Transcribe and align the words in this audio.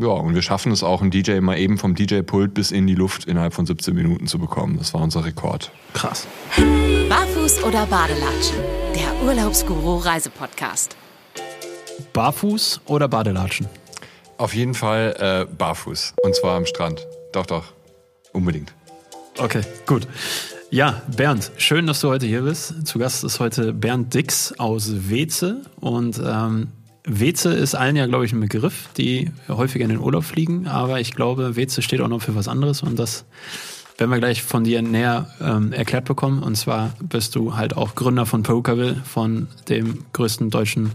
Ja, 0.00 0.08
und 0.08 0.34
wir 0.34 0.40
schaffen 0.40 0.72
es 0.72 0.82
auch, 0.82 1.02
einen 1.02 1.10
DJ 1.10 1.40
mal 1.40 1.58
eben 1.58 1.76
vom 1.76 1.94
DJ-Pult 1.94 2.54
bis 2.54 2.70
in 2.70 2.86
die 2.86 2.94
Luft 2.94 3.26
innerhalb 3.26 3.52
von 3.52 3.66
17 3.66 3.94
Minuten 3.94 4.26
zu 4.26 4.38
bekommen. 4.38 4.78
Das 4.78 4.94
war 4.94 5.02
unser 5.02 5.26
Rekord. 5.26 5.70
Krass. 5.92 6.26
Barfuß 7.10 7.64
oder 7.64 7.84
Badelatschen? 7.84 8.56
Der 8.94 9.22
Urlaubsguru 9.22 9.98
Reisepodcast. 9.98 10.96
Barfuß 12.14 12.80
oder 12.86 13.08
Badelatschen? 13.08 13.68
Auf 14.38 14.54
jeden 14.54 14.72
Fall 14.72 15.46
äh, 15.50 15.54
barfuß. 15.54 16.14
Und 16.22 16.34
zwar 16.34 16.56
am 16.56 16.64
Strand. 16.64 17.06
Doch, 17.34 17.44
doch. 17.44 17.74
Unbedingt. 18.32 18.72
Okay, 19.36 19.60
gut. 19.84 20.08
Ja, 20.70 21.02
Bernd, 21.14 21.52
schön, 21.58 21.86
dass 21.86 22.00
du 22.00 22.08
heute 22.08 22.24
hier 22.24 22.40
bist. 22.40 22.86
Zu 22.86 22.98
Gast 22.98 23.22
ist 23.22 23.38
heute 23.38 23.74
Bernd 23.74 24.14
Dix 24.14 24.54
aus 24.58 25.10
Weze. 25.10 25.60
Und 25.78 26.18
ähm, 26.24 26.68
Weze 27.04 27.52
ist 27.52 27.74
allen 27.74 27.96
ja, 27.96 28.06
glaube 28.06 28.24
ich, 28.24 28.32
ein 28.32 28.40
Begriff, 28.40 28.88
die 28.96 29.30
häufiger 29.48 29.84
in 29.84 29.90
den 29.90 30.00
Urlaub 30.00 30.24
fliegen. 30.24 30.66
Aber 30.66 31.00
ich 31.00 31.14
glaube, 31.14 31.56
Weze 31.56 31.82
steht 31.82 32.00
auch 32.00 32.08
noch 32.08 32.22
für 32.22 32.34
was 32.34 32.48
anderes. 32.48 32.82
Und 32.82 32.98
das 32.98 33.24
werden 33.98 34.10
wir 34.10 34.18
gleich 34.18 34.42
von 34.42 34.64
dir 34.64 34.82
näher 34.82 35.28
ähm, 35.40 35.72
erklärt 35.72 36.04
bekommen. 36.04 36.42
Und 36.42 36.56
zwar 36.56 36.92
bist 37.00 37.34
du 37.36 37.56
halt 37.56 37.76
auch 37.76 37.94
Gründer 37.94 38.26
von 38.26 38.42
Perukaville, 38.42 38.96
von 39.04 39.48
dem 39.68 40.04
größten 40.12 40.50
deutschen 40.50 40.92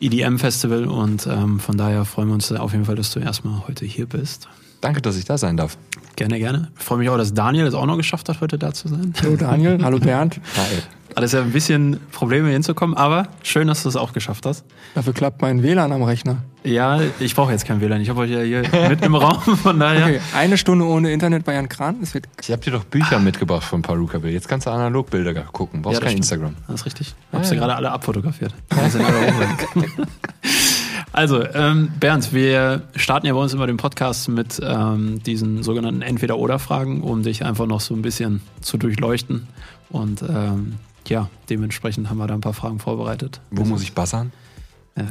EDM-Festival. 0.00 0.86
Und 0.86 1.26
ähm, 1.26 1.60
von 1.60 1.76
daher 1.76 2.04
freuen 2.04 2.28
wir 2.28 2.34
uns 2.34 2.50
auf 2.52 2.72
jeden 2.72 2.84
Fall, 2.84 2.96
dass 2.96 3.12
du 3.12 3.20
erstmal 3.20 3.66
heute 3.68 3.84
hier 3.84 4.06
bist. 4.06 4.48
Danke, 4.80 5.00
dass 5.00 5.16
ich 5.16 5.24
da 5.24 5.38
sein 5.38 5.56
darf. 5.56 5.78
Gerne, 6.16 6.38
gerne. 6.38 6.72
Ich 6.76 6.84
freue 6.84 6.98
mich 6.98 7.08
auch, 7.08 7.16
dass 7.16 7.32
Daniel 7.32 7.66
es 7.66 7.74
auch 7.74 7.86
noch 7.86 7.96
geschafft 7.96 8.28
hat, 8.28 8.40
heute 8.40 8.58
da 8.58 8.74
zu 8.74 8.88
sein. 8.88 9.14
Hallo 9.22 9.36
Daniel, 9.36 9.78
hallo 9.82 10.00
Bernd. 10.00 10.40
Hi. 10.56 10.82
Alles 11.14 11.32
ja 11.32 11.40
ein 11.42 11.52
bisschen 11.52 12.00
Probleme 12.10 12.48
hinzukommen, 12.50 12.96
aber 12.96 13.28
schön, 13.42 13.68
dass 13.68 13.82
du 13.82 13.88
es 13.88 13.96
auch 13.96 14.12
geschafft 14.12 14.46
hast. 14.46 14.64
Dafür 14.94 15.12
klappt 15.12 15.42
mein 15.42 15.62
WLAN 15.62 15.92
am 15.92 16.02
Rechner. 16.02 16.38
Ja, 16.64 17.00
ich 17.18 17.34
brauche 17.34 17.50
jetzt 17.52 17.66
kein 17.66 17.80
WLAN. 17.80 18.00
Ich 18.00 18.08
habe 18.08 18.20
euch 18.20 18.30
ja 18.30 18.40
hier 18.40 18.62
mitten 18.88 19.04
im 19.04 19.14
Raum, 19.14 19.40
von 19.56 19.78
daher. 19.78 20.06
Okay, 20.06 20.20
eine 20.34 20.56
Stunde 20.56 20.84
ohne 20.86 21.12
Internet 21.12 21.44
bei 21.44 21.54
Jan 21.54 21.68
Kran. 21.68 21.96
Es 22.02 22.14
wird 22.14 22.26
Ich 22.40 22.50
habe 22.50 22.62
dir 22.62 22.70
doch 22.70 22.84
Bücher 22.84 23.18
mitgebracht 23.18 23.64
von 23.64 23.82
Perukaville. 23.82 24.32
Jetzt 24.32 24.48
kannst 24.48 24.66
du 24.66 24.70
Analogbilder 24.70 25.34
gucken. 25.34 25.82
Brauchst 25.82 25.94
Ja, 25.94 26.00
das 26.00 26.04
kein 26.14 26.22
stimmt. 26.22 26.42
Instagram. 26.44 26.56
Das 26.68 26.80
ist 26.80 26.86
richtig. 26.86 27.14
Ich 27.30 27.34
habe 27.34 27.44
sie 27.44 27.56
gerade 27.56 27.74
alle 27.74 27.90
abfotografiert. 27.90 28.54
Die 28.72 28.90
sind 28.90 29.04
alle 29.04 29.26
hochwertig. 29.32 29.90
Also, 31.14 31.44
ähm, 31.52 31.90
Bernd, 32.00 32.32
wir 32.32 32.84
starten 32.96 33.26
ja 33.26 33.34
bei 33.34 33.40
uns 33.40 33.52
immer 33.52 33.66
den 33.66 33.76
Podcast 33.76 34.30
mit 34.30 34.58
ähm, 34.64 35.22
diesen 35.22 35.62
sogenannten 35.62 36.00
Entweder-Oder-Fragen, 36.00 37.02
um 37.02 37.22
dich 37.22 37.44
einfach 37.44 37.66
noch 37.66 37.82
so 37.82 37.94
ein 37.94 38.00
bisschen 38.00 38.40
zu 38.62 38.78
durchleuchten. 38.78 39.46
Und 39.90 40.22
ähm, 40.22 40.76
ja, 41.08 41.30
dementsprechend 41.50 42.08
haben 42.10 42.18
wir 42.18 42.26
da 42.26 42.34
ein 42.34 42.40
paar 42.40 42.54
Fragen 42.54 42.78
vorbereitet. 42.78 43.40
Wo 43.50 43.64
muss 43.64 43.82
ich 43.82 43.94
buzzern? 43.94 44.32
Äh, 44.94 45.02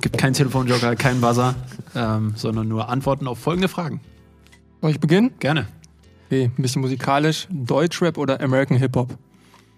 gibt 0.00 0.18
keinen 0.18 0.32
Telefonjoker, 0.34 0.96
keinen 0.96 1.20
Buzzer, 1.20 1.54
ähm, 1.94 2.32
sondern 2.36 2.68
nur 2.68 2.88
Antworten 2.88 3.26
auf 3.26 3.38
folgende 3.38 3.68
Fragen. 3.68 4.00
Soll 4.80 4.90
ich 4.92 5.00
beginnen? 5.00 5.32
Gerne. 5.40 5.68
Okay, 6.26 6.50
ein 6.56 6.62
bisschen 6.62 6.82
musikalisch. 6.82 7.46
Deutschrap 7.50 8.18
oder 8.18 8.40
American 8.40 8.76
Hip-Hop? 8.76 9.16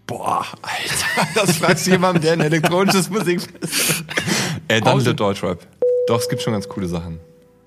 Boah, 0.07 0.45
Alter, 0.63 1.29
das 1.47 1.57
fragst 1.59 1.87
du 1.87 1.93
jemandem, 1.93 2.23
der 2.23 2.33
ein 2.33 2.41
elektronisches 2.41 3.09
Musik 3.11 3.41
ist. 3.61 4.05
äh, 4.69 4.81
dann 4.83 5.03
der 5.05 5.15
Deutschrap. 5.15 5.67
Doch, 6.09 6.19
es 6.19 6.29
gibt 6.29 6.43
schon 6.43 6.53
ganz 6.53 6.69
coole 6.69 6.89
Sachen. 6.89 7.21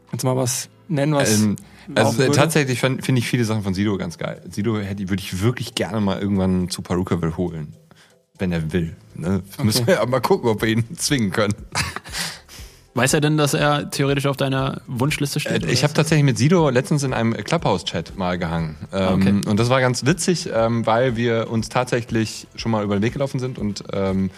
Kannst 0.10 0.24
du 0.24 0.28
mal 0.28 0.36
was 0.36 0.68
nennen, 0.90 1.14
was 1.14 1.42
Ähm, 1.42 1.56
also 1.96 2.16
äh, 2.16 2.18
würde? 2.28 2.32
tatsächlich 2.36 2.80
find- 2.80 3.06
finde 3.06 3.20
ich 3.20 3.28
viele 3.28 3.46
Sachen 3.46 3.64
von 3.64 3.74
Sido 3.74 3.98
ganz 3.98 4.18
geil. 4.18 4.42
Sido 4.50 4.78
hätte, 4.78 5.08
würde 5.10 5.22
ich 5.22 5.42
wirklich 5.42 5.74
gerne 5.76 6.02
mal 6.02 6.20
irgendwann 6.20 6.70
zu 6.70 6.82
Perukaville 6.82 7.38
holen. 7.38 7.74
Wenn 8.44 8.52
er 8.52 8.74
will. 8.74 8.94
Ne? 9.16 9.42
Müssen 9.64 9.88
wir 9.88 10.02
aber 10.02 10.12
mal 10.12 10.20
gucken, 10.20 10.50
ob 10.50 10.62
wir 10.62 10.68
ihn 10.68 10.84
zwingen 10.98 11.32
können. 11.32 11.54
Weiß 12.96 13.14
er 13.16 13.22
denn, 13.22 13.38
dass 13.38 13.54
er 13.56 13.90
theoretisch 13.90 14.28
auf 14.28 14.38
deiner 14.38 14.82
Wunschliste 14.88 15.40
steht? 15.40 15.66
Äh, 15.66 15.72
Ich 15.72 15.84
habe 15.84 15.94
tatsächlich 15.94 16.24
mit 16.24 16.38
Sido 16.38 16.70
letztens 16.70 17.04
in 17.04 17.14
einem 17.14 17.34
Clubhouse-Chat 17.34 18.18
mal 18.18 18.38
gehangen. 18.38 18.76
Ähm, 18.92 19.14
Okay. 19.14 19.42
Und 19.50 19.60
das 19.60 19.70
war 19.70 19.82
ganz 19.82 20.06
witzig, 20.06 20.50
ähm, 20.54 20.86
weil 20.86 21.16
wir 21.16 21.50
uns 21.50 21.70
tatsächlich 21.70 22.48
schon 22.56 22.72
mal 22.72 22.84
über 22.84 22.96
den 22.98 23.02
Weg 23.04 23.14
gelaufen 23.14 23.40
sind 23.40 23.58
und 23.58 23.84
ähm, 23.94 24.30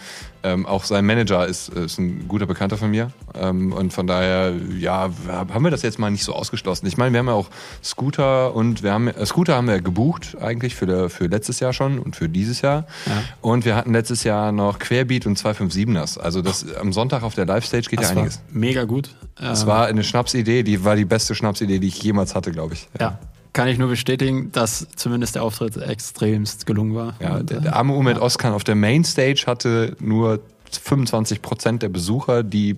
ähm, 0.42 0.64
auch 0.64 0.84
sein 0.84 1.04
Manager 1.04 1.46
ist, 1.46 1.68
ist 1.70 1.98
ein 1.98 2.28
guter 2.28 2.46
Bekannter 2.46 2.76
von 2.76 2.90
mir. 2.90 3.10
Ähm, 3.34 3.72
und 3.72 3.92
von 3.92 4.06
daher, 4.06 4.52
ja, 4.78 5.10
haben 5.28 5.64
wir 5.64 5.70
das 5.70 5.82
jetzt 5.82 5.98
mal 5.98 6.10
nicht 6.10 6.24
so 6.24 6.34
ausgeschlossen. 6.34 6.86
Ich 6.86 6.96
meine, 6.96 7.12
wir 7.12 7.18
haben 7.18 7.26
ja 7.26 7.32
auch 7.34 7.48
Scooter 7.82 8.54
und 8.54 8.82
wir 8.82 8.92
haben 8.92 9.08
äh, 9.08 9.26
Scooter 9.26 9.56
haben 9.56 9.66
wir 9.66 9.80
gebucht 9.80 10.36
eigentlich 10.40 10.76
für, 10.76 10.86
der, 10.86 11.10
für 11.10 11.26
letztes 11.26 11.60
Jahr 11.60 11.72
schon 11.72 11.98
und 11.98 12.16
für 12.16 12.28
dieses 12.28 12.62
Jahr. 12.62 12.86
Ja. 13.06 13.12
Und 13.40 13.64
wir 13.64 13.74
hatten 13.76 13.92
letztes 13.92 14.24
Jahr 14.24 14.52
noch 14.52 14.78
Querbeat 14.78 15.26
und 15.26 15.36
257ers. 15.38 16.18
Also 16.18 16.42
das 16.42 16.64
am 16.76 16.92
Sonntag 16.92 17.22
auf 17.22 17.34
der 17.34 17.46
Live-Stage 17.46 17.88
geht 17.90 18.00
das 18.00 18.10
ja 18.10 18.14
war 18.16 18.22
einiges. 18.22 18.40
Mega 18.50 18.84
gut. 18.84 19.10
Das 19.36 19.62
Ähm, 19.62 19.68
war 19.68 19.86
eine 19.86 20.02
Schnapsidee, 20.04 20.62
die 20.62 20.84
war 20.84 20.96
die 20.96 21.04
beste 21.04 21.34
Schnapsidee, 21.34 21.78
die 21.78 21.88
ich 21.88 22.02
jemals 22.02 22.34
hatte, 22.34 22.50
glaube 22.52 22.74
ich. 22.74 22.88
Ja, 23.00 23.18
kann 23.52 23.68
ich 23.68 23.78
nur 23.78 23.88
bestätigen, 23.88 24.50
dass 24.52 24.86
zumindest 24.96 25.34
der 25.34 25.42
Auftritt 25.42 25.76
extremst 25.76 26.66
gelungen 26.66 26.94
war. 26.94 27.14
Ja, 27.20 27.36
Und, 27.36 27.50
der, 27.50 27.58
äh, 27.58 27.60
der 27.62 27.76
arme 27.76 27.94
Umed 27.94 28.18
Oskan 28.18 28.52
auf 28.52 28.64
der 28.64 28.74
Mainstage 28.74 29.44
hatte 29.46 29.96
nur 30.00 30.40
25 30.70 31.42
Prozent 31.42 31.82
der 31.82 31.88
Besucher, 31.88 32.42
die 32.42 32.76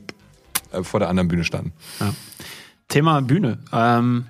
äh, 0.72 0.82
vor 0.82 1.00
der 1.00 1.08
anderen 1.08 1.28
Bühne 1.28 1.44
standen. 1.44 1.72
ja. 2.00 2.12
Thema 2.88 3.20
Bühne. 3.20 3.58
Ähm, 3.70 4.26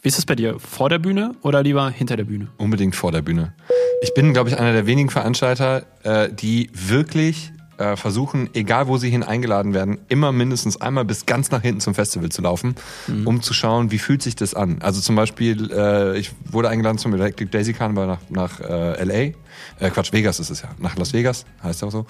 wie 0.00 0.08
ist 0.08 0.18
es 0.18 0.24
bei 0.24 0.34
dir? 0.34 0.58
Vor 0.58 0.88
der 0.88 0.98
Bühne 0.98 1.32
oder 1.42 1.62
lieber 1.62 1.90
hinter 1.90 2.16
der 2.16 2.24
Bühne? 2.24 2.48
Unbedingt 2.56 2.96
vor 2.96 3.12
der 3.12 3.20
Bühne. 3.20 3.52
Ich 4.00 4.14
bin, 4.14 4.32
glaube 4.32 4.48
ich, 4.48 4.58
einer 4.58 4.72
der 4.72 4.86
wenigen 4.86 5.10
Veranstalter, 5.10 5.84
äh, 6.04 6.32
die 6.32 6.70
wirklich 6.72 7.52
äh, 7.78 7.96
versuchen, 7.96 8.50
egal 8.54 8.88
wo 8.88 8.98
sie 8.98 9.10
hin 9.10 9.22
eingeladen 9.22 9.74
werden, 9.74 9.98
immer 10.08 10.32
mindestens 10.32 10.80
einmal 10.80 11.04
bis 11.04 11.26
ganz 11.26 11.50
nach 11.50 11.62
hinten 11.62 11.80
zum 11.80 11.94
Festival 11.94 12.28
zu 12.28 12.42
laufen, 12.42 12.74
um 13.24 13.42
zu 13.42 13.54
schauen, 13.54 13.90
wie 13.90 13.98
fühlt 13.98 14.22
sich 14.22 14.36
das 14.36 14.54
an. 14.54 14.78
Also 14.80 15.00
zum 15.00 15.16
Beispiel, 15.16 15.70
äh, 15.72 16.18
ich 16.18 16.32
wurde 16.44 16.68
eingeladen 16.68 16.98
zum 16.98 17.14
Electric 17.14 17.50
Daisy 17.50 17.72
Carnival 17.72 18.06
nach, 18.06 18.18
nach 18.30 18.60
äh, 18.60 19.04
LA. 19.04 19.34
Äh, 19.80 19.90
Quatsch, 19.90 20.12
Vegas 20.12 20.40
ist 20.40 20.50
es 20.50 20.62
ja. 20.62 20.70
Nach 20.78 20.96
Las 20.96 21.12
Vegas, 21.12 21.46
heißt 21.62 21.82
ja 21.82 21.88
auch 21.88 21.92
so. 21.92 22.06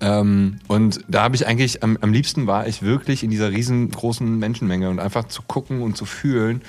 Ähm, 0.00 0.58
und 0.68 1.00
da 1.08 1.22
habe 1.22 1.36
ich 1.36 1.46
eigentlich, 1.46 1.82
am, 1.82 1.98
am 2.00 2.12
liebsten 2.12 2.46
war 2.46 2.66
ich 2.66 2.82
wirklich 2.82 3.22
in 3.22 3.30
dieser 3.30 3.50
riesengroßen 3.50 4.38
Menschenmenge 4.38 4.90
und 4.90 4.98
einfach 4.98 5.24
zu 5.24 5.42
gucken 5.42 5.82
und 5.82 5.96
zu 5.96 6.04
fühlen, 6.04 6.62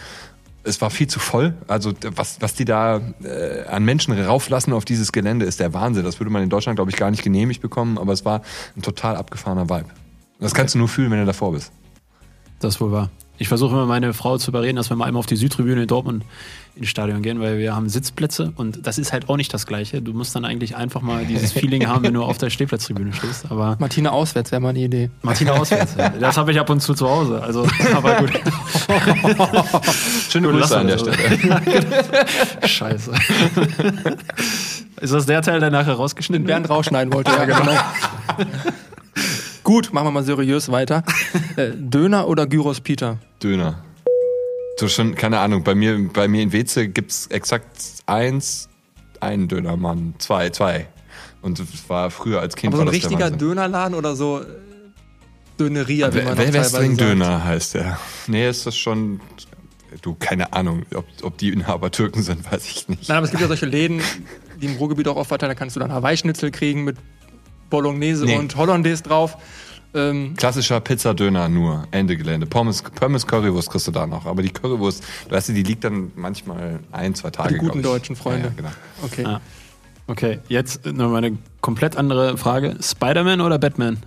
es 0.63 0.81
war 0.81 0.89
viel 0.89 1.07
zu 1.07 1.19
voll. 1.19 1.53
Also 1.67 1.93
was, 2.15 2.41
was 2.41 2.53
die 2.55 2.65
da 2.65 3.01
äh, 3.23 3.65
an 3.67 3.83
Menschen 3.83 4.13
rauflassen 4.13 4.73
auf 4.73 4.85
dieses 4.85 5.11
Gelände, 5.11 5.45
ist 5.45 5.59
der 5.59 5.73
Wahnsinn. 5.73 6.03
Das 6.03 6.19
würde 6.19 6.31
man 6.31 6.43
in 6.43 6.49
Deutschland, 6.49 6.77
glaube 6.77 6.91
ich, 6.91 6.97
gar 6.97 7.11
nicht 7.11 7.23
genehmigt 7.23 7.61
bekommen, 7.61 7.97
aber 7.97 8.13
es 8.13 8.25
war 8.25 8.41
ein 8.75 8.81
total 8.81 9.15
abgefahrener 9.15 9.69
Vibe. 9.69 9.89
Das 10.39 10.53
kannst 10.53 10.75
du 10.75 10.79
nur 10.79 10.87
fühlen, 10.87 11.11
wenn 11.11 11.19
du 11.19 11.25
davor 11.25 11.53
bist. 11.53 11.71
Das 12.59 12.75
ist 12.75 12.81
wohl 12.81 12.91
wahr. 12.91 13.09
Ich 13.43 13.49
versuche 13.49 13.73
immer 13.73 13.85
meine 13.85 14.13
Frau 14.13 14.37
zu 14.37 14.51
überreden, 14.51 14.77
dass 14.77 14.89
wir 14.89 14.95
mal 14.95 15.03
einmal 15.03 15.19
auf 15.19 15.25
die 15.25 15.35
Südtribüne 15.35 15.81
in 15.81 15.87
Dortmund 15.89 16.23
ins 16.77 16.87
Stadion 16.87 17.21
gehen, 17.21 17.41
weil 17.41 17.57
wir 17.57 17.75
haben 17.75 17.89
Sitzplätze 17.89 18.53
und 18.55 18.87
das 18.87 18.97
ist 18.97 19.11
halt 19.11 19.27
auch 19.27 19.35
nicht 19.35 19.53
das 19.53 19.67
Gleiche. 19.67 20.01
Du 20.01 20.13
musst 20.13 20.33
dann 20.33 20.45
eigentlich 20.45 20.77
einfach 20.77 21.01
mal 21.01 21.25
dieses 21.25 21.51
Feeling 21.59 21.85
haben, 21.85 22.05
wenn 22.05 22.13
du 22.13 22.23
auf 22.23 22.37
der 22.37 22.49
Stehplatztribüne 22.49 23.11
stehst. 23.11 23.51
Aber 23.51 23.75
Martina 23.81 24.11
auswärts 24.11 24.53
wäre 24.53 24.61
mal 24.61 24.69
eine 24.69 24.79
Idee. 24.79 25.09
Martina 25.23 25.51
auswärts. 25.51 25.97
Das 26.21 26.37
habe 26.37 26.53
ich 26.53 26.59
ab 26.59 26.69
und 26.69 26.79
zu 26.79 26.93
zu 26.93 27.09
Hause. 27.09 27.43
Also, 27.43 27.67
aber 27.93 28.15
gut. 28.15 28.31
Schöne 30.29 30.47
Grüße 30.47 30.77
an 30.77 30.87
der 30.87 30.97
Stelle. 30.99 31.17
Scheiße. 32.65 33.11
Ist 35.01 35.13
das 35.13 35.25
der 35.25 35.41
Teil, 35.41 35.59
der 35.59 35.69
nachher 35.69 35.95
rausgeschnitten 35.95 36.45
Bernd 36.45 36.69
wird? 36.69 36.77
rausschneiden 36.77 37.13
wollte, 37.13 37.31
ja 37.31 37.43
genau. 37.43 37.73
Gut, 39.63 39.93
machen 39.93 40.07
wir 40.07 40.11
mal 40.11 40.23
seriös 40.23 40.69
weiter. 40.71 41.03
Äh, 41.55 41.71
Döner 41.75 42.27
oder 42.27 42.47
Gyros 42.47 42.81
Peter? 42.81 43.19
Döner. 43.43 43.83
So 44.79 44.87
schon, 44.87 45.13
keine 45.13 45.37
Ahnung, 45.39 45.63
bei 45.63 45.75
mir, 45.75 46.09
bei 46.11 46.27
mir 46.27 46.41
in 46.41 46.51
Weze 46.51 46.87
gibt's 46.87 47.27
exakt 47.27 47.67
eins, 48.07 48.69
einen 49.19 49.47
Dönermann, 49.47 50.15
zwei, 50.17 50.49
zwei. 50.49 50.87
Und 51.43 51.59
es 51.59 51.87
war 51.89 52.09
früher 52.09 52.39
als 52.41 52.55
Kind 52.55 52.73
Aber 52.73 52.77
so 52.77 52.81
ein 52.81 52.85
das 52.87 52.95
richtiger. 52.95 53.29
Dönerladen 53.29 53.95
oder 53.95 54.15
so 54.15 54.41
äh, 54.41 54.45
Döneria, 55.59 56.11
wie 56.13 56.23
man 56.23 56.37
Wer- 56.39 56.53
Westring 56.53 56.95
sagt. 56.95 57.01
Döner 57.01 57.43
heißt 57.43 57.75
der. 57.75 57.99
Nee, 58.25 58.49
ist 58.49 58.65
das 58.65 58.75
schon. 58.75 59.19
Du, 60.01 60.15
keine 60.15 60.53
Ahnung, 60.53 60.83
ob, 60.95 61.05
ob 61.21 61.37
die 61.37 61.49
Inhaber 61.49 61.91
Türken 61.91 62.23
sind, 62.23 62.51
weiß 62.51 62.65
ich 62.65 62.87
nicht. 62.89 63.07
Nein, 63.09 63.17
aber 63.17 63.25
es 63.25 63.31
gibt 63.31 63.41
ja 63.41 63.47
solche 63.47 63.67
Läden, 63.67 64.01
die 64.59 64.65
im 64.65 64.77
Ruhrgebiet 64.77 65.07
auch 65.07 65.17
aufteilen. 65.17 65.51
Da 65.51 65.55
kannst 65.55 65.75
du 65.75 65.79
dann 65.79 65.91
Hawaii-Schnitzel 65.91 66.49
kriegen 66.49 66.83
mit 66.83 66.97
Bolognese 67.73 68.25
Nee. 68.25 68.37
und 68.37 68.55
Hollandaise 68.55 69.01
drauf. 69.01 69.35
Ähm, 69.95 70.35
Klassischer 70.37 70.79
Pizzadöner 70.79 71.49
nur, 71.49 71.87
Ende 71.89 72.15
Gelände. 72.15 72.45
Pommes, 72.45 72.83
Pommes 72.83 73.25
Currywurst 73.25 73.71
kriegst 73.71 73.87
du 73.87 73.91
da 73.91 74.05
noch. 74.05 74.27
Aber 74.27 74.43
die 74.43 74.49
Currywurst, 74.49 75.03
du 75.27 75.35
weißt, 75.35 75.49
du, 75.49 75.53
die 75.53 75.63
liegt 75.63 75.83
dann 75.83 76.11
manchmal 76.15 76.81
ein, 76.91 77.15
zwei 77.15 77.31
Tage. 77.31 77.55
Die 77.55 77.59
guten 77.59 77.81
deutschen 77.81 78.15
Freunde. 78.15 78.49
Ja, 78.49 78.49
ja, 78.49 78.53
genau. 78.55 78.69
okay. 79.01 79.23
Ja. 79.23 79.41
Okay, 80.05 80.39
jetzt 80.49 80.85
noch 80.85 81.09
mal 81.09 81.17
eine 81.23 81.35
komplett 81.61 81.97
andere 81.97 82.37
Frage. 82.37 82.77
Spider-Man 82.79 83.41
oder 83.41 83.57
Batman? 83.57 83.97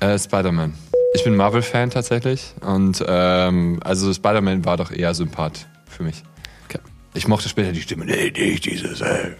Äh, 0.00 0.18
Spider-Man. 0.18 0.74
Ich 1.14 1.22
bin 1.22 1.36
Marvel-Fan 1.36 1.90
tatsächlich. 1.90 2.52
Und 2.62 3.04
ähm, 3.06 3.78
also 3.84 4.12
Spider-Man 4.12 4.64
war 4.64 4.76
doch 4.76 4.90
eher 4.90 5.14
Sympath 5.14 5.68
für 5.88 6.02
mich. 6.02 6.24
Okay. 6.68 6.80
Ich 7.14 7.28
mochte 7.28 7.48
später 7.48 7.70
die 7.70 7.82
Stimme, 7.82 8.06
nee, 8.06 8.32
nicht 8.36 8.64
dieses, 8.66 9.00
ey. 9.02 9.34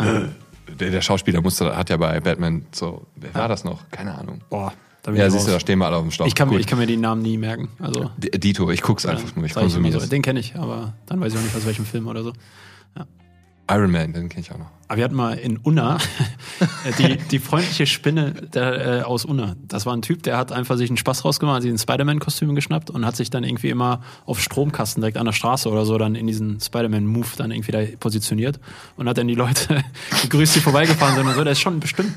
äh. 0.00 0.22
Der, 0.78 0.90
der 0.90 1.00
Schauspieler 1.02 1.40
musste, 1.42 1.76
hat 1.76 1.90
ja 1.90 1.96
bei 1.96 2.20
Batman 2.20 2.64
so, 2.72 3.06
wer 3.16 3.34
war 3.34 3.48
das 3.48 3.64
noch? 3.64 3.88
Keine 3.90 4.16
Ahnung. 4.16 4.40
Boah, 4.50 4.72
Da 5.02 5.10
bin 5.10 5.20
Ja, 5.20 5.26
ich 5.26 5.32
siehst 5.32 5.46
du, 5.46 5.50
raus. 5.50 5.56
da 5.56 5.60
stehen 5.60 5.78
wir 5.78 5.86
alle 5.86 5.96
auf 5.96 6.02
dem 6.02 6.10
Schlauch. 6.10 6.26
ich, 6.26 6.34
kann, 6.34 6.48
Gut. 6.48 6.60
ich 6.60 6.66
kann 6.66 6.78
mir 6.78 6.86
die 6.86 6.96
Namen 6.96 7.22
nie 7.22 7.38
merken. 7.38 7.68
Also, 7.78 8.10
D- 8.18 8.30
Dito, 8.38 8.70
ich 8.70 8.82
guck's 8.82 9.06
einfach 9.06 9.34
nur, 9.36 9.44
ich 9.46 9.54
konsumiere 9.54 10.00
so. 10.00 10.06
Den 10.06 10.22
kenne 10.22 10.40
ich, 10.40 10.56
aber 10.56 10.92
dann 11.06 11.20
weiß 11.20 11.32
ich 11.32 11.38
auch 11.38 11.42
nicht, 11.42 11.56
aus 11.56 11.66
welchem 11.66 11.84
Film 11.86 12.06
oder 12.06 12.22
so. 12.22 12.32
Iron 13.70 13.90
Man, 13.90 14.12
den 14.12 14.28
kenne 14.28 14.40
ich 14.42 14.50
auch 14.52 14.58
noch. 14.58 14.66
Aber 14.88 14.96
wir 14.96 15.04
hatten 15.04 15.14
mal 15.14 15.34
in 15.38 15.56
Unna 15.58 15.98
die, 16.98 17.16
die 17.16 17.38
freundliche 17.38 17.86
Spinne 17.86 18.32
der, 18.32 19.00
äh, 19.00 19.02
aus 19.02 19.24
Unna. 19.24 19.54
Das 19.68 19.86
war 19.86 19.94
ein 19.94 20.02
Typ, 20.02 20.24
der 20.24 20.36
hat 20.36 20.50
einfach 20.50 20.76
sich 20.76 20.90
einen 20.90 20.96
Spaß 20.96 21.24
rausgemacht, 21.24 21.56
hat 21.56 21.62
sich 21.62 21.70
ein 21.70 21.78
Spider-Man-Kostüm 21.78 22.54
geschnappt 22.56 22.90
und 22.90 23.06
hat 23.06 23.14
sich 23.14 23.30
dann 23.30 23.44
irgendwie 23.44 23.68
immer 23.68 24.00
auf 24.26 24.40
Stromkasten 24.40 25.00
direkt 25.00 25.16
an 25.16 25.26
der 25.26 25.32
Straße 25.32 25.68
oder 25.68 25.84
so 25.84 25.96
dann 25.98 26.16
in 26.16 26.26
diesen 26.26 26.60
Spider-Man-Move 26.60 27.28
dann 27.36 27.52
irgendwie 27.52 27.70
da 27.72 27.80
positioniert 28.00 28.58
und 28.96 29.08
hat 29.08 29.16
dann 29.18 29.28
die 29.28 29.36
Leute 29.36 29.84
gegrüßt, 30.22 30.56
die 30.56 30.60
vorbeigefahren 30.60 31.14
sind 31.14 31.26
und 31.28 31.34
so. 31.34 31.44
Der 31.44 31.52
ist 31.52 31.60
schon 31.60 31.78
bestimmt 31.78 32.12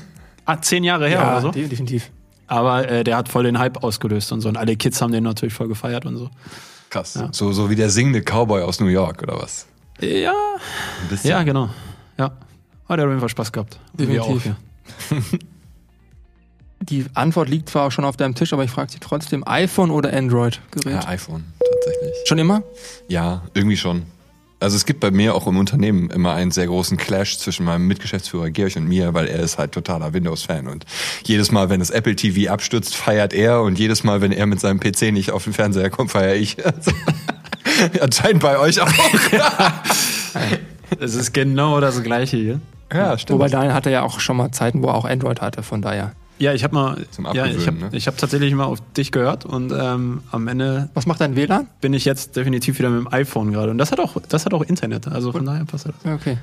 ah, 0.46 0.60
zehn 0.60 0.82
Jahre 0.82 1.08
her 1.08 1.20
oder 1.22 1.40
so. 1.40 1.50
de- 1.52 1.68
definitiv. 1.68 2.10
Aber 2.48 2.88
äh, 2.90 3.04
der 3.04 3.16
hat 3.16 3.28
voll 3.28 3.44
den 3.44 3.58
Hype 3.58 3.82
ausgelöst 3.84 4.32
und 4.32 4.40
so. 4.40 4.48
Und 4.48 4.56
alle 4.56 4.76
Kids 4.76 5.00
haben 5.00 5.12
den 5.12 5.24
natürlich 5.24 5.54
voll 5.54 5.68
gefeiert 5.68 6.04
und 6.06 6.16
so. 6.16 6.28
Krass. 6.90 7.18
So, 7.32 7.52
so 7.52 7.70
wie 7.70 7.76
der 7.76 7.88
singende 7.90 8.20
Cowboy 8.20 8.62
aus 8.62 8.80
New 8.80 8.86
York, 8.86 9.22
oder 9.22 9.38
was? 9.40 9.66
Ja, 10.04 10.32
Ein 11.02 11.08
bisschen. 11.08 11.30
ja, 11.30 11.42
genau. 11.42 11.70
Ja. 12.18 12.32
Hat 12.88 12.98
er 12.98 13.04
auf 13.04 13.10
jeden 13.10 13.20
Fall 13.20 13.28
Spaß 13.28 13.52
gehabt. 13.52 13.78
Definitiv. 13.94 14.50
Die 16.80 17.06
Antwort 17.14 17.48
liegt 17.48 17.70
zwar 17.70 17.86
auch 17.86 17.92
schon 17.92 18.04
auf 18.04 18.16
deinem 18.16 18.34
Tisch, 18.34 18.52
aber 18.52 18.62
ich 18.64 18.70
frage 18.70 18.90
dich 18.90 19.00
trotzdem, 19.00 19.42
iPhone 19.46 19.90
oder 19.90 20.12
Android-Gerät? 20.12 21.02
Ja, 21.02 21.08
iPhone, 21.08 21.44
tatsächlich. 21.58 22.14
Schon 22.26 22.38
immer? 22.38 22.62
Ja, 23.08 23.42
irgendwie 23.54 23.78
schon. 23.78 24.02
Also 24.60 24.76
es 24.76 24.84
gibt 24.86 25.00
bei 25.00 25.10
mir 25.10 25.34
auch 25.34 25.46
im 25.46 25.56
Unternehmen 25.56 26.10
immer 26.10 26.34
einen 26.34 26.50
sehr 26.50 26.66
großen 26.66 26.96
Clash 26.96 27.38
zwischen 27.38 27.64
meinem 27.64 27.86
Mitgeschäftsführer 27.86 28.50
Georg 28.50 28.76
und 28.76 28.86
mir, 28.86 29.14
weil 29.14 29.26
er 29.26 29.40
ist 29.40 29.58
halt 29.58 29.72
totaler 29.72 30.12
Windows-Fan 30.12 30.68
und 30.68 30.84
jedes 31.24 31.50
Mal, 31.52 31.70
wenn 31.70 31.80
das 31.80 31.90
Apple 31.90 32.16
TV 32.16 32.52
abstürzt, 32.52 32.94
feiert 32.94 33.32
er 33.32 33.62
und 33.62 33.78
jedes 33.78 34.04
Mal, 34.04 34.20
wenn 34.20 34.32
er 34.32 34.46
mit 34.46 34.60
seinem 34.60 34.80
PC 34.80 35.12
nicht 35.12 35.32
auf 35.32 35.44
den 35.44 35.52
Fernseher 35.52 35.90
kommt, 35.90 36.10
feiere 36.12 36.36
ich. 36.36 36.56
Anscheinend 38.00 38.42
bei 38.42 38.58
euch 38.58 38.80
auch. 38.80 38.90
Es 41.00 41.14
ist 41.14 41.32
genau 41.32 41.80
das 41.80 42.02
Gleiche 42.02 42.36
hier. 42.36 42.60
Ja, 42.92 43.18
stimmt. 43.18 43.38
Wobei 43.38 43.48
Daniel 43.48 43.72
hatte 43.72 43.90
ja 43.90 44.02
auch 44.02 44.20
schon 44.20 44.36
mal 44.36 44.52
Zeiten, 44.52 44.82
wo 44.82 44.88
er 44.88 44.94
auch 44.94 45.04
Android 45.04 45.40
hatte, 45.40 45.62
von 45.62 45.82
daher. 45.82 46.12
Ja, 46.38 46.52
ich 46.52 46.64
habe 46.64 46.74
mal, 46.74 46.96
Zum 47.10 47.26
ja, 47.32 47.46
ich 47.46 47.66
habe 47.66 47.78
ne? 47.78 47.88
ich 47.92 48.06
hab 48.08 48.18
tatsächlich 48.18 48.52
mal 48.54 48.64
auf 48.64 48.80
dich 48.96 49.12
gehört 49.12 49.44
und 49.44 49.72
ähm, 49.72 50.22
am 50.32 50.48
Ende 50.48 50.88
Was 50.94 51.06
macht 51.06 51.20
dein 51.20 51.36
WLAN? 51.36 51.68
bin 51.80 51.94
ich 51.94 52.04
jetzt 52.04 52.34
definitiv 52.34 52.78
wieder 52.78 52.90
mit 52.90 53.00
dem 53.00 53.12
iPhone 53.12 53.52
gerade. 53.52 53.70
Und 53.70 53.78
das 53.78 53.92
hat 53.92 54.00
auch, 54.00 54.16
das 54.28 54.44
hat 54.44 54.52
auch 54.52 54.62
Internet. 54.62 55.06
Also 55.06 55.30
von 55.30 55.44
daher 55.46 55.64
passt 55.64 55.86
das. 55.86 55.94
Ja, 56.04 56.14
Okay. 56.14 56.38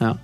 Ja. 0.00 0.18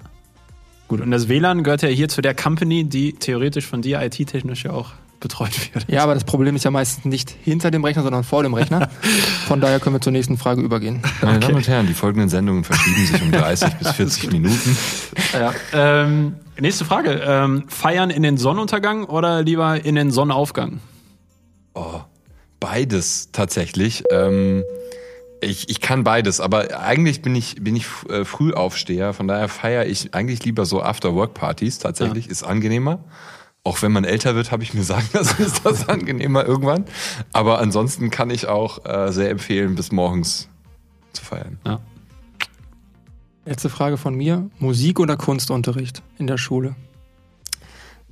Gut, 0.88 1.00
und 1.00 1.10
das 1.12 1.28
WLAN 1.28 1.62
gehört 1.62 1.82
ja 1.82 1.88
hier 1.88 2.08
zu 2.08 2.20
der 2.20 2.34
Company, 2.34 2.84
die 2.84 3.12
theoretisch 3.12 3.66
von 3.66 3.82
dir 3.82 4.00
IT-technisch 4.02 4.64
ja 4.64 4.72
auch 4.72 4.92
betreut 5.20 5.74
wird. 5.74 5.86
Ja, 5.88 6.02
aber 6.02 6.14
das 6.14 6.24
Problem 6.24 6.56
ist 6.56 6.64
ja 6.64 6.70
meistens 6.70 7.04
nicht 7.04 7.30
hinter 7.42 7.70
dem 7.70 7.84
Rechner, 7.84 8.02
sondern 8.02 8.24
vor 8.24 8.42
dem 8.42 8.54
Rechner. 8.54 8.88
Von 9.46 9.60
daher 9.60 9.78
können 9.78 9.96
wir 9.96 10.00
zur 10.00 10.12
nächsten 10.12 10.36
Frage 10.38 10.62
übergehen. 10.62 11.02
Meine 11.22 11.40
Damen 11.40 11.56
und 11.56 11.68
Herren, 11.68 11.86
die 11.86 11.94
folgenden 11.94 12.28
Sendungen 12.28 12.64
verschieben 12.64 13.06
sich 13.06 13.22
um 13.22 13.30
30 13.32 13.74
bis 13.74 13.92
40 13.92 14.32
Minuten. 14.32 14.76
Ja. 15.32 15.54
Ähm, 15.72 16.36
nächste 16.58 16.84
Frage. 16.84 17.22
Ähm, 17.24 17.64
feiern 17.68 18.10
in 18.10 18.22
den 18.22 18.36
Sonnenuntergang 18.38 19.04
oder 19.04 19.42
lieber 19.42 19.84
in 19.84 19.94
den 19.94 20.10
Sonnenaufgang? 20.10 20.80
Oh, 21.74 22.00
beides 22.58 23.30
tatsächlich. 23.32 24.04
Ähm, 24.10 24.64
ich, 25.42 25.68
ich 25.70 25.80
kann 25.80 26.04
beides, 26.04 26.40
aber 26.40 26.80
eigentlich 26.80 27.22
bin 27.22 27.34
ich, 27.34 27.56
bin 27.56 27.76
ich 27.76 27.86
äh, 28.08 28.24
Frühaufsteher, 28.24 29.12
von 29.14 29.26
daher 29.26 29.48
feiere 29.48 29.86
ich 29.86 30.14
eigentlich 30.14 30.44
lieber 30.44 30.66
so 30.66 30.82
After-Work-Partys 30.82 31.78
tatsächlich, 31.78 32.28
ist 32.28 32.42
angenehmer. 32.42 33.04
Auch 33.70 33.82
wenn 33.82 33.92
man 33.92 34.02
älter 34.02 34.34
wird, 34.34 34.50
habe 34.50 34.64
ich 34.64 34.74
mir 34.74 34.82
sagen 34.82 35.06
lassen, 35.12 35.40
ist 35.44 35.64
das 35.64 35.88
angenehmer 35.88 36.44
irgendwann. 36.44 36.86
Aber 37.32 37.60
ansonsten 37.60 38.10
kann 38.10 38.28
ich 38.28 38.48
auch 38.48 38.84
äh, 38.84 39.12
sehr 39.12 39.30
empfehlen, 39.30 39.76
bis 39.76 39.92
morgens 39.92 40.48
zu 41.12 41.24
feiern. 41.24 41.60
Ja. 41.64 41.78
Letzte 43.44 43.68
Frage 43.68 43.96
von 43.96 44.16
mir. 44.16 44.50
Musik 44.58 44.98
oder 44.98 45.16
Kunstunterricht 45.16 46.02
in 46.18 46.26
der 46.26 46.36
Schule? 46.36 46.74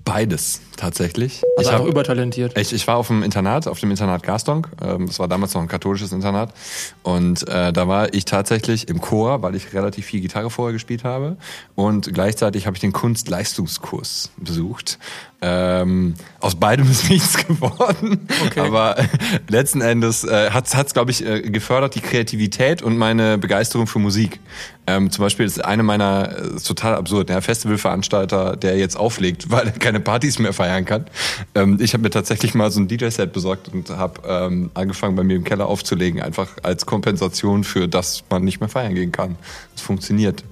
Beides 0.09 0.61
tatsächlich. 0.77 1.43
Also 1.57 1.69
ich 1.71 1.75
einfach 1.75 1.81
hab- 1.85 1.91
übertalentiert. 1.91 2.57
Ich, 2.57 2.73
ich 2.73 2.87
war 2.87 2.97
auf 2.97 3.09
dem 3.09 3.23
Internat, 3.23 3.67
auf 3.67 3.81
dem 3.81 3.91
Internat 3.91 4.23
Gastonk. 4.23 4.69
Ähm, 4.81 5.07
Das 5.07 5.19
war 5.19 5.27
damals 5.29 5.55
noch 5.55 5.61
ein 5.63 5.69
katholisches 5.69 6.13
Internat. 6.13 6.53
Und 7.03 7.47
äh, 7.49 7.73
da 7.73 7.89
war 7.89 8.15
ich 8.15 8.25
tatsächlich 8.25 8.89
im 8.89 9.01
Chor, 9.01 9.43
weil 9.43 9.55
ich 9.57 9.73
relativ 9.75 10.07
viel 10.07 10.21
Gitarre 10.21 10.51
vorher 10.51 10.73
gespielt 10.73 11.05
habe. 11.05 11.37
Und 11.75 12.13
gleichzeitig 12.15 12.67
habe 12.67 12.77
ich 12.77 12.81
den 12.81 12.93
Kunstleistungskurs 12.93 14.31
besucht. 14.37 14.99
Ähm, 15.41 16.15
aus 16.41 16.57
beidem 16.57 16.91
ist 16.91 17.09
nichts 17.11 17.37
geworden. 17.47 18.29
Okay. 18.47 18.61
Aber 18.61 18.99
äh, 18.99 19.05
letzten 19.49 19.81
Endes 19.81 20.25
äh, 20.25 20.51
hat 20.51 20.67
es, 20.73 20.95
glaube 20.95 21.11
ich, 21.13 21.25
äh, 21.25 21.43
gefördert 21.43 21.95
die 21.95 22.01
Kreativität 22.01 22.83
und 22.83 22.99
meine 22.99 23.39
Begeisterung 23.39 23.87
für 23.87 23.99
Musik. 24.01 24.41
Ähm, 24.89 25.11
zum 25.11 25.23
Beispiel 25.23 25.45
ist 25.45 25.63
eine 25.63 25.83
meiner, 25.83 26.35
äh, 26.39 26.57
ist 26.57 26.67
total 26.67 26.95
absurd, 26.95 27.29
der 27.29 27.43
Festivalveranstalter, 27.43 28.57
der 28.57 28.79
jetzt 28.79 28.97
auflegt, 28.97 29.51
weil 29.51 29.67
er 29.67 29.73
keine 29.73 30.01
Partys 30.01 30.39
mehr 30.39 30.55
feiern 30.55 30.87
kann. 30.87 31.05
Ähm, 31.55 31.77
ich 31.79 31.93
habe 31.93 32.03
mir 32.03 32.11
tatsächlich 32.11 32.55
mal 32.55 32.71
so 32.71 32.81
ein 32.81 32.89
DJ-Set 32.89 33.35
besorgt 33.35 33.69
und 33.69 33.91
habe 33.91 34.23
ähm, 34.27 34.71
angefangen, 34.73 35.15
bei 35.15 35.25
mir 35.25 35.37
im 35.37 35.45
Keller 35.45 35.67
aufzulegen, 35.67 36.23
einfach 36.23 36.49
als 36.63 36.87
Kompensation 36.87 37.65
für, 37.65 37.87
dass 37.87 38.25
man 38.31 38.45
nicht 38.45 38.61
mehr 38.61 38.71
feiern 38.71 38.95
gehen 38.95 39.13
kann. 39.13 39.37
Es 39.77 39.83
funktioniert. 39.83 40.43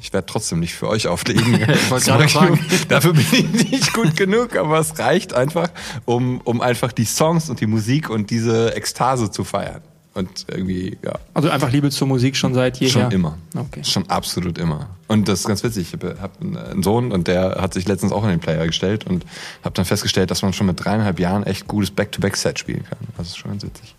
Ich 0.00 0.12
werde 0.12 0.26
trotzdem 0.26 0.58
nicht 0.58 0.74
für 0.74 0.88
euch 0.88 1.06
auflegen. 1.06 1.60
wollte 1.88 2.06
gerade 2.06 2.28
fragen. 2.28 2.58
Dafür 2.88 3.12
bin 3.12 3.24
ich 3.30 3.70
nicht 3.70 3.92
gut 3.92 4.16
genug, 4.16 4.56
aber 4.56 4.80
es 4.80 4.98
reicht 4.98 5.34
einfach, 5.34 5.68
um, 6.04 6.40
um 6.40 6.60
einfach 6.60 6.90
die 6.90 7.04
Songs 7.04 7.48
und 7.48 7.60
die 7.60 7.66
Musik 7.68 8.10
und 8.10 8.30
diese 8.30 8.74
Ekstase 8.74 9.30
zu 9.30 9.44
feiern. 9.44 9.82
Und 10.14 10.46
irgendwie, 10.48 10.96
ja. 11.04 11.18
Also 11.34 11.50
einfach 11.50 11.72
Liebe 11.72 11.90
zur 11.90 12.06
Musik 12.06 12.36
schon 12.36 12.54
seit 12.54 12.78
jeher. 12.78 12.90
Schon 12.90 13.10
immer. 13.10 13.36
Okay. 13.56 13.82
Schon 13.82 14.08
absolut 14.08 14.58
immer. 14.58 14.88
Und 15.08 15.26
das 15.28 15.40
ist 15.40 15.48
ganz 15.48 15.64
witzig. 15.64 15.88
Ich 15.88 15.92
habe 15.92 16.16
hab 16.20 16.40
einen 16.40 16.84
Sohn 16.84 17.10
und 17.10 17.26
der 17.26 17.56
hat 17.60 17.74
sich 17.74 17.86
letztens 17.88 18.12
auch 18.12 18.22
in 18.22 18.30
den 18.30 18.38
Player 18.38 18.64
gestellt 18.64 19.06
und 19.06 19.24
habe 19.64 19.74
dann 19.74 19.84
festgestellt, 19.84 20.30
dass 20.30 20.42
man 20.42 20.52
schon 20.52 20.68
mit 20.68 20.84
dreieinhalb 20.84 21.18
Jahren 21.18 21.42
echt 21.42 21.66
gutes 21.66 21.90
Back-to-Back-Set 21.90 22.60
spielen 22.60 22.84
kann. 22.88 22.98
Das 23.16 23.28
ist 23.28 23.38
schon 23.38 23.50
ganz 23.50 23.64
witzig. 23.64 23.94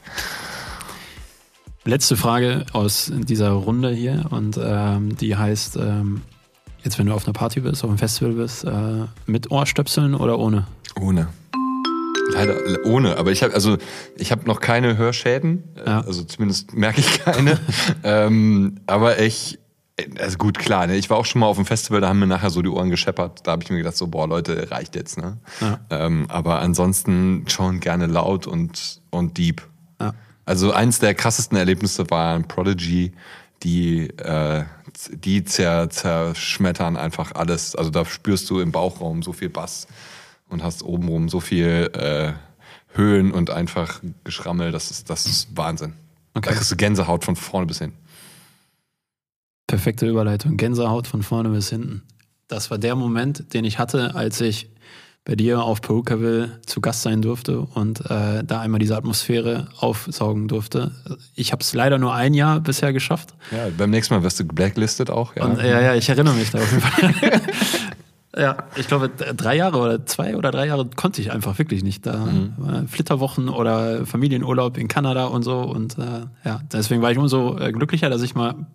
Letzte 1.83 2.15
Frage 2.15 2.65
aus 2.71 3.11
dieser 3.13 3.51
Runde 3.51 3.91
hier 3.91 4.25
und 4.31 4.57
ähm, 4.59 5.17
die 5.17 5.35
heißt, 5.35 5.75
ähm, 5.75 6.21
jetzt 6.83 6.97
wenn 6.97 7.07
du 7.07 7.13
auf 7.13 7.25
einer 7.25 7.33
Party 7.33 7.59
bist, 7.59 7.83
auf 7.83 7.89
einem 7.89 7.99
Festival 7.99 8.33
bist, 8.33 8.63
äh, 8.63 8.71
mit 9.27 9.51
Ohrstöpseln 9.51 10.15
oder 10.15 10.39
ohne? 10.39 10.65
Ohne. 10.99 11.27
Leider 12.35 12.85
ohne, 12.85 13.17
aber 13.17 13.31
ich 13.31 13.43
habe 13.43 13.53
also 13.53 13.77
ich 14.17 14.31
habe 14.31 14.45
noch 14.45 14.59
keine 14.59 14.97
Hörschäden, 14.97 15.63
äh, 15.75 15.89
Ja. 15.89 16.01
also 16.01 16.23
zumindest 16.23 16.73
merke 16.73 16.99
ich 16.99 17.23
keine. 17.23 17.59
ähm, 18.03 18.79
aber 18.87 19.19
ich 19.19 19.59
also 20.19 20.37
gut 20.37 20.59
klar, 20.59 20.87
ne? 20.87 20.97
ich 20.97 21.09
war 21.09 21.17
auch 21.17 21.25
schon 21.25 21.39
mal 21.39 21.47
auf 21.47 21.55
dem 21.55 21.65
Festival, 21.65 22.01
da 22.01 22.09
haben 22.09 22.19
mir 22.19 22.27
nachher 22.27 22.49
so 22.49 22.61
die 22.61 22.67
Ohren 22.69 22.89
gescheppert. 22.89 23.47
Da 23.47 23.51
habe 23.51 23.63
ich 23.63 23.69
mir 23.69 23.77
gedacht 23.77 23.95
so 23.95 24.07
boah 24.07 24.27
Leute 24.27 24.69
reicht 24.69 24.95
jetzt, 24.95 25.17
ne? 25.17 25.37
Ja. 25.61 25.79
Ähm, 25.89 26.25
aber 26.27 26.59
ansonsten 26.59 27.45
schon 27.47 27.79
gerne 27.79 28.05
laut 28.07 28.45
und 28.45 29.01
und 29.09 29.37
deep. 29.37 29.65
Ja. 30.01 30.13
Also 30.45 30.73
eins 30.73 30.99
der 30.99 31.15
krassesten 31.15 31.57
Erlebnisse 31.57 32.09
war 32.09 32.35
ein 32.35 32.47
Prodigy, 32.47 33.13
die 33.63 34.09
äh, 34.19 34.63
die 35.09 35.43
zer, 35.43 35.89
zerschmettern 35.89 36.97
einfach 36.97 37.33
alles. 37.33 37.75
Also 37.75 37.89
da 37.89 38.05
spürst 38.05 38.49
du 38.49 38.59
im 38.59 38.71
Bauchraum 38.71 39.23
so 39.23 39.33
viel 39.33 39.49
Bass 39.49 39.87
und 40.49 40.63
hast 40.63 40.83
obenrum 40.83 41.29
so 41.29 41.39
viel 41.39 41.89
äh, 41.93 42.33
Höhen 42.97 43.31
und 43.31 43.49
einfach 43.49 44.01
Geschrammel. 44.23 44.71
Das 44.71 44.91
ist 44.91 45.09
das 45.09 45.25
ist 45.25 45.55
Wahnsinn. 45.55 45.93
Okay. 46.33 46.49
Da 46.49 46.55
kriegst 46.55 46.71
du 46.71 46.75
Gänsehaut 46.75 47.23
von 47.23 47.35
vorne 47.35 47.67
bis 47.67 47.79
hin. 47.79 47.93
Perfekte 49.67 50.07
Überleitung. 50.07 50.57
Gänsehaut 50.57 51.07
von 51.07 51.23
vorne 51.23 51.49
bis 51.49 51.69
hinten. 51.69 52.03
Das 52.47 52.69
war 52.69 52.77
der 52.77 52.95
Moment, 52.95 53.53
den 53.53 53.65
ich 53.65 53.79
hatte, 53.79 54.13
als 54.15 54.39
ich 54.41 54.69
bei 55.25 55.35
dir 55.35 55.63
auf 55.63 55.81
Perukaville 55.81 56.61
zu 56.67 56.81
Gast 56.81 57.01
sein 57.01 57.23
durfte 57.23 57.61
und 57.61 57.99
äh, 58.11 58.43
da 58.43 58.61
einmal 58.61 58.79
diese 58.79 58.95
Atmosphäre 58.95 59.69
aufsaugen 59.79 60.47
durfte. 60.47 60.91
Ich 61.33 61.51
habe 61.51 61.63
es 61.63 61.73
leider 61.73 61.97
nur 61.97 62.13
ein 62.13 62.35
Jahr 62.35 62.59
bisher 62.59 62.93
geschafft. 62.93 63.33
Ja, 63.49 63.67
beim 63.75 63.89
nächsten 63.89 64.13
Mal 64.13 64.21
wirst 64.21 64.39
du 64.39 64.43
blacklisted 64.43 65.09
auch. 65.09 65.35
Ja. 65.35 65.45
Und, 65.45 65.57
ja, 65.57 65.81
ja, 65.81 65.95
ich 65.95 66.07
erinnere 66.09 66.35
mich 66.35 66.51
da 66.51 66.59
auf 66.59 66.71
jeden 66.71 66.83
Fall. 66.83 67.41
ja, 68.37 68.57
ich 68.75 68.87
glaube, 68.87 69.09
drei 69.09 69.55
Jahre 69.55 69.77
oder 69.79 70.05
zwei 70.05 70.35
oder 70.35 70.51
drei 70.51 70.67
Jahre 70.67 70.87
konnte 70.95 71.21
ich 71.21 71.31
einfach 71.31 71.57
wirklich 71.57 71.83
nicht. 71.83 72.05
Da 72.05 72.27
war 72.57 72.87
Flitterwochen 72.87 73.49
oder 73.49 74.05
Familienurlaub 74.05 74.77
in 74.77 74.87
Kanada 74.87 75.25
und 75.25 75.43
so. 75.43 75.59
Und 75.59 75.97
äh, 75.97 76.25
ja, 76.43 76.59
deswegen 76.71 77.01
war 77.01 77.11
ich 77.11 77.17
umso 77.17 77.57
äh, 77.57 77.71
glücklicher, 77.71 78.09
dass 78.09 78.21
ich 78.21 78.35
mal 78.35 78.67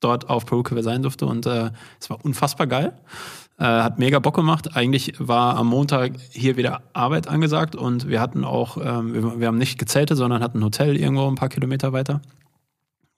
dort 0.00 0.28
auf 0.28 0.46
Perukaville 0.46 0.82
sein 0.82 1.02
durfte. 1.02 1.26
Und 1.26 1.46
äh, 1.46 1.70
es 2.00 2.10
war 2.10 2.24
unfassbar 2.24 2.66
geil. 2.66 2.92
Äh, 3.56 3.64
hat 3.64 4.00
mega 4.00 4.18
Bock 4.18 4.34
gemacht. 4.34 4.76
Eigentlich 4.76 5.14
war 5.18 5.56
am 5.56 5.68
Montag 5.68 6.12
hier 6.30 6.56
wieder 6.56 6.82
Arbeit 6.92 7.28
angesagt 7.28 7.76
und 7.76 8.08
wir 8.08 8.20
hatten 8.20 8.44
auch, 8.44 8.78
ähm, 8.78 9.14
wir, 9.14 9.40
wir 9.40 9.46
haben 9.46 9.58
nicht 9.58 9.78
gezeltet, 9.78 10.16
sondern 10.16 10.42
hatten 10.42 10.58
ein 10.58 10.64
Hotel 10.64 10.96
irgendwo 10.96 11.28
ein 11.28 11.36
paar 11.36 11.48
Kilometer 11.48 11.92
weiter. 11.92 12.20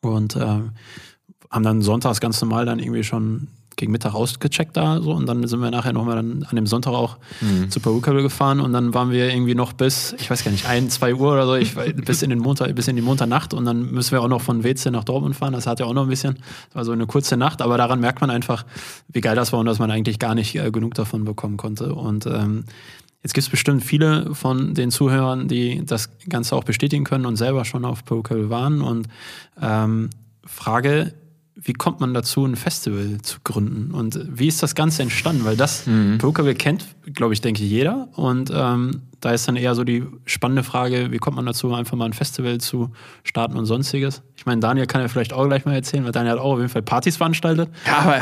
Und 0.02 0.36
ähm, 0.36 0.72
haben 1.50 1.62
dann 1.62 1.80
sonntags 1.80 2.20
ganz 2.20 2.40
normal 2.40 2.66
dann 2.66 2.80
irgendwie 2.80 3.02
schon 3.04 3.48
gegen 3.76 3.92
Mittag 3.92 4.14
ausgecheckt 4.14 4.76
da 4.76 5.00
so 5.00 5.12
und 5.12 5.26
dann 5.26 5.46
sind 5.46 5.60
wir 5.60 5.70
nachher 5.70 5.92
nochmal 5.92 6.16
dann 6.16 6.46
an 6.48 6.56
dem 6.56 6.66
Sonntag 6.66 6.92
auch 6.92 7.18
Mhm. 7.40 7.70
zu 7.70 7.78
Perukable 7.80 8.22
gefahren 8.22 8.58
und 8.60 8.72
dann 8.72 8.94
waren 8.94 9.10
wir 9.10 9.28
irgendwie 9.30 9.54
noch 9.54 9.72
bis, 9.74 10.14
ich 10.18 10.30
weiß 10.30 10.44
gar 10.44 10.50
nicht, 10.50 10.66
ein, 10.66 10.88
zwei 10.90 11.14
Uhr 11.14 11.32
oder 11.32 11.46
so, 11.46 11.54
ich, 11.54 11.74
bis 12.04 12.22
in 12.22 12.30
den 12.30 12.38
Montag, 12.38 12.74
bis 12.74 12.88
in 12.88 12.96
die 12.96 13.02
Montagnacht 13.02 13.52
und 13.54 13.64
dann 13.66 13.90
müssen 13.92 14.12
wir 14.12 14.22
auch 14.22 14.28
noch 14.28 14.40
von 14.40 14.64
Weze 14.64 14.90
nach 14.90 15.04
Dortmund 15.04 15.36
fahren. 15.36 15.52
Das 15.52 15.66
hat 15.66 15.78
ja 15.80 15.86
auch 15.86 15.92
noch 15.94 16.04
ein 16.04 16.08
bisschen, 16.08 16.34
das 16.68 16.74
war 16.74 16.84
so 16.84 16.92
eine 16.92 17.06
kurze 17.06 17.36
Nacht, 17.36 17.60
aber 17.62 17.76
daran 17.76 18.00
merkt 18.00 18.20
man 18.20 18.30
einfach, 18.30 18.64
wie 19.08 19.20
geil 19.20 19.36
das 19.36 19.52
war 19.52 19.60
und 19.60 19.66
dass 19.66 19.78
man 19.78 19.90
eigentlich 19.90 20.18
gar 20.18 20.34
nicht 20.34 20.54
äh, 20.56 20.70
genug 20.70 20.94
davon 20.94 21.24
bekommen 21.24 21.56
konnte. 21.56 21.94
Und 21.94 22.26
ähm, 22.26 22.64
Jetzt 23.22 23.32
gibt 23.34 23.42
es 23.44 23.50
bestimmt 23.50 23.82
viele 23.82 24.36
von 24.36 24.74
den 24.74 24.92
Zuhörern, 24.92 25.48
die 25.48 25.84
das 25.84 26.10
Ganze 26.28 26.54
auch 26.54 26.62
bestätigen 26.62 27.02
können 27.02 27.26
und 27.26 27.34
selber 27.34 27.64
schon 27.64 27.84
auf 27.84 28.04
Perukable 28.04 28.50
waren. 28.50 28.82
Und 28.82 29.08
ähm, 29.60 30.10
Frage, 30.44 31.12
wie 31.58 31.72
kommt 31.72 32.00
man 32.00 32.12
dazu, 32.12 32.44
ein 32.44 32.54
Festival 32.54 33.18
zu 33.22 33.38
gründen? 33.42 33.92
Und 33.94 34.20
wie 34.30 34.46
ist 34.46 34.62
das 34.62 34.74
Ganze 34.74 35.02
entstanden? 35.02 35.44
Weil 35.44 35.56
das 35.56 35.86
Mhm. 35.86 36.18
Perukable 36.18 36.54
kennt, 36.54 36.84
glaube 37.14 37.32
ich, 37.32 37.40
denke 37.40 37.62
ich, 37.64 37.70
jeder. 37.70 38.08
Und 38.14 38.50
ähm, 38.54 39.00
da 39.20 39.30
ist 39.32 39.48
dann 39.48 39.56
eher 39.56 39.74
so 39.74 39.82
die 39.82 40.04
spannende 40.26 40.62
Frage, 40.62 41.10
wie 41.10 41.16
kommt 41.18 41.36
man 41.36 41.46
dazu, 41.46 41.72
einfach 41.74 41.96
mal 41.96 42.04
ein 42.04 42.12
Festival 42.12 42.58
zu 42.58 42.90
starten 43.24 43.56
und 43.56 43.64
sonstiges? 43.64 44.22
Ich 44.36 44.44
meine, 44.44 44.60
Daniel 44.60 44.86
kann 44.86 45.00
ja 45.00 45.08
vielleicht 45.08 45.32
auch 45.32 45.46
gleich 45.46 45.64
mal 45.64 45.74
erzählen, 45.74 46.04
weil 46.04 46.12
Daniel 46.12 46.32
hat 46.34 46.38
auch 46.40 46.52
auf 46.52 46.58
jeden 46.58 46.68
Fall 46.68 46.82
Partys 46.82 47.16
veranstaltet. 47.16 47.70
Ja, 47.86 47.98
aber 47.98 48.18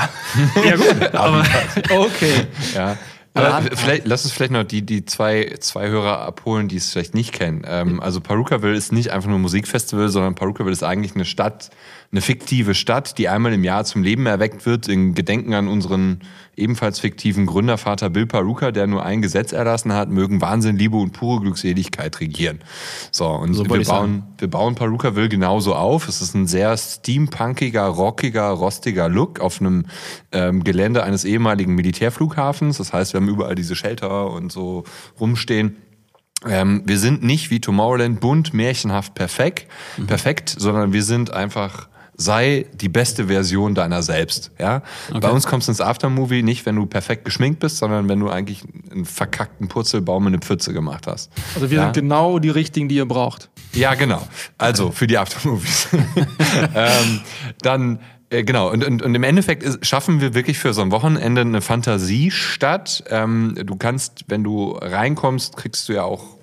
Ja, 0.64 0.76
gut. 0.76 1.14
Aber 1.14 1.44
okay. 1.90 2.46
Ja. 2.74 2.96
Aber 3.36 3.62
vielleicht, 3.74 4.06
lass 4.06 4.24
uns 4.24 4.32
vielleicht 4.32 4.52
noch 4.52 4.62
die, 4.62 4.82
die 4.82 5.04
zwei, 5.04 5.56
zwei 5.58 5.88
Hörer 5.88 6.20
abholen, 6.20 6.68
die 6.68 6.76
es 6.76 6.92
vielleicht 6.92 7.14
nicht 7.14 7.32
kennen. 7.32 7.64
Ähm, 7.66 8.00
also 8.00 8.20
Perukaville 8.20 8.76
ist 8.76 8.92
nicht 8.92 9.10
einfach 9.10 9.28
nur 9.28 9.38
ein 9.38 9.42
Musikfestival, 9.42 10.08
sondern 10.08 10.36
Perukaville 10.36 10.72
ist 10.72 10.84
eigentlich 10.84 11.16
eine 11.16 11.24
Stadt, 11.24 11.70
eine 12.12 12.20
fiktive 12.20 12.74
Stadt, 12.74 13.18
die 13.18 13.28
einmal 13.28 13.52
im 13.52 13.64
Jahr 13.64 13.84
zum 13.84 14.04
Leben 14.04 14.26
erweckt 14.26 14.66
wird, 14.66 14.86
in 14.86 15.14
Gedenken 15.14 15.52
an 15.54 15.66
unseren 15.66 16.20
ebenfalls 16.56 17.00
fiktiven 17.00 17.46
Gründervater 17.46 18.10
Bill 18.10 18.26
Paruka, 18.26 18.70
der 18.70 18.86
nur 18.86 19.04
ein 19.04 19.22
Gesetz 19.22 19.52
erlassen 19.52 19.92
hat, 19.92 20.08
mögen 20.08 20.40
Wahnsinn, 20.40 20.76
Liebe 20.76 20.96
und 20.96 21.12
pure 21.12 21.40
Glückseligkeit 21.40 22.20
regieren. 22.20 22.60
So, 23.10 23.26
und 23.26 23.54
So 23.54 23.68
wir 23.68 23.84
bauen, 23.84 24.24
wir 24.38 24.48
bauen 24.48 24.74
Perukaville 24.74 25.28
genauso 25.28 25.74
auf. 25.74 26.08
Es 26.08 26.22
ist 26.22 26.34
ein 26.34 26.46
sehr 26.46 26.76
steampunkiger, 26.76 27.84
rockiger, 27.84 28.48
rostiger 28.50 29.08
Look 29.08 29.40
auf 29.40 29.60
einem 29.60 29.86
ähm, 30.32 30.64
Gelände 30.64 31.02
eines 31.02 31.24
ehemaligen 31.24 31.74
Militärflughafens. 31.74 32.78
Das 32.78 32.92
heißt, 32.92 33.12
wir 33.12 33.20
haben 33.20 33.28
überall 33.28 33.54
diese 33.54 33.76
Shelter 33.76 34.30
und 34.30 34.52
so 34.52 34.84
rumstehen. 35.20 35.76
Ähm, 36.46 36.82
wir 36.84 36.98
sind 36.98 37.22
nicht 37.22 37.50
wie 37.50 37.60
Tomorrowland 37.60 38.20
bunt, 38.20 38.52
märchenhaft 38.52 39.14
perfekt, 39.14 39.66
perfekt, 40.06 40.54
sondern 40.58 40.92
wir 40.92 41.02
sind 41.02 41.32
einfach 41.32 41.88
sei 42.16 42.66
die 42.74 42.88
beste 42.88 43.26
Version 43.26 43.74
deiner 43.74 44.02
selbst. 44.02 44.50
Ja? 44.58 44.82
Bei 45.20 45.30
uns 45.30 45.46
kommst 45.46 45.68
du 45.68 45.72
ins 45.72 45.80
Aftermovie 45.80 46.42
nicht, 46.42 46.64
wenn 46.66 46.76
du 46.76 46.86
perfekt 46.86 47.24
geschminkt 47.24 47.60
bist, 47.60 47.78
sondern 47.78 48.08
wenn 48.08 48.20
du 48.20 48.28
eigentlich 48.30 48.62
einen 48.90 49.04
verkackten 49.04 49.68
Purzelbaum 49.68 50.22
in 50.26 50.34
eine 50.34 50.38
Pfütze 50.38 50.72
gemacht 50.72 51.06
hast. 51.06 51.30
Also 51.54 51.70
wir 51.70 51.78
Ja? 51.78 51.84
sind 51.84 51.94
genau 51.94 52.38
die 52.38 52.50
richtigen, 52.50 52.88
die 52.88 52.96
ihr 52.96 53.06
braucht. 53.06 53.50
Ja, 53.72 53.94
genau. 53.94 54.26
Also 54.58 54.90
für 54.92 55.06
die 55.06 55.18
Aftermovies. 55.18 55.88
ähm, 56.74 57.20
dann, 57.62 57.98
äh, 58.30 58.44
genau, 58.44 58.70
und, 58.70 58.84
und, 58.84 59.02
und 59.02 59.14
im 59.14 59.22
Endeffekt 59.24 59.62
ist, 59.64 59.84
schaffen 59.84 60.20
wir 60.20 60.34
wirklich 60.34 60.58
für 60.58 60.72
so 60.72 60.82
ein 60.82 60.92
Wochenende 60.92 61.40
eine 61.40 61.60
Fantasiestadt. 61.60 63.04
Ähm, 63.10 63.54
du 63.64 63.76
kannst, 63.76 64.24
wenn 64.28 64.44
du 64.44 64.72
reinkommst, 64.80 65.56
kriegst 65.56 65.88
du 65.88 65.94
ja 65.94 66.04
auch. 66.04 66.33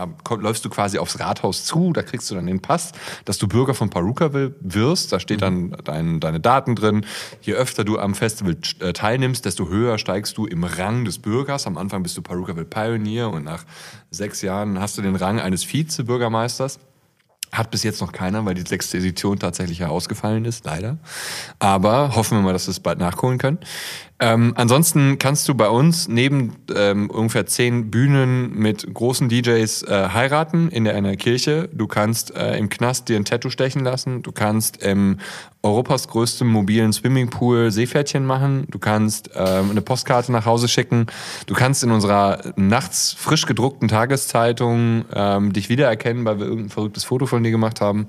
Ja, 0.00 0.08
komm, 0.24 0.40
läufst 0.40 0.64
du 0.64 0.70
quasi 0.70 0.96
aufs 0.96 1.20
Rathaus 1.20 1.66
zu, 1.66 1.92
da 1.92 2.02
kriegst 2.02 2.30
du 2.30 2.34
dann 2.34 2.46
den 2.46 2.60
Pass, 2.60 2.92
dass 3.26 3.36
du 3.36 3.46
Bürger 3.46 3.74
von 3.74 3.90
Perukaville 3.90 4.54
wirst. 4.60 5.12
Da 5.12 5.20
steht 5.20 5.42
dann 5.42 5.76
dein, 5.84 6.20
deine 6.20 6.40
Daten 6.40 6.74
drin. 6.74 7.04
Je 7.42 7.52
öfter 7.52 7.84
du 7.84 7.98
am 7.98 8.14
Festival 8.14 8.56
äh, 8.78 8.94
teilnimmst, 8.94 9.44
desto 9.44 9.68
höher 9.68 9.98
steigst 9.98 10.38
du 10.38 10.46
im 10.46 10.64
Rang 10.64 11.04
des 11.04 11.18
Bürgers. 11.18 11.66
Am 11.66 11.76
Anfang 11.76 12.02
bist 12.02 12.16
du 12.16 12.22
Perukaville 12.22 12.64
Pioneer 12.64 13.28
und 13.28 13.44
nach 13.44 13.64
sechs 14.10 14.40
Jahren 14.40 14.80
hast 14.80 14.96
du 14.96 15.02
den 15.02 15.16
Rang 15.16 15.38
eines 15.38 15.70
Vizebürgermeisters. 15.70 16.78
Hat 17.52 17.70
bis 17.70 17.82
jetzt 17.82 18.00
noch 18.00 18.12
keiner, 18.12 18.46
weil 18.46 18.54
die 18.54 18.62
sechste 18.62 18.96
Edition 18.96 19.38
tatsächlich 19.38 19.80
herausgefallen 19.80 20.46
ist, 20.46 20.64
leider. 20.64 20.96
Aber 21.58 22.14
hoffen 22.14 22.38
wir 22.38 22.42
mal, 22.42 22.54
dass 22.54 22.68
wir 22.68 22.70
es 22.70 22.80
bald 22.80 23.00
nachholen 23.00 23.36
können. 23.36 23.58
Ähm, 24.22 24.52
ansonsten 24.56 25.18
kannst 25.18 25.48
du 25.48 25.54
bei 25.54 25.68
uns 25.70 26.06
neben 26.06 26.56
ähm, 26.74 27.08
ungefähr 27.08 27.46
zehn 27.46 27.90
Bühnen 27.90 28.54
mit 28.54 28.92
großen 28.92 29.30
DJs 29.30 29.82
äh, 29.84 30.08
heiraten 30.12 30.68
in 30.68 30.84
der, 30.84 30.94
einer 30.94 31.16
Kirche. 31.16 31.70
Du 31.72 31.86
kannst 31.86 32.36
äh, 32.36 32.58
im 32.58 32.68
Knast 32.68 33.08
dir 33.08 33.16
ein 33.16 33.24
Tattoo 33.24 33.48
stechen 33.48 33.82
lassen. 33.82 34.22
Du 34.22 34.30
kannst 34.30 34.82
im 34.82 35.16
Europas 35.62 36.08
größtem 36.08 36.46
mobilen 36.46 36.92
Swimmingpool 36.92 37.70
Seepferdchen 37.70 38.26
machen. 38.26 38.66
Du 38.70 38.78
kannst 38.78 39.30
ähm, 39.34 39.70
eine 39.70 39.80
Postkarte 39.80 40.32
nach 40.32 40.44
Hause 40.44 40.68
schicken. 40.68 41.06
Du 41.46 41.54
kannst 41.54 41.82
in 41.82 41.90
unserer 41.90 42.52
nachts 42.56 43.14
frisch 43.18 43.46
gedruckten 43.46 43.88
Tageszeitung 43.88 45.06
ähm, 45.14 45.54
dich 45.54 45.70
wiedererkennen, 45.70 46.26
weil 46.26 46.38
wir 46.38 46.46
irgendein 46.46 46.70
verrücktes 46.70 47.04
Foto 47.04 47.24
von 47.24 47.42
dir 47.42 47.50
gemacht 47.50 47.80
haben. 47.80 48.06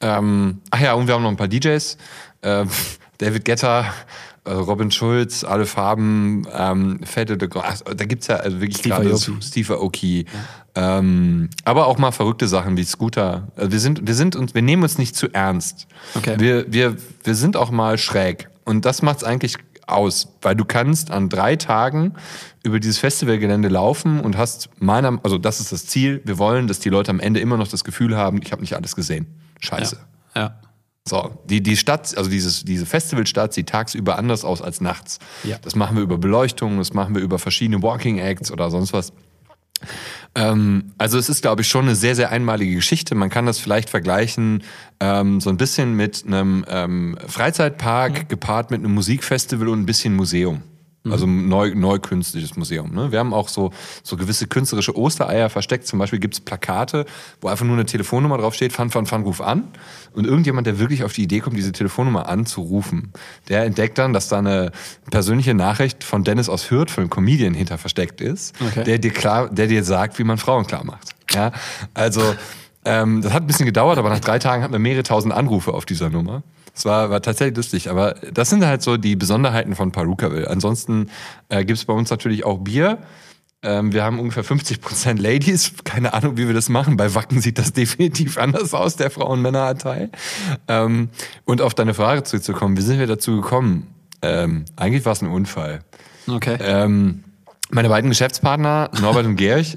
Ähm, 0.00 0.60
ach 0.70 0.80
ja, 0.80 0.94
und 0.94 1.08
wir 1.08 1.14
haben 1.14 1.24
noch 1.24 1.30
ein 1.30 1.36
paar 1.36 1.48
DJs. 1.48 1.96
Ähm, 2.44 2.68
David 3.18 3.44
Getter, 3.44 3.84
Robin 4.48 4.90
Schulz, 4.90 5.44
alle 5.44 5.66
Farben, 5.66 6.46
ähm, 6.56 7.00
Fette 7.04 7.36
de 7.36 7.48
Gra- 7.48 7.62
ach, 7.66 7.80
Da 7.94 8.04
gibt's 8.06 8.26
ja 8.26 8.36
also 8.36 8.60
wirklich 8.60 8.82
gerade. 8.82 9.10
Steve 9.42 9.74
Aoki. 9.74 10.24
Ähm, 10.74 11.50
aber 11.64 11.86
auch 11.86 11.98
mal 11.98 12.12
verrückte 12.12 12.48
Sachen 12.48 12.76
wie 12.76 12.84
Scooter. 12.84 13.48
Also 13.56 13.72
wir 13.72 13.80
sind, 13.80 14.06
wir 14.06 14.14
sind 14.14 14.36
uns, 14.36 14.54
wir 14.54 14.62
nehmen 14.62 14.82
uns 14.82 14.98
nicht 14.98 15.16
zu 15.16 15.28
ernst. 15.32 15.86
Okay. 16.14 16.36
Wir, 16.38 16.72
wir, 16.72 16.96
wir 17.24 17.34
sind 17.34 17.56
auch 17.56 17.70
mal 17.70 17.98
schräg. 17.98 18.48
Und 18.64 18.84
das 18.84 19.02
macht's 19.02 19.24
eigentlich 19.24 19.56
aus, 19.86 20.28
weil 20.42 20.54
du 20.54 20.64
kannst 20.64 21.10
an 21.10 21.28
drei 21.28 21.56
Tagen 21.56 22.14
über 22.62 22.78
dieses 22.78 22.98
Festivalgelände 22.98 23.68
laufen 23.68 24.20
und 24.20 24.38
hast 24.38 24.68
meiner, 24.78 25.18
also 25.24 25.36
das 25.38 25.58
ist 25.60 25.72
das 25.72 25.86
Ziel. 25.86 26.20
Wir 26.24 26.38
wollen, 26.38 26.68
dass 26.68 26.78
die 26.78 26.88
Leute 26.90 27.10
am 27.10 27.18
Ende 27.20 27.40
immer 27.40 27.56
noch 27.56 27.66
das 27.68 27.82
Gefühl 27.82 28.16
haben, 28.16 28.40
ich 28.42 28.52
habe 28.52 28.62
nicht 28.62 28.74
alles 28.76 28.94
gesehen. 28.94 29.26
Scheiße. 29.60 29.98
ja. 30.36 30.54
So, 31.08 31.30
die, 31.44 31.62
die 31.62 31.76
Stadt, 31.76 32.16
also 32.16 32.30
dieses, 32.30 32.64
diese 32.64 32.86
Festivalstadt 32.86 33.52
sieht 33.52 33.68
tagsüber 33.68 34.18
anders 34.18 34.44
aus 34.44 34.62
als 34.62 34.80
nachts. 34.80 35.18
Ja. 35.44 35.58
Das 35.62 35.74
machen 35.74 35.96
wir 35.96 36.02
über 36.02 36.18
Beleuchtung, 36.18 36.78
das 36.78 36.92
machen 36.92 37.14
wir 37.14 37.22
über 37.22 37.38
verschiedene 37.38 37.82
Walking 37.82 38.18
Acts 38.18 38.52
oder 38.52 38.70
sonst 38.70 38.92
was. 38.92 39.12
Ähm, 40.34 40.92
also 40.98 41.18
es 41.18 41.28
ist, 41.28 41.42
glaube 41.42 41.62
ich, 41.62 41.68
schon 41.68 41.86
eine 41.86 41.94
sehr, 41.94 42.14
sehr 42.14 42.30
einmalige 42.30 42.74
Geschichte. 42.74 43.14
Man 43.14 43.30
kann 43.30 43.46
das 43.46 43.58
vielleicht 43.58 43.90
vergleichen 43.90 44.62
ähm, 45.00 45.40
so 45.40 45.50
ein 45.50 45.56
bisschen 45.56 45.94
mit 45.94 46.24
einem 46.26 46.64
ähm, 46.68 47.18
Freizeitpark 47.26 48.28
gepaart 48.28 48.70
mit 48.70 48.80
einem 48.80 48.94
Musikfestival 48.94 49.68
und 49.68 49.80
ein 49.80 49.86
bisschen 49.86 50.14
Museum. 50.14 50.62
Also 51.08 51.24
ein 51.26 51.48
neu, 51.48 51.72
neu 51.74 51.98
künstliches 51.98 52.56
Museum. 52.56 52.92
Ne? 52.94 53.10
Wir 53.10 53.20
haben 53.20 53.32
auch 53.32 53.48
so, 53.48 53.72
so 54.02 54.18
gewisse 54.18 54.46
künstlerische 54.46 54.94
Ostereier 54.94 55.48
versteckt. 55.48 55.86
Zum 55.86 55.98
Beispiel 55.98 56.18
gibt's 56.18 56.40
Plakate, 56.40 57.06
wo 57.40 57.48
einfach 57.48 57.64
nur 57.64 57.74
eine 57.76 57.86
Telefonnummer 57.86 58.36
draufsteht, 58.36 58.74
Fan, 58.74 58.90
Fan, 58.90 59.06
Fan, 59.06 59.22
ruf 59.22 59.40
an. 59.40 59.68
Und 60.12 60.26
irgendjemand, 60.26 60.66
der 60.66 60.78
wirklich 60.78 61.02
auf 61.02 61.14
die 61.14 61.22
Idee 61.22 61.40
kommt, 61.40 61.56
diese 61.56 61.72
Telefonnummer 61.72 62.28
anzurufen, 62.28 63.12
der 63.48 63.64
entdeckt 63.64 63.96
dann, 63.96 64.12
dass 64.12 64.28
da 64.28 64.38
eine 64.38 64.72
persönliche 65.10 65.54
Nachricht 65.54 66.04
von 66.04 66.22
Dennis 66.22 66.50
aus 66.50 66.70
Hürth, 66.70 66.90
von 66.90 67.02
einem 67.04 67.10
Comedian, 67.10 67.54
hinter 67.54 67.78
versteckt 67.78 68.20
ist, 68.20 68.54
Okay. 68.60 68.84
der 68.84 68.98
dir 68.98 69.10
klar, 69.12 69.48
der 69.48 69.68
dir 69.68 69.84
sagt, 69.84 70.18
wie 70.18 70.24
man 70.24 70.36
Frauen 70.36 70.66
klar 70.66 70.84
macht. 70.84 71.14
Ja, 71.32 71.52
also 71.94 72.34
ähm, 72.84 73.22
das 73.22 73.32
hat 73.32 73.42
ein 73.44 73.46
bisschen 73.46 73.66
gedauert, 73.66 73.96
aber 73.98 74.10
nach 74.10 74.20
drei 74.20 74.38
Tagen 74.38 74.62
hatten 74.62 74.72
wir 74.72 74.78
mehrere 74.80 75.02
tausend 75.02 75.32
Anrufe 75.32 75.72
auf 75.72 75.86
dieser 75.86 76.10
Nummer. 76.10 76.42
Es 76.74 76.84
war, 76.84 77.10
war 77.10 77.22
tatsächlich 77.22 77.56
lustig, 77.56 77.90
aber 77.90 78.14
das 78.32 78.50
sind 78.50 78.64
halt 78.64 78.82
so 78.82 78.96
die 78.96 79.16
Besonderheiten 79.16 79.74
von 79.74 79.92
Perukaville. 79.92 80.48
Ansonsten 80.48 81.10
äh, 81.48 81.64
gibt's 81.64 81.84
bei 81.84 81.92
uns 81.92 82.10
natürlich 82.10 82.44
auch 82.44 82.58
Bier. 82.58 82.98
Ähm, 83.62 83.92
wir 83.92 84.04
haben 84.04 84.18
ungefähr 84.18 84.44
50% 84.44 85.20
Ladies. 85.20 85.72
Keine 85.84 86.14
Ahnung, 86.14 86.36
wie 86.36 86.46
wir 86.46 86.54
das 86.54 86.68
machen. 86.68 86.96
Bei 86.96 87.14
Wacken 87.14 87.40
sieht 87.40 87.58
das 87.58 87.72
definitiv 87.74 88.38
anders 88.38 88.72
aus, 88.74 88.96
der 88.96 89.10
Frauen-Männer-Anteil. 89.10 90.10
Ähm, 90.68 91.10
und 91.44 91.60
auf 91.60 91.74
deine 91.74 91.94
Frage 91.94 92.22
zurückzukommen, 92.22 92.76
wie 92.76 92.82
sind 92.82 92.98
wir 92.98 93.06
dazu 93.06 93.36
gekommen? 93.40 93.86
Ähm, 94.22 94.64
eigentlich 94.76 95.04
war 95.04 95.12
es 95.12 95.22
ein 95.22 95.28
Unfall. 95.28 95.80
Okay. 96.28 96.56
Ähm, 96.60 97.24
meine 97.70 97.88
beiden 97.88 98.10
Geschäftspartner, 98.10 98.90
Norbert 99.00 99.26
und 99.26 99.36
Gerch, 99.36 99.76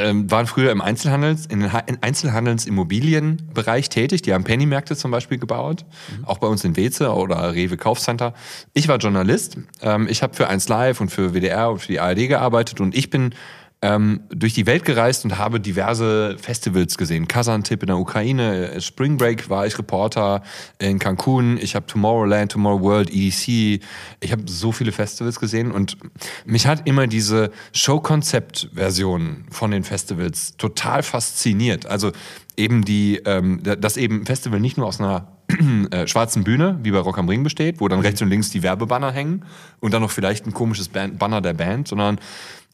ähm, 0.00 0.30
waren 0.30 0.46
früher 0.46 0.70
im 0.72 0.80
Einzelhandels, 0.80 1.46
in 1.46 1.60
den 1.60 1.72
Ha- 1.72 1.84
in 1.86 1.98
Einzelhandelsimmobilienbereich 2.02 3.88
tätig. 3.88 4.22
Die 4.22 4.32
haben 4.34 4.44
Pennymärkte 4.44 4.96
zum 4.96 5.10
Beispiel 5.10 5.38
gebaut, 5.38 5.84
auch 6.24 6.38
bei 6.38 6.46
uns 6.46 6.64
in 6.64 6.76
Weze 6.76 7.12
oder 7.12 7.54
Rewe 7.54 7.76
Kaufcenter. 7.76 8.34
Ich 8.74 8.88
war 8.88 8.98
Journalist. 8.98 9.58
Ähm, 9.82 10.06
ich 10.10 10.22
habe 10.22 10.34
für 10.34 10.48
1 10.48 10.68
Live 10.68 11.00
und 11.00 11.10
für 11.10 11.34
WDR 11.34 11.70
und 11.70 11.80
für 11.80 11.88
die 11.88 12.00
ARD 12.00 12.28
gearbeitet 12.28 12.80
und 12.80 12.94
ich 12.96 13.10
bin 13.10 13.34
ähm, 13.80 14.20
durch 14.30 14.54
die 14.54 14.66
Welt 14.66 14.84
gereist 14.84 15.24
und 15.24 15.38
habe 15.38 15.60
diverse 15.60 16.36
Festivals 16.38 16.98
gesehen. 16.98 17.28
Kazantip 17.28 17.82
in 17.82 17.86
der 17.86 17.98
Ukraine, 17.98 18.72
äh, 18.72 18.80
Spring 18.80 19.16
Break 19.16 19.48
war 19.50 19.66
ich 19.66 19.78
Reporter 19.78 20.42
in 20.78 20.98
Cancun, 20.98 21.58
ich 21.58 21.76
habe 21.76 21.86
Tomorrowland, 21.86 22.52
Tomorrow 22.52 22.80
World, 22.80 23.10
EDC. 23.10 23.80
Ich 24.20 24.32
habe 24.32 24.42
so 24.46 24.72
viele 24.72 24.90
Festivals 24.90 25.38
gesehen 25.38 25.70
und 25.70 25.96
mich 26.44 26.66
hat 26.66 26.88
immer 26.88 27.06
diese 27.06 27.52
Show-Konzept-Version 27.72 29.44
von 29.50 29.70
den 29.70 29.84
Festivals 29.84 30.56
total 30.56 31.04
fasziniert. 31.04 31.86
Also 31.86 32.10
eben 32.56 32.84
die, 32.84 33.20
ähm, 33.24 33.62
dass 33.62 33.96
eben 33.96 34.26
Festival 34.26 34.58
nicht 34.58 34.76
nur 34.76 34.86
aus 34.86 34.98
einer 34.98 35.28
äh, 35.92 36.08
schwarzen 36.08 36.42
Bühne, 36.42 36.80
wie 36.82 36.90
bei 36.90 36.98
Rock 36.98 37.18
am 37.18 37.28
Ring 37.28 37.44
besteht, 37.44 37.80
wo 37.80 37.86
dann 37.86 38.00
rechts 38.00 38.20
und 38.20 38.28
links 38.28 38.50
die 38.50 38.64
Werbebanner 38.64 39.12
hängen 39.12 39.44
und 39.78 39.94
dann 39.94 40.02
noch 40.02 40.10
vielleicht 40.10 40.46
ein 40.46 40.52
komisches 40.52 40.88
Band 40.88 41.18
Banner 41.18 41.40
der 41.40 41.54
Band, 41.54 41.86
sondern 41.86 42.18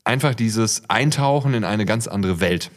einfach 0.05 0.35
dieses 0.35 0.89
Eintauchen 0.89 1.55
in 1.55 1.65
eine 1.65 1.87
ganz 1.87 2.07
andere 2.07 2.41
Welt. 2.41 2.71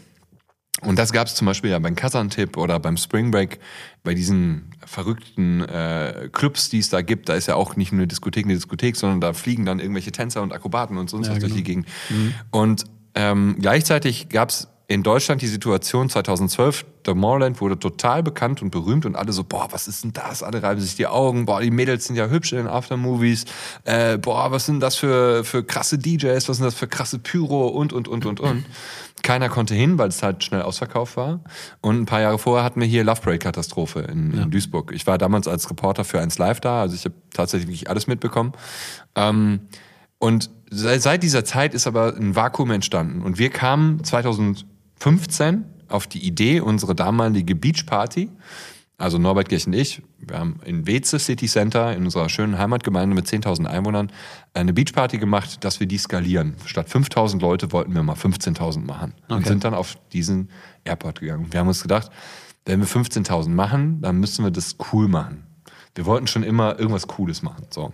Und 0.81 0.99
das 0.99 1.11
gab 1.11 1.27
es 1.27 1.33
zum 1.33 1.47
Beispiel 1.47 1.71
ja 1.71 1.79
beim 1.79 1.95
Kazan-Tipp 1.95 2.55
oder 2.55 2.79
beim 2.79 2.97
Spring 2.97 3.31
Break, 3.31 3.59
bei 4.03 4.13
diesen 4.13 4.75
verrückten 4.85 5.61
äh, 5.61 6.29
Clubs, 6.31 6.69
die 6.69 6.77
es 6.77 6.89
da 6.89 7.01
gibt. 7.01 7.29
Da 7.29 7.33
ist 7.33 7.47
ja 7.47 7.55
auch 7.55 7.75
nicht 7.75 7.91
nur 7.91 8.01
eine 8.01 8.07
Diskothek 8.07 8.45
eine 8.45 8.53
Diskothek, 8.53 8.95
sondern 8.95 9.19
da 9.19 9.33
fliegen 9.33 9.65
dann 9.65 9.79
irgendwelche 9.79 10.11
Tänzer 10.11 10.43
und 10.43 10.53
Akrobaten 10.53 10.97
und 10.97 11.09
sonst 11.09 11.27
Ja, 11.27 11.33
was 11.33 11.39
durch 11.39 11.53
genau. 11.53 11.57
die 11.57 11.63
Gegend. 11.63 11.87
Und 12.51 12.85
ähm, 13.15 13.57
gleichzeitig 13.59 14.29
gab 14.29 14.49
es 14.49 14.67
in 14.89 15.03
Deutschland 15.03 15.41
die 15.41 15.47
Situation 15.47 16.09
2012, 16.09 16.85
Tomorrowland 17.03 17.59
wurde 17.59 17.77
total 17.77 18.23
bekannt 18.23 18.61
und 18.61 18.71
berühmt 18.71 19.05
und 19.05 19.17
alle 19.17 19.33
so, 19.33 19.43
boah, 19.43 19.67
was 19.71 19.89
ist 19.89 20.05
denn 20.05 20.13
das? 20.13 20.43
Alle 20.43 20.63
reiben 20.63 20.79
sich 20.79 20.95
die 20.95 21.07
Augen, 21.07 21.45
boah, 21.45 21.59
die 21.59 21.71
Mädels 21.71 22.05
sind 22.05 22.15
ja 22.15 22.27
hübsch 22.27 22.53
in 22.53 22.59
den 22.59 22.67
Aftermovies, 22.67 23.43
äh, 23.83 24.17
boah, 24.17 24.49
was 24.51 24.65
sind 24.65 24.79
das 24.79 24.95
für, 24.95 25.43
für 25.43 25.65
krasse 25.65 25.97
DJs, 25.97 26.47
was 26.47 26.57
sind 26.57 26.65
das 26.65 26.75
für 26.75 26.87
krasse 26.87 27.19
Pyro 27.19 27.67
und, 27.67 27.91
und, 27.91 28.07
und, 28.07 28.25
und, 28.25 28.39
und. 28.39 28.65
Keiner 29.23 29.49
konnte 29.49 29.75
hin, 29.75 29.97
weil 29.97 30.07
es 30.07 30.23
halt 30.23 30.45
schnell 30.45 30.61
ausverkauft 30.61 31.17
war. 31.17 31.41
Und 31.81 31.99
ein 31.99 32.05
paar 32.05 32.21
Jahre 32.21 32.39
vorher 32.39 32.63
hatten 32.63 32.79
wir 32.79 32.87
hier 32.87 33.03
Love 33.03 33.21
Break 33.21 33.41
Katastrophe 33.41 34.01
in, 34.01 34.31
in 34.31 34.51
Duisburg. 34.51 34.93
Ich 34.93 35.05
war 35.05 35.17
damals 35.17 35.49
als 35.49 35.69
Reporter 35.69 36.05
für 36.05 36.21
eins 36.21 36.37
Live 36.37 36.61
da, 36.61 36.81
also 36.81 36.95
ich 36.95 37.03
habe 37.03 37.15
tatsächlich 37.33 37.67
wirklich 37.67 37.89
alles 37.89 38.07
mitbekommen. 38.07 38.53
Ähm, 39.15 39.67
und 40.19 40.49
seit, 40.69 41.23
dieser 41.23 41.43
Zeit 41.43 41.73
ist 41.73 41.87
aber 41.87 42.15
ein 42.15 42.35
Vakuum 42.35 42.71
entstanden. 42.71 43.21
Und 43.21 43.37
wir 43.37 43.49
kamen 43.49 44.03
2015 44.99 45.65
auf 45.89 46.07
die 46.07 46.25
Idee, 46.25 46.59
unsere 46.61 46.95
damalige 46.95 47.55
Beachparty, 47.55 48.29
also 48.97 49.19
Norbert 49.19 49.49
Kirch 49.49 49.67
und 49.67 49.73
ich, 49.73 50.01
wir 50.17 50.39
haben 50.39 50.59
in 50.65 50.87
Weze 50.87 51.19
City 51.19 51.45
Center, 51.47 51.95
in 51.95 52.03
unserer 52.05 52.29
schönen 52.29 52.57
Heimatgemeinde 52.57 53.15
mit 53.15 53.27
10.000 53.27 53.65
Einwohnern, 53.65 54.11
eine 54.53 54.73
Beachparty 54.73 55.19
gemacht, 55.19 55.63
dass 55.63 55.79
wir 55.79 55.87
die 55.87 55.99
skalieren. 55.99 56.55
Statt 56.65 56.89
5.000 56.89 57.39
Leute 57.39 57.71
wollten 57.71 57.93
wir 57.93 58.01
mal 58.01 58.15
15.000 58.15 58.83
machen. 58.85 59.13
Und 59.29 59.37
Okay. 59.37 59.49
sind 59.49 59.63
dann 59.63 59.75
auf 59.75 59.97
diesen 60.13 60.49
Airport 60.83 61.19
gegangen. 61.19 61.47
Wir 61.51 61.59
haben 61.59 61.67
uns 61.67 61.81
gedacht, 61.83 62.09
wenn 62.65 62.79
wir 62.79 62.87
15.000 62.87 63.49
machen, 63.49 64.01
dann 64.01 64.19
müssen 64.19 64.43
wir 64.43 64.51
das 64.51 64.75
cool 64.91 65.07
machen. 65.07 65.43
Wir 65.93 66.05
wollten 66.05 66.27
schon 66.27 66.43
immer 66.43 66.77
irgendwas 66.79 67.07
Cooles 67.07 67.43
machen. 67.43 67.65
So. 67.69 67.93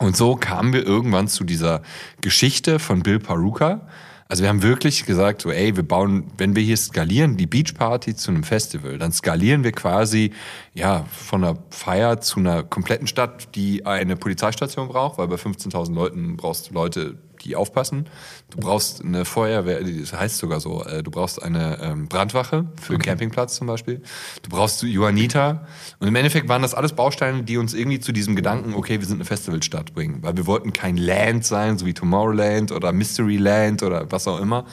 Und 0.00 0.16
so 0.16 0.34
kamen 0.34 0.72
wir 0.72 0.84
irgendwann 0.84 1.28
zu 1.28 1.44
dieser 1.44 1.82
Geschichte 2.20 2.80
von 2.80 3.02
Bill 3.02 3.20
Paruka. 3.20 3.86
Also 4.26 4.42
wir 4.42 4.48
haben 4.48 4.62
wirklich 4.62 5.04
gesagt, 5.04 5.42
so, 5.42 5.50
ey, 5.50 5.76
wir 5.76 5.82
bauen, 5.82 6.30
wenn 6.38 6.56
wir 6.56 6.62
hier 6.62 6.78
skalieren, 6.78 7.36
die 7.36 7.46
Beachparty 7.46 8.16
zu 8.16 8.30
einem 8.30 8.42
Festival, 8.42 8.98
dann 8.98 9.12
skalieren 9.12 9.64
wir 9.64 9.72
quasi, 9.72 10.32
ja, 10.72 11.04
von 11.12 11.44
einer 11.44 11.58
Feier 11.70 12.20
zu 12.20 12.40
einer 12.40 12.62
kompletten 12.62 13.06
Stadt, 13.06 13.54
die 13.54 13.84
eine 13.84 14.16
Polizeistation 14.16 14.88
braucht, 14.88 15.18
weil 15.18 15.28
bei 15.28 15.36
15.000 15.36 15.94
Leuten 15.94 16.36
brauchst 16.36 16.70
du 16.70 16.74
Leute, 16.74 17.18
die 17.44 17.56
aufpassen. 17.56 18.06
Du 18.50 18.58
brauchst 18.58 19.04
eine 19.04 19.24
Feuerwehr, 19.24 19.82
das 19.82 20.12
heißt 20.12 20.38
sogar 20.38 20.60
so, 20.60 20.84
äh, 20.84 21.02
du 21.02 21.10
brauchst 21.10 21.42
eine 21.42 21.78
ähm, 21.80 22.08
Brandwache 22.08 22.66
für 22.80 22.94
einen 22.94 23.02
Campingplatz 23.02 23.56
zum 23.56 23.66
Beispiel. 23.66 24.02
Du 24.42 24.50
brauchst 24.50 24.82
Johanniter. 24.82 25.66
Und 25.98 26.08
im 26.08 26.16
Endeffekt 26.16 26.48
waren 26.48 26.62
das 26.62 26.74
alles 26.74 26.92
Bausteine, 26.92 27.42
die 27.42 27.58
uns 27.58 27.74
irgendwie 27.74 28.00
zu 28.00 28.12
diesem 28.12 28.36
Gedanken, 28.36 28.74
okay, 28.74 29.00
wir 29.00 29.06
sind 29.06 29.16
eine 29.16 29.24
Festivalstadt 29.24 29.94
bringen. 29.94 30.18
Weil 30.22 30.36
wir 30.36 30.46
wollten 30.46 30.72
kein 30.72 30.96
Land 30.96 31.44
sein, 31.44 31.78
so 31.78 31.86
wie 31.86 31.94
Tomorrowland 31.94 32.72
oder 32.72 32.92
Mysteryland 32.92 33.82
oder 33.82 34.10
was 34.10 34.26
auch 34.26 34.40
immer. 34.40 34.64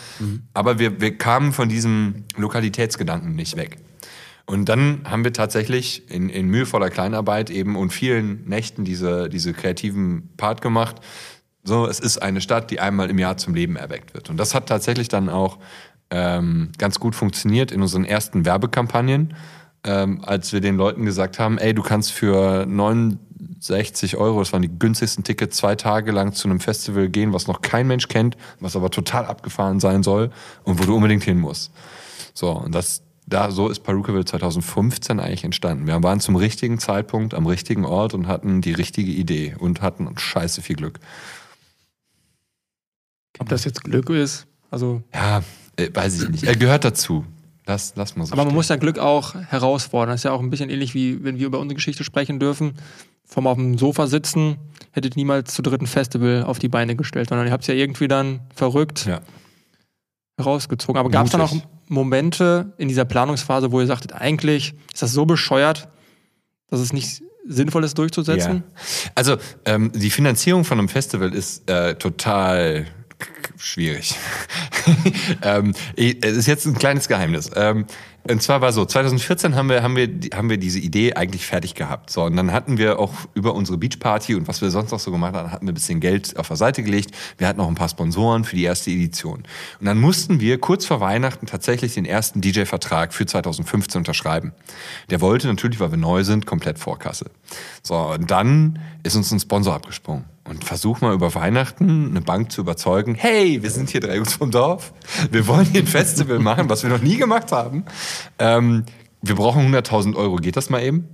Aber 0.53 0.79
wir, 0.79 1.01
wir 1.01 1.17
kamen 1.17 1.53
von 1.53 1.69
diesem 1.69 2.25
Lokalitätsgedanken 2.37 3.35
nicht 3.35 3.57
weg. 3.57 3.77
Und 4.45 4.67
dann 4.67 5.01
haben 5.05 5.23
wir 5.23 5.33
tatsächlich 5.33 6.09
in, 6.09 6.29
in 6.29 6.47
mühevoller 6.47 6.89
Kleinarbeit 6.89 7.49
eben 7.49 7.75
und 7.75 7.91
vielen 7.91 8.45
Nächten 8.47 8.83
diese, 8.83 9.29
diese 9.29 9.53
kreativen 9.53 10.29
Part 10.35 10.61
gemacht. 10.61 10.97
So, 11.63 11.85
es 11.85 11.99
ist 11.99 12.17
eine 12.17 12.41
Stadt, 12.41 12.71
die 12.71 12.79
einmal 12.79 13.09
im 13.09 13.19
Jahr 13.19 13.37
zum 13.37 13.53
Leben 13.53 13.75
erweckt 13.75 14.13
wird. 14.13 14.29
Und 14.29 14.37
das 14.37 14.55
hat 14.55 14.67
tatsächlich 14.67 15.09
dann 15.09 15.29
auch 15.29 15.59
ähm, 16.09 16.69
ganz 16.77 16.99
gut 16.99 17.15
funktioniert 17.15 17.71
in 17.71 17.81
unseren 17.81 18.03
ersten 18.03 18.45
Werbekampagnen, 18.45 19.35
ähm, 19.83 20.21
als 20.25 20.53
wir 20.53 20.61
den 20.61 20.75
Leuten 20.75 21.05
gesagt 21.05 21.39
haben, 21.39 21.57
ey, 21.57 21.73
du 21.73 21.81
kannst 21.81 22.11
für 22.11 22.65
69 22.65 24.17
Euro, 24.17 24.39
das 24.39 24.53
waren 24.53 24.61
die 24.61 24.77
günstigsten 24.77 25.23
Tickets, 25.23 25.57
zwei 25.57 25.75
Tage 25.75 26.11
lang 26.11 26.33
zu 26.33 26.47
einem 26.47 26.59
Festival 26.59 27.09
gehen, 27.09 27.33
was 27.33 27.47
noch 27.47 27.61
kein 27.61 27.87
Mensch 27.87 28.07
kennt, 28.07 28.37
was 28.59 28.75
aber 28.75 28.89
total 28.89 29.25
abgefahren 29.25 29.79
sein 29.79 30.03
soll 30.03 30.31
und 30.63 30.79
wo 30.79 30.83
du 30.83 30.95
unbedingt 30.95 31.23
hin 31.23 31.39
musst. 31.39 31.71
So, 32.33 32.51
und 32.51 32.75
das, 32.75 33.03
da, 33.25 33.51
so 33.51 33.69
ist 33.69 33.79
Perukaville 33.79 34.25
2015 34.25 35.19
eigentlich 35.19 35.43
entstanden. 35.43 35.87
Wir 35.87 36.01
waren 36.03 36.19
zum 36.19 36.35
richtigen 36.35 36.79
Zeitpunkt 36.79 37.33
am 37.33 37.45
richtigen 37.45 37.85
Ort 37.85 38.13
und 38.13 38.27
hatten 38.27 38.61
die 38.61 38.73
richtige 38.73 39.11
Idee 39.11 39.55
und 39.57 39.81
hatten 39.81 40.09
scheiße 40.17 40.61
viel 40.61 40.75
Glück. 40.75 40.99
Ob 43.41 43.49
das 43.49 43.65
jetzt 43.65 43.83
Glück 43.83 44.09
ist, 44.09 44.47
also. 44.69 45.01
Ja, 45.13 45.41
äh, 45.75 45.89
weiß 45.93 46.21
ich 46.23 46.29
nicht. 46.29 46.43
Er 46.43 46.55
gehört 46.55 46.85
dazu. 46.85 47.25
Lass, 47.67 47.93
lass 47.95 48.15
mal 48.15 48.25
so 48.25 48.33
Aber 48.33 48.41
man 48.43 48.49
stehen. 48.49 48.55
muss 48.55 48.69
ja 48.69 48.75
Glück 48.77 48.97
auch 48.99 49.35
herausfordern. 49.35 50.09
Das 50.13 50.21
ist 50.21 50.23
ja 50.25 50.31
auch 50.31 50.39
ein 50.41 50.49
bisschen 50.49 50.69
ähnlich 50.69 50.93
wie, 50.93 51.23
wenn 51.23 51.37
wir 51.39 51.45
über 51.47 51.59
unsere 51.59 51.75
Geschichte 51.75 52.03
sprechen 52.03 52.39
dürfen. 52.39 52.73
Vom 53.25 53.47
auf 53.47 53.55
dem 53.57 53.77
Sofa 53.77 54.07
sitzen, 54.07 54.57
hättet 54.91 55.15
niemals 55.15 55.53
zu 55.53 55.61
dritten 55.61 55.87
Festival 55.87 56.43
auf 56.43 56.59
die 56.59 56.67
Beine 56.69 56.95
gestellt, 56.95 57.29
sondern 57.29 57.47
ihr 57.47 57.53
habt 57.53 57.63
es 57.63 57.67
ja 57.67 57.75
irgendwie 57.75 58.07
dann 58.07 58.41
verrückt 58.55 59.05
Ja. 59.05 59.21
herausgezogen. 60.37 60.99
Aber 60.99 61.09
gab 61.09 61.25
es 61.25 61.31
dann 61.31 61.41
auch. 61.41 61.53
Momente 61.87 62.71
in 62.77 62.87
dieser 62.87 63.03
Planungsphase, 63.05 63.71
wo 63.73 63.81
ihr 63.81 63.87
sagtet, 63.87 64.13
eigentlich 64.13 64.73
ist 64.93 65.01
das 65.01 65.11
so 65.11 65.25
bescheuert, 65.25 65.89
dass 66.69 66.79
es 66.79 66.93
nicht 66.93 67.21
sinnvoll 67.45 67.83
ist 67.83 67.97
durchzusetzen? 67.97 68.63
Ja. 68.65 69.11
Also 69.15 69.37
ähm, 69.65 69.91
die 69.93 70.09
Finanzierung 70.09 70.63
von 70.63 70.79
einem 70.79 70.87
Festival 70.87 71.33
ist 71.33 71.69
äh, 71.69 71.95
total 71.95 72.85
schwierig. 73.61 74.15
ähm, 75.43 75.73
es 75.95 76.37
ist 76.37 76.47
jetzt 76.47 76.65
ein 76.65 76.73
kleines 76.73 77.07
Geheimnis. 77.07 77.51
Ähm, 77.55 77.85
und 78.23 78.43
zwar 78.43 78.61
war 78.61 78.71
so, 78.71 78.85
2014 78.85 79.55
haben 79.55 79.69
wir, 79.69 79.81
haben, 79.81 79.95
wir, 79.95 80.07
haben 80.35 80.49
wir 80.49 80.57
diese 80.57 80.77
Idee 80.77 81.13
eigentlich 81.13 81.45
fertig 81.45 81.73
gehabt. 81.73 82.11
So, 82.11 82.23
und 82.23 82.35
dann 82.35 82.51
hatten 82.51 82.77
wir 82.77 82.99
auch 82.99 83.11
über 83.33 83.55
unsere 83.55 83.79
Beachparty 83.79 84.35
und 84.35 84.47
was 84.47 84.61
wir 84.61 84.69
sonst 84.69 84.91
noch 84.91 84.99
so 84.99 85.11
gemacht 85.11 85.33
haben, 85.33 85.51
hatten 85.51 85.65
wir 85.65 85.71
ein 85.71 85.75
bisschen 85.75 85.99
Geld 85.99 86.37
auf 86.37 86.47
der 86.47 86.57
Seite 86.57 86.83
gelegt. 86.83 87.15
Wir 87.37 87.47
hatten 87.47 87.57
noch 87.57 87.67
ein 87.67 87.75
paar 87.75 87.89
Sponsoren 87.89 88.43
für 88.43 88.55
die 88.55 88.63
erste 88.63 88.91
Edition. 88.91 89.43
Und 89.79 89.85
dann 89.85 89.99
mussten 89.99 90.39
wir 90.39 90.59
kurz 90.59 90.85
vor 90.85 90.99
Weihnachten 90.99 91.47
tatsächlich 91.47 91.95
den 91.95 92.05
ersten 92.05 92.41
DJ-Vertrag 92.41 93.13
für 93.13 93.25
2015 93.25 93.99
unterschreiben. 93.99 94.53
Der 95.09 95.19
wollte 95.21 95.47
natürlich, 95.47 95.79
weil 95.79 95.89
wir 95.89 95.97
neu 95.97 96.23
sind, 96.23 96.45
komplett 96.45 96.77
Vorkasse. 96.77 97.31
So, 97.81 97.95
und 97.95 98.29
dann 98.29 98.79
ist 99.01 99.15
uns 99.15 99.31
ein 99.31 99.39
Sponsor 99.39 99.73
abgesprungen. 99.73 100.25
Und 100.43 100.63
versuch 100.63 101.01
mal 101.01 101.13
über 101.13 101.33
Weihnachten 101.35 102.09
eine 102.09 102.21
Bank 102.21 102.51
zu 102.51 102.61
überzeugen, 102.61 103.15
hey, 103.15 103.61
wir 103.61 103.69
sind 103.69 103.89
hier 103.89 104.01
drei 104.01 104.15
Jungs 104.15 104.33
vom 104.33 104.49
Dorf, 104.49 104.91
wir 105.29 105.45
wollen 105.47 105.65
hier 105.65 105.81
ein 105.81 105.87
Festival 105.87 106.39
machen, 106.39 106.69
was 106.69 106.83
wir 106.83 106.89
noch 106.89 107.01
nie 107.01 107.17
gemacht 107.17 107.51
haben. 107.51 107.85
Ähm, 108.39 108.85
wir 109.21 109.35
brauchen 109.35 109.73
100.000 109.73 110.15
Euro, 110.15 110.37
geht 110.37 110.57
das 110.57 110.69
mal 110.69 110.81
eben? 110.81 111.07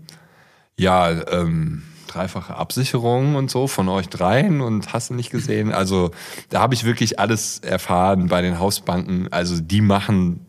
Ja, 0.77 1.09
ähm, 1.29 1.83
dreifache 2.07 2.55
Absicherung 2.55 3.35
und 3.35 3.51
so 3.51 3.67
von 3.67 3.89
euch 3.89 4.07
dreien 4.07 4.61
und 4.61 4.93
hast 4.93 5.09
du 5.09 5.13
nicht 5.13 5.29
gesehen. 5.29 5.71
Also 5.71 6.11
da 6.49 6.61
habe 6.61 6.73
ich 6.73 6.83
wirklich 6.83 7.19
alles 7.19 7.59
erfahren 7.59 8.27
bei 8.27 8.41
den 8.41 8.59
Hausbanken. 8.59 9.27
Also 9.31 9.59
die 9.59 9.81
machen 9.81 10.45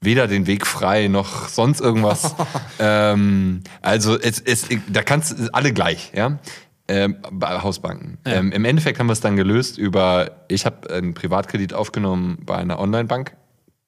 weder 0.00 0.26
den 0.26 0.46
Weg 0.46 0.66
frei 0.66 1.08
noch 1.08 1.48
sonst 1.48 1.80
irgendwas. 1.80 2.34
ähm, 2.78 3.62
also 3.82 4.18
es, 4.18 4.40
es, 4.40 4.66
da 4.88 5.02
kannst 5.02 5.38
du 5.38 5.54
alle 5.54 5.72
gleich, 5.72 6.12
ja. 6.14 6.38
Ähm, 6.90 7.16
bei 7.30 7.60
Hausbanken. 7.62 8.18
Ähm, 8.24 8.50
Im 8.50 8.64
Endeffekt 8.64 8.98
haben 8.98 9.06
wir 9.06 9.12
es 9.12 9.20
dann 9.20 9.36
gelöst 9.36 9.78
über, 9.78 10.32
ich 10.48 10.66
habe 10.66 10.90
einen 10.92 11.14
Privatkredit 11.14 11.72
aufgenommen 11.72 12.38
bei 12.44 12.56
einer 12.56 12.80
Online-Bank, 12.80 13.36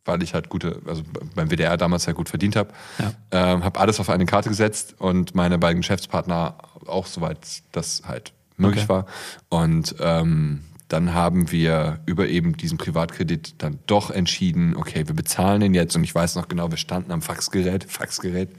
weil 0.05 0.23
ich 0.23 0.35
halt 0.35 0.49
gute, 0.49 0.81
also 0.87 1.03
beim 1.35 1.51
WDR 1.51 1.77
damals 1.77 2.07
ja 2.07 2.13
gut 2.13 2.29
verdient 2.29 2.55
habe. 2.55 2.71
Ja. 2.99 3.13
Ähm, 3.33 3.65
habe 3.65 3.81
alles 3.81 3.99
auf 3.99 4.09
eine 4.09 4.27
Karte 4.27 4.49
gesetzt 4.49 4.95
und 4.99 5.35
meine 5.35 5.59
beiden 5.59 5.81
Geschäftspartner 5.81 6.57
auch 6.87 7.07
soweit 7.07 7.39
das 7.73 8.03
halt 8.07 8.33
möglich 8.57 8.85
Okay. 8.85 8.89
war. 8.89 9.07
Und 9.49 9.97
ähm, 10.01 10.61
dann 10.93 11.15
haben 11.15 11.51
wir 11.51 12.01
über 12.05 12.29
eben 12.29 12.57
diesen 12.57 12.77
Privatkredit 12.77 13.55
dann 13.59 13.79
doch 13.87 14.11
entschieden, 14.11 14.77
okay, 14.77 15.09
wir 15.09 15.15
bezahlen 15.15 15.61
den 15.63 15.73
jetzt 15.73 15.97
und 15.97 16.05
ich 16.05 16.15
weiß 16.15 16.35
noch 16.35 16.49
genau, 16.49 16.71
wir 16.71 16.77
standen 16.77 17.13
am 17.13 17.23
Faxgerät, 17.23 17.85
Faxgerät, 17.85 18.51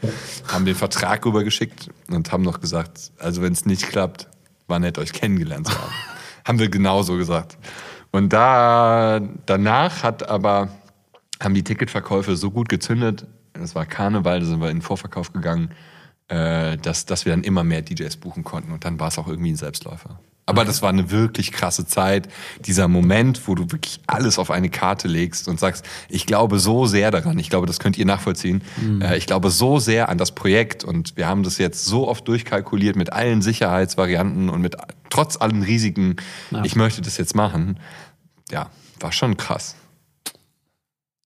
haben 0.47 0.65
den 0.65 0.73
Vertrag 0.75 1.25
rübergeschickt 1.25 1.91
und 2.09 2.31
haben 2.31 2.43
noch 2.43 2.59
gesagt, 2.59 3.11
also 3.19 3.43
wenn 3.43 3.53
es 3.53 3.67
nicht 3.67 3.83
klappt, 3.87 4.29
war 4.67 4.79
nett, 4.79 4.97
euch 4.97 5.13
kennengelernt 5.13 5.67
zu 5.67 5.73
haben. 5.73 5.91
haben 6.45 6.59
wir 6.59 6.69
genauso 6.69 7.17
gesagt. 7.17 7.57
Und 8.11 8.31
da 8.31 9.19
danach 9.45 10.03
hat 10.03 10.29
aber 10.29 10.69
haben 11.41 11.53
die 11.53 11.63
Ticketverkäufe 11.63 12.35
so 12.35 12.51
gut 12.51 12.69
gezündet, 12.69 13.25
es 13.53 13.75
war 13.75 13.85
Karneval, 13.85 14.39
da 14.39 14.45
sind 14.45 14.61
wir 14.61 14.69
in 14.69 14.77
den 14.77 14.81
Vorverkauf 14.81 15.33
gegangen, 15.33 15.71
äh, 16.27 16.77
dass, 16.77 17.05
dass 17.05 17.25
wir 17.25 17.33
dann 17.33 17.43
immer 17.43 17.63
mehr 17.63 17.81
DJs 17.81 18.17
buchen 18.17 18.43
konnten 18.43 18.71
und 18.71 18.85
dann 18.85 18.99
war 18.99 19.09
es 19.09 19.17
auch 19.17 19.27
irgendwie 19.27 19.51
ein 19.51 19.55
Selbstläufer. 19.57 20.19
Aber 20.45 20.65
das 20.65 20.81
war 20.81 20.89
eine 20.89 21.09
wirklich 21.09 21.51
krasse 21.53 21.85
Zeit. 21.85 22.27
Dieser 22.65 22.87
Moment, 22.89 23.47
wo 23.47 23.55
du 23.55 23.71
wirklich 23.71 24.01
alles 24.07 24.37
auf 24.37 24.51
eine 24.51 24.69
Karte 24.69 25.07
legst 25.07 25.47
und 25.47 25.59
sagst, 25.59 25.85
ich 26.09 26.25
glaube 26.25 26.59
so 26.59 26.85
sehr 26.85 27.11
daran, 27.11 27.39
ich 27.39 27.49
glaube, 27.49 27.65
das 27.65 27.79
könnt 27.79 27.97
ihr 27.97 28.05
nachvollziehen. 28.05 28.61
Mhm. 28.81 29.01
Äh, 29.01 29.17
ich 29.17 29.25
glaube 29.25 29.51
so 29.51 29.79
sehr 29.79 30.09
an 30.09 30.17
das 30.17 30.33
Projekt 30.33 30.83
und 30.83 31.15
wir 31.15 31.27
haben 31.27 31.43
das 31.43 31.57
jetzt 31.57 31.85
so 31.85 32.07
oft 32.07 32.27
durchkalkuliert 32.27 32.97
mit 32.97 33.13
allen 33.13 33.41
Sicherheitsvarianten 33.41 34.49
und 34.49 34.61
mit 34.61 34.75
trotz 35.09 35.37
allen 35.37 35.63
Risiken. 35.63 36.17
Ja. 36.51 36.63
Ich 36.65 36.75
möchte 36.75 37.01
das 37.01 37.17
jetzt 37.17 37.35
machen. 37.35 37.79
Ja, 38.51 38.69
war 38.99 39.11
schon 39.13 39.37
krass. 39.37 39.75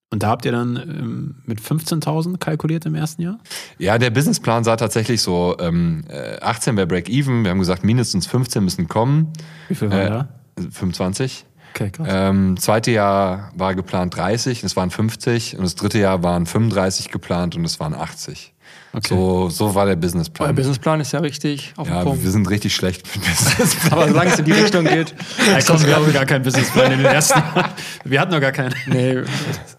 Und 0.09 0.23
da 0.23 0.29
habt 0.29 0.45
ihr 0.45 0.53
dann 0.53 0.77
ähm, 0.77 1.35
mit 1.45 1.59
15.000 1.59 2.37
kalkuliert 2.37 2.85
im 2.85 2.95
ersten 2.95 3.21
Jahr? 3.21 3.39
Ja, 3.77 3.97
der 3.97 4.09
Businessplan 4.09 4.63
sah 4.63 4.77
tatsächlich 4.77 5.21
so, 5.21 5.57
ähm, 5.59 6.05
18 6.41 6.73
äh, 6.73 6.77
wäre 6.77 6.87
Break-Even. 6.87 7.43
Wir 7.43 7.51
haben 7.51 7.59
gesagt, 7.59 7.83
mindestens 7.83 8.25
15 8.25 8.63
müssen 8.63 8.87
kommen. 8.87 9.33
Wie 9.67 9.75
viel 9.75 9.91
war 9.91 10.01
äh, 10.01 10.09
da? 10.09 10.29
25. 10.71 11.45
Okay, 11.73 11.91
krass. 11.91 12.07
Ähm, 12.09 12.57
zweite 12.57 12.91
Jahr 12.91 13.51
war 13.55 13.75
geplant 13.75 14.15
30, 14.15 14.63
es 14.63 14.75
waren 14.75 14.89
50 14.89 15.57
und 15.57 15.63
das 15.63 15.75
dritte 15.75 15.99
Jahr 15.99 16.23
waren 16.23 16.45
35 16.45 17.11
geplant 17.11 17.55
und 17.55 17.65
es 17.65 17.79
waren 17.79 17.93
80. 17.93 18.53
Okay. 18.93 19.13
So, 19.13 19.49
so 19.49 19.75
war 19.75 19.85
der 19.85 19.95
Businessplan. 19.95 20.49
Der 20.49 20.53
Businessplan 20.53 21.01
ist 21.01 21.11
ja 21.11 21.19
richtig 21.19 21.73
auf 21.75 21.87
ja, 21.87 22.03
Punkt. 22.03 22.23
wir 22.23 22.31
sind 22.31 22.49
richtig 22.49 22.73
schlecht 22.73 23.03
mit 23.15 23.25
Businessplan. 23.25 23.93
Aber 23.93 24.07
solange 24.07 24.31
es 24.31 24.39
in 24.39 24.45
die 24.45 24.51
Richtung 24.53 24.85
geht. 24.85 25.13
Ja, 25.45 25.59
komm, 25.65 25.85
wir 25.85 25.95
haben 25.95 26.13
gar 26.13 26.25
keinen 26.25 26.43
Businessplan 26.43 26.93
in 26.93 26.97
den 26.99 27.07
ersten 27.07 27.37
Jahren. 27.37 27.71
Wir 28.05 28.19
hatten 28.19 28.31
noch 28.31 28.41
gar 28.41 28.51
keinen. 28.51 28.73
Nee, 28.87 29.23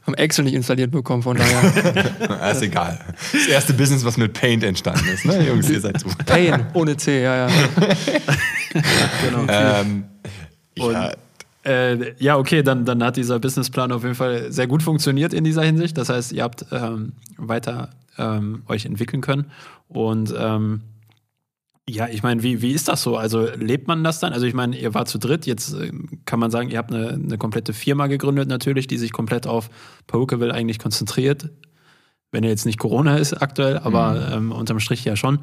haben 0.06 0.14
Excel 0.14 0.44
nicht 0.44 0.54
installiert 0.54 0.90
bekommen, 0.90 1.22
von 1.22 1.36
daher. 1.36 2.52
ist 2.52 2.62
egal. 2.62 3.00
Das 3.32 3.46
erste 3.46 3.72
Business, 3.72 4.04
was 4.04 4.16
mit 4.18 4.32
Paint 4.34 4.62
entstanden 4.62 5.08
ist, 5.08 5.24
ne, 5.24 5.46
Jungs, 5.46 5.68
ihr 5.68 5.80
seid 5.80 5.98
so. 5.98 6.08
Paint, 6.24 6.66
ohne 6.74 6.96
C, 6.96 7.22
ja, 7.22 7.48
ja. 7.48 7.48
genau. 9.24 9.46
Ähm, 9.48 10.04
ja. 10.76 11.12
Äh, 11.64 12.14
ja, 12.18 12.36
okay, 12.36 12.62
dann, 12.62 12.84
dann 12.84 13.02
hat 13.02 13.16
dieser 13.16 13.38
Businessplan 13.38 13.90
auf 13.90 14.02
jeden 14.02 14.14
Fall 14.14 14.52
sehr 14.52 14.66
gut 14.66 14.82
funktioniert 14.82 15.34
in 15.34 15.44
dieser 15.44 15.62
Hinsicht. 15.62 15.98
Das 15.98 16.08
heißt, 16.08 16.32
ihr 16.32 16.42
habt 16.42 16.64
ähm, 16.70 17.12
weiter 17.36 17.90
ähm, 18.18 18.62
euch 18.68 18.84
entwickeln 18.84 19.22
können. 19.22 19.50
Und 19.88 20.34
ähm, 20.36 20.82
ja, 21.88 22.06
ich 22.08 22.22
meine, 22.22 22.42
wie, 22.42 22.60
wie 22.60 22.72
ist 22.72 22.88
das 22.88 23.02
so? 23.02 23.16
Also 23.16 23.48
lebt 23.56 23.88
man 23.88 24.04
das 24.04 24.20
dann? 24.20 24.32
Also 24.32 24.46
ich 24.46 24.54
meine, 24.54 24.76
ihr 24.76 24.92
wart 24.92 25.08
zu 25.08 25.18
dritt, 25.18 25.46
jetzt 25.46 25.72
äh, 25.72 25.90
kann 26.26 26.38
man 26.38 26.50
sagen, 26.50 26.70
ihr 26.70 26.78
habt 26.78 26.92
eine, 26.92 27.08
eine 27.10 27.38
komplette 27.38 27.72
Firma 27.72 28.06
gegründet 28.08 28.48
natürlich, 28.48 28.86
die 28.86 28.98
sich 28.98 29.12
komplett 29.12 29.46
auf 29.46 29.70
Pokeville 30.06 30.52
eigentlich 30.52 30.78
konzentriert. 30.78 31.50
Wenn 32.30 32.44
er 32.44 32.50
jetzt 32.50 32.66
nicht 32.66 32.78
Corona 32.78 33.16
ist 33.16 33.32
aktuell, 33.40 33.78
aber 33.78 34.12
mhm. 34.12 34.34
ähm, 34.34 34.52
unterm 34.52 34.80
Strich 34.80 35.02
ja 35.04 35.16
schon. 35.16 35.38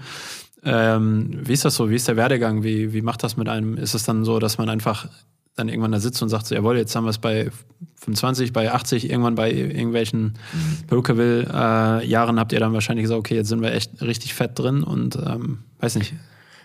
Ähm, 0.64 1.40
wie 1.44 1.54
ist 1.54 1.66
das 1.66 1.76
so? 1.76 1.90
Wie 1.90 1.96
ist 1.96 2.08
der 2.08 2.16
Werdegang? 2.16 2.64
Wie, 2.64 2.94
wie 2.94 3.02
macht 3.02 3.24
das 3.24 3.38
mit 3.38 3.50
einem? 3.50 3.78
Ist 3.78 3.96
es 3.96 4.04
dann 4.04 4.24
so, 4.24 4.38
dass 4.38 4.60
man 4.60 4.70
einfach 4.70 5.08
dann 5.56 5.70
irgendwann 5.70 5.91
da 5.91 6.00
sitzt 6.00 6.22
und 6.22 6.30
sagt 6.30 6.48
so, 6.48 6.56
jawohl, 6.56 6.78
jetzt 6.78 6.96
haben 6.96 7.06
wir 7.06 7.10
es 7.10 7.18
bei 7.18 7.50
25, 7.96 8.52
bei 8.52 8.72
80, 8.72 9.10
irgendwann 9.10 9.36
bei 9.36 9.52
irgendwelchen 9.52 10.22
mhm. 10.24 10.88
Brokerville-Jahren 10.88 12.38
äh, 12.38 12.39
habt 12.39 12.52
ihr 12.52 12.60
dann 12.60 12.74
wahrscheinlich 12.74 13.04
gesagt, 13.04 13.20
okay, 13.20 13.36
jetzt 13.36 13.48
sind 13.48 13.62
wir 13.62 13.74
echt 13.74 14.02
richtig 14.02 14.34
fett 14.34 14.58
drin 14.60 14.84
und 14.84 15.15
ähm, 15.15 15.60
weiß 15.80 15.96
nicht. 15.96 16.13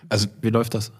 Also, 0.09 0.27
wie 0.41 0.49
läuft 0.49 0.73
das? 0.73 0.91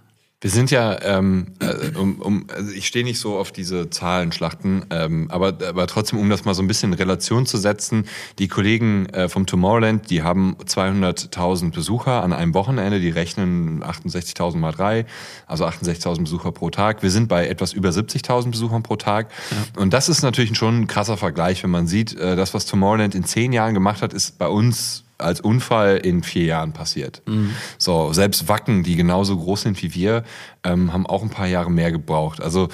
Wir 0.41 0.49
sind 0.49 0.71
ja, 0.71 0.99
ähm, 1.03 1.53
äh, 1.59 1.95
um, 1.95 2.19
um, 2.19 2.47
also 2.51 2.71
ich 2.71 2.87
stehe 2.87 3.05
nicht 3.05 3.19
so 3.19 3.37
auf 3.37 3.51
diese 3.51 3.91
Zahlenschlachten, 3.91 4.87
ähm, 4.89 5.29
aber, 5.29 5.49
aber 5.67 5.85
trotzdem, 5.85 6.17
um 6.17 6.31
das 6.31 6.45
mal 6.45 6.55
so 6.55 6.63
ein 6.63 6.67
bisschen 6.67 6.93
in 6.93 6.97
Relation 6.97 7.45
zu 7.45 7.57
setzen, 7.57 8.05
die 8.39 8.47
Kollegen 8.47 9.05
äh, 9.09 9.29
vom 9.29 9.45
Tomorrowland, 9.45 10.09
die 10.09 10.23
haben 10.23 10.55
200.000 10.65 11.71
Besucher 11.71 12.23
an 12.23 12.33
einem 12.33 12.55
Wochenende, 12.55 12.99
die 12.99 13.11
rechnen 13.11 13.83
68.000 13.83 14.57
mal 14.57 14.71
drei, 14.71 15.05
also 15.45 15.63
68.000 15.63 16.21
Besucher 16.21 16.51
pro 16.51 16.71
Tag. 16.71 17.03
Wir 17.03 17.11
sind 17.11 17.27
bei 17.27 17.47
etwas 17.47 17.73
über 17.73 17.89
70.000 17.89 18.49
Besuchern 18.49 18.81
pro 18.81 18.95
Tag. 18.95 19.29
Ja. 19.51 19.79
Und 19.79 19.93
das 19.93 20.09
ist 20.09 20.23
natürlich 20.23 20.57
schon 20.57 20.81
ein 20.81 20.87
krasser 20.87 21.17
Vergleich, 21.17 21.61
wenn 21.61 21.69
man 21.69 21.85
sieht, 21.85 22.17
äh, 22.17 22.35
das, 22.35 22.55
was 22.55 22.65
Tomorrowland 22.65 23.13
in 23.13 23.25
zehn 23.25 23.53
Jahren 23.53 23.75
gemacht 23.75 24.01
hat, 24.01 24.11
ist 24.11 24.39
bei 24.39 24.47
uns 24.47 25.03
als 25.21 25.41
Unfall 25.41 25.97
in 25.97 26.23
vier 26.23 26.45
Jahren 26.45 26.73
passiert. 26.73 27.21
Mhm. 27.25 27.51
So, 27.77 28.13
selbst 28.13 28.47
Wacken, 28.47 28.83
die 28.83 28.95
genauso 28.95 29.37
groß 29.37 29.61
sind 29.61 29.81
wie 29.81 29.93
wir, 29.93 30.23
ähm, 30.63 30.93
haben 30.93 31.05
auch 31.05 31.23
ein 31.23 31.29
paar 31.29 31.47
Jahre 31.47 31.71
mehr 31.71 31.91
gebraucht. 31.91 32.41
Also 32.41 32.69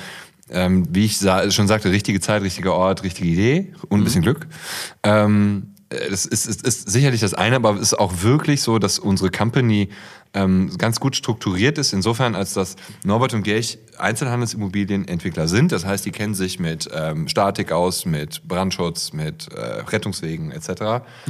ähm, 0.49 0.87
wie 0.91 1.05
ich 1.05 1.17
schon 1.17 1.67
sagte, 1.67 1.91
richtige 1.91 2.19
Zeit, 2.19 2.41
richtiger 2.41 2.73
Ort, 2.73 3.03
richtige 3.03 3.29
Idee 3.29 3.73
und 3.89 3.99
ein 3.99 4.03
bisschen 4.03 4.21
mhm. 4.21 4.25
Glück. 4.25 4.47
Ähm, 5.03 5.73
das 5.89 6.25
ist, 6.25 6.45
ist, 6.45 6.63
ist 6.63 6.89
sicherlich 6.89 7.21
das 7.21 7.33
eine, 7.33 7.55
aber 7.55 7.75
es 7.75 7.81
ist 7.81 7.93
auch 7.93 8.21
wirklich 8.21 8.61
so, 8.61 8.77
dass 8.77 8.99
unsere 8.99 9.31
Company 9.31 9.89
ähm, 10.37 10.71
ganz 10.77 10.99
gut 10.99 11.15
strukturiert 11.15 11.77
ist, 11.77 11.93
insofern, 11.93 12.35
als 12.35 12.53
dass 12.53 12.75
Norbert 13.03 13.33
und 13.33 13.43
Gerch 13.43 13.79
Einzelhandelsimmobilienentwickler 13.97 15.47
sind. 15.47 15.71
Das 15.71 15.83
heißt, 15.85 16.05
die 16.05 16.11
kennen 16.11 16.35
sich 16.35 16.59
mit 16.59 16.87
ähm, 16.93 17.27
Statik 17.27 17.71
aus, 17.71 18.05
mit 18.05 18.47
Brandschutz, 18.47 19.13
mit 19.13 19.51
äh, 19.51 19.59
Rettungswegen 19.59 20.51
etc. 20.51 20.69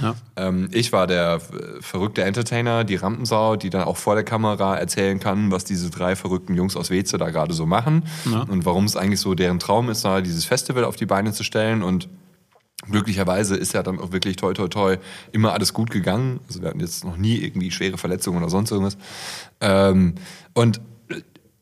Ja. 0.01 0.15
Ähm, 0.35 0.67
ich 0.71 0.91
war 0.91 1.07
der 1.07 1.35
äh, 1.35 1.81
verrückte 1.81 2.23
Entertainer, 2.23 2.83
die 2.83 2.95
Rampensau, 2.95 3.55
die 3.55 3.69
dann 3.69 3.83
auch 3.83 3.97
vor 3.97 4.15
der 4.15 4.25
Kamera 4.25 4.75
erzählen 4.77 5.19
kann, 5.19 5.51
was 5.51 5.63
diese 5.63 5.89
drei 5.89 6.17
verrückten 6.17 6.55
Jungs 6.55 6.75
aus 6.75 6.89
Weze 6.89 7.17
da 7.17 7.29
gerade 7.29 7.53
so 7.53 7.65
machen 7.65 8.03
ja. 8.29 8.41
und 8.41 8.65
warum 8.65 8.83
es 8.83 8.97
eigentlich 8.97 9.21
so 9.21 9.33
deren 9.33 9.59
Traum 9.59 9.89
ist, 9.89 10.03
da 10.03 10.19
dieses 10.19 10.43
Festival 10.43 10.83
auf 10.83 10.97
die 10.97 11.05
Beine 11.05 11.31
zu 11.31 11.43
stellen 11.43 11.83
und 11.83 12.09
Glücklicherweise 12.85 13.55
ist 13.55 13.73
ja 13.73 13.81
dann 13.81 13.99
auch 13.99 14.11
wirklich 14.11 14.35
toi 14.35 14.53
toi 14.53 14.67
toi 14.67 14.97
immer 15.31 15.53
alles 15.53 15.73
gut 15.73 15.89
gegangen. 15.89 16.39
Also 16.47 16.61
wir 16.61 16.69
hatten 16.69 16.79
jetzt 16.79 17.03
noch 17.03 17.17
nie 17.17 17.37
irgendwie 17.37 17.71
schwere 17.71 17.97
Verletzungen 17.97 18.37
oder 18.37 18.49
sonst 18.49 18.71
irgendwas. 18.71 18.97
Ähm, 19.61 20.15
und 20.53 20.79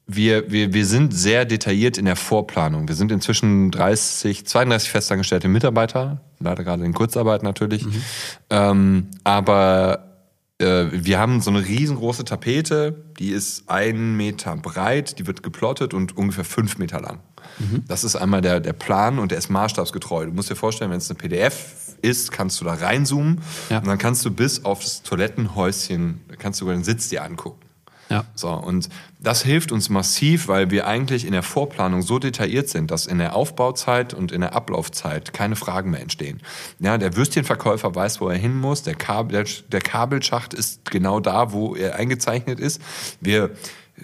wir, 0.08 0.52
wir, 0.52 0.74
wir 0.74 0.86
sind 0.86 1.14
sehr 1.14 1.46
detailliert 1.46 1.98
in 1.98 2.06
der 2.06 2.16
Vorplanung. 2.16 2.88
Wir 2.88 2.96
sind 2.96 3.12
inzwischen 3.12 3.72
30, 3.72 4.46
32 4.46 4.90
festangestellte 4.90 5.48
Mitarbeiter, 5.48 6.22
leider 6.40 6.64
gerade 6.64 6.86
in 6.86 6.94
Kurzarbeit 6.94 7.44
natürlich. 7.44 7.86
Mhm. 7.86 8.04
Ähm, 8.52 9.08
aber 9.24 10.16
äh, 10.60 10.86
wir 10.92 11.20
haben 11.20 11.42
so 11.42 11.50
eine 11.50 11.66
riesengroße 11.66 12.24
Tapete, 12.24 13.06
die 13.20 13.30
ist 13.30 13.70
einen 13.70 14.16
Meter 14.16 14.56
breit, 14.58 15.18
die 15.18 15.28
wird 15.28 15.42
geplottet 15.42 15.94
und 15.94 16.16
ungefähr 16.16 16.46
fünf 16.46 16.78
Meter 16.78 17.02
lang. 17.02 17.20
Mhm. 17.60 17.84
Das 17.88 18.04
ist 18.04 18.16
einmal 18.16 18.42
der, 18.42 18.60
der 18.60 18.74
Plan 18.74 19.20
und 19.20 19.32
der 19.32 19.38
ist 19.38 19.50
maßstabsgetreu. 19.50 20.26
Du 20.26 20.32
musst 20.32 20.50
dir 20.50 20.56
vorstellen, 20.56 20.92
wenn 20.92 20.98
es 20.98 21.10
eine 21.10 21.18
PDF 21.18 21.76
ist, 22.02 22.32
kannst 22.32 22.60
du 22.62 22.66
da 22.66 22.74
reinzoomen 22.74 23.42
ja. 23.70 23.80
und 23.80 23.88
dann 23.88 23.98
kannst 23.98 24.26
du 24.26 24.32
bis 24.32 24.64
auf 24.66 24.82
das 24.82 25.02
Toilettenhäuschen, 25.04 26.22
kannst 26.38 26.62
du 26.62 26.70
den 26.70 26.84
Sitz 26.84 27.10
dir 27.10 27.24
angucken. 27.24 27.66
Ja. 28.10 28.26
So, 28.36 28.50
und 28.50 28.90
das 29.20 29.42
hilft 29.44 29.72
uns 29.72 29.90
massiv, 29.90 30.48
weil 30.48 30.70
wir 30.70 30.86
eigentlich 30.86 31.26
in 31.26 31.32
der 31.32 31.42
Vorplanung 31.42 32.04
so 32.04 32.20
detailliert 32.20 32.70
sind, 32.70 32.92
dass 32.92 33.08
in 33.08 33.18
der 33.18 33.36
Aufbauzeit 33.36 34.14
und 34.14 34.32
in 34.32 34.42
der 34.42 34.54
Ablaufzeit 34.54 35.34
keine 35.34 35.56
Fragen 35.56 35.90
mehr 35.90 36.02
entstehen. 36.02 36.42
Ja, 36.80 36.98
der 36.98 37.16
Würstchenverkäufer 37.16 37.96
weiß, 37.96 38.22
wo 38.22 38.30
er 38.30 38.38
hin 38.38 38.56
muss, 38.56 38.84
der, 38.84 38.96
Kabel, 38.96 39.32
der, 39.32 39.46
der 39.72 39.82
Kabelschacht 39.82 40.54
ist 40.54 40.86
genau 40.86 41.20
da, 41.20 41.52
wo 41.52 41.76
er 41.76 41.96
eingezeichnet 41.96 42.60
ist. 42.60 42.80
Wir 43.22 43.52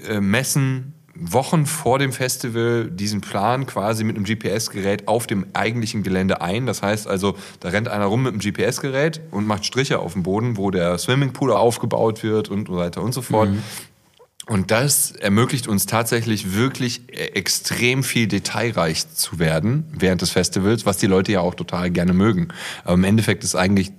äh, 0.08 0.19
messen 0.19 0.93
Wochen 1.13 1.65
vor 1.65 2.00
dem 2.00 2.13
Festival 2.13 2.89
diesen 2.89 3.21
Plan 3.21 3.65
quasi 3.65 4.04
mit 4.04 4.15
einem 4.15 4.26
GPS-Gerät 4.26 5.08
auf 5.08 5.28
dem 5.28 5.45
eigentlichen 5.54 6.04
Gelände 6.04 6.41
ein. 6.41 6.65
Das 6.65 6.82
heißt 6.82 7.08
also, 7.08 7.36
da 7.60 7.69
rennt 7.69 7.89
einer 7.89 8.06
rum 8.06 8.24
mit 8.24 8.34
einem 8.34 8.41
GPS-Gerät 8.41 9.21
und 9.32 9.45
macht 9.45 9.65
Striche 9.65 10.00
auf 10.00 10.13
dem 10.13 10.24
Boden, 10.24 10.58
wo 10.58 10.71
der 10.71 10.97
Swimmingpool 10.97 11.52
aufgebaut 11.52 12.24
wird 12.24 12.50
und 12.50 12.67
so 12.67 12.78
weiter 12.78 13.02
und 13.02 13.13
so 13.13 13.21
fort. 13.21 13.50
Mhm. 13.50 13.63
Und 14.47 14.71
das 14.71 15.12
ermöglicht 15.12 15.67
uns 15.67 15.86
tatsächlich 15.86 16.56
wirklich 16.56 17.02
extrem 17.10 18.04
viel 18.04 18.28
detailreich 18.28 19.08
zu 19.13 19.39
werden 19.39 19.86
während 19.93 20.21
des 20.21 20.32
Festivals, 20.32 20.86
was 20.86 20.97
die 20.97 21.08
Leute 21.08 21.32
ja 21.32 21.41
auch 21.41 21.56
total 21.56 21.91
gerne 21.91 22.13
mögen. 22.13 22.50
Aber 22.84 22.95
im 22.95 23.04
Endeffekt 23.04 23.43
ist 23.43 23.56
eigentlich 23.56 23.91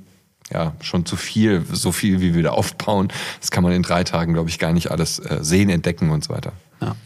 ja 0.52 0.74
schon 0.80 1.06
zu 1.06 1.16
viel, 1.16 1.64
so 1.72 1.92
viel 1.92 2.20
wie 2.20 2.34
wir 2.34 2.42
da 2.42 2.50
aufbauen. 2.50 3.08
Das 3.40 3.50
kann 3.50 3.62
man 3.62 3.72
in 3.72 3.82
drei 3.82 4.04
Tagen, 4.04 4.34
glaube 4.34 4.50
ich, 4.50 4.58
gar 4.58 4.72
nicht 4.72 4.90
alles 4.90 5.20
äh, 5.20 5.38
sehen, 5.42 5.70
entdecken 5.70 6.10
und 6.10 6.24
so 6.24 6.34
weiter. 6.34 6.52
Ja. 6.82 6.96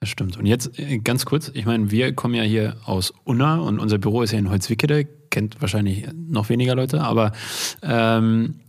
Das 0.00 0.10
stimmt. 0.10 0.36
Und 0.36 0.46
jetzt 0.46 0.78
äh, 0.78 0.98
ganz 0.98 1.24
kurz, 1.24 1.50
ich 1.54 1.66
meine, 1.66 1.90
wir 1.90 2.12
kommen 2.14 2.34
ja 2.34 2.42
hier 2.42 2.76
aus 2.84 3.12
Unna 3.24 3.56
und 3.56 3.78
unser 3.78 3.98
Büro 3.98 4.22
ist 4.22 4.32
ja 4.32 4.38
in 4.38 4.50
Holzwickede, 4.50 5.06
kennt 5.30 5.60
wahrscheinlich 5.60 6.06
noch 6.14 6.48
weniger 6.48 6.74
Leute, 6.74 7.02
aber 7.02 7.32
ähm, 7.82 8.60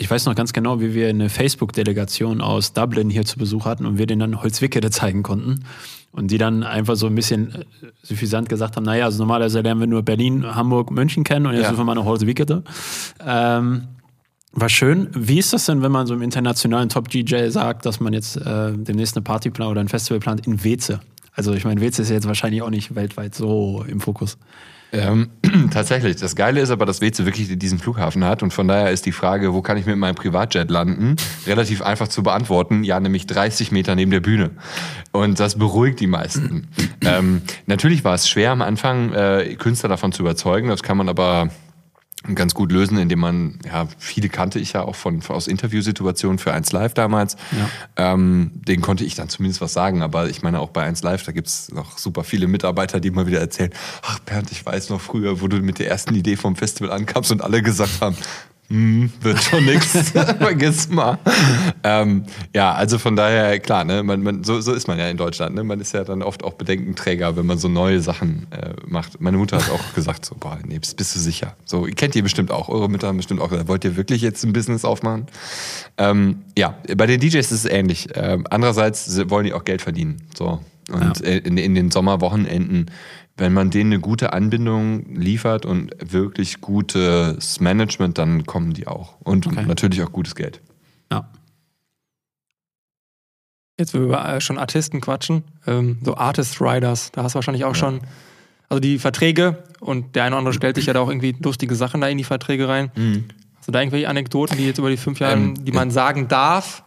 ich 0.00 0.10
weiß 0.10 0.24
noch 0.24 0.34
ganz 0.34 0.54
genau, 0.54 0.80
wie 0.80 0.94
wir 0.94 1.08
eine 1.08 1.28
Facebook-Delegation 1.28 2.40
aus 2.40 2.72
Dublin 2.72 3.10
hier 3.10 3.26
zu 3.26 3.38
Besuch 3.38 3.66
hatten 3.66 3.84
und 3.84 3.98
wir 3.98 4.06
denen 4.06 4.20
dann 4.20 4.42
Holzwickede 4.42 4.90
zeigen 4.90 5.22
konnten. 5.22 5.64
Und 6.12 6.32
die 6.32 6.38
dann 6.38 6.64
einfach 6.64 6.96
so 6.96 7.06
ein 7.06 7.14
bisschen 7.14 7.54
äh, 7.54 7.64
suffisant 8.02 8.48
gesagt 8.48 8.76
haben, 8.76 8.84
naja, 8.84 9.04
also 9.04 9.18
normalerweise 9.18 9.60
lernen 9.60 9.80
wir 9.80 9.86
nur 9.86 10.02
Berlin, 10.02 10.44
Hamburg, 10.56 10.90
München 10.90 11.22
kennen 11.22 11.46
und 11.46 11.52
jetzt 11.52 11.62
ja. 11.64 11.68
sind 11.68 11.78
wir 11.78 11.84
mal 11.84 11.94
nach 11.94 12.04
Holzwickede. 12.04 12.64
Ähm, 13.24 13.88
war 14.52 14.68
schön. 14.68 15.08
Wie 15.14 15.38
ist 15.38 15.52
das 15.52 15.66
denn, 15.66 15.82
wenn 15.82 15.92
man 15.92 16.06
so 16.06 16.14
im 16.14 16.22
internationalen 16.22 16.88
Top-DJ 16.88 17.48
sagt, 17.48 17.86
dass 17.86 18.00
man 18.00 18.12
jetzt 18.12 18.36
äh, 18.36 18.72
demnächst 18.72 19.16
eine 19.16 19.22
Party 19.22 19.50
plant 19.50 19.70
oder 19.70 19.80
ein 19.80 19.88
Festival 19.88 20.20
plant 20.20 20.46
in 20.46 20.64
Weze? 20.64 21.00
Also 21.32 21.54
ich 21.54 21.64
meine, 21.64 21.80
Weze 21.80 22.02
ist 22.02 22.08
ja 22.08 22.16
jetzt 22.16 22.26
wahrscheinlich 22.26 22.62
auch 22.62 22.70
nicht 22.70 22.94
weltweit 22.94 23.34
so 23.34 23.84
im 23.88 24.00
Fokus. 24.00 24.36
Ähm, 24.92 25.30
tatsächlich. 25.70 26.16
Das 26.16 26.34
Geile 26.34 26.60
ist 26.60 26.70
aber, 26.70 26.84
dass 26.84 27.00
Weze 27.00 27.24
wirklich 27.24 27.56
diesen 27.58 27.78
Flughafen 27.78 28.24
hat 28.24 28.42
und 28.42 28.52
von 28.52 28.66
daher 28.66 28.90
ist 28.90 29.06
die 29.06 29.12
Frage, 29.12 29.54
wo 29.54 29.62
kann 29.62 29.76
ich 29.76 29.86
mit 29.86 29.96
meinem 29.96 30.16
Privatjet 30.16 30.70
landen, 30.70 31.16
relativ 31.46 31.82
einfach 31.82 32.08
zu 32.08 32.22
beantworten. 32.22 32.82
Ja, 32.82 32.98
nämlich 32.98 33.26
30 33.26 33.70
Meter 33.70 33.94
neben 33.94 34.10
der 34.10 34.20
Bühne. 34.20 34.50
Und 35.12 35.38
das 35.38 35.56
beruhigt 35.56 36.00
die 36.00 36.08
meisten. 36.08 36.66
ähm, 37.02 37.42
natürlich 37.66 38.04
war 38.04 38.14
es 38.14 38.28
schwer 38.28 38.50
am 38.50 38.62
Anfang, 38.62 39.12
äh, 39.12 39.54
Künstler 39.56 39.88
davon 39.88 40.10
zu 40.12 40.22
überzeugen. 40.22 40.68
Das 40.68 40.82
kann 40.82 40.96
man 40.96 41.08
aber 41.08 41.50
ganz 42.34 42.54
gut 42.54 42.70
lösen, 42.70 42.98
indem 42.98 43.20
man, 43.20 43.58
ja, 43.64 43.88
viele 43.98 44.28
kannte 44.28 44.58
ich 44.58 44.74
ja 44.74 44.82
auch 44.82 44.94
von, 44.94 45.22
aus 45.28 45.46
Interviewsituationen 45.46 46.38
für 46.38 46.52
1 46.52 46.70
Live 46.72 46.92
damals. 46.92 47.36
Ja. 47.96 48.12
Ähm, 48.12 48.50
den 48.54 48.82
konnte 48.82 49.04
ich 49.04 49.14
dann 49.14 49.28
zumindest 49.30 49.60
was 49.60 49.72
sagen, 49.72 50.02
aber 50.02 50.28
ich 50.28 50.42
meine 50.42 50.60
auch 50.60 50.70
bei 50.70 50.82
1 50.82 51.02
Live, 51.02 51.22
da 51.24 51.32
gibt's 51.32 51.72
noch 51.72 51.96
super 51.96 52.22
viele 52.22 52.46
Mitarbeiter, 52.46 53.00
die 53.00 53.08
immer 53.08 53.26
wieder 53.26 53.40
erzählen, 53.40 53.70
ach 54.02 54.18
Bernd, 54.20 54.52
ich 54.52 54.64
weiß 54.64 54.90
noch 54.90 55.00
früher, 55.00 55.40
wo 55.40 55.48
du 55.48 55.58
mit 55.58 55.78
der 55.78 55.88
ersten 55.88 56.14
Idee 56.14 56.36
vom 56.36 56.56
Festival 56.56 56.92
ankamst 56.92 57.32
und 57.32 57.42
alle 57.42 57.62
gesagt 57.62 58.02
haben, 58.02 58.16
hm, 58.70 59.10
wird 59.20 59.42
schon 59.42 59.64
nix, 59.64 60.10
vergiss 60.12 60.88
mal. 60.88 61.18
Ähm, 61.82 62.22
ja, 62.54 62.72
also 62.72 62.98
von 62.98 63.16
daher, 63.16 63.58
klar, 63.58 63.84
ne, 63.84 64.04
man, 64.04 64.22
man, 64.22 64.44
so, 64.44 64.60
so 64.60 64.72
ist 64.72 64.86
man 64.86 64.96
ja 64.96 65.08
in 65.08 65.16
Deutschland. 65.16 65.56
Ne? 65.56 65.64
Man 65.64 65.80
ist 65.80 65.92
ja 65.92 66.04
dann 66.04 66.22
oft 66.22 66.44
auch 66.44 66.54
Bedenkenträger, 66.54 67.36
wenn 67.36 67.46
man 67.46 67.58
so 67.58 67.66
neue 67.66 68.00
Sachen 68.00 68.46
äh, 68.52 68.74
macht. 68.86 69.20
Meine 69.20 69.38
Mutter 69.38 69.56
hat 69.56 69.70
auch 69.70 69.94
gesagt, 69.94 70.24
so, 70.24 70.36
boah, 70.38 70.56
nee, 70.64 70.78
bist, 70.78 70.96
bist 70.96 71.16
du 71.16 71.18
sicher? 71.18 71.56
So, 71.64 71.82
kennt 71.82 72.14
ihr 72.14 72.22
bestimmt 72.22 72.52
auch, 72.52 72.68
eure 72.68 72.88
Mütter 72.88 73.08
haben 73.08 73.16
bestimmt 73.16 73.40
auch 73.40 73.50
gesagt, 73.50 73.66
wollt 73.66 73.84
ihr 73.84 73.96
wirklich 73.96 74.22
jetzt 74.22 74.44
ein 74.44 74.52
Business 74.52 74.84
aufmachen? 74.84 75.26
Ähm, 75.98 76.42
ja, 76.56 76.78
bei 76.96 77.06
den 77.06 77.18
DJs 77.18 77.38
ist 77.38 77.50
es 77.50 77.64
ähnlich. 77.64 78.06
Ähm, 78.14 78.46
andererseits 78.50 79.28
wollen 79.28 79.46
die 79.46 79.52
auch 79.52 79.64
Geld 79.64 79.82
verdienen. 79.82 80.22
So. 80.38 80.60
Und 80.92 81.20
ja. 81.20 81.32
in, 81.32 81.56
in 81.56 81.74
den 81.74 81.90
Sommerwochenenden 81.90 82.86
wenn 83.40 83.54
man 83.54 83.70
denen 83.70 83.94
eine 83.94 84.00
gute 84.00 84.34
Anbindung 84.34 85.14
liefert 85.14 85.64
und 85.64 85.94
wirklich 86.00 86.60
gutes 86.60 87.58
Management, 87.58 88.18
dann 88.18 88.44
kommen 88.44 88.74
die 88.74 88.86
auch. 88.86 89.14
Und 89.20 89.46
okay. 89.46 89.64
natürlich 89.66 90.02
auch 90.02 90.12
gutes 90.12 90.34
Geld. 90.34 90.60
Ja. 91.10 91.28
Jetzt, 93.78 93.94
wir 93.94 94.02
über 94.02 94.28
äh, 94.28 94.40
schon 94.42 94.58
Artisten 94.58 95.00
quatschen, 95.00 95.44
ähm, 95.66 95.98
so 96.04 96.16
Artist 96.16 96.60
Riders, 96.60 97.12
da 97.12 97.22
hast 97.22 97.32
du 97.32 97.36
wahrscheinlich 97.36 97.64
auch 97.64 97.70
ja. 97.70 97.76
schon, 97.76 98.00
also 98.68 98.78
die 98.78 98.98
Verträge 98.98 99.64
und 99.80 100.14
der 100.16 100.24
eine 100.24 100.34
oder 100.34 100.40
andere 100.40 100.54
stellt 100.54 100.76
sich 100.76 100.84
ja 100.84 100.92
da 100.92 101.00
auch 101.00 101.08
irgendwie 101.08 101.34
lustige 101.42 101.74
Sachen 101.74 102.02
da 102.02 102.08
in 102.08 102.18
die 102.18 102.24
Verträge 102.24 102.68
rein. 102.68 102.92
Mhm. 102.94 103.24
Hast 103.56 103.68
du 103.68 103.72
da 103.72 103.80
irgendwelche 103.80 104.08
Anekdoten, 104.08 104.58
die 104.58 104.66
jetzt 104.66 104.78
über 104.78 104.90
die 104.90 104.98
fünf 104.98 105.18
Jahre, 105.18 105.36
ähm, 105.36 105.64
die 105.64 105.72
man 105.72 105.90
sagen 105.90 106.28
darf, 106.28 106.84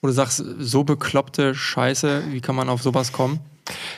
wo 0.00 0.06
du 0.06 0.12
sagst, 0.12 0.44
so 0.60 0.84
bekloppte 0.84 1.56
Scheiße, 1.56 2.22
wie 2.30 2.40
kann 2.40 2.54
man 2.54 2.68
auf 2.68 2.82
sowas 2.82 3.12
kommen? 3.12 3.40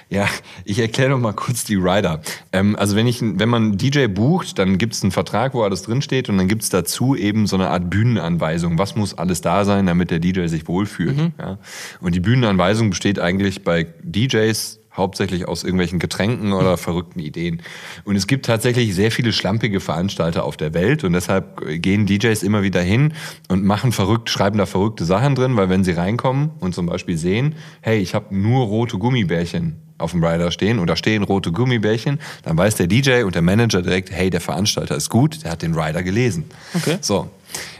Ja, 0.08 0.26
ich 0.64 0.78
erkläre 0.78 1.10
noch 1.10 1.20
mal 1.20 1.32
kurz 1.32 1.64
die 1.64 1.76
Rider. 1.76 2.20
Ähm, 2.52 2.76
also 2.76 2.96
wenn 2.96 3.06
ich, 3.06 3.20
wenn 3.22 3.48
man 3.48 3.78
DJ 3.78 4.06
bucht, 4.06 4.58
dann 4.58 4.78
gibt 4.78 4.94
es 4.94 5.02
einen 5.02 5.12
Vertrag, 5.12 5.54
wo 5.54 5.62
alles 5.62 5.82
drinsteht 5.82 6.28
und 6.28 6.38
dann 6.38 6.48
gibt 6.48 6.62
es 6.62 6.68
dazu 6.68 7.14
eben 7.14 7.46
so 7.46 7.56
eine 7.56 7.68
Art 7.68 7.90
Bühnenanweisung. 7.90 8.78
Was 8.78 8.96
muss 8.96 9.14
alles 9.14 9.40
da 9.40 9.64
sein, 9.64 9.86
damit 9.86 10.10
der 10.10 10.18
DJ 10.18 10.46
sich 10.46 10.66
wohlfühlt? 10.66 11.16
Mhm. 11.16 11.32
Ja? 11.38 11.58
Und 12.00 12.14
die 12.14 12.20
Bühnenanweisung 12.20 12.90
besteht 12.90 13.18
eigentlich 13.18 13.62
bei 13.62 13.86
DJs 14.02 14.79
hauptsächlich 14.92 15.46
aus 15.46 15.62
irgendwelchen 15.62 15.98
Getränken 15.98 16.52
oder 16.52 16.76
verrückten 16.76 17.20
Ideen. 17.20 17.62
Und 18.04 18.16
es 18.16 18.26
gibt 18.26 18.46
tatsächlich 18.46 18.94
sehr 18.94 19.10
viele 19.10 19.32
schlampige 19.32 19.80
Veranstalter 19.80 20.44
auf 20.44 20.56
der 20.56 20.74
Welt 20.74 21.04
und 21.04 21.12
deshalb 21.12 21.60
gehen 21.82 22.06
DJs 22.06 22.42
immer 22.42 22.62
wieder 22.62 22.80
hin 22.80 23.12
und 23.48 23.64
machen 23.64 23.92
verrückt, 23.92 24.30
schreiben 24.30 24.58
da 24.58 24.66
verrückte 24.66 25.04
Sachen 25.04 25.34
drin, 25.34 25.56
weil 25.56 25.68
wenn 25.68 25.84
sie 25.84 25.92
reinkommen 25.92 26.50
und 26.60 26.74
zum 26.74 26.86
Beispiel 26.86 27.16
sehen, 27.16 27.54
hey, 27.80 27.98
ich 27.98 28.14
habe 28.14 28.34
nur 28.36 28.66
rote 28.66 28.98
Gummibärchen 28.98 29.76
auf 29.98 30.12
dem 30.12 30.24
Rider 30.24 30.50
stehen 30.50 30.78
und 30.78 30.86
da 30.88 30.96
stehen 30.96 31.22
rote 31.22 31.52
Gummibärchen, 31.52 32.20
dann 32.42 32.56
weiß 32.56 32.76
der 32.76 32.86
DJ 32.86 33.22
und 33.22 33.34
der 33.34 33.42
Manager 33.42 33.82
direkt, 33.82 34.10
hey, 34.10 34.30
der 34.30 34.40
Veranstalter 34.40 34.96
ist 34.96 35.10
gut, 35.10 35.44
der 35.44 35.52
hat 35.52 35.62
den 35.62 35.74
Rider 35.74 36.02
gelesen. 36.02 36.44
Okay. 36.74 36.98
So. 37.00 37.30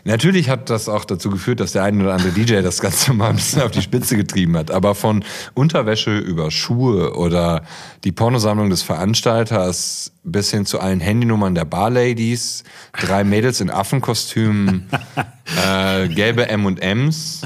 Natürlich 0.04 0.48
hat 0.48 0.70
das 0.70 0.88
auch 0.88 1.04
dazu 1.04 1.30
geführt, 1.30 1.61
dass 1.61 1.72
der 1.72 1.85
eine 1.85 2.02
oder 2.02 2.14
andere 2.14 2.33
DJ 2.33 2.62
das 2.62 2.80
Ganze 2.80 3.12
mal 3.12 3.30
ein 3.30 3.37
bisschen 3.37 3.62
auf 3.62 3.70
die 3.70 3.83
Spitze 3.83 4.16
getrieben 4.16 4.56
hat. 4.56 4.70
Aber 4.70 4.94
von 4.94 5.24
Unterwäsche 5.54 6.16
über 6.18 6.50
Schuhe 6.50 7.16
oder 7.16 7.62
die 8.04 8.12
Pornosammlung 8.12 8.70
des 8.70 8.83
Veranstalters 8.83 10.12
bis 10.22 10.50
hin 10.50 10.66
zu 10.66 10.80
allen 10.80 11.00
Handynummern 11.00 11.54
der 11.54 11.64
Barladies, 11.64 12.64
drei 12.98 13.24
Mädels 13.24 13.61
in 13.61 13.70
Affenkostümen, 13.70 14.88
äh, 15.66 16.09
gelbe 16.09 16.48
M&Ms. 16.48 17.42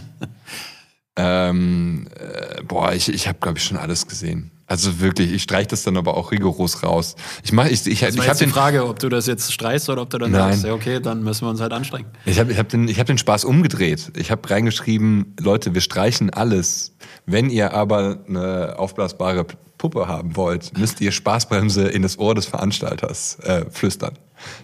Ähm, 1.16 2.08
äh, 2.18 2.62
boah, 2.62 2.92
ich, 2.92 3.08
ich 3.08 3.28
habe, 3.28 3.38
glaube 3.40 3.58
ich, 3.58 3.64
schon 3.64 3.76
alles 3.76 4.06
gesehen. 4.06 4.50
Also 4.66 5.00
wirklich, 5.00 5.30
ich 5.30 5.42
streiche 5.42 5.68
das 5.68 5.82
dann 5.82 5.96
aber 5.96 6.16
auch 6.16 6.32
rigoros 6.32 6.82
raus. 6.82 7.16
Ich 7.42 7.52
mache, 7.52 7.68
ich, 7.68 7.86
ich, 7.86 8.00
das 8.00 8.14
ich 8.14 8.28
habe 8.28 8.38
die 8.38 8.46
Frage, 8.46 8.86
ob 8.86 8.98
du 8.98 9.10
das 9.10 9.26
jetzt 9.26 9.52
streichst 9.52 9.90
oder 9.90 10.02
ob 10.02 10.10
du 10.10 10.16
dann 10.16 10.30
Nein. 10.30 10.52
sagst, 10.52 10.64
ja 10.64 10.72
okay, 10.72 11.00
dann 11.00 11.22
müssen 11.22 11.44
wir 11.44 11.50
uns 11.50 11.60
halt 11.60 11.72
anstrengen. 11.72 12.06
Ich 12.24 12.38
habe, 12.38 12.50
ich 12.50 12.58
habe 12.58 12.68
den, 12.68 12.88
ich 12.88 12.98
habe 12.98 13.06
den 13.06 13.18
Spaß 13.18 13.44
umgedreht. 13.44 14.12
Ich 14.16 14.30
habe 14.30 14.48
reingeschrieben, 14.48 15.34
Leute, 15.38 15.74
wir 15.74 15.82
streichen 15.82 16.30
alles. 16.30 16.92
Wenn 17.26 17.50
ihr 17.50 17.74
aber 17.74 18.20
eine 18.26 18.78
aufblasbare 18.78 19.44
Puppe 19.76 20.08
haben 20.08 20.34
wollt, 20.34 20.78
müsst 20.78 21.02
ihr 21.02 21.12
Spaßbremse 21.12 21.88
in 21.88 22.00
das 22.00 22.18
Ohr 22.18 22.34
des 22.34 22.46
Veranstalters 22.46 23.38
äh, 23.40 23.66
flüstern. 23.70 24.14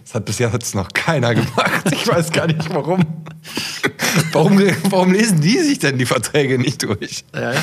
Das 0.03 0.15
hat 0.15 0.25
bis 0.25 0.39
jetzt 0.39 0.73
noch 0.73 0.89
keiner 0.93 1.35
gemacht. 1.35 1.91
Ich 1.91 2.07
weiß 2.07 2.31
gar 2.31 2.47
nicht 2.47 2.73
warum. 2.73 3.05
warum. 4.31 4.59
Warum 4.89 5.13
lesen 5.13 5.41
die 5.41 5.59
sich 5.59 5.77
denn 5.77 5.99
die 5.99 6.07
Verträge 6.07 6.57
nicht 6.57 6.81
durch? 6.83 7.23
Ja, 7.35 7.53
ja. 7.53 7.61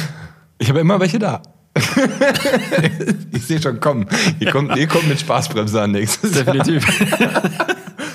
Ich 0.58 0.68
habe 0.68 0.80
immer 0.80 1.00
welche 1.00 1.18
da. 1.18 1.42
ich 3.32 3.44
sehe 3.44 3.60
schon, 3.60 3.80
komm, 3.80 4.06
ihr 4.40 4.50
kommt, 4.50 4.76
ihr 4.76 4.86
kommt 4.86 5.08
mit 5.08 5.20
Spaßbremse 5.20 5.82
an 5.82 5.92
nächstes 5.92 6.32
Definitiv. 6.32 6.84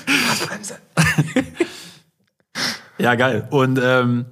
Spaßbremse. 0.06 0.78
ja, 2.98 3.14
geil. 3.14 3.46
Und 3.50 3.80
ähm, 3.82 4.26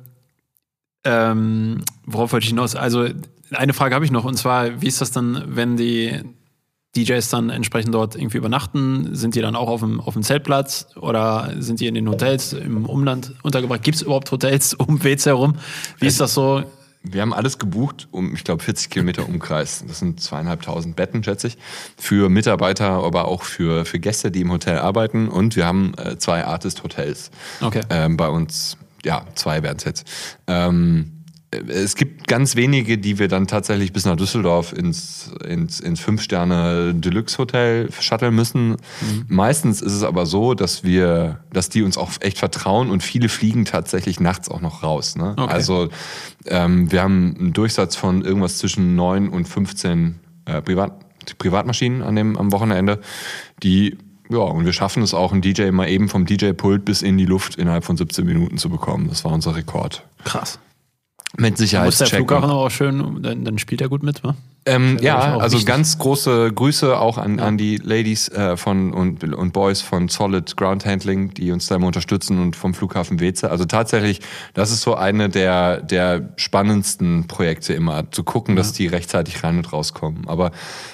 ähm, 1.05 1.85
worauf 2.07 2.33
wollte 2.33 2.45
ich 2.45 2.51
hinaus? 2.51 2.77
Also, 2.77 3.09
eine 3.53 3.73
Frage 3.75 3.95
habe 3.95 4.05
ich 4.05 4.11
noch, 4.11 4.25
und 4.25 4.37
zwar, 4.37 4.81
wie 4.81 4.89
ist 4.89 5.01
das 5.01 5.11
dann, 5.11 5.45
wenn 5.47 5.77
die 5.77 6.23
DJs 6.97 7.27
dann 7.31 7.51
entsprechend 7.51 7.95
dort 7.95 8.17
irgendwie 8.17 8.39
übernachten? 8.39 9.15
Sind 9.15 9.35
die 9.35 9.41
dann 9.41 9.57
auch 9.57 9.69
auf 9.69 9.81
dem, 9.81 10.01
auf 10.01 10.15
dem 10.15 10.23
Zeltplatz 10.23 10.89
oder 10.97 11.53
sind 11.59 11.81
die 11.81 11.87
in 11.87 11.95
den 11.95 12.09
Hotels 12.09 12.53
im 12.53 12.87
Umland 12.87 13.35
untergebracht? 13.43 13.83
Gibt 13.83 13.97
es 13.97 14.03
überhaupt 14.03 14.31
Hotels 14.31 14.75
um 14.75 15.03
WC 15.03 15.31
herum? 15.31 15.55
Wie 15.99 16.07
ist 16.07 16.21
das 16.21 16.35
so? 16.35 16.63
Wir 17.03 17.21
haben 17.21 17.33
alles 17.33 17.59
gebucht 17.59 18.09
um, 18.11 18.35
ich 18.35 18.45
glaube, 18.45 18.63
40 18.63 18.91
Kilometer 18.91 19.29
Umkreis. 19.29 19.85
Das 19.87 19.99
sind 19.99 20.21
zweieinhalbtausend 20.21 20.97
Betten, 20.97 21.25
schätze 21.25 21.49
ich, 21.49 21.59
für 21.97 22.29
Mitarbeiter, 22.29 22.91
aber 22.91 23.27
auch 23.27 23.43
für, 23.43 23.85
für 23.85 23.99
Gäste, 23.99 24.31
die 24.31 24.43
im 24.43 24.53
Hotel 24.53 24.79
arbeiten. 24.79 25.29
Und 25.29 25.57
wir 25.57 25.67
haben 25.67 25.95
äh, 25.99 26.17
zwei 26.19 26.45
Artist-Hotels 26.45 27.31
okay. 27.61 27.83
ähm, 27.91 28.17
bei 28.17 28.29
uns. 28.29 28.77
Ja, 29.05 29.27
zwei 29.35 29.63
werden 29.63 29.79
es 29.79 29.85
jetzt. 29.85 30.07
Ähm, 30.47 31.22
es 31.69 31.97
gibt 31.97 32.27
ganz 32.29 32.57
wenige, 32.57 32.97
die 32.97 33.19
wir 33.19 33.29
dann 33.29 33.47
tatsächlich 33.47 33.93
bis 33.93 34.07
nach 34.07 34.17
Düsseldorf 34.17 34.73
ins, 34.73 35.31
ins, 35.47 35.81
ins 35.81 36.01
Fünf-Sterne-Deluxe-Hotel 36.01 37.91
shutteln 38.01 38.35
müssen. 38.35 38.71
Mhm. 38.71 39.27
Meistens 39.29 39.83
ist 39.83 39.93
es 39.93 40.03
aber 40.03 40.25
so, 40.25 40.55
dass 40.55 40.83
wir, 40.83 41.41
dass 41.53 41.69
die 41.69 41.83
uns 41.83 41.99
auch 41.99 42.11
echt 42.21 42.39
vertrauen 42.39 42.91
und 42.91 43.03
viele 43.03 43.29
fliegen 43.29 43.67
tatsächlich 43.67 44.19
nachts 44.19 44.49
auch 44.49 44.63
noch 44.63 44.83
raus. 44.83 45.15
Ne? 45.17 45.35
Okay. 45.37 45.53
Also 45.53 45.89
ähm, 46.47 46.91
wir 46.91 47.03
haben 47.03 47.37
einen 47.39 47.53
Durchsatz 47.53 47.97
von 47.97 48.23
irgendwas 48.23 48.57
zwischen 48.57 48.97
neun 48.97 49.29
und 49.29 49.47
15 49.47 50.21
äh, 50.47 50.63
Privat, 50.63 50.93
Privatmaschinen 51.37 52.03
an 52.03 52.17
dem, 52.17 52.39
am 52.39 52.51
Wochenende, 52.53 53.01
die 53.63 53.99
ja, 54.31 54.39
und 54.39 54.65
wir 54.65 54.73
schaffen 54.73 55.03
es 55.03 55.13
auch, 55.13 55.33
einen 55.33 55.43
DJ 55.43 55.71
mal 55.73 55.91
eben 55.91 56.09
vom 56.09 56.25
DJ-Pult 56.25 56.87
bis 56.87 57.03
in 57.03 57.19
die 57.19 57.27
Luft 57.27 57.57
innerhalb 57.57 57.85
von 57.85 57.99
17 57.99 58.25
Minuten 58.25 58.57
zu 58.57 58.71
bekommen. 58.71 59.09
Das 59.09 59.27
war 59.27 59.33
unser 59.33 59.55
Rekord. 59.55 60.07
Krass. 60.25 60.59
Mit 61.39 61.57
Sicherheit. 61.57 61.87
Muss 61.87 61.99
der 61.99 62.09
Flughafen 62.09 62.51
auch 62.51 62.71
schön, 62.71 63.23
dann, 63.23 63.45
dann 63.45 63.59
spielt 63.59 63.81
er 63.81 63.89
gut 63.89 64.03
mit, 64.03 64.23
wa? 64.23 64.35
Ähm, 64.65 64.99
ja, 65.01 65.39
also 65.39 65.55
wichtig. 65.55 65.67
ganz 65.67 65.99
große 65.99 66.53
Grüße 66.53 66.97
auch 66.97 67.19
an, 67.19 67.39
ja. 67.39 67.45
an 67.45 67.59
die 67.59 67.79
Ladies 67.79 68.29
äh, 68.29 68.57
von 68.57 68.93
und, 68.93 69.25
und 69.25 69.53
Boys 69.53 69.81
von 69.81 70.09
Solid 70.09 70.57
Ground 70.57 70.87
Handling, 70.87 71.35
die 71.35 71.51
uns 71.51 71.67
da 71.67 71.77
immer 71.77 71.89
unterstützen 71.89 72.39
und 72.39 72.55
vom 72.55 72.73
Flughafen 72.73 73.19
Weze. 73.19 73.51
Also 73.51 73.65
tatsächlich, 73.65 74.21
das 74.55 74.71
ist 74.71 74.83
so 74.83 74.95
eine 74.95 75.31
der, 75.31 75.81
der 75.81 76.29
spannendsten 76.37 77.27
Projekte 77.27 77.73
immer, 77.73 78.09
zu 78.13 78.23
gucken, 78.23 78.55
ja. 78.55 78.59
dass 78.59 78.73
die 78.73 78.87
rechtzeitig 78.87 79.43
rein 79.43 79.57
und 79.57 79.73
rauskommen. 79.73 80.29
Aber 80.29 80.53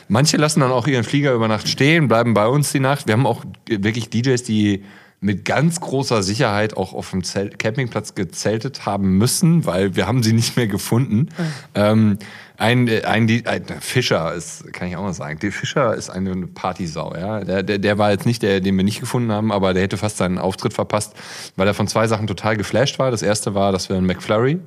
manche 0.08 0.38
lassen 0.38 0.60
dann 0.60 0.70
auch 0.70 0.86
ihren 0.86 1.04
Flieger 1.04 1.34
über 1.34 1.48
Nacht 1.48 1.68
stehen, 1.68 2.08
bleiben 2.08 2.32
bei 2.32 2.46
uns 2.46 2.72
die 2.72 2.80
Nacht. 2.80 3.06
Wir 3.06 3.12
haben 3.14 3.26
auch 3.26 3.44
wirklich 3.68 4.08
DJs, 4.08 4.42
die 4.44 4.84
mit 5.20 5.44
ganz 5.44 5.80
großer 5.80 6.22
Sicherheit 6.22 6.76
auch 6.76 6.92
auf 6.92 7.10
dem 7.10 7.24
Zelt 7.24 7.58
Campingplatz 7.58 8.14
gezeltet 8.14 8.86
haben 8.86 9.18
müssen, 9.18 9.66
weil 9.66 9.96
wir 9.96 10.06
haben 10.06 10.22
sie 10.22 10.32
nicht 10.32 10.56
mehr 10.56 10.68
gefunden. 10.68 11.28
Mhm. 11.36 11.52
Ähm, 11.74 12.18
ein, 12.56 12.88
ein, 13.04 13.46
ein, 13.46 13.64
Fischer 13.80 14.34
ist, 14.34 14.72
kann 14.72 14.88
ich 14.88 14.96
auch 14.96 15.02
mal 15.02 15.12
sagen, 15.12 15.38
der 15.38 15.52
Fischer 15.52 15.94
ist 15.94 16.10
eine 16.10 16.48
Partysau, 16.48 17.14
ja. 17.14 17.44
Der, 17.44 17.62
der, 17.62 17.78
der 17.78 17.98
war 17.98 18.10
jetzt 18.10 18.26
nicht 18.26 18.42
der, 18.42 18.60
den 18.60 18.76
wir 18.76 18.84
nicht 18.84 18.98
gefunden 19.00 19.30
haben, 19.30 19.52
aber 19.52 19.74
der 19.74 19.84
hätte 19.84 19.96
fast 19.96 20.16
seinen 20.16 20.38
Auftritt 20.38 20.72
verpasst, 20.72 21.14
weil 21.54 21.68
er 21.68 21.74
von 21.74 21.86
zwei 21.86 22.08
Sachen 22.08 22.26
total 22.26 22.56
geflasht 22.56 22.98
war. 22.98 23.12
Das 23.12 23.22
erste 23.22 23.54
war, 23.54 23.70
dass 23.70 23.88
wir 23.88 23.96
einen 23.96 24.06
McFlurry 24.06 24.58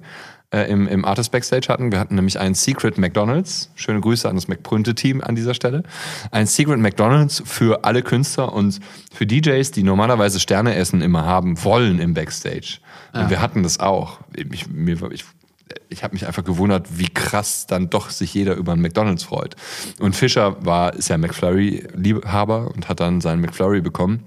äh, 0.51 0.69
im, 0.69 0.87
im 0.87 1.05
Artist 1.05 1.31
Backstage 1.31 1.67
hatten. 1.69 1.91
Wir 1.91 1.99
hatten 1.99 2.15
nämlich 2.15 2.39
ein 2.39 2.53
Secret 2.53 2.97
McDonalds. 2.97 3.71
Schöne 3.75 4.01
Grüße 4.01 4.29
an 4.29 4.35
das 4.35 4.47
McPrünte-Team 4.47 5.21
an 5.21 5.35
dieser 5.35 5.53
Stelle. 5.53 5.83
Ein 6.31 6.45
Secret 6.45 6.79
McDonalds 6.79 7.41
für 7.45 7.83
alle 7.83 8.01
Künstler 8.01 8.53
und 8.53 8.79
für 9.13 9.25
DJs, 9.25 9.71
die 9.71 9.83
normalerweise 9.83 10.39
Sterne 10.39 10.75
essen 10.75 11.01
immer 11.01 11.25
haben 11.25 11.63
wollen 11.63 11.99
im 11.99 12.13
Backstage. 12.13 12.79
Und 13.13 13.29
wir 13.29 13.41
hatten 13.41 13.63
das 13.63 13.79
auch. 13.79 14.19
Ich, 14.33 14.67
mir, 14.67 14.97
ich 15.11 15.25
ich 15.89 16.03
habe 16.03 16.13
mich 16.13 16.27
einfach 16.27 16.43
gewundert, 16.43 16.97
wie 16.97 17.07
krass 17.07 17.67
dann 17.67 17.89
doch 17.89 18.09
sich 18.09 18.33
jeder 18.33 18.55
über 18.55 18.73
einen 18.73 18.81
McDonalds 18.81 19.23
freut. 19.23 19.55
Und 19.99 20.15
Fischer 20.15 20.65
war, 20.65 20.93
ist 20.93 21.09
ja 21.09 21.17
McFlurry-Liebhaber 21.17 22.71
und 22.73 22.89
hat 22.89 22.99
dann 22.99 23.21
seinen 23.21 23.41
McFlurry 23.41 23.81
bekommen. 23.81 24.23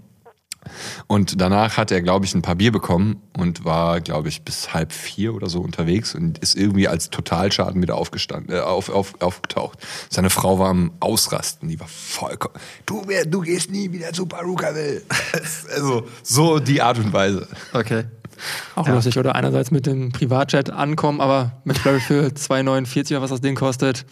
Und 1.06 1.40
danach 1.40 1.76
hat 1.76 1.90
er, 1.90 2.02
glaube 2.02 2.24
ich, 2.24 2.34
ein 2.34 2.42
paar 2.42 2.56
Bier 2.56 2.72
bekommen 2.72 3.22
und 3.36 3.64
war, 3.64 4.00
glaube 4.00 4.28
ich, 4.28 4.42
bis 4.42 4.74
halb 4.74 4.92
vier 4.92 5.34
oder 5.34 5.48
so 5.48 5.60
unterwegs 5.60 6.14
und 6.14 6.38
ist 6.38 6.56
irgendwie 6.56 6.88
als 6.88 7.10
Totalschaden 7.10 7.82
wieder 7.82 7.96
aufgestanden, 7.96 8.54
äh, 8.54 8.60
auf, 8.60 8.88
auf, 8.88 9.14
aufgetaucht. 9.20 9.78
Seine 10.10 10.30
Frau 10.30 10.58
war 10.58 10.70
am 10.70 10.92
Ausrasten, 11.00 11.68
die 11.68 11.80
war 11.80 11.88
vollkommen. 11.88 12.54
Du, 12.86 13.02
du 13.26 13.40
gehst 13.40 13.70
nie 13.70 13.92
wieder 13.92 14.12
zu 14.12 14.26
Parukaville. 14.26 15.02
also 15.74 16.06
so 16.22 16.58
die 16.58 16.82
Art 16.82 16.98
und 16.98 17.12
Weise. 17.12 17.48
Okay. 17.72 18.04
Auch 18.74 18.88
lustig, 18.88 19.18
oder? 19.18 19.34
Einerseits 19.34 19.70
mit 19.70 19.86
dem 19.86 20.10
Privatjet 20.10 20.70
ankommen, 20.70 21.20
aber 21.20 21.52
mit 21.64 21.78
Flurry 21.78 22.00
für 22.00 22.26
2,49 22.26 23.10
oder 23.10 23.22
was 23.22 23.30
das 23.30 23.40
Ding 23.40 23.54
kostet. 23.54 24.04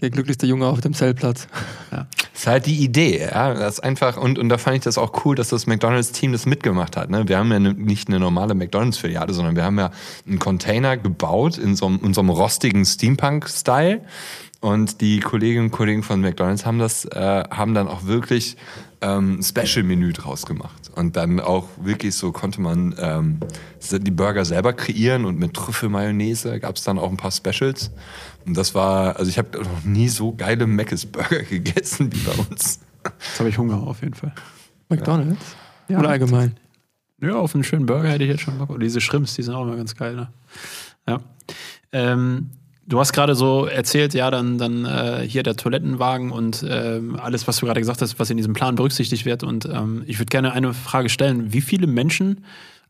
Der 0.00 0.10
glücklichste 0.10 0.46
Junge 0.46 0.66
auf 0.66 0.80
dem 0.80 0.94
Zeltplatz. 0.94 1.46
Das 1.90 2.06
ist 2.34 2.46
halt 2.46 2.66
die 2.66 2.82
Idee, 2.82 3.20
ja. 3.20 3.52
Das 3.52 3.74
ist 3.74 3.80
einfach, 3.80 4.16
und, 4.16 4.38
und 4.38 4.48
da 4.48 4.56
fand 4.56 4.76
ich 4.78 4.82
das 4.82 4.96
auch 4.96 5.24
cool, 5.24 5.34
dass 5.34 5.50
das 5.50 5.66
McDonalds-Team 5.66 6.32
das 6.32 6.46
mitgemacht 6.46 6.96
hat. 6.96 7.10
Ne? 7.10 7.28
Wir 7.28 7.36
haben 7.36 7.52
ja 7.52 7.58
ne, 7.58 7.74
nicht 7.74 8.08
eine 8.08 8.18
normale 8.18 8.54
McDonalds-Filiale, 8.54 9.34
sondern 9.34 9.56
wir 9.56 9.64
haben 9.64 9.78
ja 9.78 9.90
einen 10.26 10.38
Container 10.38 10.96
gebaut 10.96 11.58
in 11.58 11.76
so, 11.76 11.88
in 11.88 12.14
rostigen 12.14 12.86
Steampunk-Style. 12.86 14.00
Und 14.60 15.00
die 15.00 15.20
Kolleginnen 15.20 15.66
und 15.66 15.70
Kollegen 15.70 16.02
von 16.02 16.20
McDonalds 16.20 16.66
haben 16.66 16.78
das, 16.78 17.06
äh, 17.06 17.44
haben 17.50 17.72
dann 17.74 17.88
auch 17.88 18.04
wirklich 18.04 18.56
ähm, 19.00 19.40
Special-Menü 19.42 20.12
draus 20.12 20.44
gemacht. 20.44 20.90
Und 20.94 21.16
dann 21.16 21.40
auch 21.40 21.66
wirklich 21.80 22.14
so 22.14 22.32
konnte 22.32 22.60
man 22.60 22.94
ähm, 22.98 23.40
die 23.90 24.10
Burger 24.10 24.44
selber 24.44 24.72
kreieren 24.74 25.24
und 25.24 25.38
mit 25.38 25.54
Trüffelmayonnaise 25.54 26.60
gab 26.60 26.76
es 26.76 26.84
dann 26.84 26.98
auch 26.98 27.10
ein 27.10 27.16
paar 27.16 27.30
Specials. 27.30 27.90
Und 28.46 28.56
das 28.56 28.74
war, 28.74 29.16
also 29.16 29.30
ich 29.30 29.38
habe 29.38 29.58
noch 29.58 29.84
nie 29.84 30.08
so 30.08 30.32
geile 30.32 30.66
Mc's 30.66 31.06
Burger 31.06 31.42
gegessen 31.48 32.12
wie 32.12 32.18
bei 32.18 32.32
uns. 32.32 32.80
Jetzt 33.04 33.38
habe 33.38 33.48
ich 33.48 33.58
Hunger 33.58 33.86
auf 33.86 34.02
jeden 34.02 34.14
Fall. 34.14 34.32
McDonalds? 34.88 35.56
Ja. 35.88 35.98
Oder 35.98 36.10
allgemein? 36.10 36.56
Ja, 37.22 37.34
auf 37.34 37.54
einen 37.54 37.64
schönen 37.64 37.86
Burger 37.86 38.08
hätte 38.08 38.24
ich 38.24 38.30
jetzt 38.30 38.42
schon 38.42 38.58
Bock. 38.58 38.70
Und 38.70 38.80
diese 38.80 39.00
Shrimps, 39.00 39.34
die 39.34 39.42
sind 39.42 39.54
auch 39.54 39.62
immer 39.62 39.76
ganz 39.76 39.94
geil, 39.94 40.16
ne? 40.16 40.28
Ja. 41.06 41.20
Ähm, 41.92 42.50
du 42.86 42.98
hast 42.98 43.12
gerade 43.12 43.34
so 43.34 43.66
erzählt, 43.66 44.14
ja, 44.14 44.30
dann, 44.30 44.58
dann 44.58 44.84
äh, 44.84 45.26
hier 45.26 45.42
der 45.42 45.56
Toilettenwagen 45.56 46.30
und 46.30 46.64
ähm, 46.68 47.18
alles, 47.20 47.46
was 47.46 47.58
du 47.58 47.66
gerade 47.66 47.80
gesagt 47.80 48.00
hast, 48.00 48.18
was 48.18 48.30
in 48.30 48.36
diesem 48.36 48.54
Plan 48.54 48.74
berücksichtigt 48.74 49.26
wird. 49.26 49.42
Und 49.42 49.66
ähm, 49.66 50.02
ich 50.06 50.18
würde 50.18 50.30
gerne 50.30 50.52
eine 50.52 50.72
Frage 50.72 51.08
stellen. 51.08 51.52
Wie 51.52 51.60
viele 51.60 51.86
Menschen 51.86 52.44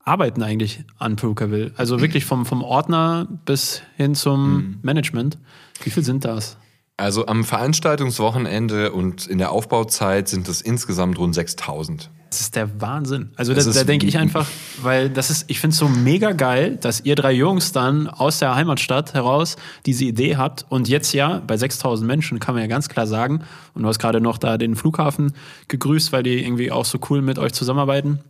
arbeiten 0.04 0.42
eigentlich 0.42 0.84
an 0.98 1.16
Perukaville? 1.16 1.72
Also 1.76 2.00
wirklich 2.00 2.24
vom, 2.24 2.46
vom 2.46 2.62
Ordner 2.62 3.26
bis 3.44 3.82
hin 3.96 4.14
zum 4.14 4.78
Management. 4.82 5.38
Wie 5.82 5.90
viel 5.90 6.04
sind 6.04 6.24
das? 6.24 6.56
Also 6.96 7.26
am 7.26 7.44
Veranstaltungswochenende 7.44 8.92
und 8.92 9.26
in 9.26 9.38
der 9.38 9.52
Aufbauzeit 9.52 10.28
sind 10.28 10.48
es 10.48 10.60
insgesamt 10.60 11.18
rund 11.18 11.34
6000. 11.34 12.10
Das 12.28 12.42
ist 12.42 12.54
der 12.54 12.80
Wahnsinn. 12.80 13.30
Also 13.36 13.54
da, 13.54 13.62
Das 13.62 13.74
da 13.74 13.84
denke 13.84 14.06
ich 14.06 14.18
einfach, 14.18 14.46
weil 14.82 15.10
das 15.10 15.30
ist, 15.30 15.46
ich 15.48 15.58
finde 15.58 15.72
es 15.72 15.78
so 15.78 15.88
mega 15.88 16.32
geil, 16.32 16.76
dass 16.80 17.00
ihr 17.00 17.16
drei 17.16 17.32
Jungs 17.32 17.72
dann 17.72 18.06
aus 18.06 18.38
der 18.38 18.54
Heimatstadt 18.54 19.14
heraus 19.14 19.56
diese 19.86 20.04
Idee 20.04 20.36
habt 20.36 20.64
und 20.68 20.88
jetzt 20.88 21.12
ja 21.12 21.42
bei 21.44 21.56
6000 21.56 22.06
Menschen 22.06 22.38
kann 22.38 22.54
man 22.54 22.62
ja 22.62 22.68
ganz 22.68 22.88
klar 22.88 23.06
sagen 23.06 23.42
und 23.74 23.82
du 23.82 23.88
hast 23.88 23.98
gerade 23.98 24.20
noch 24.20 24.38
da 24.38 24.58
den 24.58 24.76
Flughafen 24.76 25.32
gegrüßt, 25.68 26.12
weil 26.12 26.22
die 26.22 26.44
irgendwie 26.44 26.70
auch 26.70 26.84
so 26.84 26.98
cool 27.08 27.20
mit 27.20 27.38
euch 27.38 27.52
zusammenarbeiten. 27.52 28.20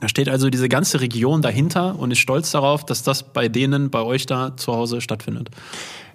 Da 0.00 0.08
steht 0.08 0.28
also 0.28 0.48
diese 0.48 0.68
ganze 0.68 1.00
Region 1.00 1.42
dahinter 1.42 1.98
und 1.98 2.12
ist 2.12 2.18
stolz 2.20 2.52
darauf, 2.52 2.84
dass 2.86 3.02
das 3.02 3.32
bei 3.32 3.48
denen, 3.48 3.90
bei 3.90 4.00
euch 4.00 4.26
da 4.26 4.56
zu 4.56 4.72
Hause 4.72 5.00
stattfindet. 5.00 5.50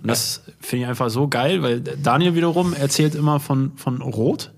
Und 0.02 0.10
das 0.10 0.42
finde 0.60 0.84
ich 0.84 0.90
einfach 0.90 1.10
so 1.10 1.28
geil, 1.30 1.62
weil 1.64 1.80
Daniel 1.82 2.36
wiederum 2.36 2.74
erzählt 2.74 3.16
immer 3.16 3.40
von, 3.40 3.72
von 3.78 4.02
Rot. 4.02 4.52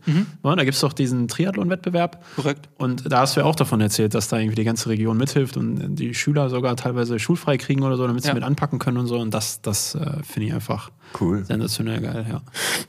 Ja, 0.43 0.55
da 0.55 0.63
gibt 0.63 0.73
es 0.75 0.81
doch 0.81 0.93
diesen 0.93 1.27
Triathlon-Wettbewerb. 1.27 2.23
Korrekt. 2.35 2.69
Und 2.77 3.11
da 3.11 3.19
hast 3.21 3.35
du 3.35 3.41
ja 3.41 3.45
auch 3.47 3.55
davon 3.55 3.79
erzählt, 3.81 4.13
dass 4.15 4.27
da 4.27 4.38
irgendwie 4.38 4.55
die 4.55 4.63
ganze 4.63 4.89
Region 4.89 5.17
mithilft 5.17 5.55
und 5.57 5.95
die 5.95 6.13
Schüler 6.15 6.49
sogar 6.49 6.75
teilweise 6.75 7.17
schulfrei 7.19 7.57
kriegen 7.57 7.83
oder 7.83 7.95
so, 7.97 8.05
damit 8.07 8.23
sie 8.23 8.29
Ja. 8.29 8.33
mit 8.35 8.43
anpacken 8.43 8.77
können 8.79 8.97
und 8.97 9.07
so. 9.07 9.19
Und 9.19 9.33
das, 9.33 9.61
das 9.61 9.93
äh, 9.95 10.23
finde 10.23 10.47
ich 10.49 10.53
einfach 10.53 10.89
Cool. 11.19 11.45
sensationell 11.45 12.01
geil, 12.01 12.25
ja. 12.29 12.41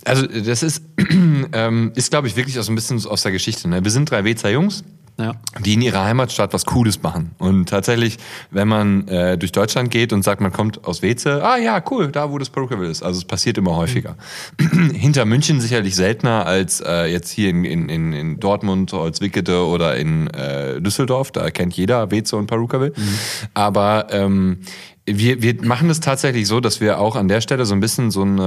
Also 0.05 0.27
das 0.27 0.63
ist, 0.63 0.83
ähm, 1.53 1.93
ist 1.95 2.11
glaube 2.11 2.29
ich, 2.29 2.37
wirklich 2.37 2.59
auch 2.59 2.63
so 2.63 2.73
ein 2.73 2.75
bisschen 2.75 3.05
aus 3.07 3.23
der 3.23 3.33
Geschichte. 3.33 3.69
Ne? 3.69 3.85
Wir 3.85 3.91
sind 3.91 4.11
drei 4.11 4.25
Wezer 4.25 4.51
Jungs, 4.51 4.83
Ja. 5.19 5.33
die 5.65 5.73
in 5.73 5.81
ihrer 5.81 6.05
Heimatstadt 6.05 6.53
was 6.53 6.67
Cooles 6.67 7.03
machen. 7.03 7.31
Und 7.39 7.71
tatsächlich, 7.71 8.19
wenn 8.51 8.69
man 8.69 9.09
äh, 9.09 9.39
durch 9.39 9.51
Deutschland 9.51 9.91
geht 9.91 10.13
und 10.13 10.23
sagt, 10.23 10.43
man 10.43 10.53
kommt 10.53 10.85
aus 10.85 11.01
Weze, 11.01 11.43
ah 11.43 11.57
ja, 11.57 11.83
cool, 11.91 12.09
da 12.13 12.31
wo 12.31 12.37
das 12.37 12.51
Perukaville 12.51 12.91
ist. 12.91 13.03
Also 13.03 13.19
es 13.19 13.25
passiert 13.25 13.57
immer 13.57 13.77
häufiger. 13.77 14.17
Hinter 14.93 15.25
München 15.25 15.63
sicherlich 15.63 15.97
seltener 15.97 16.45
als 16.45 16.83
äh, 16.83 17.07
jetzt 17.07 17.31
hier 17.31 17.49
in, 17.49 17.65
in, 17.65 17.89
in, 17.89 18.13
in 18.13 18.41
Dortmund, 18.41 18.93
Holzwickede 18.93 19.65
oder 19.65 19.97
in 19.97 20.29
äh, 20.29 20.83
Düsseldorf. 20.83 21.31
Da 21.31 21.51
kennt 21.51 21.75
jeder 21.75 22.11
Weze 22.11 22.37
und 22.37 22.47
Perukaville. 22.47 22.93
Aber 23.55 24.09
ähm, 24.11 24.59
wir, 25.07 25.41
wir 25.41 25.65
machen 25.65 25.89
es 25.89 26.01
tatsächlich 26.01 26.49
so, 26.49 26.59
dass 26.59 26.81
wir 26.81 26.99
auch 26.99 27.15
an 27.15 27.29
der 27.29 27.41
Stelle 27.41 27.65
so 27.65 27.75
ein 27.75 27.81
bisschen 27.81 28.11
so 28.11 28.23
einen 28.23 28.39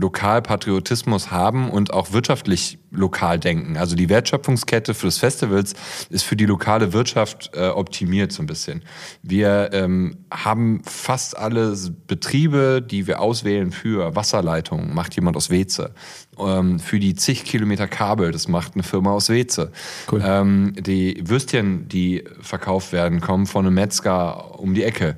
Lokalpatriotismus 0.00 1.30
haben 1.30 1.70
und 1.70 1.92
auch 1.92 2.12
wirtschaftlich 2.12 2.78
lokal 2.90 3.38
denken. 3.38 3.76
Also 3.76 3.94
die 3.94 4.08
Wertschöpfungskette 4.08 4.94
für 4.94 5.06
das 5.06 5.18
Festivals 5.18 5.74
ist 6.08 6.22
für 6.22 6.36
die 6.36 6.46
lokale 6.46 6.94
Wirtschaft 6.94 7.50
äh, 7.54 7.68
optimiert 7.68 8.32
so 8.32 8.42
ein 8.42 8.46
bisschen. 8.46 8.82
Wir 9.22 9.70
ähm, 9.72 10.16
haben 10.32 10.82
fast 10.84 11.36
alle 11.36 11.76
Betriebe, 12.06 12.80
die 12.80 13.06
wir 13.06 13.20
auswählen 13.20 13.70
für 13.70 14.16
Wasserleitungen, 14.16 14.94
macht 14.94 15.14
jemand 15.14 15.36
aus 15.36 15.50
Weze. 15.50 15.92
Ähm, 16.38 16.78
für 16.78 16.98
die 16.98 17.14
zig 17.14 17.44
Kilometer 17.44 17.86
Kabel, 17.86 18.32
das 18.32 18.48
macht 18.48 18.74
eine 18.74 18.82
Firma 18.82 19.12
aus 19.12 19.28
Weze. 19.28 19.72
Cool. 20.10 20.22
Ähm, 20.24 20.72
die 20.78 21.22
Würstchen, 21.28 21.86
die 21.88 22.24
verkauft 22.40 22.92
werden, 22.92 23.20
kommen 23.20 23.44
von 23.44 23.66
einem 23.66 23.74
Metzger 23.74 24.58
um 24.58 24.72
die 24.72 24.84
Ecke. 24.84 25.16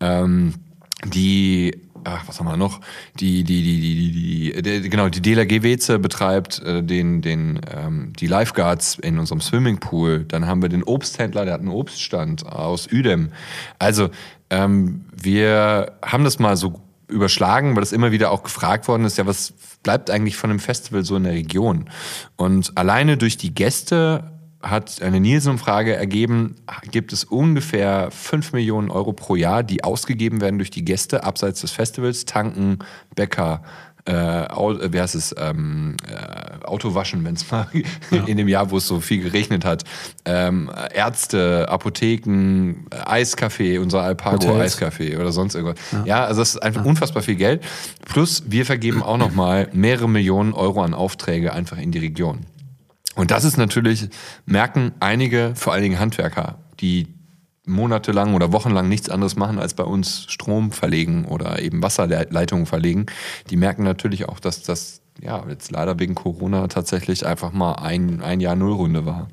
Ähm, 0.00 0.54
die, 1.04 1.74
ach, 2.04 2.26
was 2.26 2.38
haben 2.38 2.46
wir 2.46 2.56
noch? 2.56 2.80
Die, 3.18 3.44
die, 3.44 3.62
die, 3.62 3.80
die, 3.80 4.12
die, 4.12 4.62
die, 4.62 4.80
die 4.82 4.90
genau, 4.90 5.08
die 5.08 5.22
DLRG 5.22 5.62
Weze 5.62 5.98
betreibt 5.98 6.62
äh, 6.62 6.82
den, 6.82 7.22
den, 7.22 7.60
ähm, 7.74 8.12
die 8.18 8.26
Lifeguards 8.26 8.98
in 8.98 9.18
unserem 9.18 9.40
Swimmingpool. 9.40 10.24
Dann 10.24 10.46
haben 10.46 10.62
wir 10.62 10.68
den 10.68 10.82
Obsthändler, 10.82 11.44
der 11.44 11.54
hat 11.54 11.60
einen 11.60 11.70
Obststand 11.70 12.46
aus 12.46 12.88
Uedem. 12.92 13.30
Also, 13.78 14.10
ähm, 14.50 15.04
wir 15.16 15.92
haben 16.02 16.24
das 16.24 16.38
mal 16.38 16.56
so 16.56 16.80
überschlagen, 17.08 17.74
weil 17.74 17.82
das 17.82 17.92
immer 17.92 18.12
wieder 18.12 18.30
auch 18.30 18.42
gefragt 18.42 18.88
worden 18.88 19.04
ist, 19.04 19.18
ja, 19.18 19.26
was 19.26 19.52
bleibt 19.82 20.10
eigentlich 20.10 20.36
von 20.36 20.50
dem 20.50 20.58
Festival 20.58 21.04
so 21.04 21.16
in 21.16 21.24
der 21.24 21.32
Region? 21.32 21.90
Und 22.36 22.76
alleine 22.76 23.16
durch 23.16 23.36
die 23.36 23.52
Gäste 23.52 24.24
hat 24.62 25.00
eine 25.00 25.20
Nielsen-Umfrage 25.20 25.94
ergeben, 25.94 26.56
gibt 26.90 27.12
es 27.12 27.24
ungefähr 27.24 28.10
5 28.10 28.52
Millionen 28.52 28.90
Euro 28.90 29.12
pro 29.12 29.36
Jahr, 29.36 29.62
die 29.62 29.84
ausgegeben 29.84 30.40
werden 30.40 30.58
durch 30.58 30.70
die 30.70 30.84
Gäste 30.84 31.24
abseits 31.24 31.62
des 31.62 31.70
Festivals, 31.70 32.26
Tanken, 32.26 32.78
Bäcker, 33.14 33.62
äh, 34.06 34.44
äh, 34.44 34.92
wie 34.92 35.00
heißt 35.00 35.14
es, 35.14 35.34
ähm, 35.38 35.96
äh, 36.08 36.64
Autowaschen, 36.64 37.24
wenn 37.24 37.34
es 37.34 37.50
mal 37.50 37.66
in 38.26 38.36
dem 38.36 38.48
Jahr, 38.48 38.70
wo 38.70 38.78
es 38.78 38.86
so 38.86 39.00
viel 39.00 39.22
geregnet 39.22 39.64
hat, 39.64 39.84
ähm, 40.24 40.70
Ärzte, 40.92 41.66
Apotheken, 41.68 42.86
Eiskaffee, 42.90 43.78
unser 43.78 44.02
Alpago. 44.02 44.58
Eiskaffee 44.58 45.16
oder 45.16 45.32
sonst 45.32 45.54
irgendwas. 45.54 45.78
Ja, 46.04 46.24
also 46.24 46.40
das 46.40 46.54
ist 46.54 46.62
einfach 46.62 46.84
unfassbar 46.84 47.22
viel 47.22 47.36
Geld. 47.36 47.62
Plus 48.06 48.44
wir 48.46 48.64
vergeben 48.66 49.02
auch 49.02 49.18
noch 49.18 49.34
mal 49.34 49.68
mehrere 49.72 50.08
Millionen 50.08 50.52
Euro 50.54 50.82
an 50.82 50.94
Aufträge 50.94 51.52
einfach 51.52 51.78
in 51.78 51.92
die 51.92 51.98
Region. 51.98 52.46
Und 53.16 53.30
das 53.30 53.44
ist 53.44 53.56
natürlich, 53.56 54.08
merken 54.46 54.92
einige, 55.00 55.52
vor 55.56 55.72
allen 55.72 55.82
Dingen 55.82 55.98
Handwerker, 55.98 56.58
die 56.80 57.08
monatelang 57.66 58.34
oder 58.34 58.52
wochenlang 58.52 58.88
nichts 58.88 59.08
anderes 59.08 59.36
machen, 59.36 59.58
als 59.58 59.74
bei 59.74 59.84
uns 59.84 60.26
Strom 60.28 60.72
verlegen 60.72 61.24
oder 61.24 61.60
eben 61.60 61.82
Wasserleitungen 61.82 62.66
verlegen. 62.66 63.06
Die 63.50 63.56
merken 63.56 63.84
natürlich 63.84 64.28
auch, 64.28 64.40
dass 64.40 64.62
das 64.62 65.02
ja 65.20 65.44
jetzt 65.48 65.70
leider 65.70 65.98
wegen 65.98 66.14
Corona 66.14 66.68
tatsächlich 66.68 67.26
einfach 67.26 67.52
mal 67.52 67.74
ein, 67.74 68.22
ein 68.22 68.40
Jahr 68.40 68.56
Nullrunde 68.56 69.06
war. 69.06 69.28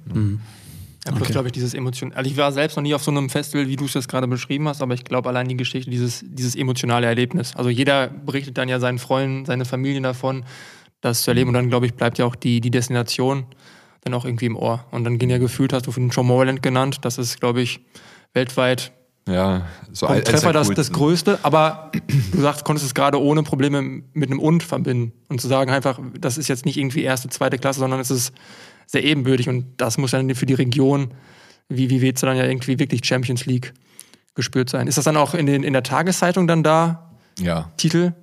Ja, 1.05 1.13
plus, 1.13 1.29
glaube 1.29 1.47
ich, 1.47 1.53
dieses 1.53 1.73
Emotion. 1.73 2.11
Also 2.13 2.29
ich 2.29 2.35
war 2.35 2.51
selbst 2.51 2.75
noch 2.75 2.83
nie 2.83 2.93
auf 2.93 3.03
so 3.03 3.11
einem 3.11 3.29
Festival, 3.29 3.67
wie 3.67 3.77
du 3.77 3.85
es 3.85 3.93
jetzt 3.93 4.09
gerade 4.09 4.27
beschrieben 4.27 4.67
hast, 4.67 4.81
aber 4.81 4.93
ich 4.93 5.05
glaube 5.05 5.29
allein 5.29 5.47
die 5.47 5.55
Geschichte, 5.55 5.89
dieses, 5.89 6.23
dieses 6.27 6.55
emotionale 6.55 7.07
Erlebnis. 7.07 7.55
Also 7.55 7.69
jeder 7.69 8.07
berichtet 8.07 8.57
dann 8.57 8.67
ja 8.67 8.79
seinen 8.79 8.99
Freunden, 8.99 9.45
seine 9.45 9.63
Familien 9.63 10.03
davon, 10.03 10.43
das 10.99 11.21
zu 11.21 11.31
erleben. 11.31 11.49
Und 11.49 11.53
dann, 11.53 11.69
glaube 11.69 11.85
ich, 11.85 11.93
bleibt 11.93 12.17
ja 12.17 12.25
auch 12.25 12.35
die, 12.35 12.59
die 12.59 12.71
Destination 12.71 13.45
dann 14.01 14.13
auch 14.13 14.25
irgendwie 14.25 14.45
im 14.45 14.55
Ohr. 14.55 14.85
Und 14.91 15.03
dann 15.03 15.17
gehen 15.17 15.29
ja 15.29 15.37
gefühlt, 15.37 15.73
hast 15.73 15.87
du 15.87 15.91
von 15.91 16.09
Tomorrowland 16.09 16.61
genannt, 16.61 16.99
das 17.01 17.17
ist, 17.17 17.39
glaube 17.39 17.61
ich, 17.61 17.79
weltweit 18.33 18.91
Ja, 19.27 19.65
so 19.91 20.07
der 20.07 20.23
Treffer 20.23 20.53
das, 20.53 20.69
das. 20.69 20.91
Größte, 20.91 21.39
aber 21.43 21.91
du 22.31 22.41
sagst, 22.41 22.63
konntest 22.63 22.85
es 22.85 22.93
gerade 22.93 23.21
ohne 23.21 23.43
Probleme 23.43 23.81
mit 24.13 24.29
einem 24.29 24.39
Und 24.39 24.63
verbinden 24.63 25.13
und 25.29 25.41
zu 25.41 25.47
sagen 25.47 25.71
einfach, 25.71 25.99
das 26.19 26.37
ist 26.37 26.47
jetzt 26.47 26.65
nicht 26.65 26.77
irgendwie 26.77 27.03
erste, 27.03 27.29
zweite 27.29 27.57
Klasse, 27.57 27.79
sondern 27.79 27.99
es 27.99 28.11
ist 28.11 28.33
sehr 28.85 29.03
ebenbürtig 29.03 29.49
und 29.49 29.65
das 29.77 29.97
muss 29.97 30.11
dann 30.11 30.33
für 30.33 30.45
die 30.45 30.53
Region, 30.53 31.13
wie, 31.67 31.89
wie 31.89 32.01
Weze 32.01 32.25
dann 32.25 32.37
ja 32.37 32.45
irgendwie 32.45 32.79
wirklich 32.79 33.05
Champions 33.05 33.45
League 33.45 33.73
gespürt 34.35 34.69
sein. 34.69 34.87
Ist 34.87 34.97
das 34.97 35.05
dann 35.05 35.17
auch 35.17 35.33
in, 35.33 35.45
den, 35.45 35.63
in 35.63 35.73
der 35.73 35.83
Tageszeitung 35.83 36.47
dann 36.47 36.63
da, 36.63 37.11
Ja, 37.39 37.71
Titel? 37.75 38.13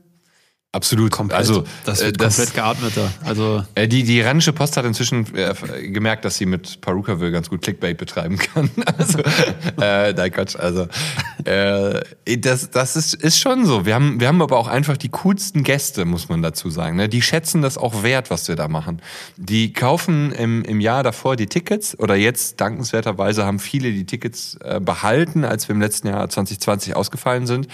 Absolut. 0.74 1.32
Also, 1.32 1.64
das 1.84 2.02
äh, 2.02 2.06
wird 2.06 2.18
komplett 2.18 2.54
geatmet 2.54 2.92
da. 2.96 3.10
Also 3.24 3.64
Äh, 3.74 3.88
Die, 3.88 4.02
die 4.02 4.20
Rheinische 4.20 4.52
Post 4.52 4.76
hat 4.76 4.84
inzwischen 4.84 5.26
äh, 5.34 5.54
gemerkt, 5.88 6.24
dass 6.24 6.36
sie 6.36 6.46
mit 6.46 6.80
Perukaville 6.80 7.30
ganz 7.32 7.48
gut 7.48 7.62
Clickbait 7.62 7.96
betreiben 7.96 8.38
kann. 8.38 8.70
Also, 8.96 9.18
äh, 9.80 10.12
nein, 10.12 10.30
Quatsch. 10.30 10.56
Also, 10.56 10.86
äh, 11.44 12.00
das, 12.38 12.70
das 12.70 12.96
ist, 12.96 13.14
ist 13.14 13.38
schon 13.38 13.64
so. 13.66 13.86
Wir 13.86 13.94
haben, 13.94 14.20
wir 14.20 14.28
haben 14.28 14.40
aber 14.40 14.56
auch 14.58 14.68
einfach 14.68 14.96
die 14.96 15.08
coolsten 15.08 15.62
Gäste, 15.62 16.04
muss 16.04 16.28
man 16.28 16.42
dazu 16.42 16.70
sagen. 16.70 16.96
Ne? 16.96 17.08
Die 17.08 17.22
schätzen 17.22 17.62
das 17.62 17.76
auch 17.78 18.02
wert, 18.02 18.30
was 18.30 18.48
wir 18.48 18.56
da 18.56 18.68
machen. 18.68 19.00
Die 19.36 19.72
kaufen 19.72 20.32
im, 20.32 20.62
im 20.62 20.80
Jahr 20.80 21.02
davor 21.02 21.36
die 21.36 21.46
Tickets 21.46 21.98
oder 21.98 22.14
jetzt 22.14 22.60
dankenswerterweise 22.60 23.44
haben 23.44 23.58
viele 23.58 23.90
die 23.92 24.06
Tickets 24.06 24.56
äh, 24.62 24.80
behalten, 24.80 25.44
als 25.44 25.68
wir 25.68 25.74
im 25.74 25.80
letzten 25.80 26.08
Jahr 26.08 26.28
2020 26.28 26.94
ausgefallen 26.96 27.46
sind. 27.46 27.68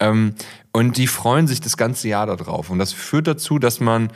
Ähm, 0.00 0.34
und 0.76 0.98
die 0.98 1.06
freuen 1.06 1.46
sich 1.46 1.62
das 1.62 1.78
ganze 1.78 2.06
Jahr 2.06 2.26
darauf. 2.26 2.68
Und 2.68 2.78
das 2.78 2.92
führt 2.92 3.26
dazu, 3.26 3.58
dass 3.58 3.80
man 3.80 4.10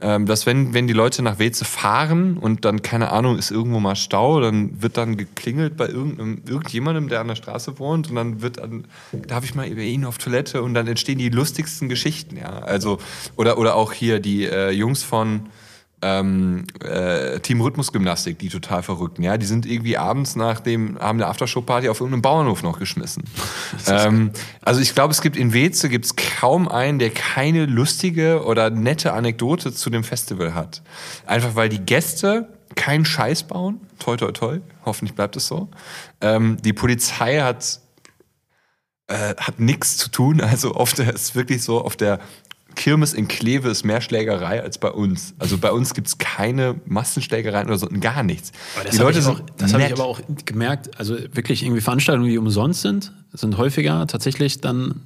ähm, 0.00 0.24
dass 0.24 0.46
wenn, 0.46 0.72
wenn 0.72 0.86
die 0.86 0.94
Leute 0.94 1.22
nach 1.22 1.38
Weze 1.38 1.66
fahren 1.66 2.38
und 2.38 2.64
dann, 2.64 2.80
keine 2.80 3.10
Ahnung, 3.10 3.36
ist 3.36 3.50
irgendwo 3.50 3.78
mal 3.78 3.94
Stau, 3.94 4.40
dann 4.40 4.80
wird 4.80 4.96
dann 4.96 5.18
geklingelt 5.18 5.76
bei 5.76 5.86
irgendeinem, 5.86 6.40
irgendjemandem, 6.48 7.08
der 7.08 7.20
an 7.20 7.28
der 7.28 7.34
Straße 7.34 7.78
wohnt 7.78 8.08
und 8.08 8.14
dann 8.14 8.40
wird 8.40 8.56
dann, 8.56 8.86
darf 9.26 9.44
ich 9.44 9.54
mal 9.54 9.66
über 9.66 9.82
ihn 9.82 10.06
auf 10.06 10.16
Toilette 10.16 10.62
und 10.62 10.72
dann 10.72 10.86
entstehen 10.86 11.18
die 11.18 11.28
lustigsten 11.28 11.90
Geschichten, 11.90 12.38
ja. 12.38 12.60
Also, 12.60 12.98
oder, 13.36 13.58
oder 13.58 13.74
auch 13.74 13.92
hier 13.92 14.18
die 14.18 14.44
äh, 14.46 14.70
Jungs 14.70 15.02
von 15.02 15.48
ähm, 16.02 16.64
äh, 16.80 17.40
Team 17.40 17.60
Rhythmusgymnastik, 17.60 18.38
die 18.38 18.48
total 18.48 18.82
verrückten, 18.82 19.22
ja. 19.22 19.36
Die 19.36 19.46
sind 19.46 19.66
irgendwie 19.66 19.96
abends 19.96 20.36
nach 20.36 20.60
dem, 20.60 20.98
haben 20.98 21.18
eine 21.18 21.26
Aftershow-Party 21.26 21.88
auf 21.88 22.00
irgendeinem 22.00 22.22
Bauernhof 22.22 22.62
noch 22.62 22.78
geschmissen. 22.78 23.24
ähm, 23.86 24.30
also 24.62 24.80
ich 24.80 24.94
glaube, 24.94 25.12
es 25.12 25.20
gibt 25.20 25.36
in 25.36 25.52
Weze 25.52 25.88
gibt's 25.88 26.14
kaum 26.16 26.68
einen, 26.68 26.98
der 26.98 27.10
keine 27.10 27.66
lustige 27.66 28.44
oder 28.44 28.70
nette 28.70 29.12
Anekdote 29.12 29.72
zu 29.72 29.90
dem 29.90 30.04
Festival 30.04 30.54
hat. 30.54 30.82
Einfach 31.26 31.54
weil 31.56 31.68
die 31.68 31.80
Gäste 31.80 32.48
keinen 32.76 33.04
Scheiß 33.04 33.44
bauen. 33.44 33.80
Toi, 33.98 34.16
toi, 34.16 34.30
toi. 34.30 34.60
Hoffentlich 34.84 35.14
bleibt 35.14 35.36
es 35.36 35.48
so. 35.48 35.68
Ähm, 36.20 36.58
die 36.62 36.72
Polizei 36.72 37.40
hat 37.40 37.80
äh, 39.08 39.34
hat 39.36 39.58
nichts 39.58 39.96
zu 39.96 40.10
tun. 40.10 40.40
Also 40.40 40.74
oft 40.74 40.98
ist 40.98 41.34
wirklich 41.34 41.62
so, 41.62 41.82
auf 41.82 41.96
der 41.96 42.20
Kirmes 42.78 43.12
in 43.12 43.26
Kleve 43.28 43.68
ist 43.68 43.84
mehr 43.84 44.00
Schlägerei 44.00 44.62
als 44.62 44.78
bei 44.78 44.90
uns. 44.90 45.34
Also 45.38 45.58
bei 45.58 45.72
uns 45.72 45.94
gibt's 45.94 46.16
keine 46.16 46.76
Massenschlägereien 46.86 47.66
oder 47.66 47.76
so, 47.76 47.88
gar 48.00 48.22
nichts. 48.22 48.52
Die 48.92 48.98
habe 48.98 49.12
Leute 49.12 49.18
auch- 49.28 49.36
sind 49.36 49.42
das 49.58 49.74
hab 49.74 49.80
ich 49.80 49.92
aber 49.92 50.04
auch 50.04 50.20
gemerkt. 50.46 50.96
Also 50.98 51.16
wirklich 51.32 51.64
irgendwie 51.64 51.80
Veranstaltungen, 51.80 52.30
die 52.30 52.38
umsonst 52.38 52.82
sind, 52.82 53.12
sind 53.32 53.58
häufiger 53.58 54.06
tatsächlich 54.06 54.60
dann, 54.60 55.02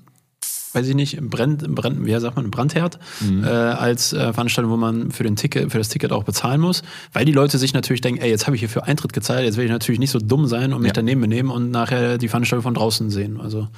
weiß 0.73 0.87
ich 0.89 0.95
nicht, 0.95 1.15
im 1.17 1.29
Brenn, 1.31 1.59
im 1.65 1.75
Brenn, 1.75 2.07
wie 2.07 2.19
sagt 2.19 2.37
man, 2.37 2.45
im 2.47 2.51
Brandherd, 2.51 2.99
Mhm. 3.21 3.45
äh, 3.45 3.49
als 3.49 4.13
äh, 4.13 4.33
Veranstaltung, 4.33 4.73
wo 4.73 4.77
man 4.77 5.11
für, 5.11 5.23
den 5.23 5.37
Ticket, 5.37 5.71
für 5.71 5.79
das 5.79 5.89
Ticket 5.89 6.13
auch 6.13 6.25
bezahlen 6.25 6.61
muss. 6.61 6.83
Weil 7.13 7.25
die 7.25 7.33
Leute 7.33 7.59
sich 7.59 7.75
natürlich 7.75 8.01
denken, 8.01 8.21
ey, 8.23 8.31
jetzt 8.31 8.47
habe 8.47 8.57
ich 8.57 8.61
hier 8.61 8.69
für 8.69 8.85
Eintritt 8.85 9.13
gezahlt, 9.13 9.45
jetzt 9.45 9.57
will 9.57 9.65
ich 9.65 9.71
natürlich 9.71 9.99
nicht 9.99 10.11
so 10.11 10.19
dumm 10.19 10.47
sein 10.47 10.73
und 10.73 10.81
mich 10.83 10.89
Ja. 10.91 10.95
daneben 10.95 11.21
benehmen 11.21 11.51
und 11.51 11.71
nachher 11.71 12.19
die 12.19 12.29
Veranstaltung 12.29 12.63
von 12.63 12.75
draußen 12.75 13.11
sehen. 13.11 13.41
Also 13.41 13.69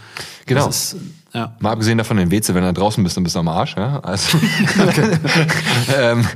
Genau. 0.46 0.66
das 0.66 0.94
ist, 0.94 0.96
ja. 1.32 1.56
Mal 1.60 1.72
abgesehen 1.72 1.98
davon, 1.98 2.16
in 2.18 2.30
Weze, 2.30 2.54
wenn 2.54 2.62
du 2.62 2.72
draußen 2.72 3.02
bist, 3.02 3.16
dann 3.16 3.24
bist 3.24 3.34
du 3.34 3.40
am 3.40 3.48
Arsch. 3.48 3.74
Ja? 3.76 3.98
Also, 4.00 4.38
ähm, 5.98 6.26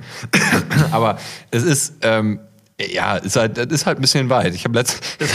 aber 0.91 1.19
es 1.51 1.63
ist, 1.63 1.95
ähm, 2.03 2.41
ja, 2.81 3.17
ist 3.17 3.37
halt, 3.37 3.57
das 3.59 3.67
ist 3.67 3.87
halt 3.87 3.99
ein 3.99 4.01
bisschen 4.03 4.29
weit. 4.31 4.55
Ich 4.55 4.65
habe 4.65 4.79
letzte, 4.79 5.01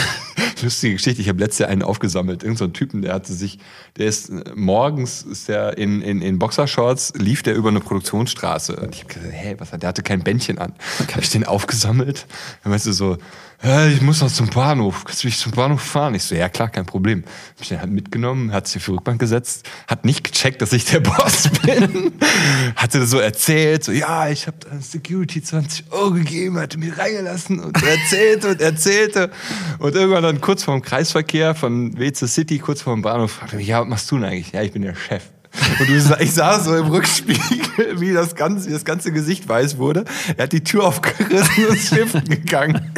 lustige 0.61 0.93
Geschichte, 0.93 1.21
ich 1.21 1.29
habe 1.29 1.39
letztes 1.39 1.59
Jahr 1.59 1.69
einen 1.69 1.83
aufgesammelt. 1.83 2.43
Irgend 2.43 2.57
so 2.57 2.65
ein 2.65 2.73
Typen, 2.73 3.01
der 3.01 3.13
hatte 3.13 3.33
sich, 3.33 3.59
der 3.97 4.07
ist 4.07 4.29
äh, 4.29 4.43
morgens, 4.55 5.23
ist 5.23 5.47
der 5.47 5.77
in, 5.77 6.01
in, 6.01 6.21
in 6.21 6.39
Boxershorts, 6.39 7.13
lief 7.17 7.43
der 7.43 7.55
über 7.55 7.69
eine 7.69 7.79
Produktionsstraße. 7.79 8.75
Und 8.75 8.95
ich 8.95 9.03
habe 9.03 9.13
gesagt, 9.13 9.33
hey, 9.33 9.55
was 9.59 9.71
hat, 9.71 9.81
der 9.81 9.89
hatte 9.89 10.03
kein 10.03 10.23
Bändchen 10.23 10.57
an. 10.57 10.73
Habe 11.11 11.21
ich 11.21 11.29
den 11.29 11.45
aufgesammelt. 11.45 12.25
Dann 12.63 12.71
meinst 12.71 12.85
du 12.85 12.93
so, 12.93 13.17
ich 13.93 14.01
muss 14.01 14.19
noch 14.19 14.29
zum 14.29 14.49
Bahnhof. 14.49 15.05
Kannst 15.05 15.23
du 15.23 15.27
mich 15.27 15.37
zum 15.37 15.53
Bahnhof 15.53 15.81
fahren? 15.81 16.15
Ich 16.15 16.23
so, 16.23 16.35
ja 16.35 16.49
klar, 16.49 16.67
kein 16.67 16.85
Problem. 16.85 17.23
Hab 17.55 17.61
ich 17.61 17.69
den 17.69 17.79
halt 17.79 17.91
mitgenommen, 17.91 18.51
hat 18.51 18.67
sich 18.67 18.81
auf 18.81 18.85
die 18.85 18.91
Rückbank 18.91 19.21
gesetzt, 19.21 19.69
hat 19.87 20.03
nicht 20.03 20.25
gecheckt, 20.25 20.61
dass 20.61 20.73
ich 20.73 20.83
der 20.83 20.99
Boss 20.99 21.49
bin. 21.65 22.11
hatte 22.75 22.99
das 22.99 23.09
so 23.09 23.19
erzählt, 23.19 23.85
so, 23.85 23.93
ja, 23.93 24.27
ich 24.27 24.47
habe 24.47 24.57
Security 24.81 25.41
20 25.41 25.93
Euro 25.93 26.11
gegeben, 26.11 26.59
hatte 26.59 26.77
mir 26.77 26.97
reingelassen 26.97 27.61
und 27.61 27.81
erzählte 27.81 28.49
und 28.49 28.59
erzählte. 28.59 29.31
Und 29.79 29.95
irgendwann 29.95 30.23
dann 30.33 30.41
kurz 30.41 30.63
vorm 30.63 30.81
Kreisverkehr 30.81 31.55
von 31.55 31.97
WC 31.97 32.27
City, 32.27 32.59
kurz 32.59 32.81
vorm 32.81 33.01
Bahnhof, 33.01 33.31
fragte 33.31 33.57
mich, 33.57 33.67
ja, 33.67 33.81
was 33.81 33.87
machst 33.87 34.11
du 34.11 34.17
denn 34.17 34.25
eigentlich? 34.25 34.51
Ja, 34.51 34.61
ich 34.61 34.71
bin 34.71 34.81
der 34.81 34.95
Chef. 34.95 35.23
Und 35.79 35.87
du, 35.87 36.17
ich 36.19 36.33
sah 36.33 36.59
so 36.59 36.75
im 36.75 36.87
Rückspiegel, 36.87 37.99
wie 37.99 38.11
das, 38.11 38.35
ganze, 38.35 38.67
wie 38.69 38.73
das 38.73 38.85
ganze 38.85 39.11
Gesicht 39.11 39.47
weiß 39.47 39.77
wurde. 39.77 40.03
Er 40.35 40.45
hat 40.45 40.51
die 40.51 40.63
Tür 40.63 40.85
aufgerissen 40.85 41.67
und 41.67 41.75
ist 41.75 41.89
schiffen 41.89 42.23
gegangen. 42.25 42.91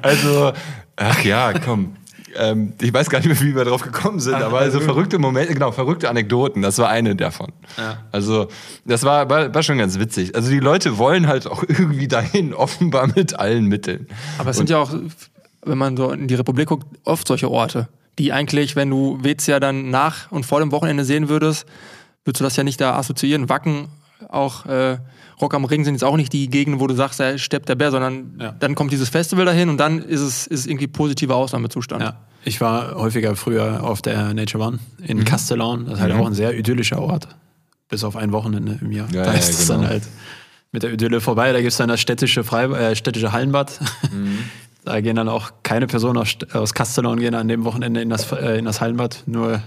Also, 0.00 0.52
ach 0.96 1.22
ja, 1.22 1.52
komm. 1.52 1.96
Ähm, 2.34 2.72
ich 2.80 2.94
weiß 2.94 3.10
gar 3.10 3.18
nicht 3.18 3.28
mehr, 3.28 3.40
wie 3.42 3.54
wir 3.54 3.66
drauf 3.66 3.82
gekommen 3.82 4.18
sind, 4.18 4.36
aber 4.36 4.60
also 4.60 4.80
verrückte 4.80 5.18
Momente, 5.18 5.52
genau, 5.52 5.70
verrückte 5.70 6.08
Anekdoten, 6.08 6.62
das 6.62 6.78
war 6.78 6.88
eine 6.88 7.14
davon. 7.14 7.52
Also, 8.10 8.48
das 8.86 9.02
war, 9.02 9.28
war, 9.28 9.54
war 9.54 9.62
schon 9.62 9.76
ganz 9.76 9.98
witzig. 9.98 10.34
Also, 10.34 10.50
die 10.50 10.60
Leute 10.60 10.96
wollen 10.96 11.26
halt 11.26 11.46
auch 11.46 11.62
irgendwie 11.68 12.08
dahin, 12.08 12.54
offenbar 12.54 13.08
mit 13.14 13.38
allen 13.38 13.66
Mitteln. 13.66 14.06
Aber 14.38 14.50
es 14.50 14.56
sind 14.56 14.70
ja 14.70 14.78
auch, 14.78 14.94
wenn 15.64 15.78
man 15.78 15.96
so 15.96 16.10
in 16.10 16.28
die 16.28 16.34
Republik 16.34 16.68
guckt, 16.68 16.86
oft 17.04 17.26
solche 17.26 17.50
Orte, 17.50 17.88
die 18.18 18.32
eigentlich, 18.32 18.76
wenn 18.76 18.90
du 18.90 19.18
Wetz 19.22 19.46
ja 19.46 19.60
dann 19.60 19.90
nach 19.90 20.30
und 20.30 20.44
vor 20.44 20.60
dem 20.60 20.72
Wochenende 20.72 21.04
sehen 21.04 21.28
würdest, 21.28 21.66
würdest 22.24 22.40
du 22.40 22.44
das 22.44 22.56
ja 22.56 22.64
nicht 22.64 22.80
da 22.80 22.96
assoziieren. 22.96 23.48
Wacken, 23.48 23.88
auch 24.28 24.66
äh, 24.66 24.98
Rock 25.40 25.54
am 25.54 25.64
Ring 25.64 25.84
sind 25.84 25.94
jetzt 25.94 26.04
auch 26.04 26.16
nicht 26.16 26.32
die 26.32 26.48
Gegenden, 26.48 26.80
wo 26.80 26.86
du 26.86 26.94
sagst, 26.94 27.18
da 27.20 27.36
steppt 27.38 27.68
der 27.68 27.74
Bär, 27.74 27.90
sondern 27.90 28.38
Ja. 28.40 28.52
dann 28.52 28.74
kommt 28.74 28.92
dieses 28.92 29.08
Festival 29.08 29.44
dahin 29.44 29.68
und 29.68 29.78
dann 29.78 30.00
ist 30.00 30.20
es, 30.20 30.46
ist 30.46 30.66
irgendwie 30.66 30.86
positiver 30.86 31.34
Ausnahmezustand. 31.36 32.02
Ja, 32.02 32.20
ich 32.44 32.60
war 32.60 32.94
häufiger 32.94 33.34
früher 33.34 33.82
auf 33.82 34.02
der 34.02 34.34
Nature 34.34 34.62
One 34.64 34.78
in 35.04 35.18
Mhm. 35.18 35.24
Castellan. 35.24 35.86
Das 35.86 35.94
ist 35.94 36.00
halt 36.00 36.12
auch 36.12 36.26
ein 36.26 36.34
sehr 36.34 36.56
idyllischer 36.56 37.00
Ort. 37.00 37.28
Bis 37.88 38.04
auf 38.04 38.16
ein 38.16 38.32
Wochenende 38.32 38.78
im 38.80 38.92
Jahr. 38.92 39.08
Ja, 39.12 39.24
da 39.24 39.32
ja, 39.32 39.38
ist 39.38 39.50
es 39.50 39.66
genau. 39.66 39.80
dann 39.80 39.88
halt 39.90 40.02
mit 40.70 40.82
der 40.82 40.92
Idylle 40.92 41.20
vorbei. 41.20 41.52
Da 41.52 41.58
gibt 41.60 41.72
es 41.72 41.76
dann 41.78 41.88
das 41.88 42.00
städtische, 42.00 42.44
Frei 42.44 42.64
äh, 42.64 42.94
städtische 42.96 43.32
Hallenbad. 43.32 43.80
Mhm. 44.12 44.38
Da 44.84 45.00
gehen 45.00 45.16
dann 45.16 45.28
auch 45.28 45.52
keine 45.62 45.86
Personen 45.86 46.18
aus, 46.18 46.36
aus 46.52 46.74
Castellan 46.74 47.18
gehen 47.18 47.34
an 47.34 47.48
dem 47.48 47.64
Wochenende 47.64 48.00
in 48.00 48.10
das, 48.10 48.30
äh, 48.32 48.58
in 48.58 48.64
das 48.64 48.80
Hallenbad. 48.80 49.22
Nur 49.26 49.62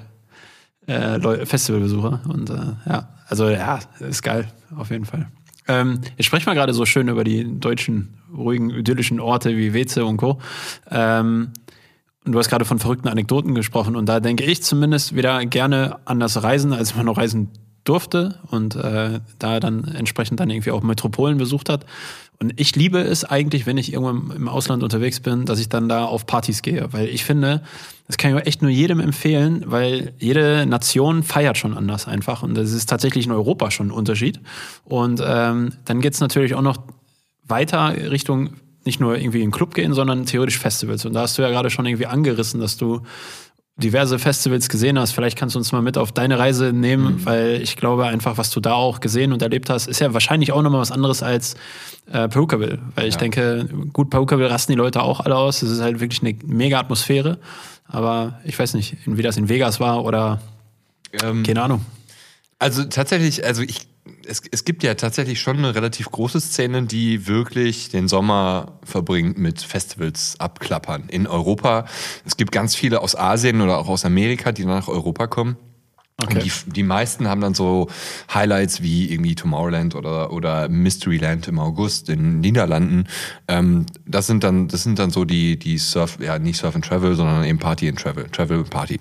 äh, 0.87 1.45
Festivalbesucher. 1.45 2.21
Und 2.27 2.49
äh, 2.49 2.73
ja, 2.87 3.09
also 3.27 3.49
ja, 3.49 3.79
ist 3.99 4.21
geil, 4.21 4.47
auf 4.75 4.91
jeden 4.91 5.05
Fall. 5.05 5.27
Ähm, 5.67 6.01
jetzt 6.17 6.25
sprechen 6.25 6.45
wir 6.45 6.53
gerade 6.53 6.73
so 6.73 6.85
schön 6.85 7.07
über 7.07 7.23
die 7.23 7.59
deutschen, 7.59 8.17
ruhigen, 8.35 8.69
idyllischen 8.69 9.19
Orte 9.19 9.57
wie 9.57 9.73
Weze 9.73 10.05
und 10.05 10.17
Co. 10.17 10.39
Ähm, 10.91 11.53
und 12.25 12.31
du 12.31 12.39
hast 12.39 12.49
gerade 12.49 12.65
von 12.65 12.79
verrückten 12.79 13.07
Anekdoten 13.07 13.55
gesprochen. 13.55 13.95
Und 13.95 14.07
da 14.07 14.19
denke 14.19 14.43
ich 14.43 14.63
zumindest 14.63 15.15
wieder 15.15 15.45
gerne 15.45 15.97
an 16.05 16.19
das 16.19 16.41
Reisen, 16.41 16.73
als 16.73 16.95
man 16.95 17.05
noch 17.05 17.17
reisen 17.17 17.51
durfte 17.83 18.39
und 18.49 18.75
äh, 18.75 19.19
da 19.37 19.59
dann 19.59 19.83
entsprechend 19.85 20.39
dann 20.39 20.49
irgendwie 20.49 20.71
auch 20.71 20.81
Metropolen 20.81 21.37
besucht 21.37 21.69
hat. 21.69 21.85
Und 22.39 22.59
ich 22.59 22.75
liebe 22.75 22.99
es 22.99 23.23
eigentlich, 23.23 23.65
wenn 23.65 23.77
ich 23.77 23.93
irgendwo 23.93 24.33
im 24.33 24.47
Ausland 24.47 24.83
unterwegs 24.83 25.19
bin, 25.19 25.45
dass 25.45 25.59
ich 25.59 25.69
dann 25.69 25.87
da 25.87 26.05
auf 26.05 26.25
Partys 26.25 26.61
gehe. 26.61 26.87
Weil 26.91 27.07
ich 27.07 27.23
finde, 27.23 27.61
das 28.07 28.17
kann 28.17 28.35
ich 28.35 28.45
echt 28.45 28.61
nur 28.61 28.71
jedem 28.71 28.99
empfehlen, 28.99 29.63
weil 29.67 30.13
jede 30.19 30.65
Nation 30.65 31.23
feiert 31.23 31.57
schon 31.57 31.77
anders 31.77 32.07
einfach. 32.07 32.43
Und 32.43 32.55
das 32.55 32.71
ist 32.71 32.89
tatsächlich 32.89 33.25
in 33.25 33.31
Europa 33.31 33.71
schon 33.71 33.87
ein 33.87 33.91
Unterschied. 33.91 34.39
Und 34.83 35.21
ähm, 35.25 35.73
dann 35.85 36.01
geht's 36.01 36.19
natürlich 36.19 36.55
auch 36.55 36.61
noch 36.61 36.77
weiter 37.47 37.95
Richtung 38.11 38.51
nicht 38.85 38.99
nur 38.99 39.17
irgendwie 39.17 39.41
in 39.41 39.47
den 39.47 39.51
Club 39.51 39.73
gehen, 39.73 39.93
sondern 39.93 40.25
theoretisch 40.25 40.59
Festivals. 40.59 41.05
Und 41.05 41.13
da 41.13 41.21
hast 41.21 41.37
du 41.37 41.41
ja 41.41 41.49
gerade 41.49 41.69
schon 41.69 41.85
irgendwie 41.85 42.05
angerissen, 42.05 42.59
dass 42.59 42.77
du 42.77 43.01
diverse 43.77 44.19
Festivals 44.19 44.69
gesehen 44.69 44.97
hast. 44.97 45.11
Vielleicht 45.11 45.37
kannst 45.37 45.55
du 45.55 45.59
uns 45.59 45.71
mal 45.71 45.81
mit 45.81 45.97
auf 45.97 46.11
deine 46.11 46.39
Reise 46.39 46.71
nehmen, 46.71 47.25
weil 47.25 47.61
ich 47.61 47.75
glaube 47.75 48.05
einfach, 48.05 48.37
was 48.37 48.49
du 48.49 48.61
da 48.61 48.73
auch 48.73 49.01
gesehen 49.01 49.33
und 49.33 49.41
erlebt 49.41 49.69
hast, 49.69 49.87
ist 49.87 49.99
ja 49.99 50.13
wahrscheinlich 50.13 50.53
auch 50.53 50.61
nochmal 50.61 50.79
was 50.79 50.91
anderes 50.91 51.21
als 51.21 51.55
äh, 52.11 52.29
Perukaville. 52.29 52.79
Weil 52.95 53.07
ich 53.07 53.17
denke, 53.17 53.67
gut, 53.91 54.09
Perukaville 54.09 54.49
rasten 54.49 54.71
die 54.71 54.77
Leute 54.77 55.01
auch 55.03 55.19
alle 55.19 55.35
aus. 55.35 55.61
Es 55.61 55.71
ist 55.71 55.81
halt 55.81 55.99
wirklich 55.99 56.21
eine 56.21 56.35
mega 56.45 56.79
Atmosphäre. 56.79 57.37
Aber 57.87 58.39
ich 58.45 58.57
weiß 58.57 58.75
nicht, 58.75 58.95
wie 59.05 59.21
das 59.21 59.35
in 59.37 59.49
Vegas 59.49 59.79
war 59.79 60.05
oder 60.05 60.39
Ähm, 61.23 61.43
keine 61.43 61.61
Ahnung. 61.61 61.85
Also 62.59 62.83
tatsächlich, 62.85 63.45
also 63.45 63.61
ich 63.61 63.87
es, 64.27 64.41
es 64.51 64.65
gibt 64.65 64.83
ja 64.83 64.93
tatsächlich 64.95 65.39
schon 65.39 65.57
eine 65.57 65.75
relativ 65.75 66.11
große 66.11 66.39
Szene, 66.39 66.83
die 66.83 67.27
wirklich 67.27 67.89
den 67.89 68.07
Sommer 68.07 68.79
verbringt 68.83 69.37
mit 69.37 69.61
Festivals 69.61 70.35
abklappern. 70.39 71.09
In 71.09 71.27
Europa. 71.27 71.85
Es 72.25 72.37
gibt 72.37 72.51
ganz 72.51 72.75
viele 72.75 73.01
aus 73.01 73.15
Asien 73.15 73.61
oder 73.61 73.77
auch 73.77 73.87
aus 73.87 74.05
Amerika, 74.05 74.51
die 74.51 74.65
nach 74.65 74.87
Europa 74.87 75.27
kommen. 75.27 75.57
Okay. 76.23 76.35
Und 76.35 76.43
die, 76.45 76.71
die 76.71 76.83
meisten 76.83 77.27
haben 77.27 77.41
dann 77.41 77.53
so 77.53 77.89
Highlights 78.33 78.81
wie 78.81 79.11
irgendwie 79.11 79.35
Tomorrowland 79.35 79.95
oder, 79.95 80.31
oder 80.31 80.69
Mysteryland 80.69 81.49
im 81.49 81.59
August 81.59 82.07
in 82.07 82.19
den 82.19 82.39
Niederlanden. 82.39 83.07
Ähm, 83.49 83.85
das 84.05 84.25
sind 84.25 84.41
dann, 84.45 84.69
das 84.69 84.83
sind 84.83 84.97
dann 84.97 85.09
so 85.09 85.25
die, 85.25 85.59
die 85.59 85.77
Surf, 85.77 86.17
ja, 86.21 86.39
nicht 86.39 86.57
Surf 86.57 86.73
and 86.73 86.85
Travel, 86.85 87.15
sondern 87.15 87.43
eben 87.43 87.59
Party 87.59 87.89
and 87.89 87.99
Travel, 87.99 88.29
Travel 88.31 88.59
and 88.59 88.69
Party. 88.69 88.97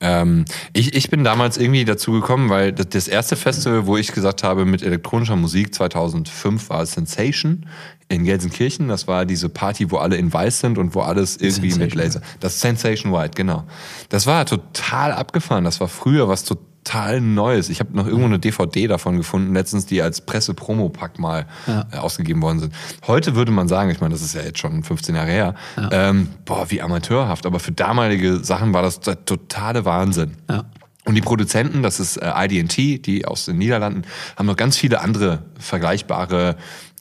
Ähm, 0.00 0.46
ich, 0.72 0.94
ich 0.94 1.10
bin 1.10 1.24
damals 1.24 1.58
irgendwie 1.58 1.84
dazu 1.84 2.12
gekommen, 2.12 2.48
weil 2.48 2.72
das, 2.72 2.88
das 2.88 3.06
erste 3.06 3.36
Festival, 3.36 3.86
wo 3.86 3.98
ich 3.98 4.12
gesagt 4.12 4.42
habe, 4.42 4.64
mit 4.64 4.82
elektronischer 4.82 5.36
Musik 5.36 5.74
2005 5.74 6.70
war 6.70 6.86
Sensation 6.86 7.66
in 8.08 8.24
Gelsenkirchen. 8.24 8.88
Das 8.88 9.08
war 9.08 9.24
diese 9.26 9.48
Party, 9.48 9.90
wo 9.90 9.96
alle 9.98 10.16
in 10.16 10.32
weiß 10.32 10.60
sind 10.60 10.78
und 10.78 10.94
wo 10.94 11.00
alles 11.00 11.36
irgendwie 11.36 11.74
mit 11.74 11.94
Laser. 11.94 12.20
Das 12.40 12.60
Sensation 12.60 13.12
White, 13.12 13.32
genau. 13.34 13.64
Das 14.08 14.26
war 14.26 14.46
total 14.46 15.12
abgefahren. 15.12 15.64
Das 15.64 15.80
war 15.80 15.88
früher 15.88 16.28
was 16.28 16.44
total 16.44 17.20
Neues. 17.20 17.68
Ich 17.68 17.80
habe 17.80 17.96
noch 17.96 18.06
irgendwo 18.06 18.26
eine 18.26 18.38
DVD 18.38 18.86
davon 18.86 19.16
gefunden, 19.16 19.54
letztens, 19.54 19.86
die 19.86 20.00
als 20.02 20.20
Presse-Promo-Pack 20.20 21.18
mal 21.18 21.46
Ja. 21.66 21.86
äh, 21.92 21.96
ausgegeben 21.96 22.42
worden 22.42 22.60
sind. 22.60 22.74
Heute 23.08 23.34
würde 23.34 23.50
man 23.50 23.66
sagen, 23.66 23.90
ich 23.90 24.00
meine, 24.00 24.14
das 24.14 24.22
ist 24.22 24.34
ja 24.36 24.42
jetzt 24.42 24.60
schon 24.60 24.84
15 24.84 25.16
Jahre 25.16 25.30
her, 25.30 25.54
ähm, 25.90 26.28
boah, 26.44 26.70
wie 26.70 26.80
amateurhaft. 26.80 27.44
Aber 27.44 27.58
für 27.58 27.72
damalige 27.72 28.36
Sachen 28.44 28.72
war 28.72 28.82
das 28.82 29.00
der 29.00 29.24
totale 29.24 29.84
Wahnsinn. 29.84 30.36
Ja. 30.48 30.64
Und 31.04 31.14
die 31.14 31.20
Produzenten, 31.20 31.82
das 31.82 32.00
ist 32.00 32.16
äh, 32.18 32.32
IDT, 32.36 33.04
die 33.06 33.26
aus 33.26 33.46
den 33.46 33.58
Niederlanden, 33.58 34.02
haben 34.36 34.46
noch 34.46 34.56
ganz 34.56 34.76
viele 34.76 35.00
andere 35.00 35.44
vergleichbare 35.58 36.56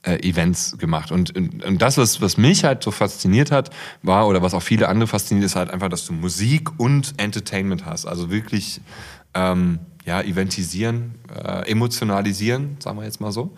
äh, 0.06 0.18
Events 0.28 0.78
gemacht. 0.78 1.12
Und, 1.12 1.36
und, 1.36 1.64
und 1.64 1.82
das, 1.82 1.97
was, 1.97 2.22
was 2.22 2.38
mich 2.38 2.64
halt 2.64 2.84
so 2.84 2.91
fasziniert 2.91 3.51
hat, 3.51 3.70
war, 4.03 4.28
oder 4.28 4.41
was 4.41 4.53
auch 4.53 4.64
viele 4.64 4.88
andere 4.88 5.08
fasziniert, 5.08 5.45
ist 5.45 5.56
halt 5.56 5.72
einfach, 5.72 5.89
dass 5.89 6.06
du 6.06 6.14
Musik 6.14 6.80
und 6.80 7.14
Entertainment 7.18 7.86
hast. 7.86 8.06
Also 8.06 8.30
wirklich 8.30 8.82
ähm, 9.34 9.80
ja, 10.06 10.22
eventisieren, 10.22 11.16
äh, 11.34 11.70
emotionalisieren, 11.70 12.78
sagen 12.80 12.97
wir 12.97 13.06
jetzt 13.06 13.20
mal 13.20 13.32
so. 13.32 13.56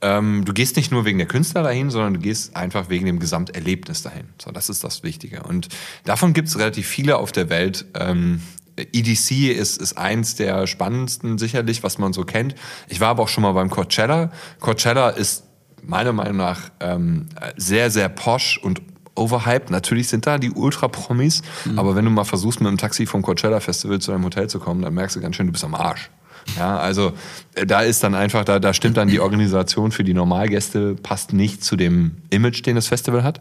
Ähm, 0.00 0.44
du 0.44 0.52
gehst 0.52 0.76
nicht 0.76 0.90
nur 0.90 1.04
wegen 1.04 1.18
der 1.18 1.26
Künstler 1.26 1.62
dahin, 1.62 1.90
sondern 1.90 2.14
du 2.14 2.20
gehst 2.20 2.56
einfach 2.56 2.88
wegen 2.88 3.06
dem 3.06 3.18
Gesamterlebnis 3.18 4.02
dahin. 4.02 4.26
So, 4.42 4.50
das 4.50 4.68
ist 4.68 4.82
das 4.82 5.02
Wichtige. 5.02 5.42
Und 5.42 5.68
davon 6.04 6.32
gibt 6.32 6.48
es 6.48 6.58
relativ 6.58 6.86
viele 6.86 7.18
auf 7.18 7.32
der 7.32 7.50
Welt. 7.50 7.86
Ähm, 7.94 8.40
EDC 8.76 9.52
ist, 9.52 9.80
ist 9.80 9.96
eins 9.96 10.34
der 10.34 10.66
spannendsten 10.66 11.38
sicherlich, 11.38 11.82
was 11.82 11.98
man 11.98 12.12
so 12.12 12.24
kennt. 12.24 12.54
Ich 12.88 13.00
war 13.00 13.08
aber 13.08 13.22
auch 13.22 13.28
schon 13.28 13.42
mal 13.42 13.52
beim 13.52 13.70
Coachella. 13.70 14.32
Coachella 14.60 15.10
ist 15.10 15.43
meiner 15.86 16.12
Meinung 16.12 16.36
nach 16.36 16.70
ähm, 16.80 17.26
sehr, 17.56 17.90
sehr 17.90 18.08
posch 18.08 18.58
und 18.58 18.82
overhyped. 19.16 19.70
Natürlich 19.70 20.08
sind 20.08 20.26
da 20.26 20.38
die 20.38 20.50
Ultra-Promis, 20.50 21.42
aber 21.76 21.94
wenn 21.94 22.04
du 22.04 22.10
mal 22.10 22.24
versuchst, 22.24 22.60
mit 22.60 22.68
dem 22.68 22.78
Taxi 22.78 23.06
vom 23.06 23.22
Coachella 23.22 23.60
Festival 23.60 24.00
zu 24.00 24.10
deinem 24.10 24.24
Hotel 24.24 24.48
zu 24.48 24.58
kommen, 24.58 24.82
dann 24.82 24.94
merkst 24.94 25.16
du 25.16 25.20
ganz 25.20 25.36
schön, 25.36 25.46
du 25.46 25.52
bist 25.52 25.64
am 25.64 25.74
Arsch. 25.74 26.10
Ja, 26.58 26.76
also 26.76 27.12
äh, 27.54 27.66
da 27.66 27.80
ist 27.80 28.02
dann 28.04 28.14
einfach, 28.14 28.44
da, 28.44 28.58
da 28.58 28.74
stimmt 28.74 28.96
dann 28.96 29.08
die 29.08 29.20
Organisation 29.20 29.90
für 29.90 30.04
die 30.04 30.14
Normalgäste, 30.14 30.94
passt 30.94 31.32
nicht 31.32 31.64
zu 31.64 31.76
dem 31.76 32.16
Image, 32.30 32.64
den 32.66 32.76
das 32.76 32.88
Festival 32.88 33.22
hat. 33.22 33.40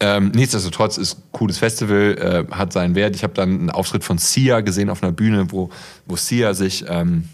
Ähm, 0.00 0.32
nichtsdestotrotz 0.34 0.98
ist 0.98 1.16
cooles 1.32 1.58
Festival, 1.58 2.46
äh, 2.50 2.54
hat 2.54 2.72
seinen 2.72 2.94
Wert. 2.94 3.16
Ich 3.16 3.22
habe 3.22 3.32
dann 3.32 3.58
einen 3.58 3.70
Auftritt 3.70 4.04
von 4.04 4.18
Sia 4.18 4.60
gesehen 4.60 4.90
auf 4.90 5.02
einer 5.02 5.12
Bühne, 5.12 5.50
wo, 5.50 5.70
wo 6.04 6.16
Sia 6.16 6.52
sich 6.52 6.84
ähm, 6.88 7.24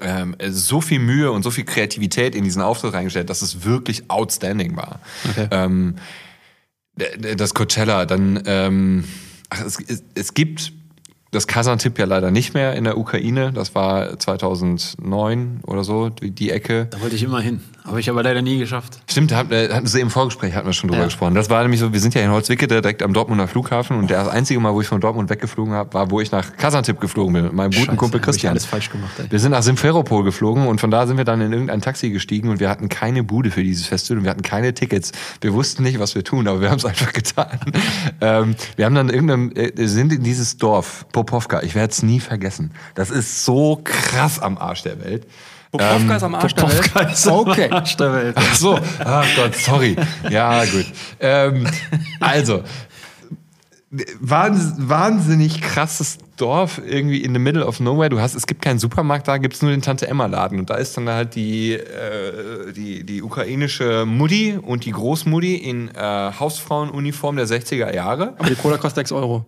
ähm, 0.00 0.36
so 0.48 0.80
viel 0.80 0.98
Mühe 0.98 1.30
und 1.30 1.42
so 1.42 1.50
viel 1.50 1.64
Kreativität 1.64 2.34
in 2.34 2.44
diesen 2.44 2.62
Auftritt 2.62 2.94
reingestellt, 2.94 3.30
dass 3.30 3.42
es 3.42 3.64
wirklich 3.64 4.10
outstanding 4.10 4.76
war. 4.76 5.00
Okay. 5.30 5.48
Ähm, 5.50 5.96
das 7.36 7.54
Coachella, 7.54 8.04
dann, 8.06 8.42
ähm, 8.46 9.04
ach, 9.48 9.64
es, 9.64 9.78
es, 10.14 10.34
gibt 10.34 10.72
das 11.30 11.46
Kazan-Tipp 11.46 11.98
ja 11.98 12.04
leider 12.04 12.30
nicht 12.30 12.52
mehr 12.52 12.74
in 12.74 12.84
der 12.84 12.98
Ukraine. 12.98 13.52
Das 13.52 13.74
war 13.74 14.18
2009 14.18 15.60
oder 15.66 15.84
so, 15.84 16.10
die, 16.10 16.30
die 16.30 16.50
Ecke. 16.50 16.86
Da 16.90 17.00
wollte 17.00 17.16
ich 17.16 17.22
immer 17.22 17.40
hin. 17.40 17.62
Habe 17.84 17.98
ich 17.98 18.08
aber 18.08 18.22
leider 18.22 18.42
nie 18.42 18.58
geschafft. 18.58 19.00
Stimmt, 19.10 19.32
da 19.32 19.38
hat- 19.38 19.50
hatten 19.50 19.86
Sie 19.88 20.00
im 20.00 20.08
Vorgespräch 20.10 20.54
hatten 20.54 20.66
wir 20.68 20.72
schon 20.72 20.88
drüber 20.88 21.00
Ja. 21.02 21.06
gesprochen. 21.06 21.34
Das 21.34 21.50
war 21.50 21.60
nämlich 21.62 21.80
so, 21.80 21.92
wir 21.92 21.98
sind 21.98 22.14
ja 22.14 22.22
in 22.22 22.30
Holzwicke 22.30 22.68
direkt 22.68 23.02
am 23.02 23.12
Dortmunder 23.12 23.48
Flughafen 23.48 23.98
und 23.98 24.08
das 24.10 24.28
einzige 24.28 24.60
Mal, 24.60 24.72
wo 24.72 24.80
ich 24.80 24.86
von 24.86 25.00
Dortmund 25.00 25.28
weggeflogen 25.30 25.74
habe, 25.74 25.92
war, 25.94 26.10
wo 26.10 26.20
ich 26.20 26.30
nach 26.30 26.56
Kazantip 26.56 27.00
geflogen 27.00 27.32
bin 27.34 27.42
mit 27.44 27.52
meinem 27.52 27.72
guten 27.72 27.84
Scheiße, 27.86 27.96
Kumpel 27.96 28.20
Christian. 28.20 28.52
alles 28.52 28.66
falsch 28.66 28.88
gemacht, 28.90 29.10
ey. 29.18 29.26
Wir 29.30 29.38
sind 29.40 29.50
nach 29.50 29.62
Simferopol 29.64 30.22
geflogen 30.22 30.68
und 30.68 30.80
von 30.80 30.92
da 30.92 31.06
sind 31.08 31.16
wir 31.16 31.24
dann 31.24 31.40
in 31.40 31.52
irgendein 31.52 31.80
Taxi 31.80 32.10
gestiegen 32.10 32.50
und 32.50 32.60
wir 32.60 32.68
hatten 32.70 32.88
keine 32.88 33.24
Bude 33.24 33.50
für 33.50 33.64
dieses 33.64 33.86
Festival 33.86 34.18
und 34.18 34.24
wir 34.24 34.30
hatten 34.30 34.42
keine 34.42 34.72
Tickets. 34.74 35.10
Wir 35.40 35.52
wussten 35.52 35.82
nicht, 35.82 35.98
was 35.98 36.14
wir 36.14 36.22
tun, 36.22 36.46
aber 36.46 36.60
wir 36.60 36.70
haben 36.70 36.78
es 36.78 36.84
einfach 36.84 37.12
getan. 37.12 37.58
ähm, 38.20 38.54
wir 38.76 38.84
haben 38.84 38.94
dann 38.94 39.08
irgendeinem, 39.08 39.50
äh, 39.56 39.72
sind 39.88 40.12
in 40.12 40.22
dieses 40.22 40.56
Dorf, 40.56 41.04
Popovka, 41.12 41.62
ich 41.62 41.74
werde 41.74 41.90
es 41.90 42.02
nie 42.04 42.20
vergessen. 42.20 42.70
Das 42.94 43.10
ist 43.10 43.44
so 43.44 43.80
krass 43.82 44.38
am 44.38 44.56
Arsch 44.56 44.82
der 44.82 45.02
Welt. 45.04 45.26
Popowka 45.72 46.16
ist 46.16 46.22
am 46.22 46.34
Arsch 46.34 46.54
der 46.54 46.68
Welt. 46.68 47.12
Ist 47.12 47.26
am 47.26 47.32
Okay. 47.34 47.70
Arsch 47.70 47.96
der 47.96 48.12
Welt. 48.12 48.36
Ach 48.38 48.54
so, 48.54 48.78
ach 49.04 49.26
Gott, 49.36 49.56
sorry. 49.56 49.96
Ja, 50.30 50.64
gut. 50.66 50.86
Ähm, 51.18 51.66
also, 52.20 52.62
wahns- 54.20 54.74
wahnsinnig 54.76 55.60
krasses 55.60 56.18
Dorf 56.42 56.80
irgendwie 56.84 57.22
in 57.22 57.32
the 57.32 57.38
middle 57.38 57.64
of 57.64 57.78
nowhere. 57.78 58.08
Du 58.08 58.20
hast, 58.20 58.34
es 58.34 58.48
gibt 58.48 58.62
keinen 58.62 58.80
Supermarkt 58.80 59.28
da, 59.28 59.38
gibt 59.38 59.54
es 59.54 59.62
nur 59.62 59.70
den 59.70 59.80
Tante 59.80 60.08
Emma 60.08 60.26
Laden 60.26 60.58
und 60.58 60.70
da 60.70 60.74
ist 60.74 60.96
dann 60.96 61.08
halt 61.08 61.36
die 61.36 61.74
äh, 61.74 62.72
die 62.72 63.04
die 63.04 63.22
ukrainische 63.22 64.04
Mutti 64.06 64.58
und 64.60 64.84
die 64.84 64.90
Großmutti 64.90 65.54
in 65.54 65.88
äh, 65.94 66.32
Hausfrauenuniform 66.38 67.36
der 67.36 67.46
60er 67.46 67.94
Jahre. 67.94 68.34
Aber 68.38 68.48
die 68.48 68.56
Cola 68.56 68.76
kostet 68.76 69.06
6 69.06 69.12
Euro. 69.12 69.46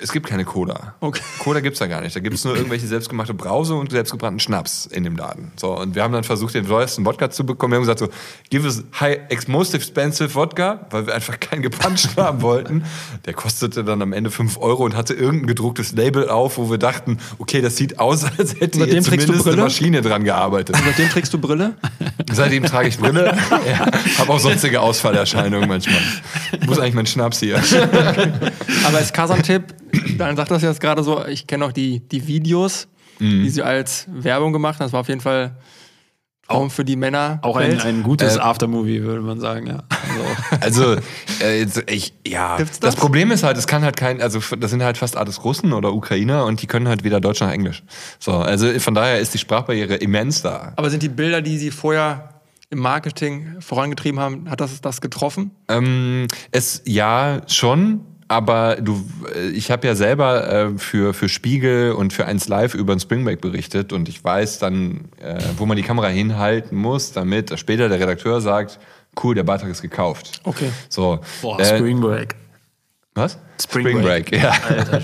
Es 0.00 0.12
gibt 0.12 0.26
keine 0.26 0.44
Cola. 0.44 0.94
Okay. 1.00 1.20
Cola 1.40 1.58
gibt's 1.58 1.80
da 1.80 1.88
gar 1.88 2.00
nicht. 2.00 2.14
Da 2.14 2.20
gibt's 2.20 2.44
nur 2.44 2.54
irgendwelche 2.54 2.86
selbstgemachte 2.86 3.34
Brause 3.34 3.74
und 3.74 3.90
selbstgebrannten 3.90 4.38
Schnaps 4.38 4.86
in 4.86 5.02
dem 5.02 5.16
Laden. 5.16 5.50
So, 5.56 5.76
und 5.76 5.96
wir 5.96 6.04
haben 6.04 6.12
dann 6.12 6.22
versucht, 6.22 6.54
den 6.54 6.68
teuersten 6.68 7.04
Wodka 7.04 7.30
zu 7.30 7.44
bekommen. 7.44 7.72
Wir 7.72 7.76
haben 7.76 7.82
gesagt 7.82 7.98
so, 7.98 8.08
give 8.48 8.64
us 8.64 8.84
high, 9.00 9.18
ex 9.28 9.48
most 9.48 9.74
expensive 9.74 10.34
Wodka, 10.36 10.86
weil 10.90 11.08
wir 11.08 11.14
einfach 11.14 11.40
keinen 11.40 11.62
gepanschten 11.62 12.22
haben 12.22 12.42
wollten. 12.42 12.84
Der 13.24 13.34
kostete 13.34 13.82
dann 13.82 14.02
am 14.02 14.12
Ende 14.12 14.30
5 14.30 14.56
Euro 14.58 14.84
und 14.84 14.94
hatte 14.94 15.14
irgendein 15.14 15.48
gedrucktes 15.48 15.92
Label 15.92 16.28
auf, 16.36 16.58
wo 16.58 16.70
wir 16.70 16.78
dachten, 16.78 17.18
okay, 17.38 17.60
das 17.60 17.76
sieht 17.76 17.98
aus, 17.98 18.24
als 18.38 18.60
hätte 18.60 18.84
hier 18.84 19.02
zumindest 19.02 19.46
eine? 19.48 19.62
Maschine 19.62 20.02
dran 20.02 20.22
gearbeitet. 20.24 20.76
Seitdem 20.84 21.08
trägst 21.08 21.32
du 21.34 21.38
Brille? 21.38 21.74
Seitdem 22.32 22.64
trage 22.64 22.88
ich 22.88 22.98
Brille. 22.98 23.36
ja, 23.66 23.86
habe 24.18 24.32
auch 24.32 24.38
sonstige 24.38 24.80
Ausfallerscheinungen 24.80 25.68
manchmal. 25.68 25.98
Muss 26.66 26.78
eigentlich 26.78 26.94
mein 26.94 27.06
Schnaps 27.06 27.40
hier. 27.40 27.56
Aber 28.86 28.98
als 28.98 29.12
Kasan-Tipp, 29.12 29.62
dann 30.18 30.36
sagt 30.36 30.50
das 30.50 30.62
jetzt 30.62 30.80
gerade 30.80 31.02
so, 31.02 31.24
ich 31.26 31.46
kenne 31.46 31.64
auch 31.64 31.72
die, 31.72 32.00
die 32.08 32.26
Videos, 32.26 32.88
Mhm. 33.18 33.44
die 33.44 33.48
sie 33.48 33.62
als 33.62 34.04
Werbung 34.12 34.52
gemacht 34.52 34.74
haben. 34.78 34.84
Das 34.84 34.92
war 34.92 35.00
auf 35.00 35.08
jeden 35.08 35.22
Fall 35.22 35.56
Raum 36.50 36.70
für 36.70 36.84
die 36.84 36.96
Männer. 36.96 37.38
Auch 37.42 37.56
ein, 37.56 37.80
ein 37.80 38.02
gutes 38.02 38.36
Äh, 38.36 38.40
Aftermovie, 38.40 39.02
würde 39.02 39.20
man 39.20 39.40
sagen, 39.40 39.66
ja. 39.66 39.82
Also, 40.60 40.84
Also, 40.86 40.96
äh, 41.42 41.60
jetzt, 41.60 41.82
ich, 41.90 42.14
ja. 42.26 42.56
Gibt's 42.56 42.78
das? 42.80 42.94
das? 42.94 43.00
Problem 43.00 43.30
ist 43.32 43.42
halt, 43.42 43.56
es 43.56 43.66
kann 43.66 43.82
halt 43.82 43.96
kein, 43.96 44.20
also 44.20 44.40
das 44.56 44.70
sind 44.70 44.82
halt 44.82 44.98
fast 44.98 45.16
alles 45.16 45.44
Russen 45.44 45.72
oder 45.72 45.92
Ukrainer 45.92 46.44
und 46.44 46.62
die 46.62 46.66
können 46.66 46.88
halt 46.88 47.04
weder 47.04 47.20
Deutsch 47.20 47.40
noch 47.40 47.50
Englisch. 47.50 47.82
So, 48.18 48.32
also 48.32 48.78
von 48.78 48.94
daher 48.94 49.18
ist 49.18 49.34
die 49.34 49.38
Sprachbarriere 49.38 49.96
immens 49.96 50.42
da. 50.42 50.72
Aber 50.76 50.90
sind 50.90 51.02
die 51.02 51.08
Bilder, 51.08 51.42
die 51.42 51.58
sie 51.58 51.70
vorher 51.70 52.30
im 52.70 52.78
Marketing 52.78 53.60
vorangetrieben 53.60 54.20
haben, 54.20 54.50
hat 54.50 54.60
das 54.60 54.80
das 54.80 55.00
getroffen? 55.00 55.52
Ähm, 55.68 56.26
es 56.50 56.82
ja 56.84 57.42
schon, 57.46 58.00
aber 58.28 58.76
du, 58.76 59.04
äh, 59.34 59.48
ich 59.48 59.70
habe 59.70 59.86
ja 59.86 59.94
selber 59.94 60.50
äh, 60.50 60.78
für 60.78 61.14
für 61.14 61.28
Spiegel 61.28 61.92
und 61.92 62.12
für 62.12 62.26
eins 62.26 62.48
Live 62.48 62.74
über 62.74 62.94
den 62.94 63.00
Spring 63.00 63.24
Break 63.24 63.40
berichtet 63.40 63.92
und 63.92 64.08
ich 64.08 64.22
weiß 64.22 64.58
dann, 64.58 65.08
äh, 65.20 65.40
wo 65.56 65.66
man 65.66 65.76
die 65.76 65.82
Kamera 65.82 66.08
hinhalten 66.08 66.76
muss, 66.76 67.12
damit 67.12 67.58
später 67.58 67.88
der 67.88 68.00
Redakteur 68.00 68.40
sagt, 68.40 68.78
cool, 69.22 69.34
der 69.34 69.44
Beitrag 69.44 69.70
ist 69.70 69.82
gekauft. 69.82 70.40
Okay. 70.44 70.70
So. 70.88 71.20
boah, 71.42 71.60
äh, 71.60 71.76
Spring 71.76 72.00
Break. 72.00 72.34
Was? 73.16 73.38
Spring 73.60 74.02
Break. 74.02 74.30
ja. 74.30 74.50
Alter, 74.68 75.00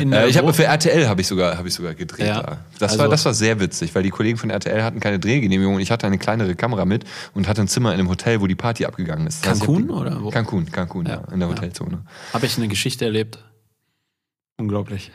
in, 0.00 0.02
in 0.02 0.12
Äh, 0.12 0.26
ich 0.28 0.36
habe 0.38 0.52
für 0.52 0.64
RTL 0.64 1.08
habe 1.08 1.20
ich 1.22 1.26
sogar 1.26 1.56
habe 1.58 1.66
ich 1.66 1.74
sogar 1.74 1.94
gedreht. 1.94 2.26
Ja. 2.28 2.42
Da. 2.42 2.58
Das 2.78 2.92
Also- 2.92 3.02
war 3.02 3.08
das 3.08 3.24
war 3.24 3.34
sehr 3.34 3.58
witzig, 3.58 3.94
weil 3.94 4.02
die 4.04 4.10
Kollegen 4.10 4.36
von 4.38 4.50
RTL 4.50 4.82
hatten 4.84 5.00
keine 5.00 5.18
Drehgenehmigung. 5.18 5.80
Ich 5.80 5.90
hatte 5.90 6.06
eine 6.06 6.18
kleinere 6.18 6.54
Kamera 6.54 6.84
mit 6.84 7.04
und 7.34 7.48
hatte 7.48 7.62
ein 7.62 7.68
Zimmer 7.68 7.92
in 7.94 7.98
einem 8.00 8.08
Hotel, 8.08 8.40
wo 8.40 8.46
die 8.46 8.54
Party 8.54 8.84
abgegangen 8.84 9.26
ist. 9.26 9.44
Das 9.44 9.52
heißt, 9.52 9.60
Cancun 9.62 9.82
hab 9.82 9.88
die- 9.88 9.92
oder 10.12 10.22
wo? 10.22 10.30
Cancun, 10.30 10.70
Cancun, 10.70 11.06
ja, 11.06 11.14
Ja. 11.26 11.32
in 11.32 11.40
der 11.40 11.48
Ja. 11.48 11.54
Hotelzone. 11.56 12.02
Habe 12.34 12.46
ich 12.46 12.56
eine 12.58 12.68
Geschichte 12.68 13.04
erlebt. 13.06 13.42
Unglaublich. 14.58 15.10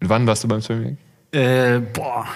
Und 0.00 0.08
wann 0.08 0.26
warst 0.26 0.42
du 0.44 0.48
beim 0.48 0.60
Swimming? 0.62 0.98
Äh, 1.32 1.80
boah, 1.80 2.26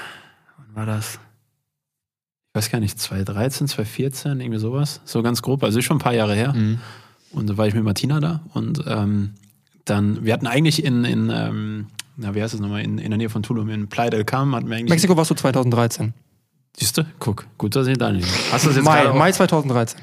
wann 0.57 0.76
war 0.76 0.86
das? 0.86 1.14
Ich 1.14 2.55
weiß 2.55 2.70
gar 2.70 2.80
nicht, 2.80 2.99
2013, 2.99 3.68
2014, 3.68 4.40
irgendwie 4.40 4.59
sowas. 4.59 5.01
So 5.05 5.22
ganz 5.22 5.42
grob. 5.42 5.62
Also 5.62 5.78
ist 5.78 5.84
schon 5.84 5.96
ein 5.99 6.01
paar 6.01 6.14
Jahre 6.14 6.34
her. 6.34 6.53
Mhm. 6.55 6.80
Und 7.32 7.48
da 7.48 7.56
war 7.56 7.66
ich 7.66 7.74
mit 7.74 7.84
Martina 7.84 8.20
da. 8.20 8.40
Und 8.54 8.82
ähm, 8.86 9.34
dann, 9.84 10.24
wir 10.24 10.32
hatten 10.32 10.46
eigentlich 10.46 10.84
in, 10.84 11.04
in 11.04 11.30
ähm, 11.32 11.86
na, 12.18 12.34
wie 12.34 12.42
heißt 12.42 12.52
es 12.52 12.60
nochmal, 12.60 12.82
in, 12.82 12.98
in 12.98 13.10
der 13.10 13.18
Nähe 13.18 13.30
von 13.30 13.42
Tulum, 13.42 13.70
in 13.70 13.88
Playa 13.88 14.10
del 14.10 14.24
Carmen, 14.24 14.54
hatten 14.54 14.68
wir 14.68 14.76
eigentlich. 14.76 14.90
Mexiko 14.90 15.16
warst 15.16 15.30
du 15.30 15.34
2013. 15.34 16.12
Siehst 16.76 16.98
du? 16.98 17.04
Guck, 17.20 17.46
gut, 17.56 17.74
dass 17.76 17.86
ich 17.86 17.96
da 17.96 18.10
nicht. 18.10 18.28
Hast 18.52 18.64
du 18.64 18.68
das 18.68 18.76
jetzt 18.76 18.84
Mai, 18.84 19.12
Mai 19.12 19.32
2013. 19.32 20.00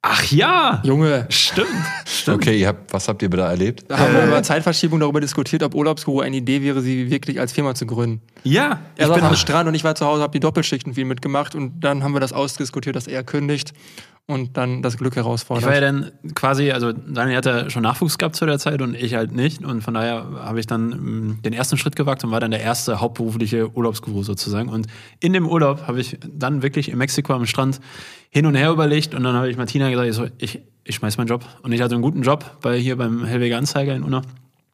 Ach 0.00 0.24
ja! 0.30 0.80
Junge, 0.84 1.26
Stimmt. 1.28 1.68
Stimmt. 2.06 2.36
Okay, 2.36 2.60
ihr 2.60 2.68
habt, 2.68 2.92
was 2.92 3.08
habt 3.08 3.20
ihr 3.20 3.28
da 3.28 3.50
erlebt? 3.50 3.84
da 3.88 3.98
haben 3.98 4.14
wir 4.14 4.26
über 4.26 4.42
Zeitverschiebung 4.44 5.00
darüber 5.00 5.20
diskutiert, 5.20 5.64
ob 5.64 5.74
Urlaubsguru 5.74 6.20
eine 6.20 6.36
Idee 6.36 6.62
wäre, 6.62 6.80
sie 6.82 7.10
wirklich 7.10 7.40
als 7.40 7.52
Firma 7.52 7.74
zu 7.74 7.84
gründen. 7.84 8.22
Ja, 8.44 8.80
ich 8.94 9.02
Er 9.02 9.08
saß 9.08 9.16
bin 9.16 9.24
am 9.24 9.34
Strand 9.34 9.68
und 9.68 9.74
ich 9.74 9.82
war 9.82 9.96
zu 9.96 10.06
Hause, 10.06 10.22
habe 10.22 10.32
die 10.32 10.40
Doppelschichten 10.40 10.94
viel 10.94 11.04
mitgemacht 11.04 11.56
und 11.56 11.80
dann 11.80 12.04
haben 12.04 12.12
wir 12.12 12.20
das 12.20 12.32
ausdiskutiert, 12.32 12.94
dass 12.94 13.08
er 13.08 13.24
kündigt 13.24 13.72
und 14.28 14.58
dann 14.58 14.82
das 14.82 14.98
Glück 14.98 15.14
Ich 15.14 15.16
war 15.16 15.22
ja 15.22 15.26
herausfordert. 15.26 15.82
dann 15.82 16.34
quasi, 16.34 16.70
also 16.70 16.92
Daniel 16.92 17.38
hat 17.38 17.46
ja 17.46 17.70
schon 17.70 17.82
Nachwuchs 17.82 18.18
gehabt 18.18 18.36
zu 18.36 18.44
der 18.44 18.58
Zeit 18.58 18.82
und 18.82 18.94
ich 18.94 19.14
halt 19.14 19.32
nicht. 19.32 19.64
Und 19.64 19.82
von 19.82 19.94
daher 19.94 20.26
habe 20.42 20.60
ich 20.60 20.66
dann 20.66 20.92
ähm, 20.92 21.38
den 21.42 21.54
ersten 21.54 21.78
Schritt 21.78 21.96
gewagt 21.96 22.22
und 22.24 22.30
war 22.30 22.38
dann 22.38 22.50
der 22.50 22.60
erste 22.60 23.00
hauptberufliche 23.00 23.74
Urlaubsguru 23.74 24.22
sozusagen. 24.22 24.68
Und 24.68 24.86
in 25.20 25.32
dem 25.32 25.48
Urlaub 25.48 25.86
habe 25.86 25.98
ich 25.98 26.18
dann 26.30 26.62
wirklich 26.62 26.90
in 26.90 26.98
Mexiko 26.98 27.32
am 27.32 27.46
Strand 27.46 27.80
hin 28.28 28.44
und 28.44 28.54
her 28.54 28.70
überlegt 28.70 29.14
und 29.14 29.22
dann 29.22 29.34
habe 29.34 29.48
ich 29.48 29.56
Martina 29.56 29.88
gesagt, 29.90 30.30
ich, 30.38 30.56
ich, 30.56 30.62
ich 30.84 30.94
schmeiß 30.96 31.16
meinen 31.16 31.28
Job. 31.28 31.46
Und 31.62 31.72
ich 31.72 31.80
hatte 31.80 31.94
einen 31.94 32.02
guten 32.02 32.20
Job 32.20 32.58
bei 32.60 32.78
hier 32.78 32.96
beim 32.96 33.24
Hellweger 33.24 33.56
Anzeiger 33.56 33.94
in 33.94 34.02
Unna. 34.02 34.20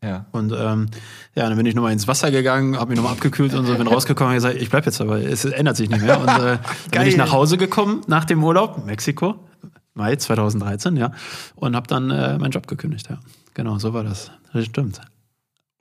Ja. 0.04 0.26
Und 0.32 0.52
ähm, 0.52 0.86
ja, 1.34 1.48
dann 1.48 1.56
bin 1.56 1.66
ich 1.66 1.74
nochmal 1.74 1.92
ins 1.92 2.06
Wasser 2.06 2.30
gegangen, 2.30 2.78
habe 2.78 2.90
mich 2.90 2.96
nochmal 2.98 3.14
abgekühlt 3.14 3.54
und 3.54 3.64
so, 3.64 3.74
bin 3.74 3.86
rausgekommen 3.86 4.32
und 4.32 4.36
gesagt, 4.36 4.56
ich 4.56 4.68
bleib 4.68 4.84
jetzt 4.84 5.00
aber, 5.00 5.18
es 5.18 5.44
ändert 5.44 5.76
sich 5.76 5.88
nicht 5.88 6.02
mehr. 6.02 6.20
Und 6.20 6.28
äh, 6.28 6.58
dann 6.90 7.02
bin 7.02 7.06
ich 7.06 7.16
nach 7.16 7.32
Hause 7.32 7.56
gekommen 7.56 8.02
nach 8.06 8.24
dem 8.24 8.44
Urlaub, 8.44 8.84
Mexiko, 8.84 9.36
Mai 9.94 10.16
2013, 10.16 10.96
ja, 10.96 11.12
und 11.54 11.74
habe 11.74 11.86
dann 11.86 12.10
äh, 12.10 12.38
meinen 12.38 12.50
Job 12.50 12.66
gekündigt, 12.66 13.08
ja. 13.08 13.18
Genau, 13.54 13.78
so 13.78 13.94
war 13.94 14.04
das. 14.04 14.30
Das 14.52 14.66
stimmt. 14.66 15.00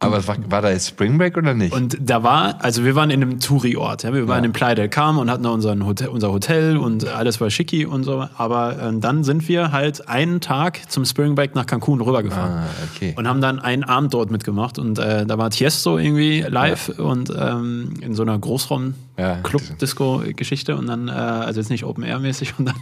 Aber 0.03 0.27
war, 0.27 0.37
war 0.49 0.61
da 0.61 0.69
jetzt 0.71 0.87
Spring 0.89 1.17
Break 1.17 1.37
oder 1.37 1.53
nicht? 1.53 1.73
Und 1.73 1.97
da 1.99 2.23
war, 2.23 2.63
also 2.63 2.83
wir 2.85 2.95
waren 2.95 3.09
in 3.09 3.21
einem 3.21 3.39
Touri-Ort, 3.39 4.03
ja, 4.03 4.13
wir 4.13 4.27
waren 4.27 4.39
Ja. 4.43 4.45
in 4.47 4.53
Playa 4.53 4.75
del 4.75 4.89
Carmen 4.89 5.19
und 5.19 5.29
hatten 5.31 5.43
da 5.43 5.49
unseren 5.49 5.85
Hotel, 5.85 6.09
unser 6.09 6.31
Hotel 6.31 6.77
und 6.77 7.07
alles 7.07 7.39
war 7.41 7.49
schicki 7.49 7.85
und 7.85 8.03
so, 8.03 8.27
aber 8.37 8.77
ähm, 8.81 9.01
dann 9.01 9.23
sind 9.23 9.47
wir 9.47 9.71
halt 9.71 10.07
einen 10.07 10.41
Tag 10.41 10.79
zum 10.91 11.05
Spring 11.05 11.35
Break 11.35 11.55
nach 11.55 11.65
Cancun 11.65 12.01
rübergefahren. 12.01 12.51
ah, 12.59 12.67
okay. 12.95 13.13
Und 13.17 13.27
haben 13.27 13.41
dann 13.41 13.59
einen 13.59 13.83
Abend 13.83 14.13
dort 14.13 14.31
mitgemacht. 14.31 14.77
Und 14.79 14.99
äh, 14.99 15.25
da 15.25 15.37
war 15.37 15.49
Tiesto 15.49 15.97
irgendwie 15.97 16.41
live 16.41 16.89
und 16.99 17.31
ähm, 17.37 17.93
in 18.01 18.13
so 18.13 18.23
einer 18.23 18.33
Ja. 18.33 19.37
Großraum-Club-Disco-Geschichte. 19.43 20.75
Und 20.75 20.87
dann, 20.87 21.07
äh, 21.07 21.11
also 21.11 21.59
jetzt 21.59 21.69
nicht 21.69 21.83
Open-Air-mäßig. 21.85 22.53
Und 22.57 22.65
dann, 22.69 22.75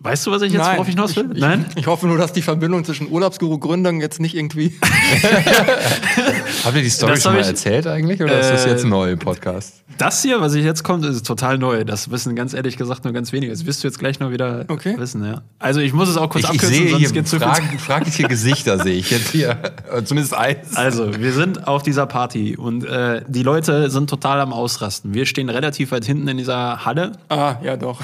weißt 0.00 0.26
du, 0.26 0.30
was 0.30 0.42
ich 0.42 0.52
jetzt, 0.52 0.64
worauf 0.64 0.86
ich 0.88 0.94
hinaus 0.94 1.14
will? 1.16 1.30
Ich, 1.34 1.40
Nein? 1.40 1.64
Ich, 1.70 1.78
ich 1.82 1.86
hoffe 1.86 2.06
nur, 2.06 2.18
dass 2.18 2.32
die 2.32 2.42
Verbindung 2.42 2.84
zwischen 2.84 3.10
Urlaubsguru-Gründung 3.10 4.00
jetzt 4.00 4.20
nicht 4.20 4.34
irgendwie. 4.36 4.72
Habt 6.64 6.76
ihr 6.76 6.82
die 6.82 6.88
Story 6.90 7.12
Das 7.14 7.22
schon 7.22 7.34
mal 7.34 7.40
ich- 7.40 7.46
erzählt 7.46 7.86
eigentlich 7.86 8.22
oder 8.22 8.38
ist 8.40 8.50
das 8.50 8.66
Äh, 8.66 8.70
jetzt 8.70 8.84
neu 8.84 9.12
im 9.12 9.18
Podcast? 9.18 9.82
Das 9.98 10.22
hier, 10.22 10.40
was 10.40 10.54
ich 10.54 10.64
jetzt 10.64 10.82
kommt, 10.82 11.04
ist 11.04 11.24
total 11.26 11.56
neu. 11.58 11.84
Das 11.84 12.10
wissen 12.10 12.34
ganz 12.34 12.52
ehrlich 12.52 12.76
gesagt 12.76 13.04
nur 13.04 13.12
ganz 13.12 13.32
wenige. 13.32 13.52
Das 13.52 13.64
wirst 13.66 13.84
du 13.84 13.88
jetzt 13.88 13.98
gleich 13.98 14.18
noch 14.18 14.30
wieder 14.32 14.64
Okay. 14.68 14.94
wissen, 14.98 15.24
ja. 15.24 15.42
Also 15.60 15.80
ich 15.80 15.92
muss 15.92 16.08
es 16.08 16.16
auch 16.16 16.28
kurz 16.30 16.44
Ich, 16.44 16.50
ich 16.50 16.56
abkürzen, 16.56 16.76
sehe 16.78 16.88
sonst 16.90 17.00
hier 17.00 17.12
geht's 17.12 17.30
zu 17.30 17.38
kurz. 17.38 17.58
frag, 17.58 17.80
fragliche 17.80 18.24
Gesichter, 18.24 18.82
sehe 18.82 18.94
ich 18.96 19.10
jetzt 19.10 19.30
hier. 19.30 19.50
Äh, 19.92 20.02
Zumindest 20.04 20.34
eins. 20.34 20.74
Also, 20.76 21.16
wir 21.20 21.32
sind 21.32 21.68
auf 21.68 21.82
dieser 21.84 22.06
Party 22.06 22.56
und 22.56 22.84
äh, 22.84 23.22
die 23.28 23.42
Leute 23.44 23.88
sind 23.90 24.10
total 24.10 24.40
am 24.40 24.52
Ausrasten. 24.52 25.14
Wir 25.14 25.26
stehen 25.26 25.48
relativ 25.48 25.92
weit 25.92 26.04
hinten 26.04 26.26
in 26.28 26.38
dieser 26.38 26.84
Halle 26.84 27.12
ah, 27.28 27.56
ja, 27.62 27.76
doch. 27.76 28.00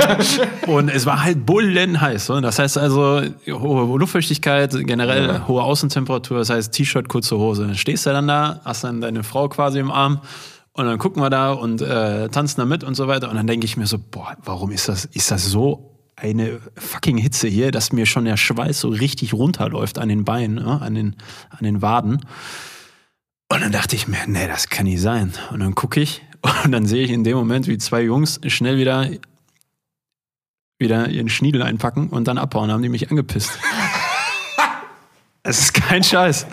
Und 0.66 0.88
es 0.88 1.04
war 1.06 1.13
halt 1.22 1.46
bullenheiß. 1.46 2.26
So. 2.26 2.40
Das 2.40 2.58
heißt 2.58 2.78
also, 2.78 3.22
hohe 3.48 3.98
Luftfeuchtigkeit, 3.98 4.74
generell 4.86 5.42
hohe 5.46 5.62
Außentemperatur, 5.62 6.38
das 6.38 6.50
heißt 6.50 6.72
T-Shirt, 6.72 7.08
kurze 7.08 7.36
Hose. 7.38 7.66
Dann 7.66 7.76
stehst 7.76 8.06
du 8.06 8.10
dann 8.10 8.28
da, 8.28 8.60
hast 8.64 8.84
dann 8.84 9.00
deine 9.00 9.22
Frau 9.22 9.48
quasi 9.48 9.78
im 9.78 9.90
Arm 9.90 10.20
und 10.72 10.86
dann 10.86 10.98
gucken 10.98 11.22
wir 11.22 11.30
da 11.30 11.52
und 11.52 11.80
äh, 11.82 12.28
tanzen 12.28 12.60
da 12.60 12.66
mit 12.66 12.82
und 12.82 12.94
so 12.96 13.06
weiter. 13.06 13.30
Und 13.30 13.36
dann 13.36 13.46
denke 13.46 13.64
ich 13.64 13.76
mir 13.76 13.86
so, 13.86 13.98
boah, 13.98 14.36
warum 14.42 14.72
ist 14.72 14.88
das, 14.88 15.04
ist 15.04 15.30
das 15.30 15.46
so 15.46 15.94
eine 16.16 16.60
fucking 16.76 17.16
Hitze 17.16 17.48
hier, 17.48 17.70
dass 17.70 17.92
mir 17.92 18.06
schon 18.06 18.24
der 18.24 18.36
Schweiß 18.36 18.80
so 18.80 18.88
richtig 18.88 19.34
runterläuft 19.34 19.98
an 19.98 20.08
den 20.08 20.24
Beinen, 20.24 20.58
ja, 20.58 20.78
an, 20.78 20.94
den, 20.94 21.16
an 21.50 21.64
den 21.64 21.82
Waden. 21.82 22.20
Und 23.48 23.60
dann 23.60 23.72
dachte 23.72 23.94
ich 23.94 24.08
mir, 24.08 24.18
nee, 24.26 24.48
das 24.48 24.68
kann 24.68 24.86
nicht 24.86 25.00
sein. 25.00 25.32
Und 25.52 25.60
dann 25.60 25.74
gucke 25.74 26.00
ich 26.00 26.22
und 26.64 26.72
dann 26.72 26.86
sehe 26.86 27.04
ich 27.04 27.10
in 27.10 27.24
dem 27.24 27.36
Moment, 27.36 27.68
wie 27.68 27.78
zwei 27.78 28.02
Jungs 28.02 28.40
schnell 28.46 28.76
wieder 28.76 29.08
wieder 30.78 31.08
ihren 31.08 31.28
Schniedel 31.28 31.62
einpacken 31.62 32.08
und 32.08 32.26
dann 32.28 32.38
abhauen, 32.38 32.70
haben 32.70 32.82
die 32.82 32.88
mich 32.88 33.10
angepisst. 33.10 33.58
Es 35.46 35.58
ist 35.58 35.74
kein 35.74 36.02
Scheiß. 36.02 36.46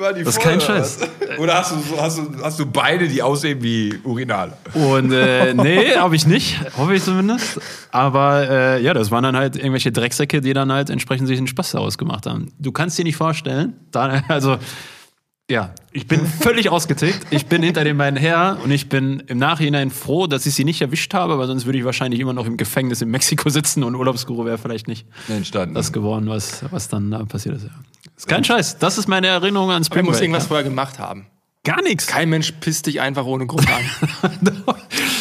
Das 0.00 0.16
ist 0.16 0.40
kein 0.40 0.60
Scheiß. 0.62 0.98
Oder 1.38 1.58
hast 1.58 1.72
du, 1.72 2.00
hast, 2.00 2.18
du, 2.18 2.42
hast 2.42 2.58
du 2.58 2.64
Beine, 2.64 3.06
die 3.06 3.22
aussehen 3.22 3.62
wie 3.62 3.98
Urinal? 4.02 4.56
Und 4.72 5.12
äh, 5.12 5.52
nee, 5.52 5.94
habe 5.94 6.16
ich 6.16 6.26
nicht, 6.26 6.58
hoffe 6.78 6.94
ich 6.94 7.04
zumindest. 7.04 7.60
Aber 7.90 8.48
äh, 8.48 8.82
ja, 8.82 8.94
das 8.94 9.10
waren 9.10 9.24
dann 9.24 9.36
halt 9.36 9.56
irgendwelche 9.56 9.92
Drecksäcke, 9.92 10.40
die 10.40 10.54
dann 10.54 10.72
halt 10.72 10.88
entsprechend 10.88 11.28
sich 11.28 11.36
einen 11.36 11.48
Spaß 11.48 11.72
daraus 11.72 11.98
gemacht 11.98 12.24
haben. 12.24 12.50
Du 12.58 12.72
kannst 12.72 12.96
dir 12.98 13.04
nicht 13.04 13.16
vorstellen, 13.16 13.74
da, 13.90 14.22
also 14.28 14.56
ja, 15.50 15.74
ich 15.92 16.06
bin 16.06 16.24
völlig 16.24 16.70
ausgetickt. 16.70 17.26
Ich 17.30 17.46
bin 17.46 17.62
hinter 17.62 17.84
den 17.84 17.98
beiden 17.98 18.18
her 18.18 18.58
und 18.62 18.70
ich 18.70 18.88
bin 18.88 19.22
im 19.26 19.38
Nachhinein 19.38 19.90
froh, 19.90 20.26
dass 20.26 20.46
ich 20.46 20.54
sie 20.54 20.64
nicht 20.64 20.80
erwischt 20.80 21.12
habe, 21.12 21.38
weil 21.38 21.46
sonst 21.46 21.66
würde 21.66 21.78
ich 21.78 21.84
wahrscheinlich 21.84 22.20
immer 22.20 22.32
noch 22.32 22.46
im 22.46 22.56
Gefängnis 22.56 23.02
in 23.02 23.10
Mexiko 23.10 23.50
sitzen 23.50 23.82
und 23.82 23.94
Urlaubsguru 23.96 24.44
wäre 24.44 24.58
vielleicht 24.58 24.88
nicht 24.88 25.06
Entstanden. 25.28 25.74
das 25.74 25.92
geworden, 25.92 26.28
was, 26.28 26.64
was 26.70 26.88
dann 26.88 27.10
da 27.10 27.24
passiert 27.24 27.56
ist. 27.56 27.64
Ja. 27.64 27.70
Ist 28.16 28.28
kein 28.28 28.44
Scheiß. 28.44 28.78
Das 28.78 28.96
ist 28.96 29.08
meine 29.08 29.26
Erinnerung 29.26 29.70
an 29.70 29.82
Du 29.82 29.86
Spring 29.86 30.04
musst 30.04 30.18
Break. 30.18 30.28
irgendwas 30.28 30.44
ja. 30.44 30.48
vorher 30.48 30.64
gemacht 30.64 30.98
haben. 30.98 31.26
Gar 31.64 31.82
nichts. 31.82 32.06
Kein 32.06 32.30
Mensch 32.30 32.52
pisst 32.52 32.86
dich 32.86 33.00
einfach 33.02 33.26
ohne 33.26 33.46
Grund 33.46 33.68
an. 33.68 34.32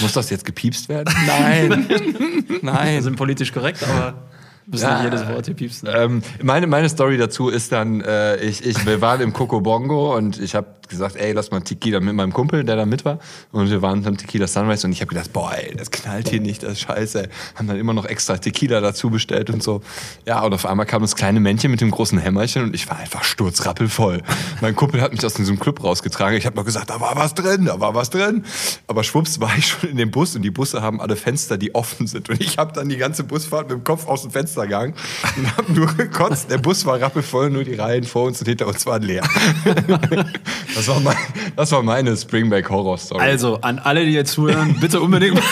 Muss 0.02 0.14
das 0.14 0.30
jetzt 0.30 0.46
gepiepst 0.46 0.88
werden? 0.88 1.14
Nein. 1.28 1.90
Wir 2.48 2.60
Nein. 2.62 3.02
sind 3.02 3.18
politisch 3.18 3.52
korrekt, 3.52 3.84
aber 3.84 4.29
müssen 4.70 4.84
Ja. 4.84 5.02
nicht 5.02 5.14
jedes 5.14 5.28
Wort 5.28 5.46
hier 5.46 5.56
piepsen. 5.56 5.90
Ähm, 5.92 6.22
meine, 6.42 6.68
meine 6.68 6.90
Story 6.90 7.18
dazu 7.18 7.50
ist 7.50 7.72
dann, 7.72 8.02
äh, 8.02 8.38
ich, 8.38 8.66
ich, 8.66 8.86
wir 8.86 9.02
waren 9.02 9.22
im 9.22 9.34
Coco 9.34 9.62
Bongo 9.62 10.16
und 10.16 10.40
ich 10.40 10.56
habe 10.56 10.68
gesagt, 10.90 11.16
ey, 11.16 11.32
lass 11.32 11.52
mal 11.52 11.62
Tequila 11.62 12.00
mit 12.00 12.16
meinem 12.16 12.34
Kumpel, 12.34 12.64
der 12.64 12.76
da 12.76 12.86
mit 12.86 13.06
war. 13.06 13.20
Und 13.52 13.70
wir 13.70 13.82
waren 13.82 14.04
beim 14.04 14.18
Tequila 14.18 14.48
Sunrise 14.48 14.86
und 14.86 14.94
ich 14.94 15.02
habe 15.02 15.10
gedacht, 15.10 15.32
boah, 15.32 15.54
ey, 15.54 15.76
das 15.76 15.92
knallt 15.92 16.30
hier 16.30 16.42
nicht, 16.42 16.64
das 16.64 16.74
ist 16.74 16.82
scheiße. 16.82 17.30
Haben 17.56 17.68
dann 17.68 17.78
immer 17.78 17.94
noch 17.94 18.06
extra 18.06 18.38
Tequila 18.38 18.82
dazu 18.82 19.10
bestellt 19.10 19.50
und 19.50 19.64
so. 19.64 19.82
Ja, 20.26 20.42
und 20.42 20.54
auf 20.54 20.66
einmal 20.66 20.86
kam 20.86 21.02
das 21.02 21.16
kleine 21.16 21.40
Männchen 21.40 21.72
mit 21.72 21.82
dem 21.82 21.92
großen 21.92 22.18
Hämmerchen 22.18 22.64
und 22.64 22.76
ich 22.76 22.90
war 22.90 22.98
einfach 22.98 23.24
sturzrappelvoll. 23.24 24.22
mein 24.62 24.76
Kumpel 24.76 25.02
hat 25.02 25.12
mich 25.12 25.24
aus 25.26 25.36
diesem 25.36 25.60
Club 25.60 25.84
rausgetragen. 25.84 26.38
Ich 26.38 26.46
habe 26.46 26.56
noch 26.56 26.66
gesagt, 26.66 26.90
da 26.90 27.00
war 27.00 27.16
was 27.16 27.34
drin, 27.34 27.66
da 27.66 27.80
war 27.80 27.96
was 27.96 28.10
drin. 28.10 28.44
Aber 28.88 29.04
schwupps 29.04 29.40
war 29.40 29.56
ich 29.58 29.68
schon 29.68 29.90
in 29.90 29.98
dem 29.98 30.12
Bus 30.12 30.36
und 30.36 30.42
die 30.42 30.52
Busse 30.52 30.82
haben 30.82 31.00
alle 31.00 31.16
Fenster, 31.16 31.58
die 31.58 31.76
offen 31.76 32.08
sind. 32.08 32.30
Und 32.30 32.42
ich 32.42 32.58
habe 32.58 32.74
dann 32.74 32.90
die 32.90 32.98
ganze 32.98 33.24
Busfahrt 33.24 33.70
mit 33.70 33.78
dem 33.78 33.84
Kopf 33.84 34.08
aus 34.08 34.24
dem 34.24 34.32
Fenster 34.32 34.64
gegangen 34.64 34.94
und 35.38 35.58
habe 35.58 35.72
nur 35.72 35.88
gekotzt. 35.88 36.50
Der 36.50 36.58
Bus 36.58 36.86
war 36.86 37.00
rappelvoll, 37.00 37.50
nur 37.50 37.64
die 37.64 37.76
Reihen 37.76 38.04
vor 38.04 38.26
uns 38.26 38.40
und 38.40 38.48
hinter 38.48 38.68
uns 38.68 38.86
waren 38.86 39.04
leer. 39.04 39.24
das, 40.80 40.88
war 40.88 41.00
mein, 41.00 41.18
das 41.56 41.72
war 41.72 41.84
meine 41.84 42.16
Springback 42.16 42.70
Horror 42.70 42.98
Story. 42.98 43.22
Also, 43.22 43.60
an 43.62 43.80
alle, 43.80 44.06
die 44.06 44.12
jetzt 44.14 44.32
zuhören, 44.32 44.76
bitte 44.80 45.00
unbedingt. 45.02 45.40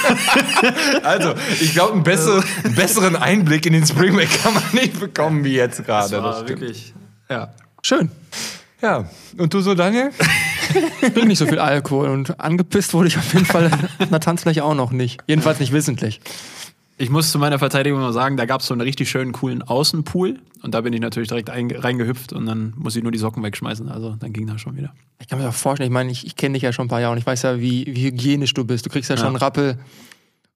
Also, 1.03 1.33
ich 1.61 1.73
glaube, 1.73 1.93
einen, 1.93 2.03
besseren, 2.03 2.43
einen 2.63 2.75
besseren 2.75 3.15
Einblick 3.15 3.65
in 3.65 3.73
den 3.73 3.85
Springback 3.85 4.29
kann 4.43 4.53
man 4.53 4.63
nicht 4.73 4.99
bekommen 4.99 5.43
wie 5.43 5.53
jetzt 5.55 5.85
gerade. 5.85 6.09
Das 6.09 6.21
war 6.23 6.31
Das 6.31 6.41
stimmt. 6.41 6.61
wirklich. 6.61 6.93
Ja. 7.29 7.53
Schön. 7.83 8.09
Ja, 8.81 9.05
und 9.37 9.53
du 9.53 9.61
so, 9.61 9.73
Daniel? 9.75 10.11
Ich 11.01 11.13
trinke 11.13 11.25
nicht 11.27 11.37
so 11.39 11.45
viel 11.47 11.59
Alkohol 11.59 12.09
und 12.09 12.39
angepisst 12.39 12.93
wurde 12.93 13.07
ich 13.07 13.17
auf 13.17 13.33
jeden 13.33 13.45
Fall 13.45 13.67
auf 13.99 14.07
einer 14.07 14.19
Tanzfläche 14.19 14.63
auch 14.63 14.75
noch 14.75 14.91
nicht. 14.91 15.21
Jedenfalls 15.27 15.59
nicht 15.59 15.71
wissentlich. 15.71 16.19
Ich 16.99 17.09
muss 17.11 17.31
zu 17.31 17.37
meiner 17.37 17.59
Verteidigung 17.59 17.99
noch 17.99 18.11
sagen, 18.11 18.37
da 18.37 18.45
gab 18.45 18.61
es 18.61 18.67
so 18.67 18.73
einen 18.73 18.81
richtig 18.81 19.09
schönen, 19.09 19.31
coolen 19.31 19.61
Außenpool. 19.61 20.39
Und 20.63 20.73
da 20.73 20.81
bin 20.81 20.93
ich 20.93 20.99
natürlich 20.99 21.29
direkt 21.29 21.51
ein, 21.51 21.69
reingehüpft 21.69 22.33
und 22.33 22.47
dann 22.47 22.73
muss 22.75 22.95
ich 22.95 23.03
nur 23.03 23.11
die 23.11 23.19
Socken 23.19 23.43
wegschmeißen. 23.43 23.87
Also 23.89 24.15
dann 24.19 24.33
ging 24.33 24.47
das 24.47 24.59
schon 24.61 24.75
wieder. 24.75 24.93
Ich 25.19 25.27
kann 25.27 25.37
mir 25.39 25.47
auch 25.47 25.53
vorstellen, 25.53 25.89
ich 25.89 25.93
meine, 25.93 26.11
ich, 26.11 26.25
ich 26.25 26.35
kenne 26.35 26.53
dich 26.53 26.63
ja 26.63 26.73
schon 26.73 26.85
ein 26.85 26.89
paar 26.89 26.99
Jahre 27.01 27.11
und 27.11 27.19
ich 27.19 27.25
weiß 27.25 27.43
ja, 27.43 27.59
wie, 27.59 27.85
wie 27.85 28.05
hygienisch 28.05 28.53
du 28.55 28.65
bist. 28.65 28.85
Du 28.85 28.89
kriegst 28.89 29.09
ja 29.11 29.17
schon 29.17 29.27
einen 29.27 29.35
Rappel 29.35 29.77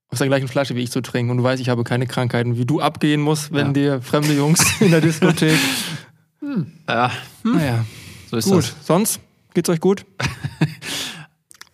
aus 0.08 0.18
der 0.18 0.26
gleichen 0.26 0.48
Flasche 0.48 0.74
wie 0.74 0.80
ich 0.82 0.90
zu 0.90 1.00
trinken 1.00 1.30
und 1.30 1.36
du 1.38 1.42
weißt, 1.44 1.62
ich 1.62 1.68
habe 1.68 1.84
keine 1.84 2.06
Krankheiten, 2.08 2.56
wie 2.58 2.66
du 2.66 2.80
abgehen 2.80 3.20
musst, 3.20 3.52
wenn 3.52 3.68
Ja. 3.68 3.72
dir 3.72 4.02
fremde 4.02 4.34
Jungs 4.34 4.64
in 4.80 4.90
der 4.90 5.00
Diskothek. 5.00 5.58
Ja, 6.88 7.10
naja, 7.44 7.84
so 8.28 8.36
ist 8.36 8.44
gut. 8.46 8.58
das. 8.58 8.74
Sonst 8.84 9.20
geht's 9.54 9.70
euch 9.70 9.78
gut? 9.80 10.04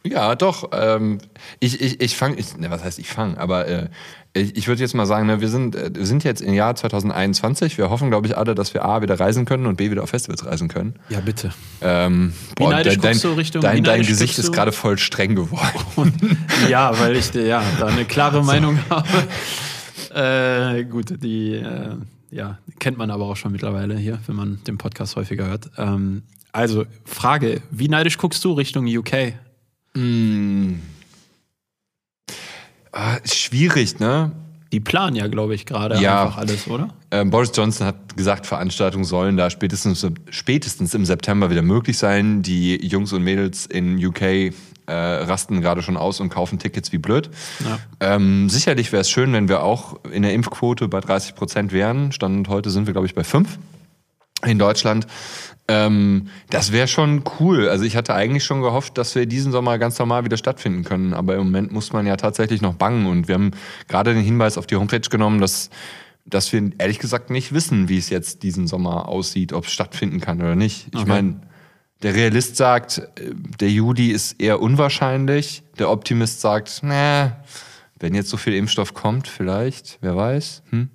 Ja, 0.05 0.35
doch. 0.37 0.71
Ähm, 0.73 1.19
ich 1.61 1.81
ich, 1.81 2.01
ich 2.01 2.17
fange, 2.17 2.37
ich, 2.37 2.57
ne, 2.57 2.71
was 2.71 2.85
heißt 2.85 2.99
ich 2.99 3.09
fange, 3.09 3.39
aber 3.39 3.67
äh, 3.67 3.89
ich, 4.33 4.57
ich 4.57 4.69
würde 4.69 4.81
jetzt 4.81 4.95
mal 4.95 5.07
sagen, 5.07 5.27
ne, 5.27 5.41
wir, 5.41 5.49
sind, 5.49 5.75
äh, 5.75 5.91
wir 5.95 6.07
sind 6.07 6.25
jetzt 6.25 6.41
im 6.41 6.55
Jahr 6.55 6.75
2021. 6.77 7.79
Wir 7.79 7.91
hoffen, 7.91 8.11
glaube 8.11 8.27
ich, 8.27 8.37
alle, 8.37 8.55
dass 8.55 8.75
wir 8.75 8.85
A, 8.85 9.03
wieder 9.03 9.19
reisen 9.19 9.45
können 9.45 9.67
und 9.67 9.77
B, 9.77 9.91
wieder 9.91 10.03
auf 10.03 10.11
Festivals 10.11 10.45
reisen 10.47 10.69
können. 10.69 10.95
Ja, 11.09 11.21
bitte. 11.21 11.51
Ähm, 11.81 12.33
Wie 12.57 12.67
neidisch 12.67 12.99
guckst 12.99 13.25
du 13.25 13.33
Richtung- 13.33 13.63
dein, 13.63 13.83
dein 13.83 14.03
Gesicht 14.03 14.39
ist 14.39 14.53
gerade 14.53 14.73
voll 14.73 14.99
streng 14.99 15.35
geworden. 15.35 16.39
ja, 16.69 16.99
weil 16.99 17.17
ich 17.17 17.33
ja 17.35 17.63
da 17.79 17.87
eine 17.87 18.05
klare 18.05 18.45
Meinung 18.45 18.79
habe. 18.91 19.09
Äh, 20.15 20.85
gut, 20.85 21.23
die 21.23 21.53
äh, 21.55 21.97
ja, 22.31 22.59
kennt 22.79 22.97
man 22.97 23.11
aber 23.11 23.27
auch 23.27 23.37
schon 23.37 23.53
mittlerweile 23.53 23.95
hier, 23.97 24.19
wenn 24.27 24.37
man 24.37 24.59
den 24.67 24.79
Podcast 24.79 25.17
häufiger 25.17 25.47
hört. 25.47 25.71
Ähm, 25.77 26.23
also, 26.51 26.87
Frage: 27.05 27.61
Wie 27.71 27.89
neidisch 27.89 28.17
guckst 28.17 28.43
du 28.43 28.53
Richtung 28.53 28.87
UK? 28.87 29.35
Ah, 32.93 33.17
ist 33.23 33.37
schwierig, 33.37 33.99
ne? 34.01 34.33
Die 34.73 34.81
planen 34.81 35.17
ja, 35.17 35.29
glaube 35.29 35.55
ich, 35.55 35.65
gerade 35.65 35.99
Ja. 36.01 36.25
einfach 36.25 36.37
alles, 36.39 36.69
oder? 36.69 36.91
Ähm, 37.11 37.31
Boris 37.31 37.53
Johnson 37.55 37.87
hat 37.87 38.17
gesagt, 38.17 38.47
Veranstaltungen 38.47 39.05
sollen 39.05 39.37
da 39.37 39.49
spätestens, 39.49 40.07
spätestens 40.31 40.93
im 40.95 41.05
September 41.07 41.49
wieder 41.51 41.63
möglich 41.63 41.97
sein. 41.97 42.43
Die 42.43 42.77
Jungs 42.87 43.13
und 43.15 43.23
Mädels 43.23 43.65
in 43.65 44.05
UK 44.05 44.21
äh, 44.23 44.53
rasten 44.93 45.61
gerade 45.63 45.81
schon 45.83 45.97
aus 45.97 46.21
und 46.21 46.29
kaufen 46.29 46.59
Tickets 46.59 46.93
wie 46.93 46.99
blöd. 46.99 47.31
Ja. 47.65 47.79
Ähm, 48.01 48.49
sicherlich 48.51 48.93
wäre 48.93 49.01
es 49.03 49.11
schön, 49.11 49.33
wenn 49.33 49.49
wir 49.49 49.63
auch 49.63 50.03
in 50.13 50.23
der 50.23 50.35
Impfquote 50.35 50.89
bei 50.89 51.01
30 51.01 51.35
Prozent 51.35 51.73
wären. 51.73 52.13
Stand 52.13 52.49
heute 52.49 52.69
sind 52.71 52.87
wir, 52.87 52.93
glaube 52.93 53.07
ich, 53.07 53.15
bei 53.15 53.25
5 53.25 53.59
in 54.45 54.59
Deutschland. 54.59 55.07
Ähm, 55.71 56.29
das 56.49 56.73
wäre 56.73 56.89
schon 56.89 57.25
cool. 57.41 57.69
Also 57.69 57.85
ich 57.85 57.95
hatte 57.97 58.15
eigentlich 58.15 58.45
schon 58.45 58.63
gehofft, 58.63 58.97
dass 58.97 59.15
wir 59.15 59.27
diesen 59.27 59.53
Sommer 59.53 59.79
ganz 59.79 59.99
normal 59.99 60.25
wieder 60.25 60.37
stattfinden 60.39 60.83
können. 60.85 61.13
Aber 61.13 61.35
im 61.35 61.45
Moment 61.45 61.73
muss 61.73 61.93
man 61.93 62.07
ja 62.07 62.17
tatsächlich 62.17 62.63
noch 62.63 62.75
bangen. 62.75 63.07
Und 63.07 63.29
wir 63.29 63.35
haben 63.35 63.51
gerade 63.87 64.15
den 64.15 64.23
Hinweis 64.23 64.57
auf 64.57 64.67
die 64.67 64.77
Homepage 64.77 65.01
genommen, 65.01 65.41
dass, 65.41 65.69
dass 66.25 66.51
wir 66.53 66.71
ehrlich 66.79 66.99
gesagt 66.99 67.29
nicht 67.31 67.53
wissen, 67.53 67.89
wie 67.89 67.99
es 67.99 68.09
jetzt 68.09 68.43
diesen 68.43 68.67
Sommer 68.67 69.09
aussieht, 69.09 69.53
ob 69.53 69.67
es 69.67 69.73
stattfinden 69.73 70.21
kann 70.21 70.39
oder 70.41 70.55
nicht. 70.57 70.89
Ich 70.93 71.01
Okay. 71.01 71.09
meine, 71.09 71.41
der 72.03 72.15
Realist 72.15 72.57
sagt, 72.57 72.99
äh, 72.99 73.35
der 73.61 73.71
Juli 73.71 74.09
ist 74.09 74.41
eher 74.41 74.63
unwahrscheinlich. 74.63 75.63
Der 75.79 75.91
Optimist 75.91 76.41
sagt, 76.41 76.81
na, 76.83 77.37
wenn 78.01 78.15
jetzt 78.15 78.31
so 78.31 78.39
viel 78.39 78.55
Impfstoff 78.55 78.95
kommt, 78.95 79.29
vielleicht, 79.29 79.99
wer 80.01 80.17
weiß. 80.17 80.63
Hm? 80.71 80.89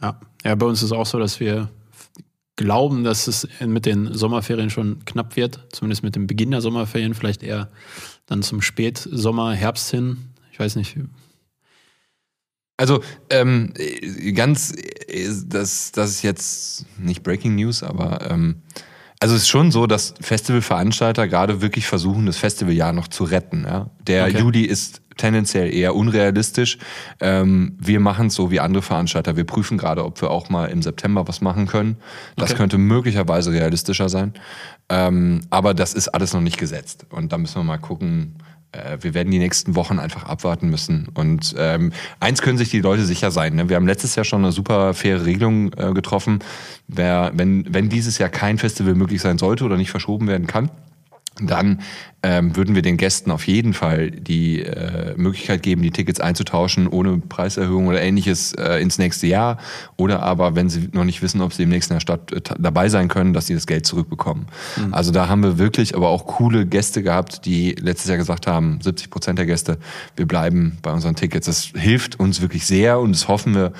Ja. 0.00 0.20
ja, 0.44 0.54
bei 0.54 0.66
uns 0.66 0.82
ist 0.82 0.92
auch 0.92 1.06
so, 1.06 1.18
dass 1.18 1.40
wir 1.40 1.70
glauben, 2.56 3.04
dass 3.04 3.26
es 3.26 3.46
mit 3.64 3.86
den 3.86 4.12
Sommerferien 4.14 4.70
schon 4.70 5.04
knapp 5.04 5.36
wird. 5.36 5.66
Zumindest 5.72 6.02
mit 6.02 6.16
dem 6.16 6.26
Beginn 6.26 6.50
der 6.50 6.62
Sommerferien, 6.62 7.14
vielleicht 7.14 7.42
eher 7.42 7.70
dann 8.26 8.42
zum 8.42 8.62
Spätsommer, 8.62 9.52
Herbst 9.52 9.90
hin. 9.90 10.30
Ich 10.52 10.58
weiß 10.58 10.76
nicht. 10.76 10.96
Also 12.78 13.02
ähm, 13.30 13.72
äh, 13.76 14.32
ganz, 14.32 14.74
das, 15.46 15.92
das 15.92 16.10
ist 16.10 16.22
jetzt 16.22 16.86
nicht 16.98 17.22
Breaking 17.22 17.54
News, 17.54 17.82
aber 17.82 18.30
ähm, 18.30 18.62
also 19.18 19.34
es 19.34 19.42
ist 19.42 19.48
schon 19.48 19.70
so, 19.70 19.86
dass 19.86 20.14
Festivalveranstalter 20.20 21.26
gerade 21.28 21.62
wirklich 21.62 21.86
versuchen, 21.86 22.26
das 22.26 22.36
Festivaljahr 22.36 22.92
noch 22.92 23.08
zu 23.08 23.24
retten. 23.24 23.64
Ja? 23.64 23.90
Der 24.06 24.26
Okay. 24.26 24.38
Juli 24.40 24.62
ist 24.62 25.00
tendenziell 25.16 25.72
eher 25.72 25.94
unrealistisch. 25.94 26.78
Ähm, 27.20 27.76
wir 27.78 28.00
machen 28.00 28.28
es 28.28 28.34
so 28.34 28.50
wie 28.50 28.60
andere 28.60 28.82
Veranstalter. 28.82 29.36
Wir 29.36 29.44
prüfen 29.44 29.78
gerade, 29.78 30.04
ob 30.04 30.20
wir 30.20 30.30
auch 30.30 30.48
mal 30.50 30.66
im 30.66 30.82
September 30.82 31.26
was 31.28 31.40
machen 31.40 31.66
können. 31.66 31.96
Das 32.36 32.50
Okay. 32.50 32.58
könnte 32.58 32.78
möglicherweise 32.78 33.52
realistischer 33.52 34.08
sein. 34.08 34.34
Ähm, 34.88 35.40
aber 35.50 35.74
das 35.74 35.94
ist 35.94 36.08
alles 36.08 36.32
noch 36.32 36.40
nicht 36.40 36.58
gesetzt. 36.58 37.06
Und 37.10 37.32
da 37.32 37.38
müssen 37.38 37.56
wir 37.56 37.64
mal 37.64 37.78
gucken. 37.78 38.36
Äh, 38.72 38.98
wir 39.00 39.14
werden 39.14 39.30
die 39.30 39.38
nächsten 39.38 39.74
Wochen 39.74 39.98
einfach 39.98 40.24
abwarten 40.24 40.68
müssen. 40.68 41.08
Und 41.14 41.54
ähm, 41.58 41.92
eins 42.20 42.42
können 42.42 42.58
sich 42.58 42.70
die 42.70 42.80
Leute 42.80 43.04
sicher 43.04 43.30
sein. 43.30 43.54
Ne? 43.54 43.68
Wir 43.68 43.76
haben 43.76 43.86
letztes 43.86 44.14
Jahr 44.16 44.24
schon 44.24 44.42
eine 44.44 44.52
super 44.52 44.94
faire 44.94 45.24
Regelung 45.24 45.72
äh, 45.74 45.92
getroffen. 45.92 46.40
Wer, 46.88 47.32
wenn, 47.34 47.66
wenn 47.72 47.88
dieses 47.88 48.18
Jahr 48.18 48.28
kein 48.28 48.58
Festival 48.58 48.94
möglich 48.94 49.20
sein 49.20 49.38
sollte 49.38 49.64
oder 49.64 49.76
nicht 49.76 49.90
verschoben 49.90 50.28
werden 50.28 50.46
kann, 50.46 50.70
dann 51.40 51.80
ähm, 52.22 52.56
würden 52.56 52.74
wir 52.74 52.82
den 52.82 52.96
Gästen 52.96 53.30
auf 53.30 53.46
jeden 53.46 53.72
Fall 53.72 54.10
die 54.10 54.62
äh, 54.62 55.14
Möglichkeit 55.16 55.62
geben, 55.62 55.82
die 55.82 55.90
Tickets 55.90 56.20
einzutauschen 56.20 56.88
ohne 56.88 57.18
Preiserhöhung 57.18 57.86
oder 57.86 58.02
ähnliches 58.02 58.52
äh, 58.54 58.80
ins 58.82 58.98
nächste 58.98 59.26
Jahr. 59.26 59.58
Oder 59.96 60.22
aber, 60.22 60.54
wenn 60.54 60.68
sie 60.68 60.88
noch 60.92 61.04
nicht 61.04 61.22
wissen, 61.22 61.40
ob 61.40 61.52
sie 61.52 61.64
im 61.64 61.68
nächsten 61.68 61.92
Jahr 61.92 62.00
statt, 62.00 62.32
äh, 62.32 62.40
dabei 62.58 62.88
sein 62.88 63.08
können, 63.08 63.32
dass 63.32 63.46
sie 63.46 63.54
das 63.54 63.66
Geld 63.66 63.86
zurückbekommen. 63.86 64.46
Also 64.90 65.12
da 65.12 65.28
haben 65.28 65.42
wir 65.42 65.58
wirklich 65.58 65.94
aber 65.94 66.08
auch 66.08 66.26
coole 66.26 66.66
Gäste 66.66 67.02
gehabt, 67.02 67.44
die 67.44 67.72
letztes 67.72 68.08
Jahr 68.08 68.18
gesagt 68.18 68.46
haben, 68.46 68.80
70 68.80 69.10
Prozent 69.10 69.38
der 69.38 69.46
Gäste, 69.46 69.78
wir 70.16 70.26
bleiben 70.26 70.78
bei 70.82 70.92
unseren 70.92 71.14
Tickets. 71.14 71.46
Das 71.46 71.70
hilft 71.74 72.18
uns 72.18 72.40
wirklich 72.40 72.66
sehr 72.66 72.98
und 72.98 73.12
das 73.12 73.28
hoffen 73.28 73.54
wir. 73.54 73.72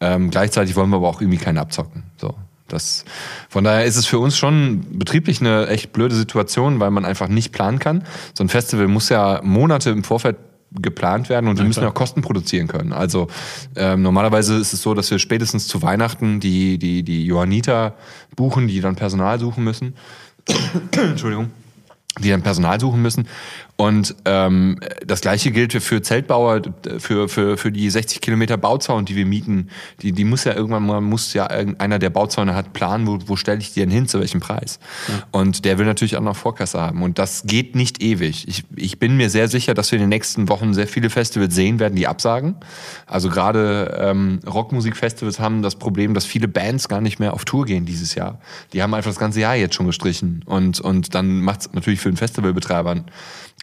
Ähm, 0.00 0.30
gleichzeitig 0.30 0.76
wollen 0.76 0.90
wir 0.90 0.96
aber 0.96 1.08
auch 1.08 1.20
irgendwie 1.20 1.38
keinen 1.38 1.58
abzocken. 1.58 2.02
So. 2.16 2.34
Das, 2.68 3.04
von 3.48 3.64
daher 3.64 3.84
ist 3.84 3.96
es 3.96 4.06
für 4.06 4.18
uns 4.18 4.38
schon 4.38 4.98
betrieblich 4.98 5.40
eine 5.40 5.68
echt 5.68 5.92
blöde 5.92 6.14
Situation, 6.14 6.80
weil 6.80 6.90
man 6.90 7.04
einfach 7.04 7.28
nicht 7.28 7.52
planen 7.52 7.78
kann. 7.78 8.04
So 8.32 8.42
ein 8.42 8.48
Festival 8.48 8.88
muss 8.88 9.10
ja 9.10 9.40
Monate 9.42 9.90
im 9.90 10.02
Vorfeld 10.02 10.36
geplant 10.80 11.28
werden 11.28 11.48
und 11.48 11.58
wir 11.58 11.64
müssen 11.64 11.82
ja 11.82 11.90
auch 11.90 11.94
Kosten 11.94 12.22
produzieren 12.22 12.66
können. 12.66 12.92
Also 12.92 13.28
ähm, 13.76 14.02
normalerweise 14.02 14.56
ist 14.56 14.72
es 14.72 14.82
so, 14.82 14.94
dass 14.94 15.10
wir 15.10 15.18
spätestens 15.18 15.68
zu 15.68 15.82
Weihnachten 15.82 16.40
die, 16.40 16.78
die, 16.78 17.04
die 17.04 17.26
Johanniter 17.26 17.94
buchen, 18.34 18.66
die 18.66 18.80
dann 18.80 18.96
Personal 18.96 19.38
suchen 19.38 19.62
müssen. 19.62 19.94
Entschuldigung 20.90 21.50
die 22.20 22.30
dann 22.30 22.42
Personal 22.42 22.80
suchen 22.80 23.02
müssen. 23.02 23.26
Und 23.76 24.14
ähm, 24.24 24.78
das 25.04 25.20
gleiche 25.20 25.50
gilt 25.50 25.72
für- 25.72 26.00
Zeltbauer, 26.00 26.62
für, 26.98 27.28
für, 27.28 27.56
für 27.58 27.72
die 27.72 27.90
60 27.90 28.20
Kilometer 28.20 28.56
Bauzaun, 28.56 29.04
die 29.04 29.16
wir 29.16 29.26
mieten. 29.26 29.68
Die, 30.00 30.12
die 30.12 30.22
muss 30.24 30.44
ja 30.44 30.54
irgendwann 30.54 30.86
mal, 30.86 31.00
muss 31.00 31.32
ja 31.34 31.50
irgendeiner, 31.52 31.98
der 31.98 32.10
Bauzäune 32.10 32.54
hat, 32.54 32.72
planen, 32.72 33.08
wo, 33.08 33.18
wo 33.26 33.34
stelle 33.34 33.58
ich 33.58 33.72
die 33.72 33.80
denn 33.80 33.90
hin, 33.90 34.06
zu 34.06 34.20
welchem 34.20 34.38
Preis. 34.38 34.78
Und 35.32 35.64
der 35.64 35.78
will 35.78 35.86
natürlich 35.86 36.16
auch 36.16 36.20
noch 36.20 36.36
Vorkasse 36.36 36.80
haben. 36.80 37.02
Und 37.02 37.18
das 37.18 37.42
geht 37.46 37.74
nicht 37.74 38.00
ewig. 38.00 38.46
Ich, 38.46 38.62
ich 38.76 39.00
bin 39.00 39.16
mir 39.16 39.28
sehr 39.28 39.48
sicher, 39.48 39.74
dass 39.74 39.90
wir 39.90 39.96
in 39.96 40.04
den 40.04 40.10
nächsten 40.10 40.48
Wochen 40.48 40.72
sehr 40.72 40.86
viele 40.86 41.10
Festivals 41.10 41.52
sehen 41.54 41.80
werden, 41.80 41.96
die 41.96 42.06
absagen. 42.06 42.54
Also 43.08 43.28
gerade 43.28 43.98
ähm, 44.00 44.38
Rockmusikfestivals 44.46 45.40
haben 45.40 45.62
das 45.62 45.74
Problem, 45.74 46.14
dass 46.14 46.24
viele 46.24 46.46
Bands 46.46 46.88
gar 46.88 47.00
nicht 47.00 47.18
mehr 47.18 47.32
auf 47.32 47.44
Tour 47.44 47.64
gehen 47.64 47.86
dieses 47.86 48.14
Jahr. 48.14 48.38
Die 48.72 48.84
haben 48.84 48.94
einfach 48.94 49.10
das 49.10 49.18
ganze 49.18 49.40
Jahr 49.40 49.56
jetzt 49.56 49.74
schon 49.74 49.86
gestrichen. 49.86 50.42
Und, 50.46 50.80
und 50.80 51.16
dann 51.16 51.40
macht 51.40 51.62
es 51.62 51.72
natürlich 51.72 52.03
für 52.04 52.10
den 52.10 52.16
Festivalbetreibern 52.16 53.06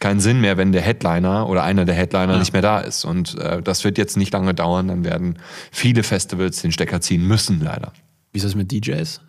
keinen 0.00 0.20
Sinn 0.20 0.40
mehr, 0.40 0.56
wenn 0.56 0.72
der 0.72 0.82
Headliner 0.82 1.48
oder 1.48 1.62
einer 1.62 1.84
der 1.84 1.94
Headliner 1.94 2.38
nicht 2.38 2.52
mehr 2.52 2.62
da 2.62 2.80
ist. 2.80 3.04
Und 3.04 3.38
äh, 3.38 3.62
das 3.62 3.84
wird 3.84 3.98
jetzt 3.98 4.16
nicht 4.16 4.32
lange 4.32 4.52
dauern. 4.52 4.88
Dann 4.88 5.04
werden 5.04 5.38
viele 5.70 6.02
Festivals 6.02 6.60
den 6.60 6.72
Stecker 6.72 7.00
ziehen 7.00 7.26
müssen, 7.26 7.60
leider. 7.62 7.92
Wie 8.32 8.38
ist 8.38 8.44
das 8.44 8.54
mit 8.54 8.72
DJs? 8.72 9.20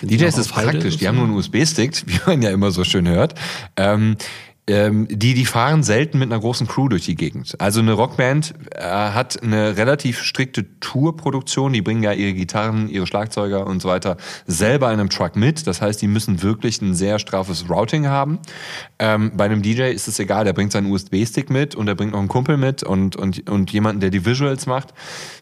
Sind 0.00 0.10
DJs 0.10 0.38
ist 0.38 0.52
praktisch, 0.52 0.98
die 0.98 1.08
haben 1.08 1.16
nur 1.16 1.24
einen 1.24 1.34
USB-Stick, 1.34 2.02
wie 2.06 2.20
man 2.26 2.42
ja 2.42 2.50
immer 2.50 2.70
so 2.70 2.84
schön 2.84 3.08
hört. 3.08 3.34
Ähm, 3.76 4.16
ähm, 4.68 5.08
die, 5.10 5.34
die 5.34 5.46
fahren 5.46 5.82
selten 5.82 6.18
mit 6.18 6.30
einer 6.30 6.40
großen 6.40 6.66
Crew 6.66 6.88
durch 6.88 7.06
die 7.06 7.14
Gegend. 7.14 7.56
Also 7.58 7.80
eine 7.80 7.92
Rockband 7.92 8.54
äh, 8.74 8.82
hat 8.82 9.42
eine 9.42 9.76
relativ 9.76 10.22
strikte 10.22 10.66
Tourproduktion. 10.80 11.72
Die 11.72 11.80
bringen 11.80 12.02
ja 12.02 12.12
ihre 12.12 12.34
Gitarren, 12.34 12.88
ihre 12.88 13.06
Schlagzeuger 13.06 13.66
und 13.66 13.80
so 13.80 13.88
weiter 13.88 14.18
selber 14.46 14.92
in 14.92 15.00
einem 15.00 15.08
Truck 15.08 15.36
mit. 15.36 15.66
Das 15.66 15.80
heißt, 15.80 16.00
die 16.02 16.06
müssen 16.06 16.42
wirklich 16.42 16.82
ein 16.82 16.94
sehr 16.94 17.18
straffes 17.18 17.70
Routing 17.70 18.06
haben. 18.06 18.38
Ähm, 18.98 19.32
bei 19.34 19.46
einem 19.46 19.62
DJ 19.62 19.90
ist 19.90 20.06
es 20.06 20.18
egal, 20.18 20.44
der 20.44 20.52
bringt 20.52 20.72
seinen 20.72 20.90
USB-Stick 20.90 21.48
mit 21.48 21.74
und 21.74 21.88
er 21.88 21.94
bringt 21.94 22.12
noch 22.12 22.18
einen 22.18 22.28
Kumpel 22.28 22.58
mit 22.58 22.82
und, 22.82 23.16
und, 23.16 23.48
und 23.48 23.72
jemanden, 23.72 24.00
der 24.00 24.10
die 24.10 24.26
Visuals 24.26 24.66
macht. 24.66 24.92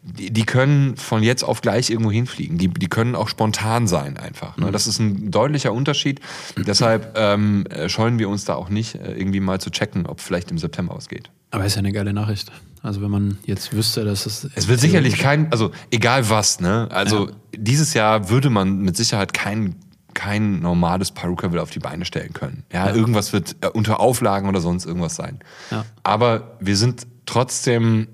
Die, 0.03 0.33
die 0.33 0.45
können 0.45 0.97
von 0.97 1.25
jetzt 1.25 1.43
auf 1.43 1.63
gleich 1.63 1.91
irgendwo 1.91 2.13
hinfliegen. 2.13 2.59
Die, 2.59 2.69
die 2.69 2.89
können 2.89 3.17
auch 3.17 3.29
spontan 3.29 3.89
sein 3.89 4.17
einfach. 4.17 4.57
Ne? 4.57 4.71
Das 4.71 4.87
ist 4.87 5.01
ein 5.01 5.33
deutlicher 5.33 5.73
Unterschied. 5.73 6.21
Deshalb 6.57 7.15
ähm, 7.17 7.67
äh, 7.67 7.89
scheuen 7.89 8.21
wir 8.21 8.29
uns 8.29 8.45
da 8.45 8.55
auch 8.55 8.69
nicht, 8.69 8.95
äh, 8.95 9.16
irgendwie 9.17 9.41
mal 9.41 9.61
zu 9.61 9.71
checken, 9.71 10.07
ob 10.07 10.21
vielleicht 10.21 10.51
im 10.51 10.59
September 10.59 10.95
ausgeht. 10.95 11.31
Aber 11.51 11.65
ist 11.65 11.75
ja 11.75 11.81
eine 11.81 11.93
geile 11.93 12.13
Nachricht. 12.13 12.53
Also 12.83 13.01
wenn 13.03 13.11
man 13.11 13.39
jetzt 13.45 13.73
wüsste, 13.73 14.05
dass 14.05 14.27
es... 14.27 14.49
Es 14.55 14.69
wird 14.69 14.81
sicherlich 14.81 15.19
kein, 15.19 15.51
also 15.51 15.71
egal 15.91 16.29
was, 16.29 16.61
ne? 16.61 16.89
Also 16.91 17.31
dieses 17.57 17.95
Jahr 17.95 18.29
würde 18.29 18.51
man 18.51 18.81
mit 18.81 18.97
Sicherheit 18.97 19.33
kein 19.33 19.77
kein 20.15 20.61
normales 20.61 21.11
Perukaville 21.13 21.61
auf 21.61 21.69
die 21.71 21.79
Beine 21.79 22.07
stellen 22.07 22.33
können. 22.33 22.65
Ja, 22.73 22.91
irgendwas 22.93 23.35
wird 23.35 23.57
äh, 23.61 23.69
unter 23.69 24.01
Auflagen 24.01 24.49
oder 24.49 24.63
sonst 24.63 24.87
irgendwas 24.87 25.15
sein. 25.15 25.41
Ja. 25.71 25.85
Aber 26.05 26.57
wir 26.59 26.77
sind 26.77 27.07
trotzdem 27.27 28.09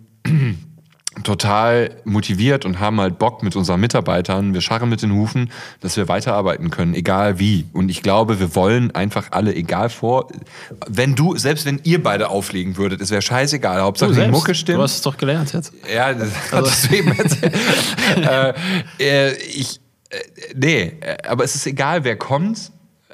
total 1.25 1.91
motiviert 2.05 2.65
und 2.65 2.81
haben 2.81 3.01
halt 3.01 3.19
Bock 3.19 3.43
mit 3.43 3.55
unseren 3.55 3.81
Mitarbeitern. 3.81 4.55
Wir 4.55 4.61
scharren 4.61 4.89
mit 4.89 5.03
den 5.03 5.13
Hufen, 5.13 5.51
dass 5.81 5.97
wir 5.97 6.09
weiterarbeiten 6.09 6.71
können, 6.71 6.95
egal 6.95 7.39
wie. 7.39 7.67
Und 7.73 7.91
ich 7.91 8.03
glaube, 8.03 8.41
wir 8.41 8.55
wollen 8.55 8.95
einfach 8.95 9.29
alle, 9.31 9.55
egal 9.55 9.91
vor, 9.91 10.29
wenn 10.89 11.15
du, 11.15 11.37
selbst 11.37 11.67
wenn 11.67 11.81
ihr 11.85 12.03
beide 12.03 12.31
auflegen 12.31 12.77
würdet, 12.77 13.01
es 13.01 13.11
wäre 13.11 13.23
scheißegal. 13.23 13.83
Hauptsache 13.83 14.09
Du 14.09 14.15
die 14.15 14.21
selbst, 14.21 14.39
Mucke 14.39 14.55
stimmt. 14.55 14.79
Du 14.79 14.83
hast 14.83 14.97
es 14.97 15.03
doch 15.03 15.17
gelernt 15.17 15.53
jetzt. 15.53 15.73
Ja, 15.95 16.15
das 16.15 16.31
hattest 16.51 16.91
du 16.91 16.97
eben 16.97 17.13
erzählt. 17.13 17.55
äh, 18.17 18.55
äh, 18.99 19.33
ich, 19.49 19.81
äh, 20.11 20.17
nee, 20.55 20.93
aber 21.27 21.45
es 21.45 21.55
ist 21.55 21.67
egal, 21.67 22.05
wer 22.05 22.17
kommt, 22.17 22.73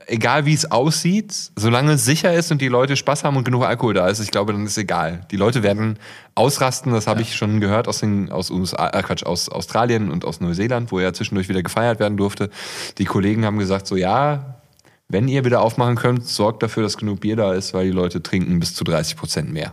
egal 0.09 0.47
wie 0.47 0.55
es 0.55 0.71
aussieht, 0.71 1.35
solange 1.57 1.93
es 1.93 2.05
sicher 2.05 2.35
ist 2.35 2.51
und 2.51 2.61
die 2.61 2.69
Leute 2.69 2.97
Spaß 2.97 3.25
haben 3.25 3.37
und 3.37 3.45
genug 3.45 3.65
Alkohol 3.65 3.95
da 3.95 4.09
ist, 4.09 4.21
ich 4.21 4.31
glaube, 4.31 4.53
dann 4.53 4.65
ist 4.65 4.73
es 4.73 4.79
egal. 4.79 5.27
Die 5.31 5.37
Leute 5.37 5.63
werden 5.63 5.99
ausrasten, 6.35 6.93
das 6.93 7.07
habe 7.07 7.23
ich 7.23 7.37
schon 7.37 7.61
gehört 7.61 7.89
aus, 7.89 8.01
den, 8.01 8.33
aus, 8.33 8.51
USA, 8.51 8.89
äh, 8.89 9.03
Quatsch, 9.03 9.25
aus 9.25 9.49
Australien 9.49 10.11
und 10.11 10.25
aus 10.25 10.41
Neuseeland, 10.41 10.91
wo 10.91 11.01
ja 11.01 11.13
zwischendurch 11.13 11.49
wieder 11.49 11.63
gefeiert 11.63 12.01
werden 12.01 12.17
durfte. 12.17 12.51
Die 12.99 13.05
Kollegen 13.05 13.45
haben 13.45 13.59
gesagt, 13.59 13.87
so 13.87 13.97
ja, 13.97 14.61
wenn 15.09 15.29
ihr 15.29 15.45
wieder 15.45 15.61
aufmachen 15.61 15.97
könmt, 15.97 16.27
sorgt 16.27 16.63
dafür, 16.63 16.83
dass 16.83 16.97
genug 16.97 17.21
Bier 17.21 17.37
da 17.37 17.53
ist, 17.55 17.75
weil 17.75 17.87
die 17.87 17.93
Leute 17.93 18.23
trinken 18.23 18.59
bis 18.61 18.75
zu 18.75 18.85
30 18.85 19.17
Prozent 19.17 19.53
mehr. 19.53 19.73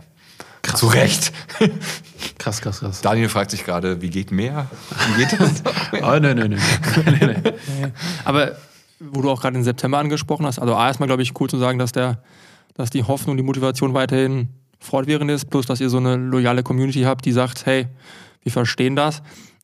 Zu 0.74 0.88
Recht. 0.88 1.32
Krass, 2.38 2.60
krass, 2.60 2.80
krass. 2.80 3.00
Daniel 3.00 3.28
fragt 3.28 3.52
sich 3.52 3.64
gerade, 3.64 4.02
wie 4.02 4.10
geht 4.10 4.30
mehr? 4.30 4.66
Wie 5.08 5.24
geht 5.24 5.40
das? 5.40 5.62
Oh, 6.02 6.18
nee. 6.18 6.34
nee, 6.34 6.48
nee. 6.48 7.36
Aber 8.24 8.56
wo 9.00 9.22
du 9.22 9.30
auch 9.30 9.40
gerade 9.40 9.54
den 9.54 9.64
September 9.64 9.98
angesprochen 9.98 10.46
hast, 10.46 10.58
also 10.58 10.74
A, 10.74 10.86
erstmal 10.86 11.06
glaube 11.06 11.22
ich 11.22 11.38
cool 11.40 11.48
zu 11.48 11.58
sagen, 11.58 11.78
dass 11.78 11.92
der, 11.92 12.22
dass 12.74 12.90
die 12.90 13.04
Hoffnung, 13.04 13.36
die 13.36 13.42
Motivation 13.42 13.94
weiterhin 13.94 14.48
fortwährend 14.78 15.30
ist, 15.30 15.50
plus 15.50 15.66
dass 15.66 15.80
ihr 15.80 15.90
so 15.90 15.98
eine 15.98 16.16
loyale 16.16 16.62
Community 16.62 17.02
habt, 17.02 17.24
die 17.24 17.32
sagt, 17.32 17.66
hey, 17.66 17.86
wir 18.42 18.52
verstehen 18.52 18.96
das. 18.96 19.22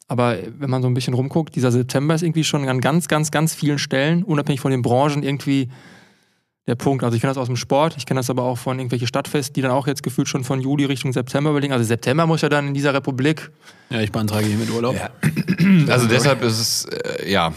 Aber 0.09 0.37
wenn 0.59 0.69
man 0.69 0.83
so 0.83 0.89
ein 0.89 0.95
bisschen 0.95 1.15
rumguckt, 1.15 1.55
dieser 1.55 1.73
September 1.73 2.15
ist 2.15 2.23
irgendwie 2.23 2.45
schon 2.45 2.69
an 2.69 2.81
ganz, 2.81 3.09
ganz, 3.09 3.31
ganz 3.31 3.55
vielen 3.55 3.79
Stellen, 3.79 4.25
unabhängig 4.25 4.61
von 4.61 4.71
den 4.71 4.83
Branchen, 4.83 5.23
irgendwie 5.23 5.69
der 6.67 6.75
Punkt. 6.75 7.03
Also 7.03 7.15
ich 7.17 7.21
kenne 7.21 7.31
das 7.31 7.39
aus 7.39 7.49
dem 7.49 7.57
Sport, 7.57 7.97
ich 7.97 8.07
kenne 8.07 8.21
das 8.21 8.31
aber 8.31 8.43
auch 8.45 8.59
von 8.59 8.79
irgendwelchen 8.79 9.09
Stadtfesten, 9.09 9.55
die 9.55 9.63
dann 9.63 9.71
auch 9.71 9.87
jetzt 9.87 10.03
gefühlt 10.03 10.29
schon 10.29 10.45
von 10.45 10.61
Juli 10.61 10.85
Richtung 10.85 11.13
September 11.13 11.51
überlegen. 11.51 11.73
Also 11.73 11.85
September 11.85 12.27
muss 12.27 12.43
ja 12.43 12.49
dann 12.49 12.69
in 12.69 12.75
dieser 12.75 12.95
Republik. 12.95 13.51
Ja, 13.91 14.01
ich 14.01 14.13
beantrage 14.13 14.47
hier 14.47 14.59
mit 14.59 14.71
Urlaub. 14.71 14.95
Ja. 14.95 15.11
Also 15.93 16.07
deshalb 16.07 16.43
ist 16.43 16.61
es, 16.61 16.85
äh, 16.85 17.31
ja. 17.31 17.53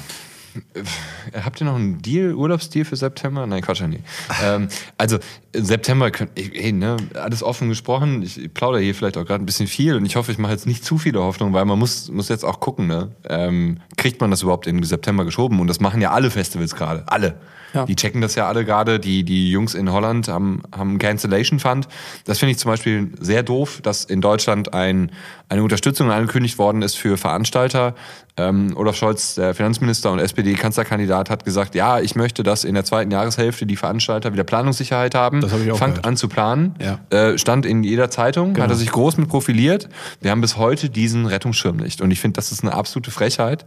Habt 1.44 1.62
ihr 1.62 1.66
noch 1.66 1.76
einen 1.76 2.02
Deal, 2.02 2.34
Urlaubsdeal 2.34 2.86
für 2.86 2.96
September? 2.96 3.46
Nein, 3.46 3.62
Quatsch, 3.62 3.82
nee. 3.82 4.00
ähm, 4.44 4.68
also 4.98 5.18
September, 5.54 6.12
könnt, 6.12 6.32
ne, 6.36 6.98
alles 7.16 7.44
offen 7.44 7.70
gesprochen. 7.70 8.22
Ich 8.24 8.54
plaudere 8.54 8.82
hier 8.82 8.96
vielleicht 8.96 9.18
auch 9.18 9.26
gerade 9.26 9.44
ein 9.44 9.46
bisschen 9.46 9.68
viel 9.68 9.96
und 9.96 10.06
ich 10.06 10.16
hoffe, 10.16 10.32
ich 10.32 10.38
mache 10.38 10.54
jetzt 10.54 10.66
nicht 10.66 10.86
zu 10.86 10.98
viele 10.98 11.20
Hoffnungen, 11.20 11.54
weil 11.54 11.66
man 11.66 11.78
muss, 11.78 12.10
muss 12.10 12.30
jetzt 12.30 12.46
auch 12.46 12.60
gucken, 12.60 12.88
ne? 12.88 13.12
Ähm, 13.28 13.80
kriegt 13.98 14.22
man 14.22 14.32
das 14.32 14.44
überhaupt 14.44 14.68
in 14.68 14.82
September 14.84 15.26
geschoben? 15.26 15.60
Und 15.60 15.68
das 15.68 15.80
machen 15.80 16.02
ja 16.02 16.12
alle 16.12 16.32
Festivals 16.32 16.76
gerade, 16.76 17.04
alle. 17.08 17.36
Ja. 17.76 17.86
Die 17.86 17.96
checken 17.96 18.22
das 18.22 18.36
ja 18.36 18.48
alle 18.48 18.64
gerade. 18.64 19.00
Die, 19.00 19.24
die 19.24 19.52
Jungs 19.52 19.76
in 19.76 19.92
Holland 19.92 20.30
haben, 20.30 20.64
haben 20.72 20.92
einen 20.92 21.00
Cancellation 21.00 21.60
Fund. 21.60 21.88
Das 22.24 22.40
finde 22.40 22.52
ich 22.52 22.58
zum 22.58 22.72
Beispiel 22.72 23.12
sehr 23.20 23.44
doof, 23.44 23.82
dass 23.84 24.06
in 24.06 24.22
Deutschland 24.22 24.74
ein, 24.74 25.12
eine 25.50 25.62
Unterstützung 25.62 26.10
angekündigt 26.10 26.58
worden 26.58 26.82
ist 26.82 26.96
für 26.96 27.18
Veranstalter. 27.18 27.94
Ähm, 28.38 28.74
Olaf 28.76 28.96
Scholz, 28.96 29.36
der 29.36 29.54
Finanzminister 29.54 30.12
und 30.12 30.20
SPD-Kanzlerkandidat, 30.20 31.25
hat 31.30 31.46
gesagt, 31.46 31.76
ja, 31.76 32.00
ich 32.00 32.16
möchte, 32.16 32.44
dass 32.44 32.64
in 32.64 32.74
der 32.76 32.84
zweiten 32.86 33.12
Jahreshälfte 33.12 33.66
die 33.66 33.76
Veranstalter 33.76 34.34
wieder 34.34 34.44
Planungssicherheit 34.44 35.16
haben. 35.16 35.42
Das 35.42 35.52
habe 35.52 35.64
ich 35.64 35.72
auch 35.72 35.78
Fangt 35.78 35.96
gehört. 35.96 36.06
an 36.08 36.18
zu 36.18 36.28
planen. 36.28 36.76
Ja. 36.80 37.00
Äh, 37.10 37.38
stand 37.38 37.66
in 37.66 37.84
jeder 37.84 38.10
Zeitung, 38.10 38.54
Genau. 38.54 38.64
hat 38.64 38.72
er 38.72 38.76
sich 38.78 38.92
groß 38.92 39.18
mit 39.18 39.30
profiliert. 39.30 39.90
Wir 40.22 40.32
haben 40.32 40.42
bis 40.42 40.58
heute 40.58 40.90
diesen 40.90 41.26
Rettungsschirm 41.26 41.78
nicht. 41.78 42.02
Und 42.02 42.12
ich 42.12 42.20
finde, 42.20 42.36
das 42.38 42.52
ist 42.52 42.64
eine 42.64 42.74
absolute 42.74 43.12
Frechheit. 43.12 43.66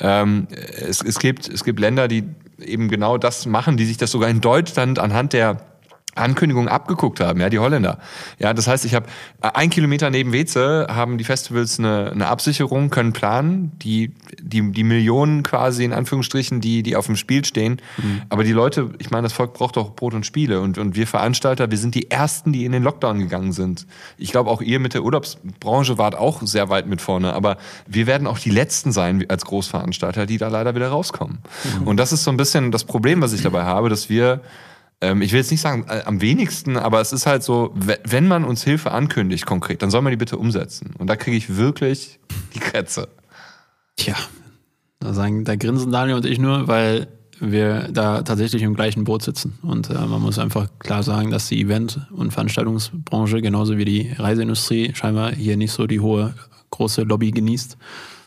Ähm, 0.00 0.46
es, 0.76 1.02
es, 1.02 1.18
gibt, 1.18 1.48
es 1.48 1.64
gibt 1.64 1.80
Länder, 1.80 2.08
die 2.08 2.24
eben 2.60 2.88
genau 2.88 3.18
das 3.18 3.46
machen, 3.46 3.76
die 3.76 3.86
sich 3.86 3.96
das 3.96 4.10
sogar 4.10 4.28
in 4.28 4.40
Deutschland 4.40 4.98
anhand 4.98 5.32
der 5.32 5.56
Ankündigung 6.20 6.68
abgeguckt 6.68 7.20
haben, 7.20 7.40
ja, 7.40 7.48
die 7.48 7.58
Holländer. 7.58 7.98
Ja, 8.38 8.54
das 8.54 8.66
heißt, 8.66 8.84
ich 8.84 8.94
habe 8.94 9.06
ein 9.40 9.70
Kilometer 9.70 10.10
neben 10.10 10.32
Weze 10.32 10.86
haben 10.90 11.18
die 11.18 11.24
Festivals 11.24 11.78
eine, 11.78 12.10
eine 12.12 12.28
Absicherung, 12.28 12.90
können 12.90 13.12
planen, 13.12 13.72
die, 13.78 14.12
die, 14.40 14.72
die 14.72 14.84
Millionen 14.84 15.42
quasi 15.42 15.84
in 15.84 15.92
Anführungsstrichen, 15.92 16.60
die, 16.60 16.82
die 16.82 16.96
auf 16.96 17.06
dem 17.06 17.16
Spiel 17.16 17.44
stehen. 17.44 17.80
Aber 18.28 18.44
die 18.44 18.52
Leute, 18.52 18.90
ich 18.98 19.10
meine, 19.10 19.24
das 19.24 19.32
Volk 19.32 19.54
braucht 19.54 19.76
doch 19.76 19.94
Brot 19.94 20.14
und 20.14 20.26
Spiele 20.26 20.60
und, 20.60 20.78
und 20.78 20.96
wir 20.96 21.06
Veranstalter, 21.06 21.70
wir 21.70 21.78
sind 21.78 21.94
die 21.94 22.10
Ersten, 22.10 22.52
die 22.52 22.64
in 22.64 22.72
den 22.72 22.82
Lockdown 22.82 23.18
gegangen 23.18 23.52
sind. 23.52 23.86
Ich 24.18 24.30
glaube, 24.30 24.50
auch 24.50 24.62
ihr 24.62 24.78
mit 24.78 24.94
der 24.94 25.02
Urlaubsbranche 25.02 25.98
wart 25.98 26.14
auch 26.14 26.42
sehr 26.42 26.68
weit 26.68 26.86
mit 26.86 27.00
vorne, 27.00 27.32
aber 27.32 27.56
wir 27.86 28.06
werden 28.06 28.26
auch 28.26 28.38
die 28.38 28.50
Letzten 28.50 28.92
sein 28.92 29.24
als 29.28 29.44
Großveranstalter, 29.44 30.26
die 30.26 30.38
da 30.38 30.48
leider 30.48 30.74
wieder 30.74 30.88
rauskommen. 30.88 31.38
Und 31.84 31.96
das 31.96 32.12
ist 32.12 32.24
so 32.24 32.30
ein 32.30 32.36
bisschen 32.36 32.70
das 32.70 32.84
Problem, 32.84 33.20
was 33.22 33.32
ich 33.32 33.42
dabei 33.42 33.64
habe, 33.64 33.88
dass 33.88 34.08
wir 34.08 34.40
ähm, 35.00 35.22
ich 35.22 35.32
will 35.32 35.38
jetzt 35.38 35.50
nicht 35.50 35.60
sagen 35.60 35.86
äh, 35.88 36.02
am 36.04 36.20
wenigsten, 36.20 36.76
aber 36.76 37.00
es 37.00 37.12
ist 37.12 37.26
halt 37.26 37.42
so, 37.42 37.72
we- 37.74 37.98
wenn 38.04 38.28
man 38.28 38.44
uns 38.44 38.62
Hilfe 38.64 38.90
ankündigt 38.92 39.46
konkret, 39.46 39.82
dann 39.82 39.90
soll 39.90 40.02
man 40.02 40.10
die 40.10 40.16
bitte 40.16 40.36
umsetzen. 40.36 40.94
Und 40.98 41.08
da 41.08 41.16
kriege 41.16 41.36
ich 41.36 41.56
wirklich 41.56 42.18
die 42.54 42.58
Krätze. 42.60 43.08
Tja, 43.96 44.14
da, 45.00 45.12
sagen, 45.14 45.44
da 45.44 45.56
grinsen 45.56 45.90
Daniel 45.92 46.16
und 46.16 46.26
ich 46.26 46.38
nur, 46.38 46.68
weil 46.68 47.08
wir 47.42 47.88
da 47.90 48.20
tatsächlich 48.22 48.62
im 48.62 48.74
gleichen 48.74 49.04
Boot 49.04 49.22
sitzen. 49.22 49.58
Und 49.62 49.88
äh, 49.88 49.94
man 49.94 50.20
muss 50.20 50.38
einfach 50.38 50.68
klar 50.78 51.02
sagen, 51.02 51.30
dass 51.30 51.48
die 51.48 51.60
Event- 51.62 51.98
und 52.10 52.32
Veranstaltungsbranche 52.32 53.40
genauso 53.40 53.78
wie 53.78 53.86
die 53.86 54.12
Reiseindustrie 54.18 54.92
scheinbar 54.94 55.32
hier 55.32 55.56
nicht 55.56 55.72
so 55.72 55.86
die 55.86 56.00
hohe, 56.00 56.34
große 56.70 57.02
Lobby 57.04 57.30
genießt. 57.30 57.78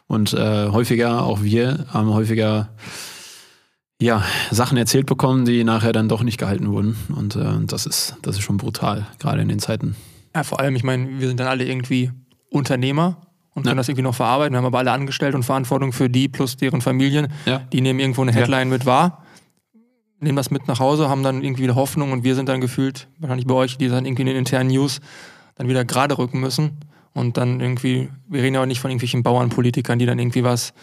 Und 0.07 0.33
äh, 0.33 0.67
häufiger, 0.69 1.23
auch 1.23 1.43
wir, 1.43 1.85
haben 1.89 2.09
häufiger 2.11 2.69
ja, 4.03 4.23
Sachen 4.51 4.77
erzählt 4.77 5.05
bekommen, 5.05 5.45
die 5.45 5.63
nachher 5.63 5.93
dann 5.93 6.09
doch 6.09 6.23
nicht 6.23 6.37
gehalten 6.37 6.71
wurden. 6.71 6.95
Und 7.15 7.35
äh, 7.35 7.45
das, 7.65 7.85
ist, 7.85 8.15
das 8.21 8.35
ist 8.37 8.41
schon 8.43 8.57
brutal, 8.57 9.07
gerade 9.19 9.41
in 9.41 9.47
den 9.49 9.59
Zeiten. 9.59 9.95
Ja, 10.35 10.43
vor 10.43 10.59
allem, 10.59 10.75
ich 10.75 10.83
meine, 10.83 11.19
wir 11.19 11.27
sind 11.27 11.39
dann 11.39 11.47
alle 11.47 11.65
irgendwie 11.65 12.11
Unternehmer 12.49 13.17
und 13.53 13.63
können 13.63 13.75
Ja. 13.75 13.75
das 13.75 13.87
irgendwie 13.87 14.03
noch 14.03 14.15
verarbeiten. 14.15 14.53
Wir 14.53 14.57
haben 14.57 14.65
aber 14.65 14.79
alle 14.79 14.91
angestellt 14.91 15.35
und 15.35 15.43
Verantwortung 15.43 15.93
für 15.93 16.09
die 16.09 16.27
plus 16.27 16.57
deren 16.57 16.81
Familien. 16.81 17.27
Ja. 17.45 17.59
Die 17.71 17.81
nehmen 17.81 17.99
irgendwo 17.99 18.21
eine 18.23 18.31
Headline 18.33 18.69
mit 18.69 18.85
wahr, 18.85 19.23
nehmen 20.19 20.35
das 20.35 20.51
mit 20.51 20.67
nach 20.67 20.79
Hause, 20.79 21.09
haben 21.09 21.23
dann 21.23 21.43
irgendwie 21.43 21.63
eine 21.63 21.75
Hoffnung 21.75 22.11
und 22.11 22.23
wir 22.23 22.35
sind 22.35 22.49
dann 22.49 22.61
gefühlt, 22.61 23.07
wahrscheinlich 23.19 23.45
bei 23.47 23.53
euch, 23.53 23.77
die 23.77 23.89
dann 23.89 24.05
irgendwie 24.05 24.21
in 24.23 24.27
den 24.27 24.37
internen 24.37 24.69
News 24.69 25.01
dann 25.55 25.67
wieder 25.67 25.85
gerade 25.85 26.17
rücken 26.17 26.39
müssen. 26.39 26.79
Und 27.15 27.37
dann 27.37 27.59
irgendwie, 27.59 28.09
wir 28.27 28.41
reden 28.41 28.55
ja 28.55 28.61
auch 28.63 28.65
nicht 28.65 28.79
von 28.79 28.89
irgendwelchen 28.89 29.21
Bauernpolitikern, 29.21 29.99
die 29.99 30.07
dann 30.07 30.17
irgendwie 30.17 30.43
was 30.43 30.73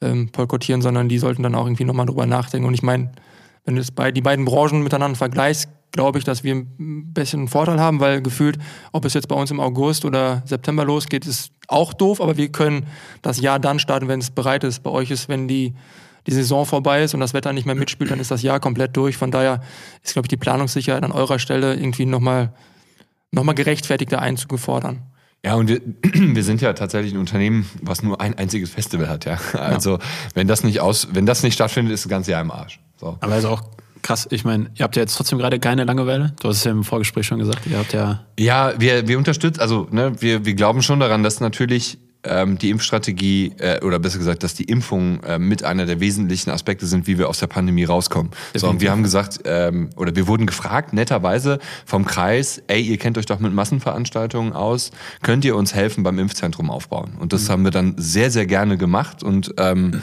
ähm, 0.00 0.30
boykottieren, 0.30 0.82
sondern 0.82 1.08
die 1.08 1.18
sollten 1.18 1.42
dann 1.42 1.54
auch 1.54 1.66
irgendwie 1.66 1.84
nochmal 1.84 2.06
drüber 2.06 2.26
nachdenken. 2.26 2.66
Und 2.66 2.74
ich 2.74 2.82
meine, 2.82 3.12
wenn 3.64 3.76
du 3.76 3.82
bei, 3.94 4.10
die 4.10 4.22
beiden 4.22 4.44
Branchen 4.44 4.82
miteinander 4.82 5.16
vergleichst, 5.16 5.68
glaube 5.92 6.18
ich, 6.18 6.24
dass 6.24 6.44
wir 6.44 6.54
ein 6.54 7.12
bisschen 7.12 7.40
einen 7.40 7.48
Vorteil 7.48 7.80
haben, 7.80 8.00
weil 8.00 8.22
gefühlt, 8.22 8.58
ob 8.92 9.04
es 9.04 9.14
jetzt 9.14 9.28
bei 9.28 9.34
uns 9.34 9.50
im 9.50 9.60
August 9.60 10.04
oder 10.04 10.42
September 10.44 10.84
losgeht, 10.84 11.26
ist 11.26 11.52
auch 11.68 11.92
doof, 11.92 12.20
aber 12.20 12.36
wir 12.36 12.50
können 12.50 12.86
das 13.22 13.40
Jahr 13.40 13.58
dann 13.58 13.78
starten, 13.78 14.08
wenn 14.08 14.20
es 14.20 14.30
bereit 14.30 14.64
ist. 14.64 14.82
Bei 14.82 14.90
euch 14.90 15.10
ist, 15.10 15.28
wenn 15.28 15.48
die, 15.48 15.74
die 16.26 16.32
Saison 16.32 16.64
vorbei 16.64 17.02
ist 17.02 17.14
und 17.14 17.20
das 17.20 17.34
Wetter 17.34 17.52
nicht 17.52 17.66
mehr 17.66 17.74
mitspielt, 17.74 18.10
dann 18.10 18.20
ist 18.20 18.30
das 18.30 18.42
Jahr 18.42 18.60
komplett 18.60 18.96
durch. 18.96 19.16
Von 19.16 19.30
daher 19.30 19.60
ist, 20.02 20.12
glaube 20.12 20.26
ich, 20.26 20.30
die 20.30 20.36
Planungssicherheit 20.36 21.02
an 21.02 21.12
eurer 21.12 21.38
Stelle 21.38 21.74
irgendwie 21.74 22.06
nochmal 22.06 22.52
noch 23.32 23.44
mal 23.44 23.54
gerechtfertigter 23.54 24.20
einzugefordern. 24.20 25.02
Ja, 25.44 25.54
und 25.54 25.68
wir, 25.68 25.80
wir 26.02 26.42
sind 26.44 26.60
ja 26.60 26.72
tatsächlich 26.72 27.12
ein 27.12 27.18
Unternehmen, 27.18 27.68
was 27.82 28.02
nur 28.02 28.20
ein 28.20 28.34
einziges 28.34 28.70
Festival 28.70 29.08
hat, 29.08 29.24
ja. 29.24 29.38
Also 29.54 29.98
wenn 30.34 30.46
das 30.46 30.64
nicht 30.64 30.80
aus, 30.80 31.08
wenn 31.12 31.26
das 31.26 31.42
nicht 31.42 31.54
stattfindet, 31.54 31.94
ist 31.94 32.04
das 32.04 32.10
ganze 32.10 32.32
Jahr 32.32 32.42
im 32.42 32.50
Arsch. 32.50 32.80
So. 32.98 33.16
Aber 33.20 33.36
ist 33.36 33.44
auch 33.46 33.62
krass. 34.02 34.28
Ich 34.30 34.44
meine, 34.44 34.70
ihr 34.74 34.82
habt 34.82 34.96
ja 34.96 35.02
jetzt 35.02 35.16
trotzdem 35.16 35.38
gerade 35.38 35.58
keine 35.58 35.84
Langeweile. 35.84 36.34
Du 36.40 36.48
hast 36.48 36.58
es 36.58 36.64
ja 36.64 36.70
im 36.70 36.84
Vorgespräch 36.84 37.26
schon 37.26 37.38
gesagt. 37.38 37.66
Ihr 37.66 37.78
habt 37.78 37.92
ja 37.92 38.24
Ja, 38.38 38.74
wir, 38.78 39.08
wir 39.08 39.18
unterstützen, 39.18 39.60
also 39.60 39.88
ne, 39.90 40.20
wir, 40.20 40.44
wir 40.44 40.54
glauben 40.54 40.82
schon 40.82 41.00
daran, 41.00 41.22
dass 41.22 41.40
natürlich 41.40 41.98
ähm, 42.24 42.58
die 42.58 42.70
Impfstrategie 42.70 43.54
äh, 43.58 43.84
oder 43.84 43.98
besser 43.98 44.18
gesagt, 44.18 44.42
dass 44.42 44.54
die 44.54 44.64
Impfungen 44.64 45.22
äh, 45.22 45.38
mit 45.38 45.64
einer 45.64 45.86
der 45.86 46.00
wesentlichen 46.00 46.50
Aspekte 46.50 46.86
sind, 46.86 47.06
wie 47.06 47.18
wir 47.18 47.28
aus 47.28 47.38
der 47.38 47.46
Pandemie 47.46 47.84
rauskommen. 47.84 48.32
So, 48.54 48.68
und 48.68 48.80
wir 48.80 48.90
haben 48.90 49.02
gesagt, 49.02 49.40
ähm, 49.44 49.90
oder 49.96 50.14
wir 50.14 50.26
wurden 50.26 50.46
gefragt, 50.46 50.92
netterweise 50.92 51.58
vom 51.86 52.04
Kreis, 52.04 52.62
ey, 52.66 52.80
ihr 52.80 52.98
kennt 52.98 53.18
euch 53.18 53.26
doch 53.26 53.40
mit 53.40 53.52
Massenveranstaltungen 53.52 54.52
aus, 54.52 54.90
könnt 55.22 55.44
ihr 55.44 55.56
uns 55.56 55.74
helfen 55.74 56.02
beim 56.02 56.18
Impfzentrum 56.18 56.70
aufbauen? 56.70 57.12
Und 57.18 57.32
das 57.32 57.48
haben 57.48 57.64
wir 57.64 57.70
dann 57.70 57.94
sehr, 57.96 58.30
sehr 58.30 58.46
gerne 58.46 58.76
gemacht 58.76 59.22
und 59.22 59.54
ähm, 59.56 60.00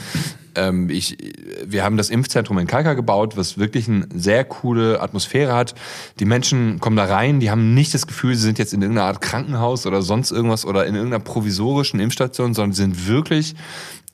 ähm, 0.58 0.90
ich, 0.90 1.16
wir 1.64 1.84
haben 1.84 1.96
das 1.96 2.10
Impfzentrum 2.10 2.58
in 2.58 2.66
Kalka 2.66 2.94
gebaut, 2.94 3.36
was 3.36 3.58
wirklich 3.58 3.88
eine 3.88 4.06
sehr 4.14 4.44
coole 4.44 5.00
Atmosphäre 5.00 5.54
hat. 5.54 5.74
Die 6.18 6.24
Menschen 6.24 6.80
kommen 6.80 6.96
da 6.96 7.04
rein, 7.04 7.40
die 7.40 7.50
haben 7.50 7.74
nicht 7.74 7.94
das 7.94 8.06
Gefühl, 8.06 8.34
sie 8.34 8.42
sind 8.42 8.58
jetzt 8.58 8.74
in 8.74 8.82
irgendeiner 8.82 9.08
Art 9.08 9.20
Krankenhaus 9.20 9.86
oder 9.86 10.02
sonst 10.02 10.30
irgendwas 10.30 10.64
oder 10.64 10.86
in 10.86 10.94
irgendeiner 10.94 11.22
provisorischen 11.22 12.00
Impfstation, 12.00 12.54
sondern 12.54 12.72
sind 12.72 13.06
wirklich 13.08 13.54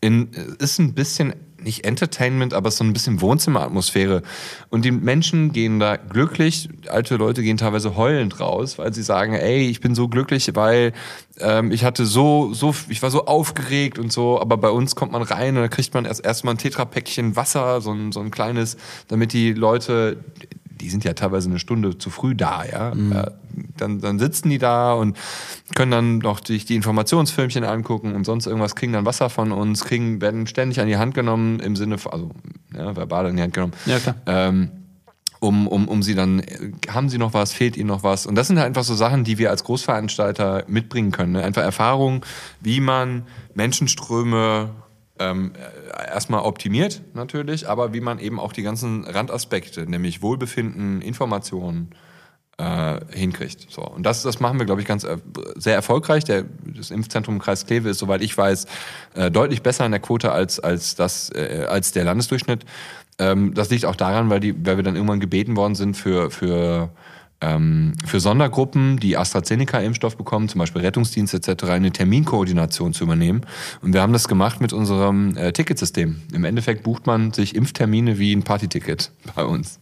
in, 0.05 0.29
ist 0.59 0.79
ein 0.79 0.93
bisschen 0.93 1.33
nicht 1.65 1.85
Entertainment, 1.87 2.53
aber 2.53 2.71
so 2.71 2.85
ein 2.85 2.93
bisschen 2.93 3.23
Wohnzimmeratmosphäre. 3.23 4.23
Und 4.69 4.85
die 4.85 4.91
Menschen 4.91 5.53
gehen 5.53 5.81
da 5.81 5.97
glücklich, 5.97 6.69
alte 6.89 7.17
Leute 7.17 7.43
gehen 7.43 7.57
teilweise 7.57 7.97
heulend 7.97 8.39
raus, 8.39 8.77
weil 8.77 8.93
sie 8.93 9.03
sagen, 9.03 9.33
ey, 9.33 9.67
ich 9.67 9.81
bin 9.81 9.95
so 9.95 10.09
glücklich, 10.09 10.51
weil 10.55 10.93
ähm, 11.41 11.73
ich 11.73 11.85
hatte 11.85 12.05
so, 12.05 12.53
so, 12.53 12.75
ich 12.91 13.03
war 13.03 13.11
so 13.11 13.25
aufgeregt 13.25 13.99
und 13.99 14.13
so, 14.13 14.39
aber 14.39 14.59
bei 14.59 14.69
uns 14.69 14.95
kommt 14.95 15.13
man 15.13 15.23
rein 15.23 15.57
und 15.57 15.63
da 15.63 15.69
kriegt 15.69 15.95
man 15.95 16.05
erst 16.05 16.23
erstmal 16.23 16.55
ein 16.55 16.59
Tetrapäckchen 16.59 17.35
Wasser, 17.35 17.81
so 17.81 17.93
ein, 17.93 18.13
so 18.13 18.21
ein 18.21 18.31
kleines, 18.31 18.77
damit 19.09 19.33
die 19.33 19.55
Leute, 19.55 20.19
die 20.81 20.91
sind 20.91 21.05
ja 21.05 21.13
teilweise 21.13 21.49
eine 21.49 21.59
Stunde 21.59 21.99
zu 21.99 22.11
früh 22.11 22.35
da, 22.35 22.65
ja. 22.65 22.93
Äh, 22.93 23.31
Dann, 23.77 24.01
dann 24.01 24.19
sitzen 24.19 24.51
die 24.51 24.59
da 24.59 24.95
und 24.95 25.17
können 25.77 25.91
dann 25.93 26.19
noch 26.19 26.45
sich 26.45 26.65
die 26.65 26.75
Informationsfilmchen 26.75 27.63
angucken 27.63 28.15
und 28.15 28.25
sonst 28.25 28.47
irgendwas, 28.47 28.75
kriegen 28.75 28.93
dann 28.93 29.07
Wasser 29.07 29.31
von 29.31 29.53
uns, 29.53 29.85
kriegen, 29.85 30.21
werden 30.21 30.47
ständig 30.47 30.81
an 30.81 30.89
die 30.89 30.97
Hand 30.97 31.15
genommen, 31.15 31.61
im 31.61 31.77
Sinne 31.77 31.99
von, 31.99 32.13
also 32.13 32.31
ja, 32.77 32.97
verbal 32.97 33.27
an 33.27 33.37
die 33.37 33.43
Hand 33.43 33.55
genommen. 33.55 33.73
Ja, 33.87 34.01
klar. 34.01 34.17
Ähm, 34.27 34.71
um, 35.41 35.69
um, 35.69 35.89
um 35.89 36.03
sie 36.03 36.15
dann, 36.15 36.43
haben 36.89 37.09
sie 37.09 37.19
noch 37.19 37.35
was, 37.35 37.53
fehlt 37.53 37.77
ihnen 37.77 37.89
noch 37.89 38.03
was? 38.03 38.27
Und 38.27 38.35
das 38.35 38.49
sind 38.49 38.57
halt 38.57 38.67
einfach 38.67 38.83
so 38.83 38.95
Sachen, 38.95 39.25
die 39.25 39.39
wir 39.39 39.51
als 39.51 39.63
Großveranstalter 39.65 40.65
mitbringen 40.67 41.13
können. 41.13 41.33
Ne? 41.33 41.45
Einfach 41.45 41.63
Erfahrung, 41.63 42.25
wie 42.61 42.81
man 42.81 43.25
Menschenströme 43.55 44.71
ähm, 45.19 45.53
äh, 45.55 46.11
erstmal 46.11 46.43
optimiert 46.43 47.03
natürlich, 47.15 47.69
aber 47.69 47.93
wie 47.93 48.01
man 48.01 48.19
eben 48.19 48.41
auch 48.41 48.53
die 48.53 48.63
ganzen 48.63 49.05
Randaspekte, 49.05 49.89
nämlich 49.89 50.23
Wohlbefinden, 50.23 51.03
Informationen, 51.03 51.95
äh, 52.57 53.01
hinkriegt. 53.11 53.67
So. 53.69 53.83
Und 53.83 54.05
das, 54.05 54.23
das 54.23 54.41
machen 54.41 54.59
wir, 54.59 54.67
glaube 54.67 54.81
ich, 54.81 54.87
ganz 54.87 55.05
äh, 55.05 55.19
sehr 55.57 55.75
erfolgreich. 55.75 56.25
Der, 56.25 56.45
das 56.65 56.91
Impfzentrum 56.91 57.37
im 57.37 57.41
Kreis 57.41 57.67
Kleve 57.67 57.89
ist, 57.89 57.99
soweit 57.99 58.23
ich 58.23 58.37
weiß, 58.37 58.67
äh, 59.15 59.31
deutlich 59.31 59.63
besser 59.63 59.85
in 59.85 59.91
der 59.91 60.01
Quote 60.01 60.31
als, 60.31 60.61
als, 60.61 60.95
das, 60.95 61.31
äh, 61.31 61.67
als 61.69 61.93
der 61.93 62.05
Landesdurchschnitt. 62.05 62.65
Ähm, 63.19 63.55
das 63.55 63.71
liegt 63.71 63.85
auch 63.85 63.97
daran, 63.97 64.31
weil, 64.31 64.41
die, 64.41 64.55
weil 64.67 64.77
wir 64.77 64.85
dann 64.85 64.95
irgendwann 64.95 65.21
gebeten 65.21 65.57
worden 65.57 65.75
sind 65.75 65.97
für, 65.97 66.31
für 66.31 66.91
für 67.41 68.21
Sondergruppen, 68.21 68.99
die 68.99 69.19
AstraZeneca-Impfstoff 69.19 70.17
bekommen, 70.17 70.49
zum 70.49 70.61
Beispiel 70.61 70.81
Rettungsdienst 70.83 71.35
etc., 71.35 71.65
eine 71.65 71.91
Terminkoordination 71.91 72.95
zu 72.95 73.05
übernehmen. 73.05 73.43
Und 73.83 73.93
wir 73.93 74.01
haben 74.01 74.13
das 74.13 74.29
gemacht 74.29 74.61
mit 74.61 74.73
unserem 74.73 75.37
äh, 75.37 75.53
Ticketsystem. 75.53 76.23
Im 76.33 76.45
Endeffekt 76.45 76.85
bucht 76.85 77.07
man 77.07 77.33
sich 77.33 77.55
Impftermine 77.55 78.19
wie 78.19 78.35
ein 78.35 78.45
Partyticket 78.45 79.11
bei 79.35 79.45
uns. 79.45 79.79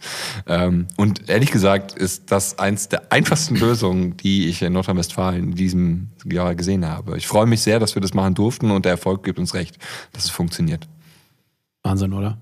Ähm, 0.47 0.87
und 0.97 1.29
ehrlich 1.29 1.53
gesagt 1.53 1.93
ist 1.93 2.33
das 2.33 2.59
eins 2.59 2.89
der 2.89 3.13
einfachsten 3.13 3.57
Lösungen, 3.57 4.17
die 4.17 4.49
ich 4.49 4.63
in 4.63 4.73
Nordrhein-Westfalen 4.73 5.51
in 5.51 5.55
diesem 5.55 6.09
Jahr 6.25 6.55
gesehen 6.55 6.87
habe. 6.87 7.17
Ich 7.17 7.29
freue 7.29 7.47
mich 7.47 7.61
sehr, 7.61 7.79
dass 7.79 7.95
wir 7.95 8.03
das 8.03 8.15
machen 8.15 8.35
durften 8.35 8.71
und 8.71 8.85
der 8.85 8.93
Erfolg 8.93 9.23
gibt 9.23 9.39
uns 9.39 9.55
recht, 9.55 9.79
dass 10.13 10.25
es 10.25 10.31
funktioniert. 10.31 10.89
Wahnsinn, 11.85 12.13
oder? 12.13 12.39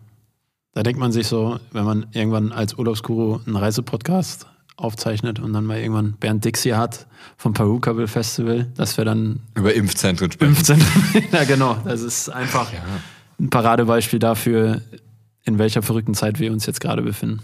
Da 0.72 0.82
denkt 0.82 1.00
man 1.00 1.12
sich 1.12 1.26
so, 1.26 1.58
wenn 1.72 1.84
man 1.84 2.06
irgendwann 2.12 2.52
als 2.52 2.74
Urlaubsguru 2.74 3.40
einen 3.44 3.56
Reisepodcast 3.56 4.46
aufzeichnet 4.80 5.38
und 5.38 5.52
dann 5.52 5.64
mal 5.64 5.78
irgendwann 5.78 6.14
Bernd 6.14 6.44
Dixie 6.44 6.74
hat 6.74 7.06
vom 7.36 7.52
Perukable 7.52 8.08
Festival, 8.08 8.66
dass 8.76 8.96
wir 8.96 9.04
dann 9.04 9.40
über 9.54 9.74
Impfzentren 9.74 10.30
sprechen. 10.32 10.50
Impfzentren, 10.50 11.24
ja 11.32 11.44
genau, 11.44 11.76
das 11.84 12.02
ist 12.02 12.28
einfach 12.28 12.72
ja. 12.72 12.80
ein 13.38 13.50
Paradebeispiel 13.50 14.18
dafür, 14.18 14.80
in 15.44 15.58
welcher 15.58 15.82
verrückten 15.82 16.14
Zeit 16.14 16.40
wir 16.40 16.52
uns 16.52 16.66
jetzt 16.66 16.80
gerade 16.80 17.02
befinden. 17.02 17.40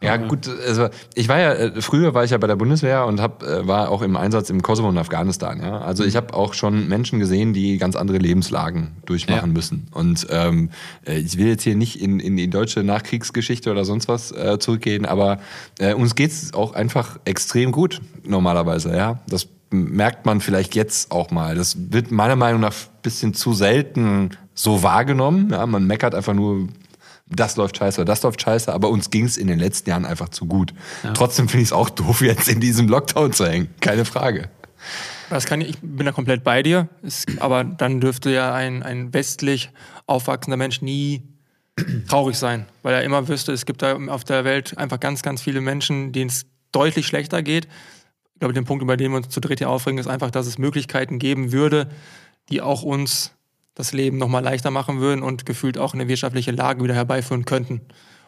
Ja, 0.00 0.16
gut, 0.16 0.48
also 0.48 0.88
ich 1.14 1.28
war 1.28 1.40
ja, 1.40 1.52
äh, 1.54 1.82
früher 1.82 2.14
war 2.14 2.22
ich 2.22 2.30
ja 2.30 2.38
bei 2.38 2.46
der 2.46 2.54
Bundeswehr 2.54 3.04
und 3.06 3.20
hab, 3.20 3.42
äh, 3.42 3.66
war 3.66 3.90
auch 3.90 4.02
im 4.02 4.16
Einsatz 4.16 4.48
im 4.48 4.62
Kosovo 4.62 4.88
und 4.88 4.96
Afghanistan, 4.96 5.60
ja. 5.60 5.80
Also 5.80 6.04
ich 6.04 6.14
habe 6.14 6.34
auch 6.34 6.54
schon 6.54 6.86
Menschen 6.88 7.18
gesehen, 7.18 7.52
die 7.52 7.78
ganz 7.78 7.96
andere 7.96 8.18
Lebenslagen 8.18 8.92
durchmachen 9.06 9.50
ja. 9.50 9.52
müssen. 9.52 9.88
Und 9.90 10.28
ähm, 10.30 10.70
äh, 11.04 11.18
ich 11.18 11.36
will 11.36 11.48
jetzt 11.48 11.64
hier 11.64 11.74
nicht 11.74 12.00
in, 12.00 12.20
in 12.20 12.36
die 12.36 12.48
deutsche 12.48 12.84
Nachkriegsgeschichte 12.84 13.72
oder 13.72 13.84
sonst 13.84 14.06
was 14.06 14.30
äh, 14.30 14.60
zurückgehen, 14.60 15.04
aber 15.04 15.40
äh, 15.80 15.94
uns 15.94 16.14
geht's 16.14 16.54
auch 16.54 16.74
einfach 16.74 17.18
extrem 17.24 17.72
gut, 17.72 18.00
normalerweise, 18.24 18.96
ja. 18.96 19.18
Das 19.28 19.48
merkt 19.70 20.26
man 20.26 20.40
vielleicht 20.40 20.76
jetzt 20.76 21.10
auch 21.10 21.32
mal. 21.32 21.56
Das 21.56 21.76
wird 21.90 22.12
meiner 22.12 22.36
Meinung 22.36 22.60
nach 22.60 22.74
bisschen 23.02 23.34
zu 23.34 23.52
selten 23.52 24.30
so 24.54 24.82
wahrgenommen. 24.82 25.50
Ja, 25.50 25.66
man 25.66 25.86
meckert 25.86 26.14
einfach 26.14 26.34
nur 26.34 26.68
das 27.30 27.56
läuft 27.56 27.76
scheiße 27.76 28.00
oder 28.00 28.12
das 28.12 28.22
läuft 28.22 28.40
scheiße, 28.40 28.72
aber 28.72 28.88
uns 28.88 29.10
ging 29.10 29.24
es 29.24 29.36
in 29.36 29.46
den 29.46 29.58
letzten 29.58 29.90
Jahren 29.90 30.04
einfach 30.04 30.28
zu 30.28 30.46
gut. 30.46 30.72
Ja. 31.02 31.12
Trotzdem 31.12 31.48
finde 31.48 31.62
ich 31.62 31.68
es 31.68 31.72
auch 31.72 31.90
doof, 31.90 32.20
jetzt 32.20 32.48
in 32.48 32.60
diesem 32.60 32.88
Lockdown 32.88 33.32
zu 33.32 33.46
hängen. 33.46 33.68
Keine 33.80 34.04
Frage. 34.04 34.48
Das 35.30 35.44
kann 35.44 35.60
ich, 35.60 35.70
ich 35.70 35.78
bin 35.80 36.06
da 36.06 36.12
komplett 36.12 36.42
bei 36.42 36.62
dir. 36.62 36.88
Es, 37.02 37.26
aber 37.38 37.64
dann 37.64 38.00
dürfte 38.00 38.30
ja 38.30 38.54
ein, 38.54 38.82
ein 38.82 39.12
westlich 39.12 39.70
aufwachsender 40.06 40.56
Mensch 40.56 40.80
nie 40.80 41.22
traurig 42.08 42.36
sein, 42.36 42.66
weil 42.82 42.94
er 42.94 43.02
immer 43.02 43.28
wüsste, 43.28 43.52
es 43.52 43.66
gibt 43.66 43.82
da 43.82 43.96
auf 44.08 44.24
der 44.24 44.44
Welt 44.44 44.76
einfach 44.78 44.98
ganz, 44.98 45.22
ganz 45.22 45.42
viele 45.42 45.60
Menschen, 45.60 46.12
denen 46.12 46.30
es 46.30 46.46
deutlich 46.72 47.06
schlechter 47.06 47.42
geht. 47.42 47.68
Ich 48.34 48.40
glaube, 48.40 48.54
der 48.54 48.62
Punkt, 48.62 48.82
über 48.82 48.96
den 48.96 49.10
wir 49.12 49.18
uns 49.18 49.28
zu 49.28 49.40
dritt 49.40 49.58
hier 49.58 49.68
aufregen, 49.68 49.98
ist 49.98 50.06
einfach, 50.06 50.30
dass 50.30 50.46
es 50.46 50.58
Möglichkeiten 50.58 51.18
geben 51.18 51.52
würde, 51.52 51.88
die 52.50 52.62
auch 52.62 52.82
uns 52.82 53.32
das 53.78 53.92
Leben 53.92 54.18
nochmal 54.18 54.42
leichter 54.42 54.72
machen 54.72 55.00
würden 55.00 55.22
und 55.22 55.46
gefühlt 55.46 55.78
auch 55.78 55.94
eine 55.94 56.08
wirtschaftliche 56.08 56.50
Lage 56.50 56.82
wieder 56.82 56.94
herbeiführen 56.94 57.44
könnten. 57.44 57.80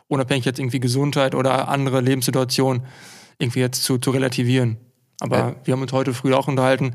Unabhängig 0.06 0.44
jetzt 0.44 0.60
irgendwie 0.60 0.78
Gesundheit 0.78 1.34
oder 1.34 1.68
andere 1.68 2.00
Lebenssituationen 2.00 2.84
irgendwie 3.38 3.58
jetzt 3.58 3.82
zu, 3.82 3.98
zu 3.98 4.12
relativieren. 4.12 4.76
Aber 5.18 5.38
ja. 5.38 5.56
wir 5.64 5.72
haben 5.72 5.82
uns 5.82 5.92
heute 5.92 6.14
früh 6.14 6.34
auch 6.34 6.46
unterhalten, 6.46 6.94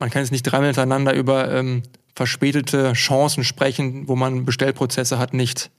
man 0.00 0.10
kann 0.10 0.22
jetzt 0.22 0.32
nicht 0.32 0.42
dreimal 0.42 0.66
hintereinander 0.66 1.14
über 1.14 1.52
ähm, 1.52 1.82
verspätete 2.16 2.94
Chancen 2.94 3.44
sprechen, 3.44 4.08
wo 4.08 4.16
man 4.16 4.44
Bestellprozesse 4.44 5.18
hat, 5.18 5.32
nicht 5.32 5.70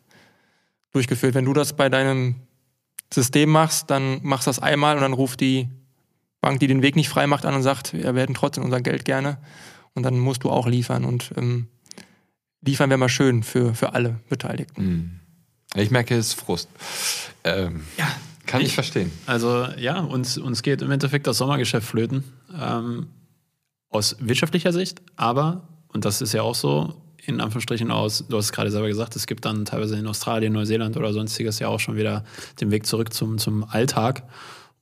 durchgeführt. 0.94 1.34
Wenn 1.34 1.46
du 1.46 1.54
das 1.54 1.74
bei 1.76 1.90
deinem 1.90 2.36
System 3.14 3.50
machst, 3.50 3.90
dann 3.90 4.20
machst 4.24 4.48
du 4.48 4.50
das 4.50 4.60
einmal 4.60 4.96
und 4.96 5.02
dann 5.02 5.14
ruft 5.14 5.42
die 5.42 5.68
Bank, 6.40 6.60
die 6.60 6.68
den 6.68 6.84
Weg 6.84 6.96
nicht 6.96 7.10
frei 7.10 7.28
macht, 7.28 7.46
an 7.46 7.56
und 7.56 7.64
sagt, 7.64 7.94
wir 7.94 8.14
hätten 8.14 8.34
trotzdem 8.34 8.64
unser 8.64 8.80
Geld 8.80 9.04
gerne. 9.04 9.40
Und 9.94 10.04
dann 10.04 10.18
musst 10.20 10.44
du 10.44 10.50
auch 10.50 10.68
liefern. 10.68 11.04
Und 11.04 11.34
ähm, 11.36 11.68
liefern 12.62 12.90
wäre 12.90 12.98
mal 12.98 13.10
schön 13.10 13.44
für, 13.44 13.74
für 13.74 13.94
alle 13.94 14.20
Beteiligten. 14.30 14.82
Hm. 14.82 15.20
Ich 15.76 15.92
merke, 15.92 16.16
es 16.16 16.30
ist 16.30 16.34
Frust. 16.34 16.70
Ähm, 17.44 17.82
ja, 17.98 18.08
kann 18.46 18.62
ich, 18.62 18.68
ich, 18.68 18.74
verstehen. 18.74 19.12
Also 19.26 19.68
ja, 19.78 20.00
uns, 20.00 20.38
uns 20.38 20.62
geht 20.64 20.82
im 20.82 20.92
Endeffekt 20.92 21.28
das 21.28 21.38
Sommergeschäft 21.38 21.88
flöten. 21.88 22.24
Ähm, 22.60 23.08
aus 23.90 24.16
wirtschaftlicher 24.20 24.72
Sicht, 24.72 25.02
aber, 25.18 25.68
und 25.90 26.06
das 26.06 26.22
ist 26.22 26.34
ja 26.34 26.42
auch 26.42 26.56
so, 26.56 26.94
in 27.26 27.42
Anführungsstrichen 27.42 27.92
aus, 27.92 28.26
du 28.28 28.38
hast 28.38 28.46
es 28.46 28.52
gerade 28.52 28.72
selber 28.72 28.88
gesagt, 28.88 29.16
es 29.16 29.28
gibt 29.28 29.46
dann 29.46 29.66
teilweise 29.66 29.98
in 29.98 30.08
Australien, 30.08 30.54
Neuseeland 30.54 30.98
oder 30.98 31.14
sonstiges 31.14 31.60
ja 31.60 31.68
auch 31.68 31.80
schon 31.80 31.96
wieder 31.96 32.24
den 32.60 32.72
Weg 32.72 32.86
zurück 32.86 33.14
zum, 33.14 33.38
zum 33.38 33.64
Alltag. 33.66 34.24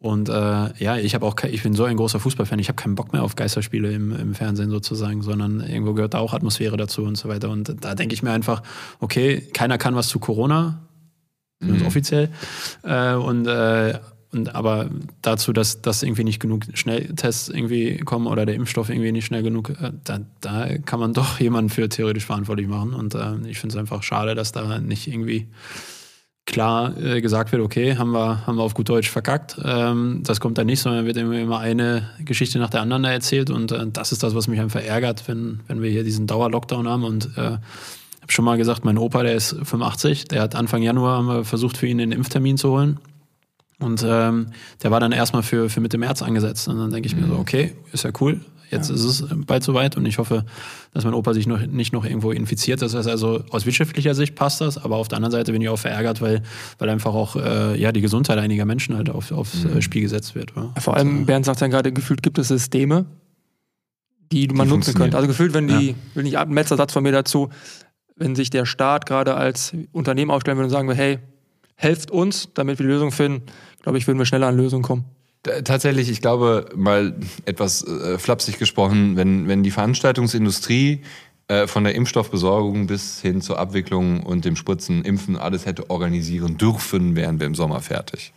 Und 0.02 0.30
äh, 0.30 0.32
ja, 0.32 0.98
ich 0.98 1.14
habe 1.14 1.26
auch, 1.26 1.36
ich 1.44 1.62
bin 1.62 1.74
so 1.74 1.84
ein 1.84 1.98
großer 1.98 2.22
Fußballfan, 2.22 2.58
ich 2.60 2.70
habe 2.70 2.82
keinen 2.82 2.96
Bock 2.96 3.12
mehr 3.12 3.22
auf 3.22 3.36
Geisterspiele 3.36 3.92
im, 3.92 4.16
im 4.16 4.34
Fernsehen 4.34 4.70
sozusagen, 4.70 5.22
sondern 5.22 5.60
irgendwo 5.60 5.94
gehört 5.94 6.14
da 6.14 6.20
auch 6.20 6.34
Atmosphäre 6.34 6.78
dazu 6.78 7.04
und 7.04 7.18
so 7.18 7.28
weiter. 7.28 7.50
Und 7.50 7.76
da 7.84 7.96
denke 7.96 8.14
ich 8.14 8.24
mir 8.24 8.32
einfach, 8.32 8.64
okay, 9.02 9.42
keiner 9.54 9.78
kann 9.78 9.96
was 9.96 10.08
zu 10.08 10.20
Corona, 10.20 10.88
mhm. 11.60 11.86
offiziell. 11.86 12.30
Äh, 12.84 13.16
und 13.16 13.46
äh, 13.48 14.00
und 14.32 14.54
aber 14.54 14.92
dazu, 15.24 15.54
dass, 15.54 15.82
dass 15.82 16.04
irgendwie 16.04 16.24
nicht 16.24 16.40
genug 16.40 16.66
Schnelltests 16.74 17.50
irgendwie 17.50 17.98
kommen 17.98 18.28
oder 18.28 18.46
der 18.46 18.54
Impfstoff 18.56 18.90
irgendwie 18.90 19.12
nicht 19.12 19.26
schnell 19.26 19.42
genug, 19.42 19.72
äh, 19.82 19.92
da, 20.04 20.20
da 20.40 20.78
kann 20.78 21.00
man 21.00 21.14
doch 21.14 21.40
jemanden 21.40 21.72
für 21.72 21.90
theoretisch 21.90 22.26
verantwortlich 22.26 22.68
machen. 22.68 22.94
Und 22.94 23.16
äh, 23.16 23.38
ich 23.48 23.60
finde 23.60 23.74
es 23.74 23.80
einfach 23.80 24.04
schade, 24.04 24.36
dass 24.36 24.52
da 24.52 24.80
nicht 24.80 25.08
irgendwie 25.08 25.48
klar 26.50 26.98
äh, 26.98 27.22
gesagt 27.22 27.52
wird, 27.52 27.62
okay, 27.62 27.96
haben 27.96 28.12
wir, 28.12 28.46
haben 28.46 28.58
wir 28.58 28.64
auf 28.64 28.74
gut 28.74 28.90
Deutsch 28.90 29.10
verkackt. 29.10 29.58
Ähm, 29.64 30.22
das 30.24 30.40
kommt 30.40 30.58
dann 30.58 30.68
nicht, 30.68 30.82
sondern 30.82 31.06
wird 31.06 31.18
immer, 31.18 31.60
eine 31.60 32.10
Geschichte 32.26 32.60
nach 32.60 32.70
der 32.70 32.82
anderen 32.82 33.06
erzählt. 33.06 33.50
Und 33.50 33.72
äh, 33.72 33.88
das 33.92 34.12
ist 34.12 34.24
das, 34.24 34.36
was 34.36 34.48
mich 34.48 34.60
einfach 34.60 34.82
ärgert, 34.82 35.28
wenn, 35.28 35.62
wenn 35.68 35.82
wir 35.82 35.90
hier 35.90 36.04
diesen 36.04 36.28
Dauer-Lockdown 36.28 36.88
haben. 36.88 37.04
Und 37.04 37.30
äh, 37.38 37.42
habe 37.42 37.62
schon 38.28 38.46
mal 38.46 38.58
gesagt, 38.58 38.84
mein 38.84 38.98
Opa, 38.98 39.24
der 39.24 39.36
ist 39.36 39.56
85, 39.64 40.26
der 40.26 40.42
hat 40.42 40.56
Anfang 40.56 40.82
Januar 40.82 41.46
versucht, 41.46 41.78
für 41.78 41.88
ihn 41.88 42.02
einen 42.02 42.12
Impftermin 42.12 42.58
zu 42.58 42.72
holen. 42.72 43.00
Und 43.80 44.04
ähm, 44.06 44.48
der 44.84 44.92
war 44.92 45.00
dann 45.00 45.12
erstmal 45.14 45.44
für, 45.44 45.70
für 45.70 45.80
Mitte 45.80 45.98
März 45.98 46.22
angesetzt. 46.22 46.68
Und 46.68 46.78
dann 46.78 46.92
denke 46.92 47.08
ich 47.08 47.16
mir 47.16 47.28
so, 47.28 47.36
mhm. 47.36 47.40
okay, 47.40 47.76
ist 47.94 48.04
ja 48.04 48.12
cool. 48.20 48.42
Jetzt 48.70 48.90
ja. 48.90 48.96
ist 48.96 49.04
es 49.04 49.26
bald 49.46 49.64
soweit 49.64 49.98
und 49.98 50.06
ich 50.06 50.18
hoffe, 50.18 50.46
dass 50.94 51.04
mein 51.04 51.14
Opa 51.14 51.34
sich 51.34 51.48
noch, 51.48 51.60
nicht 51.66 51.94
noch 51.94 52.06
irgendwo 52.06 52.32
infiziert. 52.32 52.82
Das 52.82 52.94
heißt 52.94 53.08
also, 53.08 53.44
aus 53.50 53.66
wirtschaftlicher 53.66 54.14
Sicht 54.14 54.36
passt 54.36 54.62
das, 54.62 54.78
aber 54.78 54.98
auf 54.98 55.08
der 55.08 55.18
anderen 55.18 55.32
Seite 55.32 55.52
bin 55.52 55.62
ich 55.62 55.70
auch 55.70 55.80
verärgert, 55.80 56.22
weil, 56.22 56.44
weil 56.78 56.90
einfach 56.90 57.14
auch 57.14 57.36
äh, 57.36 57.80
ja, 57.80 57.92
die 57.92 58.02
Gesundheit 58.02 58.38
einiger 58.38 58.66
Menschen 58.66 58.96
halt 58.96 59.10
auf, 59.10 59.32
aufs 59.32 59.64
mhm. 59.64 59.82
Spiel 59.82 60.04
gesetzt 60.04 60.36
wird. 60.36 60.54
Ja. 60.56 60.72
Vor 60.80 60.96
allem, 60.96 61.26
Bernd 61.26 61.46
sagt 61.46 61.62
ja 61.62 61.68
gerade, 61.68 61.92
gefühlt 61.92 62.22
gibt 62.22 62.38
es 62.38 62.48
Systeme, 62.50 63.06
die 64.32 64.48
man 64.50 64.68
die 64.68 64.76
nutzen 64.76 64.94
könnte. 64.94 65.18
Also 65.18 65.28
gefühlt, 65.28 65.54
wenn 65.54 65.68
die, 65.68 65.90
ja. 65.90 65.96
will 66.14 66.24
nicht 66.24 66.38
ein 66.38 66.54
letzter 66.54 66.78
Satz 66.78 66.94
von 66.94 67.04
mir 67.04 67.12
dazu, 67.12 67.50
wenn 68.16 68.36
sich 68.36 68.50
der 68.50 68.66
Staat 68.66 69.06
gerade 69.06 69.36
als 69.36 69.74
Unternehmen 69.92 70.30
aufstellen 70.30 70.58
würde 70.58 70.68
und 70.68 70.72
sagen 70.72 70.88
würde, 70.88 71.00
hey, 71.00 71.20
helft 71.76 72.12
uns, 72.12 72.50
damit 72.54 72.78
wir 72.78 72.86
die 72.86 72.92
Lösung 72.92 73.12
finden, 73.12 73.44
glaube 73.82 73.98
ich, 73.98 74.06
würden 74.06 74.20
wir 74.20 74.26
schneller 74.26 74.48
an 74.48 74.58
Lösungen 74.58 74.84
kommen. 74.84 75.06
Tatsächlich, 75.44 76.10
ich 76.10 76.22
glaube, 76.22 76.70
mal 76.76 77.16
etwas 77.46 77.88
äh, 77.88 78.18
flapsig 78.18 78.60
gesprochen, 78.60 79.16
wenn, 79.16 79.48
wenn 79.48 79.64
die 79.64 79.72
Veranstaltungsindustrie 79.72 81.02
äh, 81.48 81.66
von 81.66 81.86
der 81.86 81.96
Impfstoffbesorgung 81.96 82.88
bis 82.88 83.22
hin 83.22 83.42
zur 83.42 83.58
Abwicklung 83.58 84.22
und 84.24 84.44
dem 84.44 84.58
Spritzen, 84.58 85.06
Impfen 85.06 85.38
alles 85.38 85.66
hätte 85.66 85.90
organisieren 85.90 86.58
dürfen, 86.58 87.16
wären 87.16 87.40
wir 87.40 87.48
im 87.48 87.56
Sommer 87.56 87.80
fertig. 87.80 88.34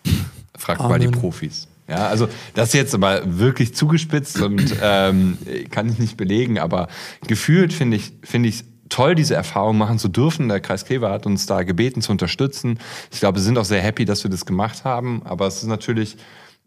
Fragt 0.57 0.81
Amen. 0.81 0.91
mal 0.91 0.99
die 1.01 1.09
Profis. 1.09 1.67
Ja, 1.89 2.07
also 2.07 2.29
das 2.55 2.73
jetzt 2.73 2.97
mal 2.97 3.23
wirklich 3.27 3.75
zugespitzt 3.75 4.41
und 4.41 4.77
ähm, 4.81 5.37
kann 5.71 5.89
ich 5.91 5.99
nicht 5.99 6.17
belegen, 6.17 6.61
aber 6.61 6.87
gefühlt 7.27 7.73
finde 7.73 7.97
ich 7.97 8.13
finde 8.23 8.49
ich 8.49 8.65
toll, 8.89 9.15
diese 9.15 9.35
Erfahrung 9.35 9.77
machen 9.79 9.99
zu 9.99 10.09
dürfen. 10.09 10.49
Der 10.49 10.61
Kreis 10.61 10.85
Kleve 10.85 11.11
hat 11.11 11.27
uns 11.27 11.47
da 11.47 11.65
gebeten 11.65 12.03
zu 12.03 12.13
unterstützen. 12.13 12.79
Ich 13.11 13.21
glaube, 13.21 13.39
wir 13.39 13.43
sind 13.43 13.59
auch 13.59 13.65
sehr 13.65 13.81
happy, 13.81 14.05
dass 14.05 14.23
wir 14.23 14.31
das 14.31 14.47
gemacht 14.47 14.85
haben. 14.85 15.23
Aber 15.25 15.47
es 15.47 15.57
ist 15.57 15.69
natürlich 15.69 16.17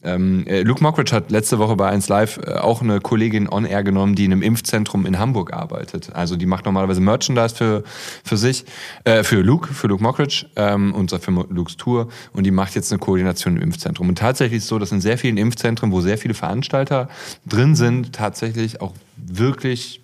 ähm, 0.06 0.46
äh, 0.48 0.62
Luke 0.62 0.82
Mockridge 0.82 1.16
hat 1.16 1.32
letzte 1.32 1.60
Woche 1.60 1.76
bei 1.76 1.90
1 1.90 2.08
Live 2.08 2.38
äh, 2.38 2.54
auch 2.54 2.82
eine 2.82 3.02
Kollegin 3.02 3.50
on 3.50 3.66
air 3.66 3.84
genommen, 3.84 4.16
die 4.16 4.26
in 4.26 4.32
einem 4.32 4.42
Impfzentrum 4.42 5.06
in 5.06 5.20
Hamburg 5.20 5.54
arbeitet. 5.54 6.14
Also 6.14 6.36
die 6.36 6.46
macht 6.46 6.66
normalerweise 6.66 7.02
Merchandise 7.02 7.56
für, 7.56 7.84
für 8.24 8.38
sich, 8.38 8.66
äh, 9.04 9.24
für 9.24 9.42
Luke, 9.42 9.74
für 9.74 9.88
Luke 9.88 10.04
Mockridge 10.04 10.46
ähm, 10.56 10.94
und 10.94 11.12
für 11.12 11.32
Lukes 11.32 11.78
Tour 11.78 12.08
und 12.34 12.46
die 12.46 12.52
macht 12.52 12.76
jetzt 12.76 12.92
eine 12.92 13.00
Koordination 13.00 13.58
im 13.58 13.64
Impfzentrum. 13.64 14.10
Und 14.10 14.18
tatsächlich 14.18 14.58
ist 14.58 14.64
es 14.64 14.70
so, 14.70 14.80
dass 14.80 14.92
in 14.92 15.02
sehr 15.02 15.18
vielen 15.18 15.38
Impfzentren, 15.38 15.92
wo 15.92 16.02
sehr 16.02 16.18
viele 16.18 16.34
Veranstalter 16.34 17.10
drin 17.46 17.76
sind, 17.76 18.14
tatsächlich 18.14 18.82
auch 18.82 18.94
wirklich 19.18 20.02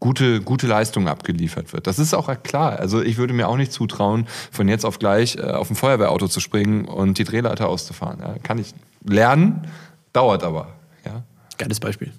gute, 0.00 0.40
gute 0.40 0.66
Leistung 0.66 1.08
abgeliefert 1.08 1.72
wird. 1.72 1.86
Das 1.86 1.98
ist 1.98 2.14
auch 2.14 2.30
klar. 2.42 2.78
Also 2.78 3.02
ich 3.02 3.16
würde 3.16 3.32
mir 3.32 3.48
auch 3.48 3.56
nicht 3.56 3.72
zutrauen, 3.72 4.26
von 4.50 4.68
jetzt 4.68 4.84
auf 4.84 4.98
gleich 4.98 5.36
äh, 5.36 5.42
auf 5.42 5.70
ein 5.70 5.76
Feuerwehrauto 5.76 6.28
zu 6.28 6.40
springen 6.40 6.84
und 6.84 7.18
die 7.18 7.24
Drehleiter 7.24 7.68
auszufahren. 7.68 8.18
Ja, 8.20 8.34
kann 8.42 8.58
ich 8.58 8.74
lernen, 9.04 9.66
dauert 10.12 10.42
aber. 10.42 10.74
Ja. 11.04 11.22
Geiles 11.58 11.80
Beispiel. 11.80 12.12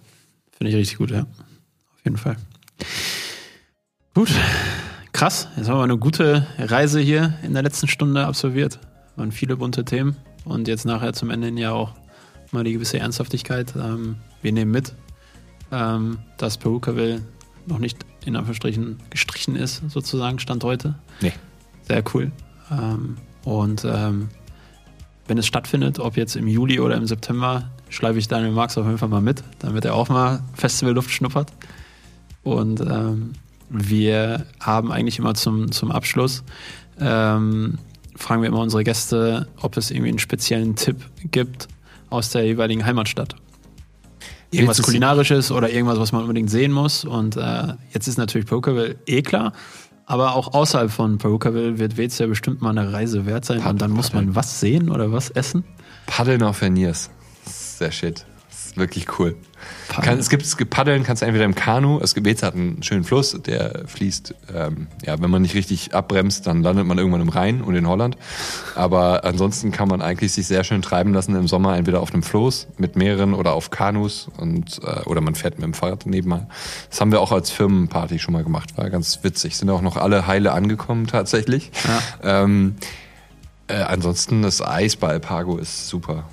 Finde 0.51 0.71
ich 0.71 0.75
richtig 0.77 0.97
gut, 0.97 1.11
ja. 1.11 1.21
Auf 1.21 2.03
jeden 2.03 2.17
Fall. 2.17 2.38
Gut, 4.13 4.29
krass. 5.11 5.47
Jetzt 5.57 5.67
haben 5.69 5.77
wir 5.77 5.83
eine 5.83 5.97
gute 5.97 6.47
Reise 6.57 6.99
hier 6.99 7.33
in 7.43 7.53
der 7.53 7.63
letzten 7.63 7.88
Stunde 7.88 8.25
absolviert. 8.25 8.79
Waren 9.15 9.31
viele 9.31 9.57
bunte 9.57 9.83
Themen 9.83 10.15
und 10.45 10.67
jetzt 10.67 10.86
nachher 10.86 11.13
zum 11.13 11.29
Ende 11.29 11.49
ja 11.49 11.71
auch 11.71 11.93
erstmal 12.41 12.63
die 12.63 12.73
gewisse 12.73 12.99
Ernsthaftigkeit. 12.99 13.73
Ähm, 13.75 14.17
wir 14.41 14.51
nehmen 14.51 14.71
mit, 14.71 14.93
ähm, 15.71 16.19
dass 16.38 16.57
Perukaville 16.57 17.21
noch 17.65 17.79
nicht 17.79 18.05
in 18.25 18.36
Anführungsstrichen 18.36 18.99
gestrichen 19.09 19.55
ist, 19.55 19.81
sozusagen, 19.89 20.39
Stand 20.39 20.63
heute. 20.63 20.95
Nee. 21.21 21.33
Sehr 21.83 22.03
cool. 22.13 22.31
Ähm, 22.71 23.17
und 23.43 23.86
wenn 25.28 25.38
es 25.38 25.47
stattfindet, 25.47 25.99
ob 25.99 26.17
jetzt 26.17 26.36
im 26.36 26.47
Juli 26.47 26.80
oder 26.80 26.95
im 26.95 27.05
September, 27.05 27.69
schleife 27.89 28.19
ich 28.19 28.28
Daniel 28.28 28.51
Marx 28.51 28.78
auf 28.78 28.86
jeden 28.86 28.97
Fall 28.97 29.09
mal 29.09 29.21
mit, 29.21 29.43
damit 29.59 29.86
er 29.86 29.95
auch 29.95 30.09
mal 30.09 30.41
Festivalluft 30.53 31.11
schnuppert. 31.11 31.51
Und 32.43 32.80
ähm, 32.82 33.34
wir 33.69 34.45
haben 34.59 34.91
eigentlich 34.91 35.17
immer 35.17 35.34
zum, 35.34 35.71
zum 35.71 35.91
Abschluss, 35.91 36.43
ähm, 36.99 37.80
fragen 38.15 38.41
wir 38.41 38.49
immer 38.49 38.59
unsere 38.59 38.84
Gäste, 38.84 39.47
ob 39.61 39.78
es 39.78 39.91
irgendwie 39.91 40.09
einen 40.09 40.19
speziellen 40.19 40.76
Tipp 40.76 40.97
gibt 41.23 41.67
aus 42.09 42.30
der 42.30 42.45
jeweiligen 42.45 42.86
Heimatstadt. 42.86 43.36
Irgendwas 44.51 44.82
Kulinarisches 44.82 45.51
oder 45.51 45.69
irgendwas, 45.69 45.99
was 45.99 46.11
man 46.11 46.21
unbedingt 46.21 46.49
sehen 46.49 46.71
muss. 46.71 47.03
Und 47.03 47.36
äh, 47.36 47.73
jetzt 47.93 48.07
ist 48.07 48.17
natürlich 48.17 48.47
Pokérville 48.47 48.95
eh 49.05 49.21
klar. 49.21 49.51
Aber 50.05 50.35
auch 50.35 50.53
außerhalb 50.53 50.91
von 50.91 51.17
Pokérville 51.17 51.79
wird 51.79 51.97
Wez 51.97 52.19
ja 52.19 52.27
bestimmt 52.27 52.61
mal 52.61 52.77
eine 52.77 52.93
Reise 52.93 53.25
wert 53.25 53.45
sein. 53.45 53.65
Und 53.65 53.81
dann 53.81 53.91
muss 53.91 54.13
man 54.13 54.35
was 54.35 54.59
sehen 54.59 54.89
oder 54.89 55.11
was 55.11 55.31
essen. 55.31 55.63
Paddeln 56.05 56.43
auf 56.43 56.57
Verniers. 56.57 57.09
Sehr 57.45 57.91
shit. 57.91 58.25
Ist 58.76 58.80
wirklich 58.80 59.19
cool. 59.19 59.36
Kann, 59.88 60.19
es, 60.19 60.30
gibt, 60.30 60.43
es 60.43 60.57
gibt 60.57 60.69
Paddeln, 60.69 61.03
kannst 61.03 61.21
du 61.21 61.26
entweder 61.26 61.45
im 61.45 61.55
Kanu, 61.55 61.99
es 62.01 62.13
gibt, 62.13 62.28
Wez 62.28 62.43
hat 62.43 62.55
einen 62.55 62.84
schönen 62.84 63.05
Fluss, 63.05 63.39
der 63.41 63.84
fließt, 63.86 64.36
ähm, 64.53 64.88
ja, 65.05 65.21
wenn 65.21 65.30
man 65.30 65.43
nicht 65.43 65.55
richtig 65.55 65.95
abbremst, 65.95 66.45
dann 66.45 66.61
landet 66.61 66.86
man 66.86 66.97
irgendwann 66.97 67.21
im 67.21 67.30
Rhein 67.30 67.61
und 67.61 67.73
in 67.73 67.88
Holland. 67.88 68.17
Aber 68.76 69.23
ansonsten 69.23 69.71
kann 69.71 69.88
man 69.88 70.01
eigentlich 70.01 70.34
sich 70.34 70.47
sehr 70.47 70.65
schön 70.65 70.82
treiben 70.82 71.13
lassen 71.13 71.36
im 71.38 71.47
Sommer, 71.47 71.78
entweder 71.78 72.01
auf 72.01 72.11
einem 72.11 72.21
Floß 72.21 72.67
mit 72.78 72.97
mehreren 72.97 73.34
oder 73.34 73.53
auf 73.53 73.69
Kanus 73.69 74.28
und, 74.36 74.82
äh, 74.84 75.03
oder 75.05 75.21
man 75.21 75.36
fährt 75.36 75.55
mit 75.55 75.63
dem 75.63 75.73
Fahrrad 75.73 76.05
nebenmal. 76.05 76.47
Das 76.89 76.99
haben 76.99 77.13
wir 77.13 77.21
auch 77.21 77.32
als 77.32 77.49
Firmenparty 77.49 78.19
schon 78.19 78.34
mal 78.34 78.43
gemacht, 78.43 78.78
war 78.78 78.89
ganz 78.89 79.23
witzig. 79.23 79.55
Sind 79.55 79.69
auch 79.69 79.82
noch 79.82 79.95
alle 79.95 80.28
heile 80.28 80.51
angekommen 80.51 81.07
tatsächlich. 81.07 81.71
Ähm, 82.23 82.76
äh, 83.67 83.76
ansonsten 83.76 84.41
das 84.41 84.61
Eis 84.61 84.97
bei 84.97 85.07
Alpago 85.07 85.57
ist 85.57 85.88
super. 85.88 86.26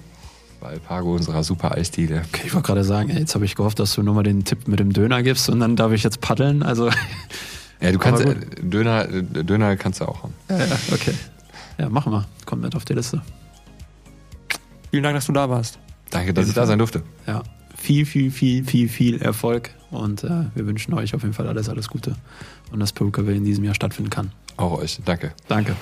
Bei 0.63 0.69
Alpago 0.69 1.17
unserer 1.17 1.43
super 1.43 1.73
Eisdiele. 1.73 2.23
Okay, 2.29 2.43
ich 2.47 2.55
wollte 2.55 2.67
gerade 2.69 2.85
sagen, 2.85 3.11
ey, 3.11 3.19
jetzt 3.19 3.35
habe 3.35 3.45
ich 3.45 3.57
gehofft, 3.57 3.81
dass 3.81 3.95
du 3.95 4.03
nur 4.05 4.15
mal 4.15 4.23
den 4.23 4.45
Tipp 4.45 4.69
mit 4.69 4.79
dem 4.79 4.93
Döner 4.93 5.25
gibst 5.25 5.49
und 5.51 5.59
dann 5.59 5.75
darf 5.75 5.91
ich 5.91 6.05
jetzt 6.05 6.21
paddeln. 6.21 6.63
Also, 6.63 6.89
Ja, 7.81 7.91
du 7.91 7.99
kannst 7.99 8.25
Döner, 8.63 9.07
Döner 9.09 9.77
kannst 9.77 10.01
du 10.01 10.05
auch 10.05 10.23
haben. 10.23 10.35
ja, 10.49 10.59
ja, 10.59 10.79
okay. 10.93 11.15
Ja, 11.79 11.89
machen 11.89 12.13
wir. 12.13 12.27
Kommt 12.47 12.63
mit 12.63 12.77
auf 12.77 12.85
die 12.85 12.93
Liste. 12.93 13.21
Vielen 14.93 15.03
Dank, 15.03 15.17
dass 15.17 15.27
du 15.27 15.33
da 15.33 15.51
warst. 15.51 15.81
Danke, 16.11 16.33
dass 16.33 16.47
ich 16.47 16.55
da 16.55 16.65
sein 16.65 16.79
durfte. 16.79 17.03
Ja, 17.27 17.43
viel, 17.77 18.07
viel, 18.07 18.31
viel, 18.31 18.65
viel, 18.65 18.89
viel 18.89 19.21
Erfolg 19.21 19.71
und 19.91 20.23
äh, 20.23 20.45
wir 20.55 20.65
wünschen 20.67 20.95
euch 20.95 21.13
auf 21.17 21.23
jeden 21.23 21.35
Fall 21.35 21.49
alles, 21.49 21.69
alles 21.69 21.89
Gute 21.89 22.15
und 22.71 22.79
dass 22.79 22.95
Pokérville 22.95 23.35
in 23.35 23.45
diesem 23.45 23.65
Jahr 23.65 23.75
stattfinden 23.75 24.11
kann. 24.11 24.31
Auch 24.59 24.79
euch. 24.79 25.01
Danke. 25.05 25.33
Danke. 25.49 25.75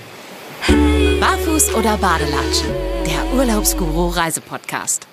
Barfuß 1.19 1.73
oder 1.75 1.97
Badelatschen? 1.97 2.69
Der 3.05 3.33
Urlaubsguru 3.33 4.09
Reisepodcast. 4.09 5.07